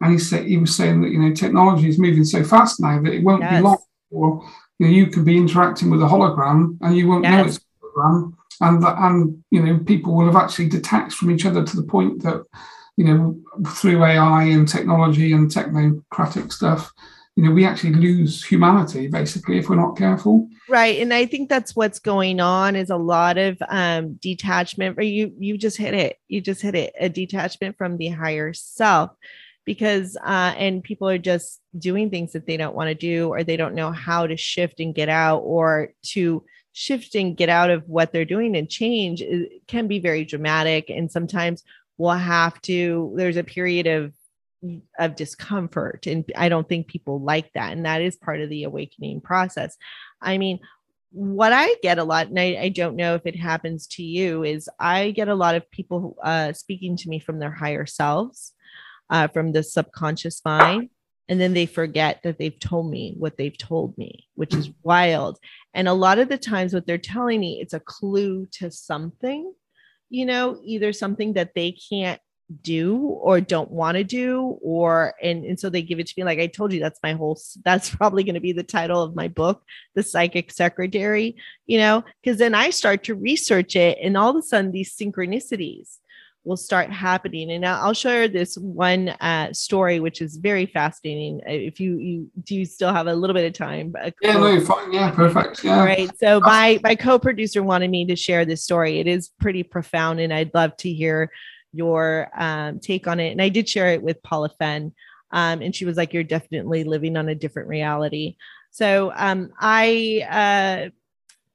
And 0.01 0.13
he 0.13 0.19
said 0.19 0.47
he 0.47 0.57
was 0.57 0.77
saying 0.77 1.03
that 1.03 1.11
you 1.11 1.19
know 1.19 1.35
technology 1.35 1.89
is 1.89 1.99
moving 1.99 2.25
so 2.25 2.45
fast 2.45 2.81
now 2.81 3.03
that 3.03 3.13
it 3.13 3.25
won't 3.25 3.43
yes. 3.43 3.57
be 3.57 3.63
long 3.63 3.79
before 4.11 4.49
you 4.79 4.87
know 4.87 4.93
you 4.93 5.07
could 5.09 5.25
be 5.25 5.37
interacting 5.37 5.91
with 5.91 6.03
a 6.03 6.07
hologram 6.07 6.79
and 6.81 6.97
you 6.97 7.09
won't 7.09 7.25
yes. 7.25 7.33
know 7.33 7.45
it's 7.45 7.57
a 7.57 7.61
hologram 7.85 8.35
and 8.61 8.83
that, 8.83 8.97
and 8.99 9.43
you 9.51 9.63
know 9.63 9.79
people 9.79 10.15
will 10.15 10.27
have 10.27 10.37
actually 10.37 10.69
detached 10.69 11.17
from 11.17 11.31
each 11.31 11.47
other 11.47 11.65
to 11.65 11.77
the 11.77 11.83
point 11.83 12.23
that 12.23 12.45
you 12.97 13.05
know 13.05 13.39
through 13.69 14.05
AI 14.05 14.45
and 14.45 14.69
technology 14.69 15.33
and 15.33 15.51
technocratic 15.51 16.53
stuff 16.53 16.93
you 17.39 17.45
know 17.45 17.53
we 17.53 17.65
actually 17.65 17.95
lose 17.95 18.45
humanity 18.45 19.07
basically 19.07 19.59
if 19.59 19.69
we're 19.69 19.77
not 19.77 19.97
careful. 19.97 20.49
Right 20.69 21.01
and 21.01 21.15
i 21.15 21.25
think 21.25 21.49
that's 21.49 21.77
what's 21.77 22.01
going 22.01 22.41
on 22.41 22.75
is 22.75 22.91
a 22.91 22.97
lot 22.97 23.39
of 23.39 23.57
um 23.69 24.15
detachment 24.15 24.99
or 24.99 25.03
you 25.03 25.33
you 25.39 25.57
just 25.57 25.77
hit 25.77 25.95
it 25.95 26.17
you 26.27 26.41
just 26.41 26.61
hit 26.61 26.75
it 26.75 26.93
a 26.99 27.09
detachment 27.09 27.79
from 27.79 27.97
the 27.97 28.09
higher 28.09 28.53
self 28.53 29.13
because 29.65 30.17
uh 30.25 30.53
and 30.57 30.83
people 30.83 31.09
are 31.09 31.17
just 31.17 31.61
doing 31.79 32.11
things 32.11 32.33
that 32.33 32.45
they 32.45 32.57
don't 32.57 32.75
want 32.75 32.89
to 32.89 32.95
do 32.95 33.29
or 33.29 33.45
they 33.45 33.57
don't 33.57 33.77
know 33.77 33.93
how 33.93 34.27
to 34.27 34.37
shift 34.37 34.81
and 34.81 34.97
get 34.97 35.09
out 35.09 35.39
or 35.39 35.91
to 36.03 36.43
shifting 36.79 37.35
get 37.35 37.49
out 37.49 37.71
of 37.71 37.89
what 37.89 38.13
they're 38.13 38.25
doing 38.25 38.57
and 38.57 38.71
change 38.71 39.21
can 39.67 39.89
be 39.89 39.99
very 39.99 40.25
dramatic. 40.25 40.91
And 40.91 41.11
sometimes 41.11 41.65
we'll 41.97 42.13
have 42.13 42.61
to 42.63 43.13
there's 43.17 43.37
a 43.37 43.43
period 43.43 43.89
of 43.89 44.13
of 44.97 45.17
discomfort. 45.17 46.07
And 46.07 46.25
i 46.37 46.49
don't 46.49 46.69
think 46.69 46.87
people 46.87 47.21
like 47.21 47.53
that. 47.55 47.73
And 47.73 47.85
that 47.85 48.01
is 48.01 48.15
part 48.15 48.41
of 48.41 48.49
the 48.49 48.63
awakening 48.63 49.21
process. 49.21 49.77
I 50.23 50.39
mean 50.39 50.61
what 51.11 51.55
i 51.55 51.75
get 51.83 51.99
a 51.99 52.05
lot 52.05 52.27
and 52.27 52.39
i, 52.39 52.55
I 52.61 52.69
don't 52.69 52.95
know 52.95 53.15
if 53.15 53.25
it 53.25 53.35
happens 53.35 53.87
to 53.93 54.03
you 54.03 54.45
is 54.45 54.69
i 54.79 55.11
get 55.13 55.29
a 55.29 55.35
lot 55.35 55.55
of 55.55 55.71
people 55.71 56.19
uh, 56.23 56.53
speaking 56.53 56.99
to 56.99 57.09
me 57.09 57.19
from 57.19 57.39
their 57.39 57.51
higher 57.51 57.87
selves 57.87 58.53
uh, 59.09 59.27
from 59.29 59.53
the 59.53 59.63
subconscious 59.63 60.43
mind 60.45 60.91
and 61.29 61.41
then 61.41 61.53
they 61.53 61.67
forget 61.67 62.21
that 62.23 62.39
they've 62.39 62.59
told 62.59 62.91
me 62.91 63.15
what 63.19 63.37
they've 63.37 63.57
told 63.57 63.97
me, 63.99 64.27
which 64.35 64.55
is 64.55 64.71
wild. 64.83 65.39
And 65.75 65.87
a 65.87 65.93
lot 65.93 66.19
of 66.19 66.29
the 66.29 66.39
times, 66.39 66.73
what 66.73 66.87
they're 66.87 66.99
telling 66.99 67.41
me, 67.41 67.61
it's 67.61 67.75
a 67.75 67.81
clue 67.81 68.47
to 68.53 68.71
something, 68.71 69.53
you 70.09 70.25
know, 70.25 70.59
either 70.65 70.93
something 70.93 71.35
that 71.35 71.55
they 71.55 71.73
can't 71.73 72.21
do 72.63 72.97
or 72.97 73.43
don't 73.43 73.71
want 73.71 73.97
to 73.97 74.05
do 74.05 74.59
or 74.63 75.13
and 75.23 75.45
and 75.45 75.61
so 75.61 75.69
they 75.69 75.83
give 75.83 76.01
it 76.01 76.07
to 76.07 76.15
me 76.17 76.25
like 76.25 76.39
i 76.39 76.47
told 76.47 76.73
you 76.73 76.81
that's 76.81 77.01
my 77.03 77.13
whole 77.13 77.39
that's 77.63 77.91
probably 77.95 78.25
going 78.25 78.35
to 78.35 78.41
be 78.41 78.53
the 78.53 78.63
title 78.63 79.03
of 79.03 79.15
my 79.15 79.29
book 79.29 79.63
the 79.95 80.03
psychic 80.03 80.51
secretary 80.51 81.37
you 81.67 81.77
know 81.77 82.03
because 82.23 82.39
then 82.39 82.55
i 82.55 82.71
start 82.71 83.05
to 83.05 83.15
research 83.15 83.77
it 83.77 83.99
and 84.03 84.17
all 84.17 84.31
of 84.31 84.37
a 84.37 84.41
sudden 84.41 84.73
these 84.73 84.97
synchronicities 84.97 85.99
will 86.49 86.57
start 86.57 86.91
happening. 86.91 87.53
And 87.53 87.65
I'll 87.65 87.93
share 87.93 88.27
this 88.27 88.57
one 88.57 89.11
uh, 89.21 89.53
story, 89.53 90.01
which 90.01 90.23
is 90.23 90.37
very 90.37 90.67
fascinating. 90.67 91.41
Uh, 91.47 91.53
if 91.53 91.79
you, 91.79 91.99
you 91.99 92.31
do, 92.43 92.57
you 92.57 92.65
still 92.65 92.93
have 92.93 93.07
a 93.07 93.15
little 93.15 93.35
bit 93.35 93.45
of 93.45 93.53
time. 93.53 93.95
Yeah, 94.23 94.33
no, 94.33 94.59
fine. 94.61 94.93
Yeah, 94.93 95.11
perfect. 95.11 95.63
Yeah. 95.63 95.79
All 95.79 95.85
right. 95.85 96.11
So 96.19 96.41
my 96.41 96.81
my 96.83 96.95
co-producer 96.95 97.63
wanted 97.63 97.91
me 97.91 98.07
to 98.07 98.17
share 98.17 98.45
this 98.47 98.65
story. 98.65 98.99
It 98.99 99.07
is 99.07 99.31
pretty 99.39 99.63
profound, 99.63 100.21
and 100.21 100.33
I'd 100.33 100.55
love 100.55 100.77
to 100.79 100.93
hear 100.93 101.31
your 101.73 102.31
um, 102.37 102.81
take 102.81 103.07
on 103.07 103.21
it. 103.21 103.31
And 103.31 103.43
I 103.43 103.51
did 103.51 103.69
share 103.69 103.89
it 103.89 104.03
with 104.03 104.23
Paula 104.23 104.51
Fenn, 104.59 104.95
um, 105.31 105.61
and 105.61 105.77
she 105.77 105.85
was 105.85 105.99
like, 105.99 106.15
"You're 106.15 106.25
definitely 106.25 106.85
living 106.85 107.17
on 107.17 107.29
a 107.29 107.35
different 107.35 107.69
reality." 107.69 108.37
So 108.71 109.13
um, 109.15 109.51
I 109.61 110.25
uh, 110.31 110.91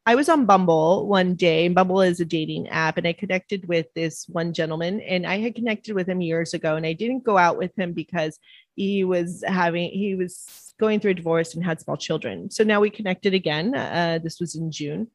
I 0.05 0.15
was 0.15 0.27
on 0.27 0.45
Bumble 0.45 1.07
one 1.07 1.35
day. 1.35 1.65
and 1.65 1.73
Bumble 1.73 2.01
is 2.01 2.19
a 2.19 2.25
dating 2.25 2.67
app, 2.67 2.97
and 2.97 3.07
I 3.07 3.13
connected 3.13 3.67
with 3.67 3.87
this 3.93 4.27
one 4.27 4.53
gentleman. 4.53 4.99
And 5.01 5.25
I 5.25 5.39
had 5.39 5.55
connected 5.55 5.95
with 5.95 6.07
him 6.07 6.19
years 6.19 6.53
ago, 6.53 6.75
and 6.75 6.85
I 6.85 6.93
didn't 6.93 7.23
go 7.23 7.37
out 7.37 7.57
with 7.57 7.77
him 7.77 7.93
because 7.93 8.37
he 8.75 9.03
was 9.03 9.43
having 9.47 9.91
he 9.91 10.15
was 10.15 10.73
going 10.79 10.99
through 10.99 11.11
a 11.11 11.15
divorce 11.15 11.55
and 11.55 11.63
had 11.63 11.79
small 11.79 11.95
children. 11.95 12.51
So 12.51 12.63
now 12.63 12.81
we 12.81 12.89
connected 12.89 13.33
again. 13.33 13.73
Uh, 13.75 14.19
this 14.21 14.41
was 14.41 14.55
in 14.55 14.71
June, 14.71 15.07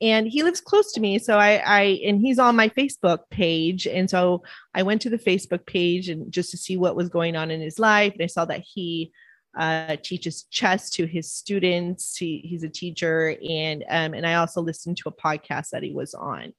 and 0.00 0.26
he 0.26 0.42
lives 0.42 0.62
close 0.62 0.92
to 0.92 1.00
me. 1.00 1.18
So 1.18 1.38
I, 1.38 1.56
I 1.56 1.82
and 2.06 2.18
he's 2.18 2.38
on 2.38 2.56
my 2.56 2.70
Facebook 2.70 3.28
page, 3.30 3.86
and 3.86 4.08
so 4.08 4.42
I 4.74 4.84
went 4.84 5.02
to 5.02 5.10
the 5.10 5.18
Facebook 5.18 5.66
page 5.66 6.08
and 6.08 6.32
just 6.32 6.50
to 6.52 6.56
see 6.56 6.78
what 6.78 6.96
was 6.96 7.10
going 7.10 7.36
on 7.36 7.50
in 7.50 7.60
his 7.60 7.78
life, 7.78 8.14
and 8.14 8.22
I 8.22 8.26
saw 8.26 8.46
that 8.46 8.62
he 8.66 9.12
uh, 9.58 9.96
teaches 10.02 10.44
chess 10.44 10.90
to 10.90 11.06
his 11.06 11.32
students. 11.32 12.16
He, 12.16 12.40
he's 12.44 12.62
a 12.62 12.68
teacher, 12.68 13.36
and 13.48 13.84
um, 13.88 14.14
and 14.14 14.26
I 14.26 14.34
also 14.34 14.60
listened 14.60 14.96
to 14.98 15.08
a 15.08 15.12
podcast 15.12 15.70
that 15.70 15.82
he 15.82 15.92
was 15.92 16.14
on. 16.14 16.52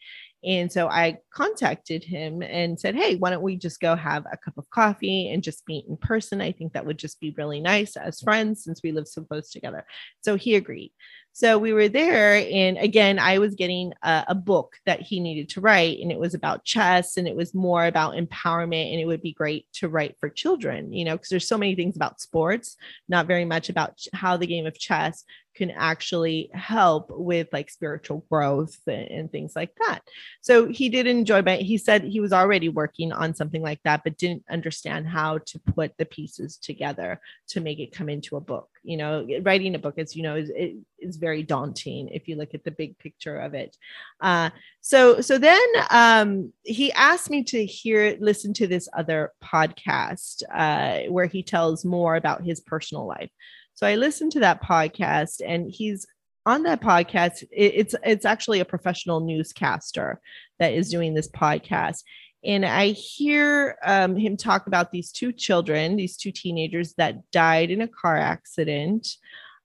And 0.43 0.71
so 0.71 0.87
I 0.87 1.19
contacted 1.31 2.03
him 2.03 2.41
and 2.41 2.79
said, 2.79 2.95
Hey, 2.95 3.15
why 3.15 3.29
don't 3.29 3.43
we 3.43 3.55
just 3.55 3.79
go 3.79 3.95
have 3.95 4.25
a 4.31 4.37
cup 4.37 4.57
of 4.57 4.69
coffee 4.71 5.31
and 5.31 5.43
just 5.43 5.67
meet 5.67 5.85
in 5.87 5.97
person? 5.97 6.41
I 6.41 6.51
think 6.51 6.73
that 6.73 6.85
would 6.85 6.97
just 6.97 7.19
be 7.19 7.35
really 7.37 7.61
nice 7.61 7.95
as 7.95 8.21
friends 8.21 8.63
since 8.63 8.81
we 8.83 8.91
live 8.91 9.07
so 9.07 9.23
close 9.23 9.51
together. 9.51 9.85
So 10.21 10.35
he 10.35 10.55
agreed. 10.55 10.93
So 11.33 11.57
we 11.57 11.71
were 11.71 11.87
there, 11.87 12.45
and 12.51 12.77
again, 12.77 13.17
I 13.17 13.37
was 13.39 13.55
getting 13.55 13.93
a, 14.03 14.25
a, 14.29 14.35
book 14.35 14.75
that 14.85 14.99
he 14.99 15.21
needed 15.21 15.47
to 15.49 15.61
write, 15.61 15.99
and 15.99 16.11
it 16.11 16.19
was 16.19 16.33
about 16.33 16.65
chess, 16.65 17.15
and 17.15 17.25
it 17.25 17.37
was 17.37 17.55
more 17.55 17.85
about 17.85 18.15
empowerment, 18.15 18.91
and 18.91 18.99
it 18.99 19.05
would 19.05 19.21
be 19.21 19.31
great 19.31 19.65
to 19.75 19.87
write 19.87 20.17
for 20.19 20.27
children, 20.29 20.91
you 20.91 21.05
know, 21.05 21.15
because 21.15 21.29
there's 21.29 21.47
so 21.47 21.57
many 21.57 21.73
things 21.73 21.95
about 21.95 22.19
sports, 22.19 22.75
not 23.07 23.27
very 23.27 23.45
much 23.45 23.69
about 23.69 23.97
how 24.11 24.35
the 24.35 24.45
game 24.45 24.65
of 24.65 24.77
chess 24.77 25.23
can 25.53 25.71
actually 25.71 26.49
help 26.53 27.07
with 27.09 27.47
like 27.51 27.69
spiritual 27.69 28.25
growth 28.29 28.77
and, 28.87 29.07
and, 29.09 29.31
things 29.31 29.53
like 29.55 29.73
that. 29.75 29.99
So 30.41 30.67
he 30.67 30.89
did 30.89 31.07
enjoy 31.07 31.41
but 31.41 31.61
he 31.61 31.77
said 31.77 32.03
he 32.03 32.19
was 32.19 32.33
already 32.33 32.69
working 32.69 33.11
on 33.11 33.35
something 33.35 33.61
like 33.61 33.79
that, 33.83 34.03
but 34.03 34.17
didn't 34.17 34.43
understand 34.49 35.07
how 35.07 35.39
to 35.39 35.59
put 35.59 35.97
the 35.97 36.05
pieces 36.05 36.57
together 36.57 37.19
to 37.49 37.59
make 37.59 37.79
it 37.79 37.91
come 37.91 38.09
into 38.09 38.37
a 38.37 38.41
book. 38.41 38.69
You 38.83 38.97
know, 38.97 39.27
writing 39.43 39.75
a 39.75 39.79
book, 39.79 39.97
as 39.97 40.15
you 40.15 40.23
know, 40.23 40.35
is 40.35 40.51
is 40.99 41.17
very 41.17 41.43
daunting 41.43 42.09
if 42.09 42.27
you 42.27 42.35
look 42.35 42.53
at 42.53 42.63
the 42.63 42.71
big 42.71 42.97
picture 42.97 43.37
of 43.37 43.53
it. 43.53 43.75
Uh, 44.19 44.49
so 44.81 45.21
so 45.21 45.37
then 45.37 45.61
um, 45.89 46.53
he 46.63 46.91
asked 46.93 47.29
me 47.29 47.43
to 47.43 47.65
hear 47.65 48.17
listen 48.19 48.53
to 48.55 48.67
this 48.67 48.87
other 48.95 49.31
podcast 49.43 50.43
uh, 50.53 51.09
where 51.11 51.25
he 51.25 51.43
tells 51.43 51.85
more 51.85 52.15
about 52.15 52.43
his 52.43 52.59
personal 52.59 53.05
life. 53.05 53.31
So 53.81 53.87
I 53.87 53.95
listened 53.95 54.31
to 54.33 54.41
that 54.41 54.61
podcast, 54.61 55.41
and 55.43 55.71
he's 55.71 56.05
on 56.45 56.61
that 56.63 56.81
podcast. 56.81 57.43
it's 57.51 57.95
it's 58.03 58.25
actually 58.25 58.59
a 58.59 58.65
professional 58.65 59.21
newscaster 59.21 60.21
that 60.59 60.73
is 60.73 60.91
doing 60.91 61.15
this 61.15 61.27
podcast, 61.27 62.03
and 62.45 62.63
I 62.63 62.89
hear 62.89 63.79
um, 63.83 64.15
him 64.15 64.37
talk 64.37 64.67
about 64.67 64.91
these 64.91 65.11
two 65.11 65.31
children, 65.31 65.95
these 65.95 66.15
two 66.15 66.31
teenagers 66.31 66.93
that 66.99 67.31
died 67.31 67.71
in 67.71 67.81
a 67.81 67.87
car 67.87 68.17
accident. 68.17 69.07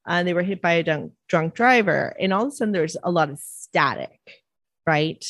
And 0.09 0.21
uh, 0.21 0.23
they 0.25 0.35
were 0.35 0.45
hit 0.45 0.63
by 0.63 0.75
a 0.75 0.83
drunk, 0.85 1.13
drunk 1.29 1.55
driver, 1.55 2.17
and 2.19 2.33
all 2.33 2.43
of 2.43 2.49
a 2.49 2.53
sudden 2.53 2.73
there's 2.73 2.97
a 3.03 3.11
lot 3.11 3.29
of 3.29 3.39
static, 3.39 4.19
right? 4.87 5.23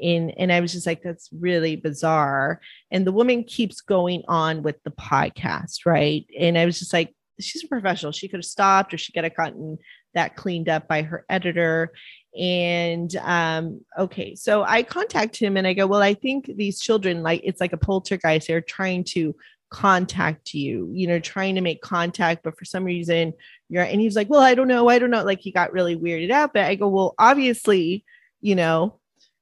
in 0.00 0.30
and 0.30 0.52
i 0.52 0.60
was 0.60 0.72
just 0.72 0.86
like 0.86 1.02
that's 1.02 1.28
really 1.32 1.74
bizarre 1.74 2.60
and 2.92 3.04
the 3.04 3.10
woman 3.10 3.42
keeps 3.42 3.80
going 3.80 4.22
on 4.28 4.62
with 4.62 4.80
the 4.84 4.92
podcast 4.92 5.84
right 5.86 6.24
and 6.38 6.56
i 6.56 6.64
was 6.64 6.78
just 6.78 6.92
like 6.92 7.12
she's 7.40 7.64
a 7.64 7.68
professional. 7.68 8.12
She 8.12 8.28
could 8.28 8.38
have 8.38 8.44
stopped 8.44 8.92
or 8.92 8.98
she 8.98 9.12
could 9.12 9.24
have 9.24 9.36
gotten 9.36 9.78
that 10.14 10.36
cleaned 10.36 10.68
up 10.68 10.88
by 10.88 11.02
her 11.02 11.24
editor. 11.28 11.92
And 12.38 13.14
um, 13.16 13.80
okay, 13.98 14.34
so 14.34 14.62
I 14.62 14.82
contact 14.82 15.36
him 15.36 15.56
and 15.56 15.66
I 15.66 15.72
go, 15.72 15.86
Well, 15.86 16.02
I 16.02 16.14
think 16.14 16.50
these 16.56 16.80
children, 16.80 17.22
like 17.22 17.40
it's 17.44 17.60
like 17.60 17.72
a 17.72 17.78
poltergeist, 17.78 18.48
they're 18.48 18.60
trying 18.60 19.04
to 19.04 19.34
contact 19.70 20.54
you, 20.54 20.90
you 20.92 21.06
know, 21.06 21.18
trying 21.18 21.54
to 21.54 21.60
make 21.60 21.82
contact, 21.82 22.42
but 22.42 22.58
for 22.58 22.64
some 22.64 22.84
reason 22.84 23.34
you're 23.68 23.82
and 23.82 24.00
he's 24.00 24.16
like, 24.16 24.28
Well, 24.28 24.40
I 24.40 24.54
don't 24.54 24.68
know, 24.68 24.88
I 24.88 24.98
don't 24.98 25.10
know. 25.10 25.24
Like 25.24 25.40
he 25.40 25.50
got 25.50 25.72
really 25.72 25.96
weirded 25.96 26.30
out. 26.30 26.52
But 26.52 26.64
I 26.64 26.74
go, 26.74 26.88
Well, 26.88 27.14
obviously, 27.18 28.04
you 28.40 28.54
know. 28.54 28.98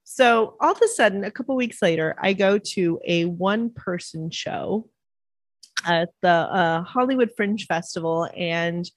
So 0.09 0.57
all 0.61 0.71
of 0.71 0.81
a 0.81 0.87
sudden, 0.87 1.25
a 1.25 1.33
couple 1.33 1.57
weeks 1.57 1.83
later, 1.83 2.15
I 2.21 2.33
go 2.33 2.59
to 2.59 3.01
a 3.05 3.25
one 3.25 3.71
person 3.71 4.31
show 4.31 4.89
at 5.85 6.11
the 6.23 6.29
uh, 6.29 6.83
Hollywood 6.83 7.31
Fringe 7.37 7.67
Festival, 7.67 8.29
and 8.37 8.91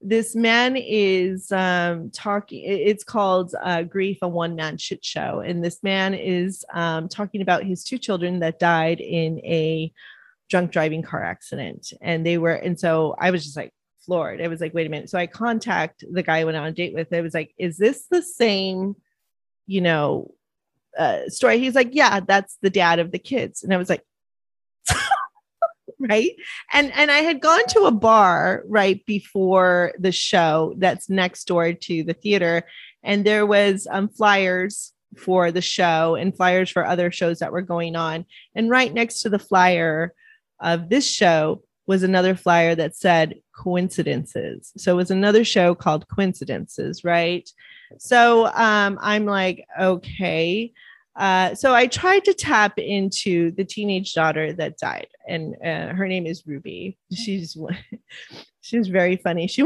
this 0.00 0.36
man 0.36 0.76
is 0.76 1.50
um, 1.50 2.10
talking. 2.10 2.62
It's 2.64 3.04
called 3.04 3.54
uh, 3.62 3.82
"Grief: 3.82 4.18
A 4.22 4.28
One 4.28 4.54
Man 4.54 4.76
Shit 4.76 5.04
Show," 5.04 5.40
and 5.40 5.64
this 5.64 5.82
man 5.82 6.14
is 6.14 6.64
um, 6.72 7.08
talking 7.08 7.40
about 7.40 7.64
his 7.64 7.82
two 7.82 7.98
children 7.98 8.40
that 8.40 8.58
died 8.58 9.00
in 9.00 9.38
a 9.40 9.92
drunk 10.50 10.72
driving 10.72 11.02
car 11.02 11.24
accident, 11.24 11.92
and 12.00 12.24
they 12.24 12.38
were. 12.38 12.52
And 12.52 12.78
so 12.78 13.14
I 13.18 13.30
was 13.30 13.44
just 13.44 13.56
like 13.56 13.72
floored. 14.04 14.42
I 14.42 14.48
was 14.48 14.60
like, 14.60 14.74
"Wait 14.74 14.86
a 14.86 14.90
minute!" 14.90 15.08
So 15.08 15.18
I 15.18 15.26
contact 15.26 16.04
the 16.10 16.22
guy 16.22 16.40
I 16.40 16.44
went 16.44 16.56
on 16.56 16.66
a 16.66 16.72
date 16.72 16.94
with. 16.94 17.12
I 17.12 17.22
was 17.22 17.34
like, 17.34 17.54
"Is 17.56 17.78
this 17.78 18.06
the 18.10 18.22
same?" 18.22 18.96
You 19.66 19.80
know, 19.80 20.34
uh, 20.98 21.28
story. 21.28 21.58
He's 21.58 21.74
like, 21.74 21.90
"Yeah, 21.92 22.20
that's 22.20 22.58
the 22.60 22.70
dad 22.70 22.98
of 22.98 23.10
the 23.10 23.18
kids," 23.18 23.62
and 23.62 23.72
I 23.72 23.78
was 23.78 23.88
like 23.88 24.04
right? 26.00 26.32
And 26.72 26.92
and 26.92 27.10
i 27.10 27.18
had 27.18 27.40
gone 27.40 27.64
to 27.68 27.82
a 27.82 27.90
bar 27.90 28.62
right 28.66 29.04
before 29.06 29.92
the 29.98 30.12
show 30.12 30.74
that's 30.78 31.08
next 31.08 31.44
door 31.44 31.72
to 31.72 32.02
the 32.04 32.14
theater 32.14 32.64
and 33.02 33.24
there 33.24 33.46
was 33.46 33.86
um, 33.90 34.08
flyers 34.08 34.92
for 35.16 35.52
the 35.52 35.60
show 35.60 36.16
and 36.16 36.36
flyers 36.36 36.70
for 36.70 36.84
other 36.84 37.10
shows 37.12 37.38
that 37.38 37.52
were 37.52 37.62
going 37.62 37.94
on. 37.94 38.24
And 38.54 38.70
right 38.70 38.92
next 38.92 39.22
to 39.22 39.28
the 39.28 39.38
flyer 39.38 40.12
of 40.60 40.88
this 40.88 41.08
show 41.08 41.62
was 41.86 42.02
another 42.02 42.34
flyer 42.34 42.74
that 42.74 42.96
said 42.96 43.34
coincidences. 43.54 44.72
So 44.76 44.92
it 44.92 44.96
was 44.96 45.10
another 45.10 45.44
show 45.44 45.74
called 45.74 46.08
coincidences 46.08 47.04
right? 47.04 47.48
So 47.98 48.46
um, 48.46 48.98
i'm 49.00 49.26
like 49.26 49.66
okay 49.80 50.72
uh, 51.16 51.54
so 51.54 51.74
I 51.74 51.86
tried 51.86 52.24
to 52.24 52.34
tap 52.34 52.78
into 52.78 53.52
the 53.52 53.64
teenage 53.64 54.14
daughter 54.14 54.52
that 54.54 54.78
died, 54.78 55.06
and 55.28 55.54
uh, 55.64 55.94
her 55.94 56.08
name 56.08 56.26
is 56.26 56.44
Ruby. 56.46 56.98
She's 57.12 57.56
she's 58.60 58.88
very 58.88 59.16
funny. 59.16 59.46
She 59.46 59.64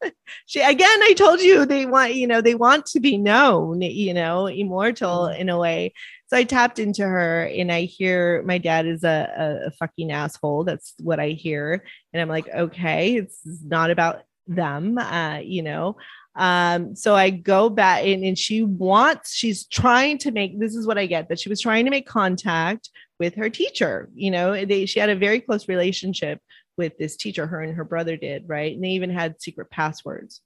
she 0.46 0.60
again. 0.60 1.02
I 1.02 1.14
told 1.16 1.40
you 1.40 1.66
they 1.66 1.86
want 1.86 2.14
you 2.14 2.28
know 2.28 2.40
they 2.40 2.54
want 2.54 2.86
to 2.86 3.00
be 3.00 3.18
known, 3.18 3.82
you 3.82 4.14
know, 4.14 4.46
immortal 4.46 5.22
mm-hmm. 5.22 5.40
in 5.40 5.48
a 5.48 5.58
way. 5.58 5.92
So 6.28 6.36
I 6.36 6.44
tapped 6.44 6.78
into 6.78 7.02
her, 7.02 7.44
and 7.44 7.72
I 7.72 7.82
hear 7.82 8.42
my 8.44 8.58
dad 8.58 8.86
is 8.86 9.02
a, 9.02 9.32
a, 9.36 9.66
a 9.66 9.70
fucking 9.72 10.12
asshole. 10.12 10.62
That's 10.62 10.94
what 11.00 11.18
I 11.18 11.30
hear, 11.30 11.84
and 12.12 12.22
I'm 12.22 12.28
like, 12.28 12.48
okay, 12.48 13.16
it's 13.16 13.40
not 13.44 13.90
about 13.90 14.22
them, 14.46 14.96
uh, 14.96 15.38
you 15.38 15.62
know. 15.62 15.96
Um, 16.36 16.96
so 16.96 17.14
I 17.14 17.30
go 17.30 17.68
back 17.68 18.04
and, 18.04 18.24
and 18.24 18.38
she 18.38 18.62
wants, 18.62 19.34
she's 19.34 19.66
trying 19.66 20.18
to 20.18 20.32
make 20.32 20.58
this 20.58 20.74
is 20.74 20.86
what 20.86 20.98
I 20.98 21.06
get 21.06 21.28
that 21.28 21.38
she 21.38 21.48
was 21.48 21.60
trying 21.60 21.84
to 21.84 21.90
make 21.90 22.06
contact 22.06 22.90
with 23.20 23.36
her 23.36 23.48
teacher. 23.48 24.08
You 24.14 24.30
know, 24.30 24.64
they 24.64 24.86
she 24.86 24.98
had 25.00 25.10
a 25.10 25.16
very 25.16 25.40
close 25.40 25.68
relationship 25.68 26.40
with 26.76 26.98
this 26.98 27.16
teacher, 27.16 27.46
her 27.46 27.60
and 27.60 27.76
her 27.76 27.84
brother 27.84 28.16
did, 28.16 28.44
right? 28.48 28.74
And 28.74 28.82
they 28.82 28.90
even 28.90 29.10
had 29.10 29.40
secret 29.40 29.70
passwords. 29.70 30.40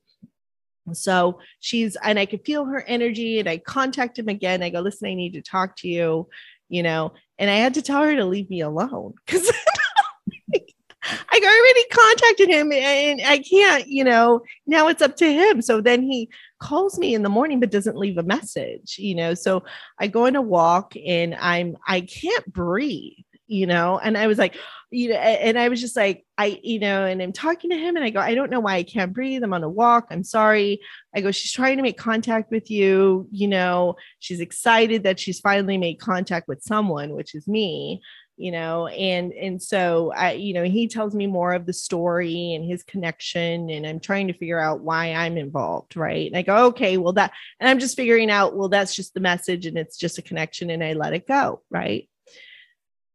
So 0.92 1.40
she's, 1.60 1.96
and 2.02 2.18
I 2.18 2.26
could 2.26 2.44
feel 2.44 2.64
her 2.66 2.82
energy. 2.82 3.38
And 3.38 3.48
I 3.48 3.58
contact 3.58 4.18
him 4.18 4.28
again. 4.28 4.62
I 4.62 4.70
go, 4.70 4.80
listen, 4.80 5.08
I 5.08 5.14
need 5.14 5.34
to 5.34 5.42
talk 5.42 5.76
to 5.78 5.88
you, 5.88 6.28
you 6.68 6.82
know, 6.82 7.12
and 7.38 7.50
I 7.50 7.54
had 7.54 7.74
to 7.74 7.82
tell 7.82 8.02
her 8.02 8.14
to 8.14 8.24
leave 8.24 8.50
me 8.50 8.60
alone 8.60 9.14
because 9.24 9.50
I 11.30 11.40
already 11.42 11.88
contacted 11.90 12.48
him 12.48 12.72
and 12.72 13.20
I 13.24 13.38
can't, 13.38 13.86
you 13.88 14.04
know, 14.04 14.42
now 14.66 14.88
it's 14.88 15.02
up 15.02 15.16
to 15.16 15.32
him. 15.32 15.62
So 15.62 15.80
then 15.80 16.02
he 16.02 16.28
calls 16.60 16.98
me 16.98 17.14
in 17.14 17.22
the 17.22 17.28
morning 17.28 17.60
but 17.60 17.70
doesn't 17.70 17.96
leave 17.96 18.18
a 18.18 18.22
message, 18.22 18.96
you 18.98 19.14
know. 19.14 19.34
So 19.34 19.64
I 19.98 20.08
go 20.08 20.26
on 20.26 20.36
a 20.36 20.42
walk 20.42 20.94
and 20.96 21.34
I'm 21.34 21.76
I 21.86 22.02
can't 22.02 22.52
breathe, 22.52 23.24
you 23.46 23.66
know, 23.66 23.98
and 23.98 24.18
I 24.18 24.26
was 24.26 24.38
like, 24.38 24.56
you 24.90 25.10
know, 25.10 25.16
and 25.16 25.58
I 25.58 25.68
was 25.68 25.80
just 25.80 25.96
like, 25.96 26.24
I, 26.38 26.58
you 26.62 26.78
know, 26.78 27.04
and 27.04 27.20
I'm 27.20 27.32
talking 27.32 27.70
to 27.70 27.76
him 27.76 27.96
and 27.96 28.04
I 28.04 28.10
go, 28.10 28.20
I 28.20 28.34
don't 28.34 28.50
know 28.50 28.60
why 28.60 28.76
I 28.76 28.82
can't 28.82 29.12
breathe. 29.12 29.42
I'm 29.42 29.52
on 29.52 29.62
a 29.62 29.68
walk. 29.68 30.06
I'm 30.10 30.24
sorry. 30.24 30.80
I 31.14 31.20
go, 31.20 31.30
she's 31.30 31.52
trying 31.52 31.76
to 31.76 31.82
make 31.82 31.98
contact 31.98 32.50
with 32.50 32.70
you. 32.70 33.28
You 33.30 33.48
know, 33.48 33.96
she's 34.18 34.40
excited 34.40 35.02
that 35.02 35.20
she's 35.20 35.40
finally 35.40 35.76
made 35.76 36.00
contact 36.00 36.48
with 36.48 36.62
someone, 36.62 37.10
which 37.10 37.34
is 37.34 37.46
me 37.46 38.00
you 38.38 38.52
know 38.52 38.86
and 38.86 39.32
and 39.32 39.60
so 39.60 40.12
i 40.16 40.32
you 40.32 40.54
know 40.54 40.64
he 40.64 40.86
tells 40.86 41.14
me 41.14 41.26
more 41.26 41.52
of 41.52 41.66
the 41.66 41.72
story 41.72 42.54
and 42.54 42.64
his 42.64 42.82
connection 42.82 43.68
and 43.68 43.86
i'm 43.86 44.00
trying 44.00 44.28
to 44.28 44.32
figure 44.32 44.60
out 44.60 44.80
why 44.80 45.12
i'm 45.12 45.36
involved 45.36 45.96
right 45.96 46.28
and 46.28 46.36
i 46.36 46.42
go 46.42 46.66
okay 46.66 46.96
well 46.96 47.12
that 47.12 47.32
and 47.60 47.68
i'm 47.68 47.78
just 47.78 47.96
figuring 47.96 48.30
out 48.30 48.56
well 48.56 48.68
that's 48.68 48.94
just 48.94 49.12
the 49.14 49.20
message 49.20 49.66
and 49.66 49.76
it's 49.76 49.96
just 49.96 50.18
a 50.18 50.22
connection 50.22 50.70
and 50.70 50.82
i 50.82 50.92
let 50.92 51.12
it 51.12 51.26
go 51.26 51.60
right 51.70 52.08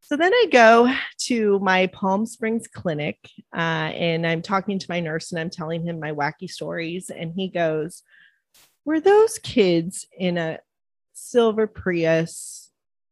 so 0.05 0.17
then 0.17 0.33
I 0.33 0.47
go 0.51 0.93
to 1.21 1.59
my 1.59 1.87
Palm 1.87 2.25
Springs 2.25 2.67
clinic 2.67 3.17
uh, 3.55 3.57
and 3.57 4.27
I'm 4.27 4.41
talking 4.41 4.77
to 4.77 4.85
my 4.89 4.99
nurse 4.99 5.31
and 5.31 5.39
I'm 5.39 5.49
telling 5.49 5.81
him 5.87 5.99
my 5.99 6.11
wacky 6.11 6.49
stories. 6.49 7.09
And 7.09 7.33
he 7.33 7.47
goes, 7.47 8.03
Were 8.83 8.99
those 8.99 9.39
kids 9.39 10.05
in 10.15 10.37
a 10.37 10.59
silver 11.13 11.67
Prius? 11.67 12.62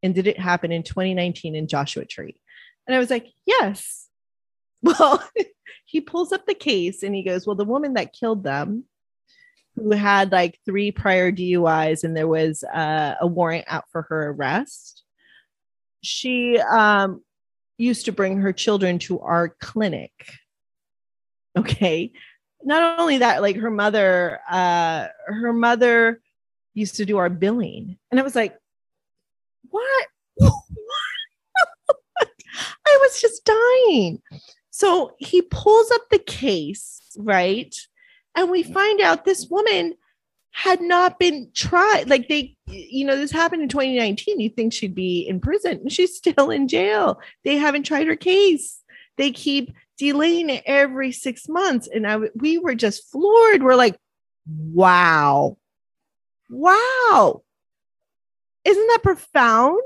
And 0.03 0.15
did 0.15 0.27
it 0.27 0.39
happen 0.39 0.71
in 0.71 0.83
2019 0.83 1.55
in 1.55 1.67
Joshua 1.67 2.05
Tree? 2.05 2.35
And 2.87 2.95
I 2.95 2.99
was 2.99 3.09
like, 3.09 3.27
Yes. 3.45 4.07
Well, 4.83 5.23
he 5.85 6.01
pulls 6.01 6.31
up 6.31 6.47
the 6.47 6.55
case 6.55 7.03
and 7.03 7.13
he 7.13 7.21
goes, 7.21 7.45
Well, 7.45 7.55
the 7.55 7.65
woman 7.65 7.93
that 7.93 8.13
killed 8.13 8.43
them, 8.43 8.85
who 9.75 9.91
had 9.91 10.31
like 10.31 10.57
three 10.65 10.91
prior 10.91 11.31
DUIs 11.31 12.03
and 12.03 12.17
there 12.17 12.27
was 12.27 12.63
uh, 12.63 13.13
a 13.21 13.27
warrant 13.27 13.65
out 13.67 13.85
for 13.91 14.01
her 14.09 14.31
arrest 14.31 15.01
she 16.01 16.59
um, 16.59 17.21
used 17.77 18.05
to 18.05 18.11
bring 18.11 18.39
her 18.39 18.53
children 18.53 18.99
to 18.99 19.19
our 19.19 19.49
clinic. 19.59 20.11
Okay. 21.57 22.11
Not 22.63 22.99
only 22.99 23.19
that, 23.19 23.41
like 23.41 23.57
her 23.57 23.71
mother, 23.71 24.39
uh, 24.49 25.07
her 25.25 25.53
mother 25.53 26.21
used 26.73 26.95
to 26.95 27.05
do 27.05 27.17
our 27.17 27.29
billing. 27.29 27.97
And 28.09 28.19
I 28.19 28.23
was 28.23 28.35
like, 28.35 28.55
what? 29.71 30.07
I 32.85 32.97
was 33.01 33.21
just 33.21 33.45
dying. 33.45 34.21
So 34.69 35.15
he 35.17 35.41
pulls 35.41 35.91
up 35.91 36.01
the 36.09 36.19
case, 36.19 37.01
right? 37.17 37.75
And 38.35 38.49
we 38.49 38.63
find 38.63 39.01
out 39.01 39.25
this 39.25 39.47
woman 39.49 39.95
had 40.51 40.81
not 40.81 41.17
been 41.17 41.49
tried. 41.53 42.09
Like 42.09 42.27
they, 42.27 42.55
you 42.67 43.05
know, 43.05 43.15
this 43.15 43.31
happened 43.31 43.63
in 43.63 43.69
2019. 43.69 44.39
You 44.39 44.49
think 44.49 44.73
she'd 44.73 44.95
be 44.95 45.21
in 45.21 45.39
prison. 45.39 45.87
She's 45.89 46.15
still 46.15 46.49
in 46.49 46.67
jail. 46.67 47.19
They 47.43 47.57
haven't 47.57 47.83
tried 47.83 48.07
her 48.07 48.15
case. 48.15 48.81
They 49.17 49.31
keep 49.31 49.73
delaying 49.97 50.49
it 50.49 50.63
every 50.65 51.11
six 51.11 51.47
months. 51.47 51.87
And 51.87 52.07
I, 52.07 52.17
we 52.35 52.57
were 52.57 52.75
just 52.75 53.09
floored. 53.11 53.63
We're 53.63 53.75
like, 53.75 53.97
wow, 54.47 55.57
wow. 56.49 57.43
Isn't 58.63 58.87
that 58.87 58.99
profound? 59.03 59.81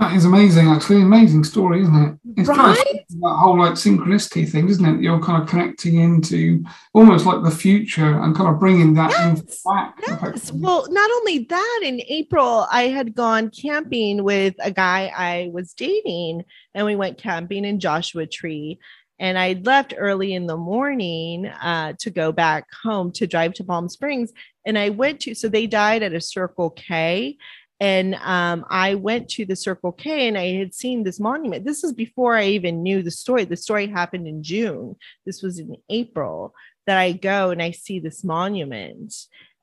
That 0.00 0.16
is 0.16 0.24
amazing, 0.24 0.66
actually. 0.68 0.96
An 0.96 1.02
amazing 1.02 1.44
story, 1.44 1.82
isn't 1.82 1.94
it? 1.94 2.18
It's 2.38 2.48
right? 2.48 2.56
kind 2.56 2.70
of 2.78 3.20
that 3.20 3.36
whole 3.38 3.58
like 3.58 3.74
synchronicity 3.74 4.48
thing, 4.48 4.66
isn't 4.70 4.84
it? 4.86 5.02
You're 5.02 5.20
kind 5.20 5.42
of 5.42 5.46
connecting 5.46 6.00
into 6.00 6.64
almost 6.94 7.26
like 7.26 7.42
the 7.42 7.50
future 7.50 8.18
and 8.22 8.34
kind 8.34 8.48
of 8.48 8.58
bringing 8.58 8.94
that 8.94 9.10
yes, 9.10 9.62
back. 9.62 10.00
Yes. 10.06 10.52
Well, 10.52 10.86
not 10.90 11.10
only 11.16 11.40
that, 11.40 11.80
in 11.84 12.00
April, 12.08 12.66
I 12.72 12.84
had 12.84 13.14
gone 13.14 13.50
camping 13.50 14.24
with 14.24 14.54
a 14.58 14.70
guy 14.70 15.12
I 15.14 15.50
was 15.52 15.74
dating, 15.74 16.46
and 16.74 16.86
we 16.86 16.96
went 16.96 17.18
camping 17.18 17.66
in 17.66 17.78
Joshua 17.78 18.26
Tree. 18.26 18.78
And 19.20 19.38
I 19.38 19.60
left 19.62 19.94
early 19.96 20.34
in 20.34 20.46
the 20.46 20.56
morning 20.56 21.46
uh, 21.46 21.92
to 22.00 22.10
go 22.10 22.32
back 22.32 22.66
home 22.82 23.12
to 23.12 23.26
drive 23.26 23.52
to 23.54 23.64
Palm 23.64 23.88
Springs. 23.88 24.32
And 24.66 24.76
I 24.76 24.88
went 24.88 25.20
to, 25.20 25.34
so 25.34 25.48
they 25.48 25.66
died 25.68 26.02
at 26.02 26.14
a 26.14 26.20
Circle 26.20 26.70
K 26.70 27.36
and 27.80 28.14
um, 28.16 28.66
I 28.68 28.94
went 28.94 29.30
to 29.30 29.46
the 29.46 29.56
Circle 29.56 29.92
K 29.92 30.28
and 30.28 30.36
I 30.36 30.52
had 30.58 30.74
seen 30.74 31.02
this 31.02 31.18
monument. 31.18 31.64
This 31.64 31.82
is 31.82 31.94
before 31.94 32.36
I 32.36 32.44
even 32.44 32.82
knew 32.82 33.02
the 33.02 33.10
story. 33.10 33.46
The 33.46 33.56
story 33.56 33.86
happened 33.86 34.28
in 34.28 34.42
June. 34.42 34.96
This 35.24 35.42
was 35.42 35.58
in 35.58 35.76
April 35.88 36.54
that 36.86 36.98
I 36.98 37.12
go 37.12 37.50
and 37.50 37.62
I 37.62 37.70
see 37.70 37.98
this 37.98 38.22
monument. 38.22 39.14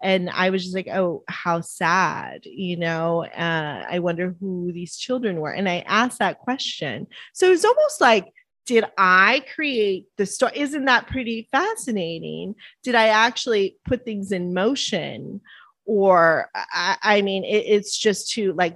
And 0.01 0.31
I 0.31 0.49
was 0.49 0.63
just 0.63 0.75
like, 0.75 0.88
oh, 0.88 1.23
how 1.27 1.61
sad, 1.61 2.41
you 2.45 2.77
know. 2.77 3.23
Uh, 3.25 3.85
I 3.89 3.99
wonder 3.99 4.35
who 4.39 4.71
these 4.71 4.97
children 4.97 5.39
were. 5.39 5.51
And 5.51 5.69
I 5.69 5.84
asked 5.88 6.19
that 6.19 6.39
question. 6.39 7.07
So 7.34 7.51
it's 7.51 7.65
almost 7.65 8.01
like, 8.01 8.31
did 8.68 8.85
I 8.98 9.44
create 9.56 10.06
the 10.18 10.27
story? 10.27 10.52
Isn't 10.56 10.85
that 10.85 11.07
pretty 11.07 11.48
fascinating? 11.52 12.53
Did 12.84 12.94
I 12.94 13.07
actually 13.07 13.77
put 13.85 14.06
things 14.06 14.31
in 14.31 14.53
motion? 14.53 15.41
or 15.88 16.49
I, 16.53 16.98
I 17.02 17.22
mean, 17.22 17.44
it, 17.45 17.64
it's 17.65 17.98
just 17.98 18.31
to 18.34 18.53
like, 18.53 18.76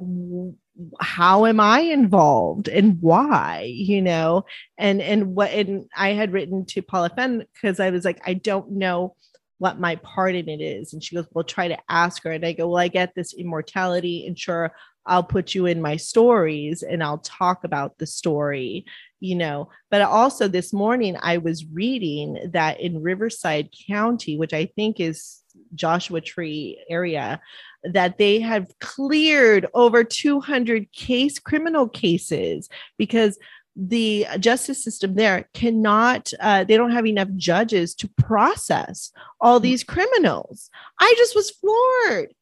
how 1.00 1.46
am 1.46 1.60
I 1.60 1.82
involved 1.82 2.70
and 2.70 3.00
why, 3.02 3.70
you 3.72 4.02
know, 4.02 4.46
and 4.78 5.02
and 5.02 5.36
what 5.36 5.52
and 5.52 5.86
I 5.96 6.14
had 6.14 6.32
written 6.32 6.66
to 6.68 6.82
Paula 6.82 7.10
Fenn 7.10 7.46
because 7.54 7.80
I 7.80 7.92
was 7.92 8.06
like, 8.06 8.22
I 8.26 8.34
don't 8.34 8.72
know 8.72 9.16
what 9.60 9.80
my 9.80 9.98
part 9.98 10.34
in 10.34 10.50
it 10.50 10.62
is, 10.62 10.94
and 10.94 11.04
she 11.04 11.16
goes, 11.16 11.28
well, 11.34 11.44
try 11.44 11.68
to 11.68 11.78
ask 11.90 12.24
her, 12.24 12.32
and 12.32 12.46
I 12.46 12.54
go, 12.54 12.70
well, 12.70 12.82
I 12.82 12.88
get 12.88 13.14
this 13.14 13.34
immortality, 13.34 14.26
and 14.26 14.40
sure, 14.40 14.74
I'll 15.06 15.24
put 15.24 15.54
you 15.54 15.66
in 15.66 15.82
my 15.82 15.98
stories 15.98 16.84
and 16.84 17.04
I'll 17.04 17.20
talk 17.20 17.64
about 17.64 17.98
the 17.98 18.08
story, 18.08 18.86
you 19.22 19.36
know. 19.36 19.70
But 19.90 20.02
also 20.02 20.50
this 20.50 20.74
morning, 20.74 21.16
I 21.22 21.38
was 21.38 21.66
reading 21.66 22.50
that 22.52 22.82
in 22.82 23.02
Riverside 23.02 23.70
County, 23.88 24.38
which 24.38 24.54
I 24.54 24.66
think 24.76 25.00
is 25.00 25.42
Joshua 25.74 26.20
Tree 26.20 26.84
area 26.90 27.40
that 27.84 28.18
they 28.18 28.40
have 28.40 28.68
cleared 28.80 29.68
over 29.74 30.04
200 30.04 30.92
case 30.92 31.40
criminal 31.40 31.88
cases 31.88 32.70
because 32.98 33.40
the 33.76 34.28
justice 34.40 34.84
system 34.84 35.16
there 35.16 35.48
cannot 35.54 36.32
uh, 36.42 36.64
they 36.66 36.76
don't 36.76 36.92
have 36.92 37.08
enough 37.08 37.30
judges 37.38 37.96
to 37.96 38.10
process 38.18 39.12
all 39.40 39.60
hmm. 39.60 39.64
these 39.64 39.84
criminals 39.84 40.70
i 41.00 41.14
just 41.18 41.36
was 41.36 41.52
floored 41.52 42.34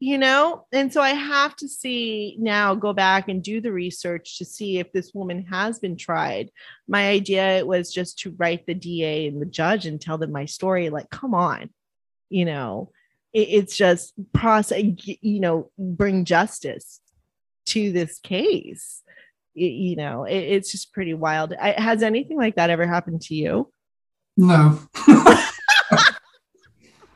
you 0.00 0.18
know? 0.18 0.66
And 0.72 0.92
so 0.92 1.00
i 1.00 1.10
have 1.10 1.56
to 1.56 1.68
see 1.68 2.36
now 2.38 2.74
go 2.74 2.92
back 2.92 3.28
and 3.28 3.42
do 3.42 3.60
the 3.60 3.72
research 3.72 4.38
to 4.38 4.44
see 4.44 4.78
if 4.78 4.92
this 4.92 5.12
woman 5.12 5.44
has 5.46 5.78
been 5.78 5.96
tried. 5.96 6.50
My 6.86 7.08
idea 7.08 7.64
was 7.66 7.92
just 7.92 8.20
to 8.20 8.34
write 8.38 8.66
the 8.66 8.74
da 8.74 9.26
and 9.28 9.40
the 9.42 9.46
judge 9.46 9.86
and 9.86 10.00
tell 10.00 10.18
them 10.18 10.32
my 10.32 10.44
story. 10.44 10.90
Like 10.90 11.10
come 11.10 11.34
on 11.34 11.70
you 12.28 12.44
know? 12.44 12.90
It, 13.32 13.48
it's 13.48 13.76
just 13.76 14.14
process 14.32 14.82
you 15.04 15.40
know 15.40 15.70
bring 15.78 16.24
justice 16.24 17.00
to 17.66 17.92
this 17.92 18.18
case 18.18 19.02
it, 19.54 19.60
you 19.60 19.96
know? 19.96 20.24
It, 20.24 20.38
it's 20.38 20.72
just 20.72 20.92
pretty 20.92 21.14
wild. 21.14 21.52
I, 21.60 21.72
has 21.72 22.02
anything 22.02 22.36
like 22.36 22.56
that 22.56 22.70
ever 22.70 22.86
happened 22.86 23.22
to 23.22 23.34
you? 23.34 23.70
No 24.36 24.78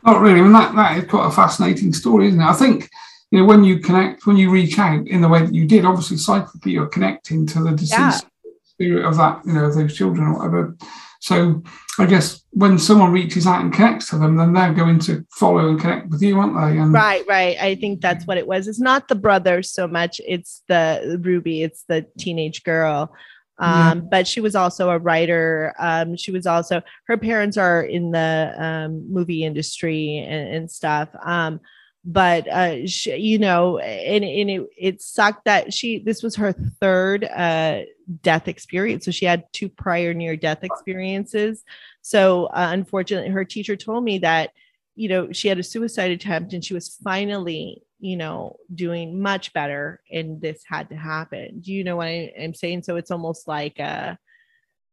not 0.05 0.21
really 0.21 0.41
I 0.41 0.43
mean, 0.43 0.53
that, 0.53 0.75
that 0.75 0.99
is 0.99 1.11
quite 1.11 1.27
a 1.27 1.31
fascinating 1.31 1.93
story 1.93 2.29
isn't 2.29 2.41
it 2.41 2.45
i 2.45 2.53
think 2.53 2.89
you 3.31 3.39
know 3.39 3.45
when 3.45 3.65
you 3.65 3.79
connect 3.79 4.27
when 4.27 4.37
you 4.37 4.51
reach 4.51 4.79
out 4.79 5.07
in 5.07 5.21
the 5.21 5.29
way 5.29 5.41
that 5.41 5.55
you 5.55 5.67
did 5.67 5.85
obviously 5.85 6.17
psychically 6.17 6.73
you're 6.73 6.87
connecting 6.87 7.47
to 7.47 7.63
the 7.63 7.71
deceased 7.71 7.93
yeah. 7.93 8.21
spirit 8.65 9.05
of 9.05 9.17
that 9.17 9.41
you 9.45 9.53
know 9.53 9.73
those 9.73 9.97
children 9.97 10.27
or 10.27 10.39
whatever 10.39 10.77
so 11.23 11.63
I 12.01 12.07
guess 12.07 12.43
when 12.51 12.81
someone 12.81 13.13
reaches 13.13 13.47
out 13.47 13.61
and 13.61 13.73
connects 13.73 14.11
to 14.11 14.19
them, 14.19 14.37
then 14.37 14.55
they're 14.55 14.75
going 14.75 14.99
to 15.01 15.25
follow 15.31 15.69
and 15.69 15.81
connect 15.81 16.09
with 16.09 16.21
you, 16.21 16.41
aren't 16.41 16.55
they? 16.55 16.81
And 16.81 16.93
right, 16.93 17.25
right. 17.29 17.57
I 17.61 17.77
think 17.77 18.01
that's 18.01 18.27
what 18.27 18.39
it 18.39 18.47
was. 18.49 18.67
It's 18.67 18.81
not 18.81 19.07
the 19.07 19.15
brother 19.15 19.63
so 19.63 19.87
much; 19.87 20.21
it's 20.27 20.65
the 20.67 21.21
Ruby. 21.23 21.63
It's 21.63 21.85
the 21.85 22.07
teenage 22.19 22.65
girl. 22.65 23.15
Um, 23.59 23.99
yeah. 23.99 24.05
But 24.11 24.27
she 24.27 24.41
was 24.41 24.55
also 24.55 24.91
a 24.91 24.99
writer. 24.99 25.75
Um, 25.79 26.17
she 26.17 26.31
was 26.31 26.47
also 26.47 26.83
her 27.07 27.17
parents 27.17 27.57
are 27.57 27.83
in 27.83 28.11
the 28.11 28.55
um, 28.57 29.13
movie 29.13 29.45
industry 29.45 30.19
and, 30.19 30.55
and 30.55 30.71
stuff. 30.71 31.09
Um, 31.25 31.61
but 32.05 32.49
uh, 32.49 32.87
she, 32.87 33.17
you 33.17 33.39
know, 33.39 33.79
and, 33.79 34.25
and 34.25 34.51
it, 34.51 34.69
it 34.77 35.03
sucked 35.03 35.45
that 35.45 35.73
she 35.73 36.01
this 36.01 36.23
was 36.23 36.35
her 36.35 36.53
third 36.53 37.25
uh, 37.25 37.83
death 38.23 38.49
experience. 38.49 39.05
So 39.05 39.13
she 39.13 39.25
had 39.25 39.45
two 39.53 39.69
prior 39.69 40.13
near 40.13 40.37
death 40.37 40.65
experiences. 40.65 41.63
So 42.01 42.47
uh, 42.47 42.71
unfortunately, 42.73 43.31
her 43.31 43.45
teacher 43.45 43.77
told 43.77 44.03
me 44.03 44.19
that 44.19 44.51
you 44.97 45.09
know 45.09 45.33
she 45.33 45.49
had 45.49 45.59
a 45.59 45.63
suicide 45.63 46.11
attempt 46.11 46.53
and 46.53 46.65
she 46.65 46.75
was 46.75 46.99
finally 47.05 47.83
you 48.03 48.17
know 48.17 48.57
doing 48.75 49.23
much 49.23 49.53
better 49.53 50.01
and 50.11 50.41
this 50.41 50.63
had 50.67 50.89
to 50.89 50.97
happen 50.97 51.61
do 51.61 51.73
you 51.73 51.85
know 51.85 51.97
what 51.97 52.09
I, 52.09 52.33
am 52.37 52.53
saying 52.53 52.83
so 52.83 52.97
it's 52.97 53.13
almost 53.13 53.47
like 53.47 53.79
uh 53.79 54.17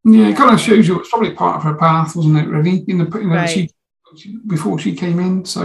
Yeah, 0.05 0.27
it 0.29 0.37
kind 0.37 0.53
of 0.53 0.61
shows 0.61 0.87
you 0.87 0.99
it's 0.99 1.09
probably 1.09 1.33
part 1.33 1.57
of 1.57 1.63
her 1.63 1.75
path, 1.75 2.15
wasn't 2.15 2.37
it? 2.37 2.47
Really, 2.47 2.85
in 2.87 2.99
the 2.99 3.19
you 3.19 3.27
know, 3.27 3.35
Right. 3.35 3.49
she, 3.49 3.69
she 4.15 4.37
before 4.47 4.77
she 4.79 4.93
came 4.95 5.19
in. 5.19 5.43
So 5.43 5.61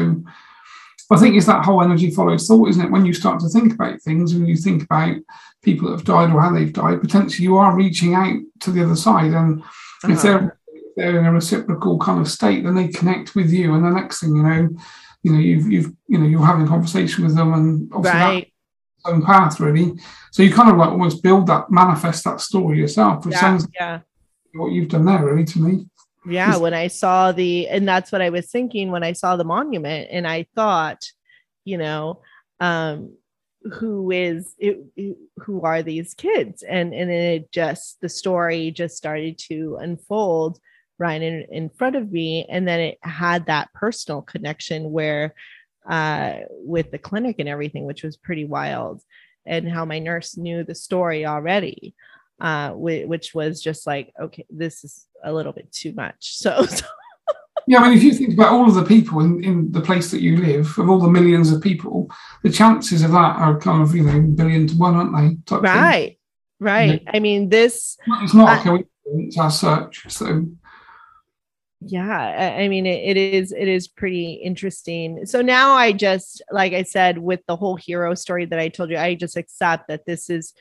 I 1.13 1.17
think 1.19 1.37
it's 1.37 1.47
that 1.47 1.65
whole 1.65 1.83
energy 1.83 2.11
follows 2.11 2.47
thought, 2.49 2.69
isn't 2.71 2.85
it? 2.85 2.91
When 2.91 3.05
you 3.07 3.13
start 3.13 3.39
to 3.41 3.49
think 3.49 3.75
about 3.75 4.01
things, 4.01 4.33
and 4.33 4.49
you 4.49 4.57
think 4.57 4.83
about 4.85 5.17
people 5.63 5.89
that 5.89 5.97
have 5.97 6.05
died 6.05 6.33
or 6.33 6.41
how 6.41 6.53
they've 6.53 6.73
died, 6.73 7.01
potentially 7.03 7.45
you 7.45 7.57
are 7.59 7.77
reaching 7.77 8.15
out 8.15 8.37
to 8.61 8.71
the 8.73 8.83
other 8.85 8.97
side, 8.97 9.33
and 9.35 9.63
Uh-huh. 9.63 10.23
they're 10.23 10.59
if 10.73 10.95
they're 10.97 11.19
in 11.21 11.27
a 11.27 11.33
reciprocal 11.33 11.99
kind 11.99 12.21
of 12.21 12.29
state, 12.29 12.65
then 12.65 12.75
they 12.75 12.89
connect 12.89 13.35
with 13.35 13.51
you, 13.51 13.75
and 13.75 13.85
the 13.85 13.91
next 13.91 14.21
thing 14.21 14.35
you 14.35 14.43
know, 14.43 14.69
you 15.25 15.33
know 15.33 15.39
you've 15.39 15.73
you've 15.73 15.93
you 16.07 16.19
know 16.19 16.27
you're 16.27 16.45
having 16.45 16.67
a 16.67 16.69
conversation 16.69 17.25
with 17.25 17.35
them, 17.35 17.53
and 17.55 17.91
obviously 17.93 18.21
that 18.21 18.27
right. 18.27 18.53
own 19.07 19.23
path 19.23 19.59
really. 19.59 19.95
So 20.31 20.43
you 20.43 20.53
kind 20.53 20.71
of 20.71 20.77
like 20.77 20.91
almost 20.91 21.23
build 21.23 21.47
that, 21.47 21.71
manifest 21.71 22.25
that 22.25 22.41
story 22.41 22.79
yourself, 22.79 23.25
which 23.25 23.33
Yeah, 23.35 23.41
sounds 23.41 23.67
yeah. 23.75 24.01
what 24.53 24.73
you've 24.73 24.89
done 24.91 25.07
there 25.07 25.25
really 25.25 25.45
to 25.45 25.59
me. 25.61 25.87
Yeah, 26.27 26.55
Is- 26.55 26.61
when 26.61 26.75
I 26.75 26.89
saw 26.89 27.33
the, 27.33 27.69
and 27.69 27.89
that's 27.89 28.13
what 28.13 28.21
I 28.21 28.31
was 28.31 28.51
thinking 28.51 28.91
when 28.91 29.03
I 29.03 29.13
saw 29.13 29.37
the 29.37 29.45
monument, 29.45 30.09
and 30.11 30.27
I 30.27 30.47
thought, 30.55 31.03
you 31.65 31.79
know, 31.79 32.21
um, 32.61 33.15
who 33.73 34.11
is 34.11 34.55
it, 34.59 34.79
who 35.39 35.63
are 35.63 35.83
these 35.83 36.13
kids? 36.13 36.63
And 36.63 36.93
and 36.93 37.09
then 37.11 37.33
it 37.33 37.51
just 37.51 37.99
the 38.03 38.11
story 38.11 38.71
just 38.71 38.97
started 38.99 39.39
to 39.49 39.79
unfold 39.81 40.59
right 40.99 41.21
in, 41.21 41.47
in 41.51 41.69
front 41.71 41.97
of 41.97 42.11
me, 42.13 42.47
and 42.49 42.67
then 42.67 42.81
it 42.81 42.99
had 43.03 43.47
that 43.47 43.73
personal 43.75 44.23
connection 44.23 44.91
where, 44.93 45.35
uh, 45.89 46.35
with 46.51 46.91
the 46.91 46.99
clinic 46.99 47.37
and 47.39 47.49
everything, 47.49 47.85
which 47.85 48.03
was 48.03 48.17
pretty 48.17 48.45
wild, 48.45 49.03
and 49.47 49.69
how 49.69 49.85
my 49.85 49.99
nurse 49.99 50.37
knew 50.37 50.65
the 50.65 50.75
story 50.75 51.27
already 51.27 51.95
uh 52.41 52.71
whi- 52.71 53.05
which 53.05 53.33
was 53.33 53.63
just 53.63 53.87
like 53.87 54.13
okay 54.21 54.45
this 54.51 54.83
is 54.83 55.07
a 55.23 55.33
little 55.33 55.53
bit 55.53 55.71
too 55.71 55.93
much 55.93 56.37
so, 56.37 56.67
so 56.67 56.85
Yeah, 57.69 57.79
I 57.79 57.89
mean, 57.89 57.97
if 57.97 58.03
you 58.03 58.13
think 58.13 58.35
about 58.35 58.53
all 58.53 58.67
of 58.69 58.75
the 58.75 58.83
people 58.85 59.21
in, 59.21 59.43
in 59.45 59.71
the 59.73 59.81
place 59.81 60.11
that 60.11 60.21
you 60.21 60.37
live, 60.39 60.77
of 60.79 60.91
all 60.91 60.99
the 61.01 61.09
millions 61.09 61.51
of 61.53 61.63
people, 61.63 62.11
the 62.43 62.51
chances 62.51 63.03
of 63.03 63.13
that 63.13 63.37
are 63.37 63.59
kind 63.59 63.81
of, 63.83 63.95
you 63.95 64.03
know, 64.03 64.21
billion 64.21 64.67
to 64.67 64.75
one, 64.77 64.95
aren't 64.97 65.15
they? 65.17 65.37
type 65.47 65.63
thing. 65.63 65.71
right 65.71 66.19
right 66.61 67.03
i 67.15 67.19
mean 67.21 67.49
this 67.49 67.97
It's 68.23 68.35
not 68.35 68.49
I- 68.49 68.59
a 68.59 68.63
coincidence 68.63 69.39
as 69.39 69.61
such. 69.61 69.95
So, 70.09 70.47
yeah 71.87 72.55
i, 72.59 72.69
mean 72.69 72.87
it, 72.87 73.17
it 73.17 73.17
is 73.17 73.53
it 73.53 73.69
is 73.69 73.89
pretty 73.89 74.35
interesting. 74.35 75.27
So 75.27 75.43
now 75.43 75.75
i 75.75 75.93
just 75.93 76.43
like 76.51 76.73
i 76.73 76.83
said 76.83 77.19
with 77.19 77.41
the 77.47 77.57
whole 77.57 77.77
hero 77.77 78.15
story 78.15 78.47
that 78.47 78.59
i 78.59 78.69
told 78.69 78.91
you 78.91 78.97
i 78.97 79.15
just 79.15 79.37
accept 79.37 79.89
that 79.89 80.07
this 80.07 80.31
is 80.31 80.55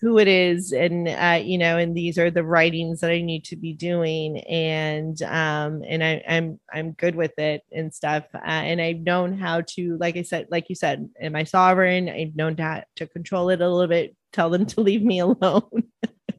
who 0.00 0.18
it 0.18 0.26
is 0.26 0.72
and 0.72 1.08
uh, 1.08 1.40
you 1.42 1.56
know 1.56 1.78
and 1.78 1.96
these 1.96 2.18
are 2.18 2.30
the 2.30 2.42
writings 2.42 3.00
that 3.00 3.10
i 3.10 3.20
need 3.20 3.44
to 3.44 3.56
be 3.56 3.72
doing 3.72 4.38
and 4.40 5.22
um 5.22 5.82
and 5.86 6.02
I, 6.02 6.22
i'm 6.28 6.58
i'm 6.72 6.92
good 6.92 7.14
with 7.14 7.38
it 7.38 7.62
and 7.70 7.94
stuff. 7.94 8.24
Uh, 8.34 8.40
and 8.42 8.80
i've 8.80 8.98
known 8.98 9.38
how 9.38 9.60
to 9.60 9.96
like 9.98 10.16
i 10.16 10.22
said 10.22 10.48
like 10.50 10.68
you 10.68 10.74
said 10.74 11.08
am 11.20 11.36
i 11.36 11.44
sovereign? 11.44 12.08
I've 12.08 12.34
known 12.34 12.56
to, 12.56 12.84
to 12.96 13.06
control 13.06 13.48
it 13.50 13.60
a 13.60 13.68
little 13.68 13.88
bit 13.88 14.16
tell 14.32 14.50
them 14.50 14.66
to 14.74 14.80
leave 14.80 15.02
me 15.02 15.20
alone. 15.20 15.84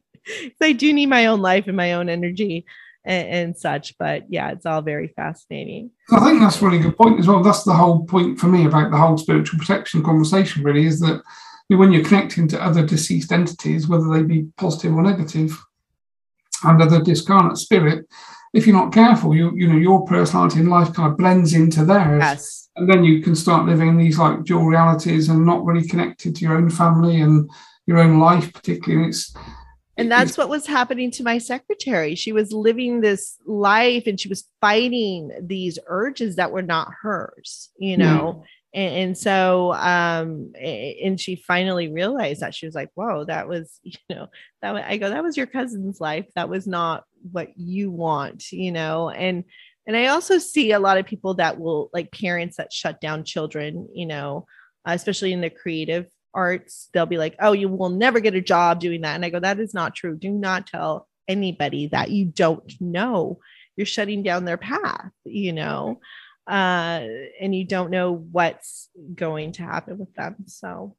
I 0.61 0.72
do 0.72 0.94
need 0.94 1.07
my 1.07 1.26
own 1.26 1.41
life 1.41 1.68
and 1.68 1.77
my 1.77 1.94
own 1.94 2.10
energy 2.10 2.65
and, 3.05 3.27
and 3.27 3.57
such 3.57 3.97
but 3.97 4.23
yeah 4.30 4.51
it's 4.51 4.65
all 4.65 4.81
very 4.81 5.07
fascinating 5.07 5.89
I 6.11 6.19
think 6.19 6.41
that's 6.41 6.61
a 6.61 6.65
really 6.65 6.80
good 6.80 6.97
point 6.97 7.19
as 7.19 7.27
well. 7.27 7.41
That's 7.41 7.63
the 7.63 7.73
whole 7.73 8.05
point 8.05 8.39
for 8.39 8.47
me 8.47 8.65
about 8.65 8.91
the 8.91 8.97
whole 8.97 9.17
spiritual 9.17 9.57
protection 9.57 10.03
conversation, 10.03 10.63
really, 10.63 10.85
is 10.85 10.99
that 10.99 11.21
when 11.69 11.91
you're 11.91 12.03
connecting 12.03 12.47
to 12.49 12.61
other 12.61 12.85
deceased 12.85 13.31
entities, 13.31 13.88
whether 13.88 14.07
they 14.09 14.21
be 14.21 14.47
positive 14.57 14.93
or 14.93 15.01
negative, 15.01 15.57
and 16.63 16.81
other 16.81 17.01
discarnate 17.01 17.57
spirit, 17.57 18.05
if 18.53 18.67
you're 18.67 18.75
not 18.75 18.93
careful, 18.93 19.34
you 19.34 19.51
you 19.55 19.67
know 19.67 19.77
your 19.77 20.05
personality 20.05 20.59
and 20.59 20.69
life 20.69 20.93
kind 20.93 21.11
of 21.11 21.17
blends 21.17 21.53
into 21.53 21.85
theirs, 21.85 22.21
yes 22.21 22.63
and 22.75 22.89
then 22.89 23.03
you 23.03 23.21
can 23.21 23.35
start 23.35 23.67
living 23.67 23.97
these 23.97 24.17
like 24.17 24.43
dual 24.43 24.65
realities 24.65 25.30
and 25.30 25.45
not 25.45 25.63
really 25.63 25.88
connected 25.88 26.35
to 26.35 26.41
your 26.41 26.57
own 26.57 26.69
family 26.69 27.21
and 27.21 27.49
your 27.85 27.99
own 27.99 28.19
life, 28.19 28.51
particularly. 28.51 29.03
And 29.03 29.13
it's 29.13 29.34
and 29.97 30.11
that's 30.11 30.37
what 30.37 30.49
was 30.49 30.65
happening 30.65 31.11
to 31.11 31.23
my 31.23 31.37
secretary. 31.37 32.15
She 32.15 32.31
was 32.31 32.51
living 32.51 33.01
this 33.01 33.37
life 33.45 34.07
and 34.07 34.19
she 34.19 34.29
was 34.29 34.47
fighting 34.59 35.31
these 35.41 35.77
urges 35.87 36.35
that 36.37 36.51
were 36.51 36.61
not 36.61 36.91
hers 37.01 37.69
you 37.77 37.97
know? 37.97 38.43
And, 38.73 38.95
and 38.95 39.17
so 39.17 39.73
um 39.73 40.53
and 40.59 41.19
she 41.19 41.35
finally 41.35 41.89
realized 41.91 42.41
that 42.41 42.55
she 42.55 42.65
was 42.65 42.73
like 42.73 42.89
whoa 42.95 43.23
that 43.25 43.47
was 43.47 43.79
you 43.83 43.93
know 44.09 44.27
that 44.61 44.73
wa- 44.73 44.83
i 44.85 44.97
go 44.97 45.09
that 45.09 45.23
was 45.23 45.37
your 45.37 45.47
cousin's 45.47 46.01
life. 46.01 46.25
That 46.35 46.49
was 46.49 46.65
not 46.65 47.03
what 47.31 47.49
you 47.57 47.91
want 47.91 48.51
you 48.51 48.71
know? 48.71 49.09
And 49.09 49.43
and 49.85 49.95
i 49.95 50.07
also 50.07 50.37
see 50.37 50.71
a 50.71 50.79
lot 50.79 50.97
of 50.97 51.05
people 51.05 51.35
that 51.35 51.59
will 51.59 51.89
like 51.93 52.11
parents 52.11 52.57
that 52.57 52.73
shut 52.73 52.99
down 53.01 53.23
children 53.23 53.89
you 53.93 54.05
know 54.05 54.45
especially 54.85 55.33
in 55.33 55.41
the 55.41 55.49
creative 55.49 56.07
arts 56.34 56.89
they'll 56.93 57.05
be 57.05 57.18
like 57.18 57.35
oh 57.39 57.51
you 57.51 57.69
will 57.69 57.89
never 57.89 58.19
get 58.19 58.35
a 58.35 58.41
job 58.41 58.80
doing 58.80 59.01
that 59.01 59.15
and 59.15 59.26
i 59.26 59.30
go 59.30 59.39
that 59.39 59.60
is 59.60 59.73
not 59.73 59.95
true 59.95 60.18
do 60.18 60.30
not 60.30 60.68
tell 60.68 61.07
anybody 61.27 61.88
that 61.88 62.10
you 62.10 62.26
don't 62.26 62.73
know 62.80 63.39
you're 63.76 63.85
shutting 63.85 64.23
down 64.23 64.45
their 64.45 64.57
path 64.57 65.11
you 65.23 65.53
know 65.53 65.99
uh 66.47 67.01
and 67.39 67.55
you 67.55 67.64
don't 67.64 67.91
know 67.91 68.11
what's 68.11 68.89
going 69.15 69.51
to 69.51 69.64
happen 69.64 69.97
with 69.97 70.14
them 70.15 70.35
so 70.47 70.95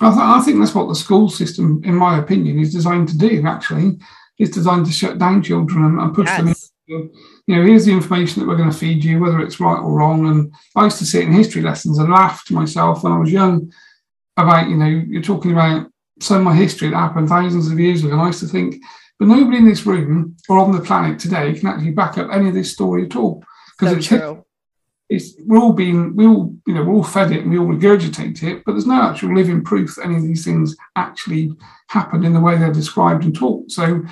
I, 0.00 0.10
th- 0.10 0.20
I 0.20 0.40
think 0.40 0.58
that's 0.58 0.74
what 0.74 0.88
the 0.88 0.94
school 0.96 1.28
system, 1.28 1.80
in 1.84 1.94
my 1.94 2.18
opinion, 2.18 2.58
is 2.58 2.72
designed 2.72 3.06
to 3.10 3.16
do. 3.16 3.46
Actually, 3.46 3.98
is 4.38 4.50
designed 4.50 4.86
to 4.86 4.92
shut 4.92 5.18
down 5.18 5.40
children 5.40 5.84
and, 5.84 6.00
and 6.00 6.14
push 6.14 6.28
them. 6.36 6.48
In, 6.48 6.54
you 7.46 7.56
know, 7.56 7.64
here's 7.64 7.84
the 7.84 7.92
information 7.92 8.40
that 8.40 8.48
we're 8.48 8.56
going 8.56 8.70
to 8.70 8.76
feed 8.76 9.04
you, 9.04 9.20
whether 9.20 9.38
it's 9.40 9.60
right 9.60 9.78
or 9.78 9.92
wrong. 9.92 10.26
And 10.26 10.52
I 10.74 10.84
used 10.84 10.98
to 10.98 11.06
sit 11.06 11.24
in 11.24 11.32
history 11.32 11.62
lessons 11.62 11.98
and 11.98 12.10
laugh 12.10 12.44
to 12.46 12.54
myself 12.54 13.04
when 13.04 13.12
I 13.12 13.18
was 13.18 13.32
young 13.32 13.72
about, 14.36 14.68
you 14.68 14.76
know, 14.76 14.86
you're 14.86 15.22
talking 15.22 15.52
about 15.52 15.88
some 16.20 16.38
of 16.38 16.44
my 16.44 16.54
history 16.54 16.90
that 16.90 16.96
happened 16.96 17.28
thousands 17.28 17.70
of 17.70 17.78
years 17.78 18.02
ago. 18.02 18.12
And 18.12 18.22
I 18.22 18.26
used 18.26 18.40
to 18.40 18.46
think, 18.46 18.76
but 19.18 19.28
nobody 19.28 19.58
in 19.58 19.68
this 19.68 19.86
room 19.86 20.36
or 20.48 20.58
on 20.58 20.72
the 20.72 20.80
planet 20.80 21.18
today 21.18 21.52
can 21.54 21.68
actually 21.68 21.92
back 21.92 22.18
up 22.18 22.30
any 22.32 22.48
of 22.48 22.54
this 22.54 22.72
story 22.72 23.04
at 23.04 23.16
all 23.16 23.44
because 23.78 23.92
so 23.92 23.98
it's 23.98 24.06
true 24.06 24.44
it's 25.08 25.34
we're 25.44 25.58
all 25.58 25.72
being 25.72 26.16
we 26.16 26.26
all 26.26 26.54
you 26.66 26.74
know 26.74 26.82
we're 26.82 26.94
all 26.94 27.04
fed 27.04 27.30
it 27.32 27.42
and 27.42 27.50
we 27.50 27.58
all 27.58 27.66
regurgitate 27.66 28.42
it, 28.42 28.62
but 28.64 28.72
there's 28.72 28.86
no 28.86 29.02
actual 29.02 29.34
living 29.34 29.62
proof 29.62 29.96
that 29.96 30.06
any 30.06 30.16
of 30.16 30.22
these 30.22 30.44
things 30.44 30.76
actually 30.96 31.52
happened 31.88 32.24
in 32.24 32.32
the 32.32 32.40
way 32.40 32.56
they're 32.56 32.72
described 32.72 33.24
and 33.24 33.34
taught. 33.34 33.70
So 33.70 34.02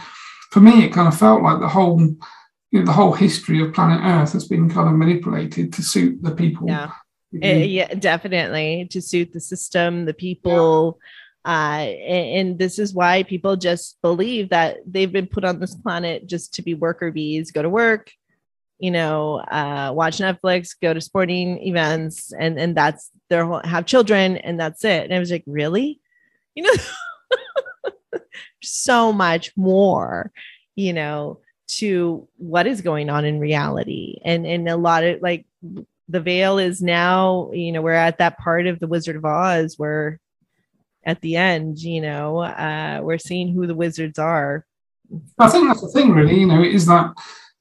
for 0.51 0.61
me, 0.61 0.85
it 0.85 0.93
kind 0.93 1.09
of 1.09 1.19
felt 1.19 1.43
like 1.43 1.61
the 1.61 1.69
whole 1.69 2.01
you 2.01 2.79
know 2.79 2.85
the 2.85 2.93
whole 2.93 3.13
history 3.13 3.63
of 3.63 3.73
planet 3.73 4.01
Earth 4.03 4.33
has 4.33 4.47
been 4.47 4.69
kind 4.69 4.89
of 4.89 4.95
manipulated 4.95 5.73
to 5.73 5.83
suit 5.83 6.23
the 6.23 6.35
people. 6.35 6.69
yeah 6.69 6.93
Uh, 7.35 7.47
yeah 7.47 7.93
definitely 7.95 8.87
to 8.91 9.01
suit 9.01 9.33
the 9.33 9.41
system 9.41 10.05
the 10.05 10.15
people 10.15 10.99
uh 11.47 11.81
and, 11.81 12.49
and 12.49 12.59
this 12.59 12.79
is 12.79 12.93
why 12.93 13.23
people 13.23 13.57
just 13.57 14.01
believe 14.03 14.51
that 14.51 14.79
they've 14.87 15.13
been 15.13 15.27
put 15.27 15.45
on 15.45 15.59
this 15.59 15.75
planet 15.75 16.27
just 16.27 16.55
to 16.55 16.63
be 16.63 16.75
worker 16.75 17.11
bees 17.11 17.51
go 17.51 17.63
to 17.63 17.71
work 17.71 18.11
you 18.79 18.91
know 18.91 19.37
uh 19.51 19.91
watch 19.95 20.19
netflix 20.19 20.77
go 20.81 20.93
to 20.93 21.01
sporting 21.01 21.63
events 21.67 22.33
and 22.39 22.59
and 22.59 22.77
that's 22.77 23.11
their 23.31 23.47
whole 23.47 23.63
have 23.65 23.87
children 23.87 24.37
and 24.37 24.61
that's 24.61 24.85
it. 24.85 25.05
And 25.05 25.15
i 25.15 25.19
was 25.19 25.31
like 25.31 25.45
really? 25.47 26.01
You 26.55 26.65
know 26.65 26.75
so 28.63 29.13
much 29.13 29.57
more 29.57 30.31
you 30.77 30.93
know 30.93 31.41
to 31.67 32.29
what 32.37 32.67
is 32.67 32.83
going 32.83 33.09
on 33.09 33.25
in 33.25 33.41
reality. 33.41 34.21
And 34.25 34.47
and 34.47 34.69
a 34.69 34.77
lot 34.77 35.05
of 35.05 35.23
like 35.23 35.47
the 36.13 36.21
veil 36.21 36.59
is 36.59 36.81
now 36.81 37.51
you 37.53 37.73
know 37.73 37.83
we're 37.83 37.93
at 37.93 38.19
that 38.19 38.39
part 38.39 38.67
of 38.67 38.79
the 38.79 38.87
wizard 38.87 39.17
of 39.17 39.25
oz 39.25 39.75
where 39.79 40.21
at 41.05 41.21
the 41.21 41.37
end 41.37 41.79
you 41.79 42.01
know 42.01 42.39
uh 42.39 43.01
we're 43.03 43.19
seeing 43.19 43.53
who 43.53 43.67
the 43.67 43.75
wizards 43.75 44.19
are 44.19 44.65
I 45.39 45.49
think 45.49 45.69
that's 45.69 45.81
the 45.81 45.89
thing, 45.89 46.11
really. 46.13 46.41
You 46.41 46.47
know, 46.47 46.63
is 46.63 46.87
that 46.87 47.13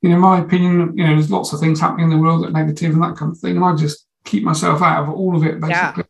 you 0.02 0.10
know, 0.10 0.16
in 0.16 0.22
my 0.22 0.40
opinion, 0.40 0.98
you 0.98 1.06
know, 1.06 1.16
there's 1.16 1.32
lots 1.32 1.54
of 1.54 1.60
things 1.60 1.80
happening 1.80 2.06
in 2.06 2.18
the 2.18 2.18
world 2.18 2.44
that 2.44 2.50
are 2.50 2.52
negative 2.52 2.94
and 2.94 3.04
that 3.04 3.16
kind 3.16 3.32
of 3.32 3.38
thing, 3.38 3.56
and 3.56 3.66
I 3.66 3.76
just 3.76 4.08
keep 4.26 4.44
myself 4.44 4.82
out 4.82 5.04
of 5.04 5.10
all 5.10 5.36
of 5.36 5.44
it. 5.44 5.60
Basically, 5.60 6.06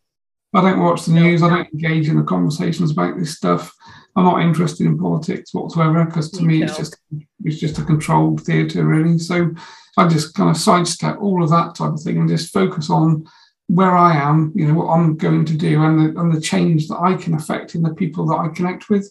I 0.53 0.61
don't 0.61 0.79
watch 0.79 1.05
the 1.05 1.13
news. 1.13 1.43
I 1.43 1.49
don't 1.49 1.73
engage 1.73 2.09
in 2.09 2.17
the 2.17 2.23
conversations 2.23 2.91
about 2.91 3.17
this 3.17 3.35
stuff. 3.35 3.73
I'm 4.15 4.25
not 4.25 4.41
interested 4.41 4.85
in 4.85 4.99
politics 4.99 5.53
whatsoever 5.53 6.05
because 6.05 6.29
to 6.31 6.43
Me 6.43 6.59
me, 6.59 6.63
it's 6.63 6.77
just 6.77 6.97
it's 7.43 7.59
just 7.59 7.79
a 7.79 7.83
controlled 7.83 8.41
theatre, 8.41 8.85
really. 8.85 9.17
So 9.17 9.51
I 9.97 10.07
just 10.07 10.33
kind 10.35 10.49
of 10.49 10.57
sidestep 10.57 11.17
all 11.21 11.43
of 11.43 11.49
that 11.49 11.75
type 11.75 11.93
of 11.93 12.01
thing 12.01 12.17
and 12.17 12.29
just 12.29 12.53
focus 12.53 12.89
on 12.89 13.25
where 13.67 13.95
I 13.95 14.13
am, 14.15 14.51
you 14.53 14.67
know, 14.67 14.73
what 14.73 14.89
I'm 14.89 15.15
going 15.15 15.45
to 15.45 15.55
do, 15.55 15.81
and 15.83 16.15
the 16.15 16.19
and 16.19 16.33
the 16.33 16.41
change 16.41 16.87
that 16.89 16.99
I 16.99 17.15
can 17.15 17.35
affect 17.35 17.73
in 17.75 17.81
the 17.81 17.93
people 17.93 18.25
that 18.27 18.37
I 18.37 18.49
connect 18.49 18.89
with, 18.89 19.09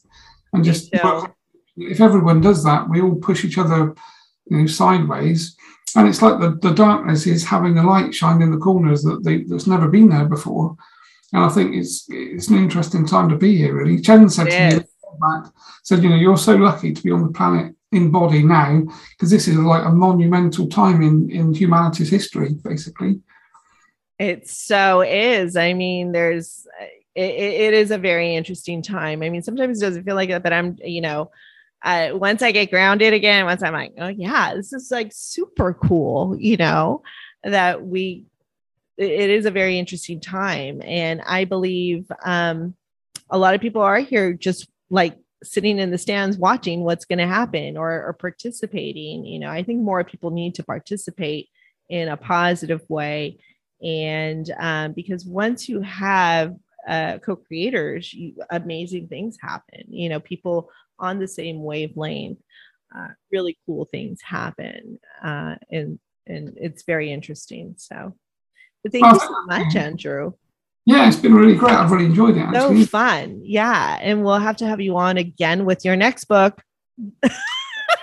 and 0.53 0.65
just 0.65 0.91
if 1.77 2.01
everyone 2.01 2.41
does 2.41 2.63
that, 2.65 2.89
we 2.89 3.01
all 3.01 3.15
push 3.15 3.45
each 3.45 3.59
other, 3.59 3.95
you 4.47 4.59
know, 4.59 4.67
sideways. 4.67 5.57
And 5.97 6.07
it's 6.09 6.23
like 6.23 6.39
the, 6.39 6.57
the 6.61 6.75
darkness 6.75 7.27
is 7.27 7.45
having 7.45 7.79
a 7.79 7.83
light 7.83 8.15
shine 8.15 8.43
in 8.43 8.53
the 8.53 8.59
corners 8.59 9.03
that 9.03 9.25
they, 9.25 9.43
that's 9.43 9.67
never 9.67 9.89
been 9.89 10.09
there 10.09 10.27
before. 10.27 10.77
And 11.33 11.45
I 11.45 11.49
think 11.49 11.75
it's 11.75 12.07
it's 12.09 12.49
an 12.49 12.59
interesting 12.59 13.07
time 13.07 13.29
to 13.29 13.37
be 13.37 13.57
here, 13.57 13.75
really. 13.75 14.01
Chen 14.01 14.29
said 14.29 14.49
It 14.49 14.71
to 14.71 14.77
me. 14.77 14.85
Back, 15.19 15.53
said, 15.83 16.03
you 16.03 16.11
know, 16.11 16.17
you're 16.17 16.37
so 16.37 16.57
lucky 16.57 16.93
to 16.93 17.03
be 17.03 17.11
on 17.11 17.23
the 17.23 17.33
planet 17.33 17.75
in 17.93 18.11
body 18.11 18.43
now 18.43 18.83
because 19.13 19.31
this 19.31 19.49
is 19.49 19.57
like 19.57 19.85
a 19.85 19.91
monumental 19.91 20.69
time 20.69 21.03
in 21.03 21.29
in 21.31 21.53
humanity's 21.53 22.11
history 22.11 22.55
basically. 22.63 23.21
It 24.19 24.49
so 24.49 25.01
is. 25.01 25.57
I 25.57 25.73
mean 25.73 26.13
there's 26.13 26.67
it, 27.15 27.35
it 27.35 27.75
is 27.75 27.91
a 27.91 27.99
very 27.99 28.37
interesting 28.37 28.83
time. 28.83 29.23
I 29.23 29.31
mean 29.31 29.43
sometimes 29.43 29.79
it 29.79 29.87
doesn't 29.87 30.05
feel 30.05 30.15
like 30.15 30.29
that 30.29 30.43
but 30.43 30.53
i'm 30.53 30.77
you 30.85 31.01
know 31.01 31.31
uh, 31.83 32.11
once 32.13 32.43
i 32.43 32.53
get 32.53 32.71
grounded 32.71 33.15
again 33.15 33.47
once 33.47 33.63
i'm 33.63 33.73
like 33.73 33.95
oh 33.99 34.09
yeah 34.09 34.55
this 34.55 34.75
is 34.75 34.91
like 34.91 35.11
super 35.15 35.73
cool 35.73 36.37
you 36.39 36.59
know 36.59 37.03
that 37.43 37.85
we 37.85 38.27
it 38.99 39.31
is 39.31 39.47
a 39.47 39.51
very 39.51 39.79
interesting 39.79 40.21
time. 40.21 40.83
And 40.85 41.23
i 41.27 41.45
believe 41.45 42.07
um 42.25 42.75
a 43.31 43.39
lot 43.39 43.55
of 43.55 43.61
people 43.61 43.83
are 43.83 43.99
here 43.99 44.33
just 44.33 44.69
like 44.91 45.17
sitting 45.43 45.79
in 45.79 45.91
the 45.91 45.99
stands 45.99 46.37
watching 46.37 46.85
what's 46.85 47.07
going 47.07 47.19
to 47.19 47.27
happen 47.27 47.77
or, 47.77 48.05
or 48.05 48.13
participating 48.13 49.25
you 49.25 49.39
know 49.39 49.49
i 49.49 49.63
think 49.63 49.81
more 49.81 50.05
people 50.05 50.31
need 50.31 50.55
to 50.55 50.63
participate 50.63 51.49
in 51.91 52.09
a 52.09 52.17
positive 52.17 52.81
way. 52.89 53.39
And 53.83 54.51
um, 54.59 54.93
because 54.93 55.27
once 55.27 55.69
you 55.69 55.81
have 55.83 56.55
uh, 56.89 57.19
co-creators 57.19 58.13
you, 58.15 58.35
amazing 58.49 59.07
things 59.07 59.37
happen 59.39 59.85
you 59.91 60.09
know 60.09 60.19
people 60.19 60.71
on 60.99 61.19
the 61.19 61.29
same 61.29 61.63
wavelength 61.63 62.39
uh, 62.97 63.09
really 63.31 63.59
cool 63.67 63.85
things 63.85 64.19
happen 64.23 64.99
uh, 65.23 65.57
and 65.71 65.99
and 66.27 66.55
it's 66.57 66.85
very 66.85 67.13
interesting. 67.13 67.75
So 67.77 68.15
but 68.83 68.93
thank 68.93 69.05
you 69.05 69.21
so 69.21 69.45
much 69.47 69.77
andrew 69.77 70.33
yeah, 70.87 71.07
it's 71.07 71.17
been 71.17 71.35
really 71.35 71.55
great. 71.55 71.73
I've 71.73 71.91
really 71.91 72.07
enjoyed 72.07 72.37
it. 72.37 72.41
Actually. 72.41 72.83
So 72.85 72.89
fun. 72.89 73.41
Yeah. 73.45 73.99
And 74.01 74.25
we'll 74.25 74.39
have 74.39 74.57
to 74.59 74.67
have 74.67 74.81
you 74.81 74.97
on 74.97 75.17
again 75.17 75.65
with 75.65 75.85
your 75.85 75.97
next 75.97 76.25
book. 76.25 76.63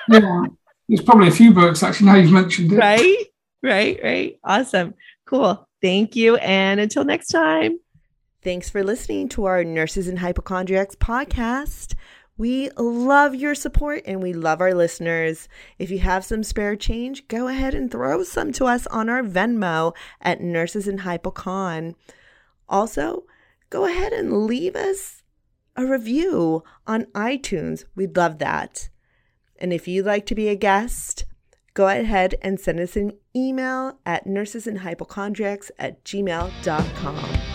yeah. 0.10 0.44
There's 0.88 1.02
probably 1.02 1.28
a 1.28 1.32
few 1.32 1.54
books 1.54 1.84
actually 1.84 2.08
now 2.08 2.16
you've 2.16 2.32
mentioned 2.32 2.72
it. 2.72 2.78
Right. 2.78 3.26
Right. 3.62 4.00
Right. 4.02 4.40
Awesome. 4.44 4.94
Cool. 5.26 5.68
Thank 5.82 6.16
you. 6.16 6.38
And 6.38 6.80
until 6.80 7.04
next 7.04 7.28
time. 7.28 7.80
Thanks 8.44 8.70
for 8.70 8.84
listening 8.84 9.28
to 9.30 9.46
our 9.46 9.64
Nurses 9.64 10.08
and 10.08 10.20
Hypochondriacs 10.20 10.96
podcast. 10.96 11.96
We 12.38 12.70
love 12.78 13.34
your 13.34 13.56
support 13.56 14.04
and 14.06 14.22
we 14.22 14.32
love 14.32 14.62
our 14.62 14.76
listeners. 14.76 15.50
If 15.80 15.90
you 15.90 16.00
have 16.00 16.24
some 16.24 16.44
spare 16.44 16.76
change, 16.76 17.28
go 17.28 17.48
ahead 17.48 17.74
and 17.74 17.92
throw 17.92 18.24
some 18.24 18.54
to 18.54 18.66
us 18.66 18.86
on 18.88 19.10
our 19.10 19.24
Venmo 19.24 19.96
at 20.22 20.40
Nurses 20.40 20.88
and 20.88 21.00
Hypocon. 21.00 21.96
Also, 22.70 23.26
go 23.70 23.86
ahead 23.86 24.14
and 24.14 24.46
leave 24.46 24.76
us 24.76 25.24
a 25.76 25.86
review 25.86 26.64
on 26.86 27.06
iTunes. 27.14 27.86
We'd 27.96 28.18
love 28.18 28.40
that. 28.40 28.90
And 29.60 29.72
if 29.74 29.88
you'd 29.88 30.06
like 30.06 30.26
to 30.28 30.36
be 30.36 30.48
a 30.50 30.56
guest, 30.56 31.26
go 31.74 31.88
ahead 31.88 32.36
and 32.42 32.60
send 32.60 32.80
us 32.80 32.96
an 32.96 33.14
email 33.36 34.00
at 34.06 34.26
nursesandhypochondriacs 34.26 35.72
at 35.80 36.04
gmail.com. 36.04 37.47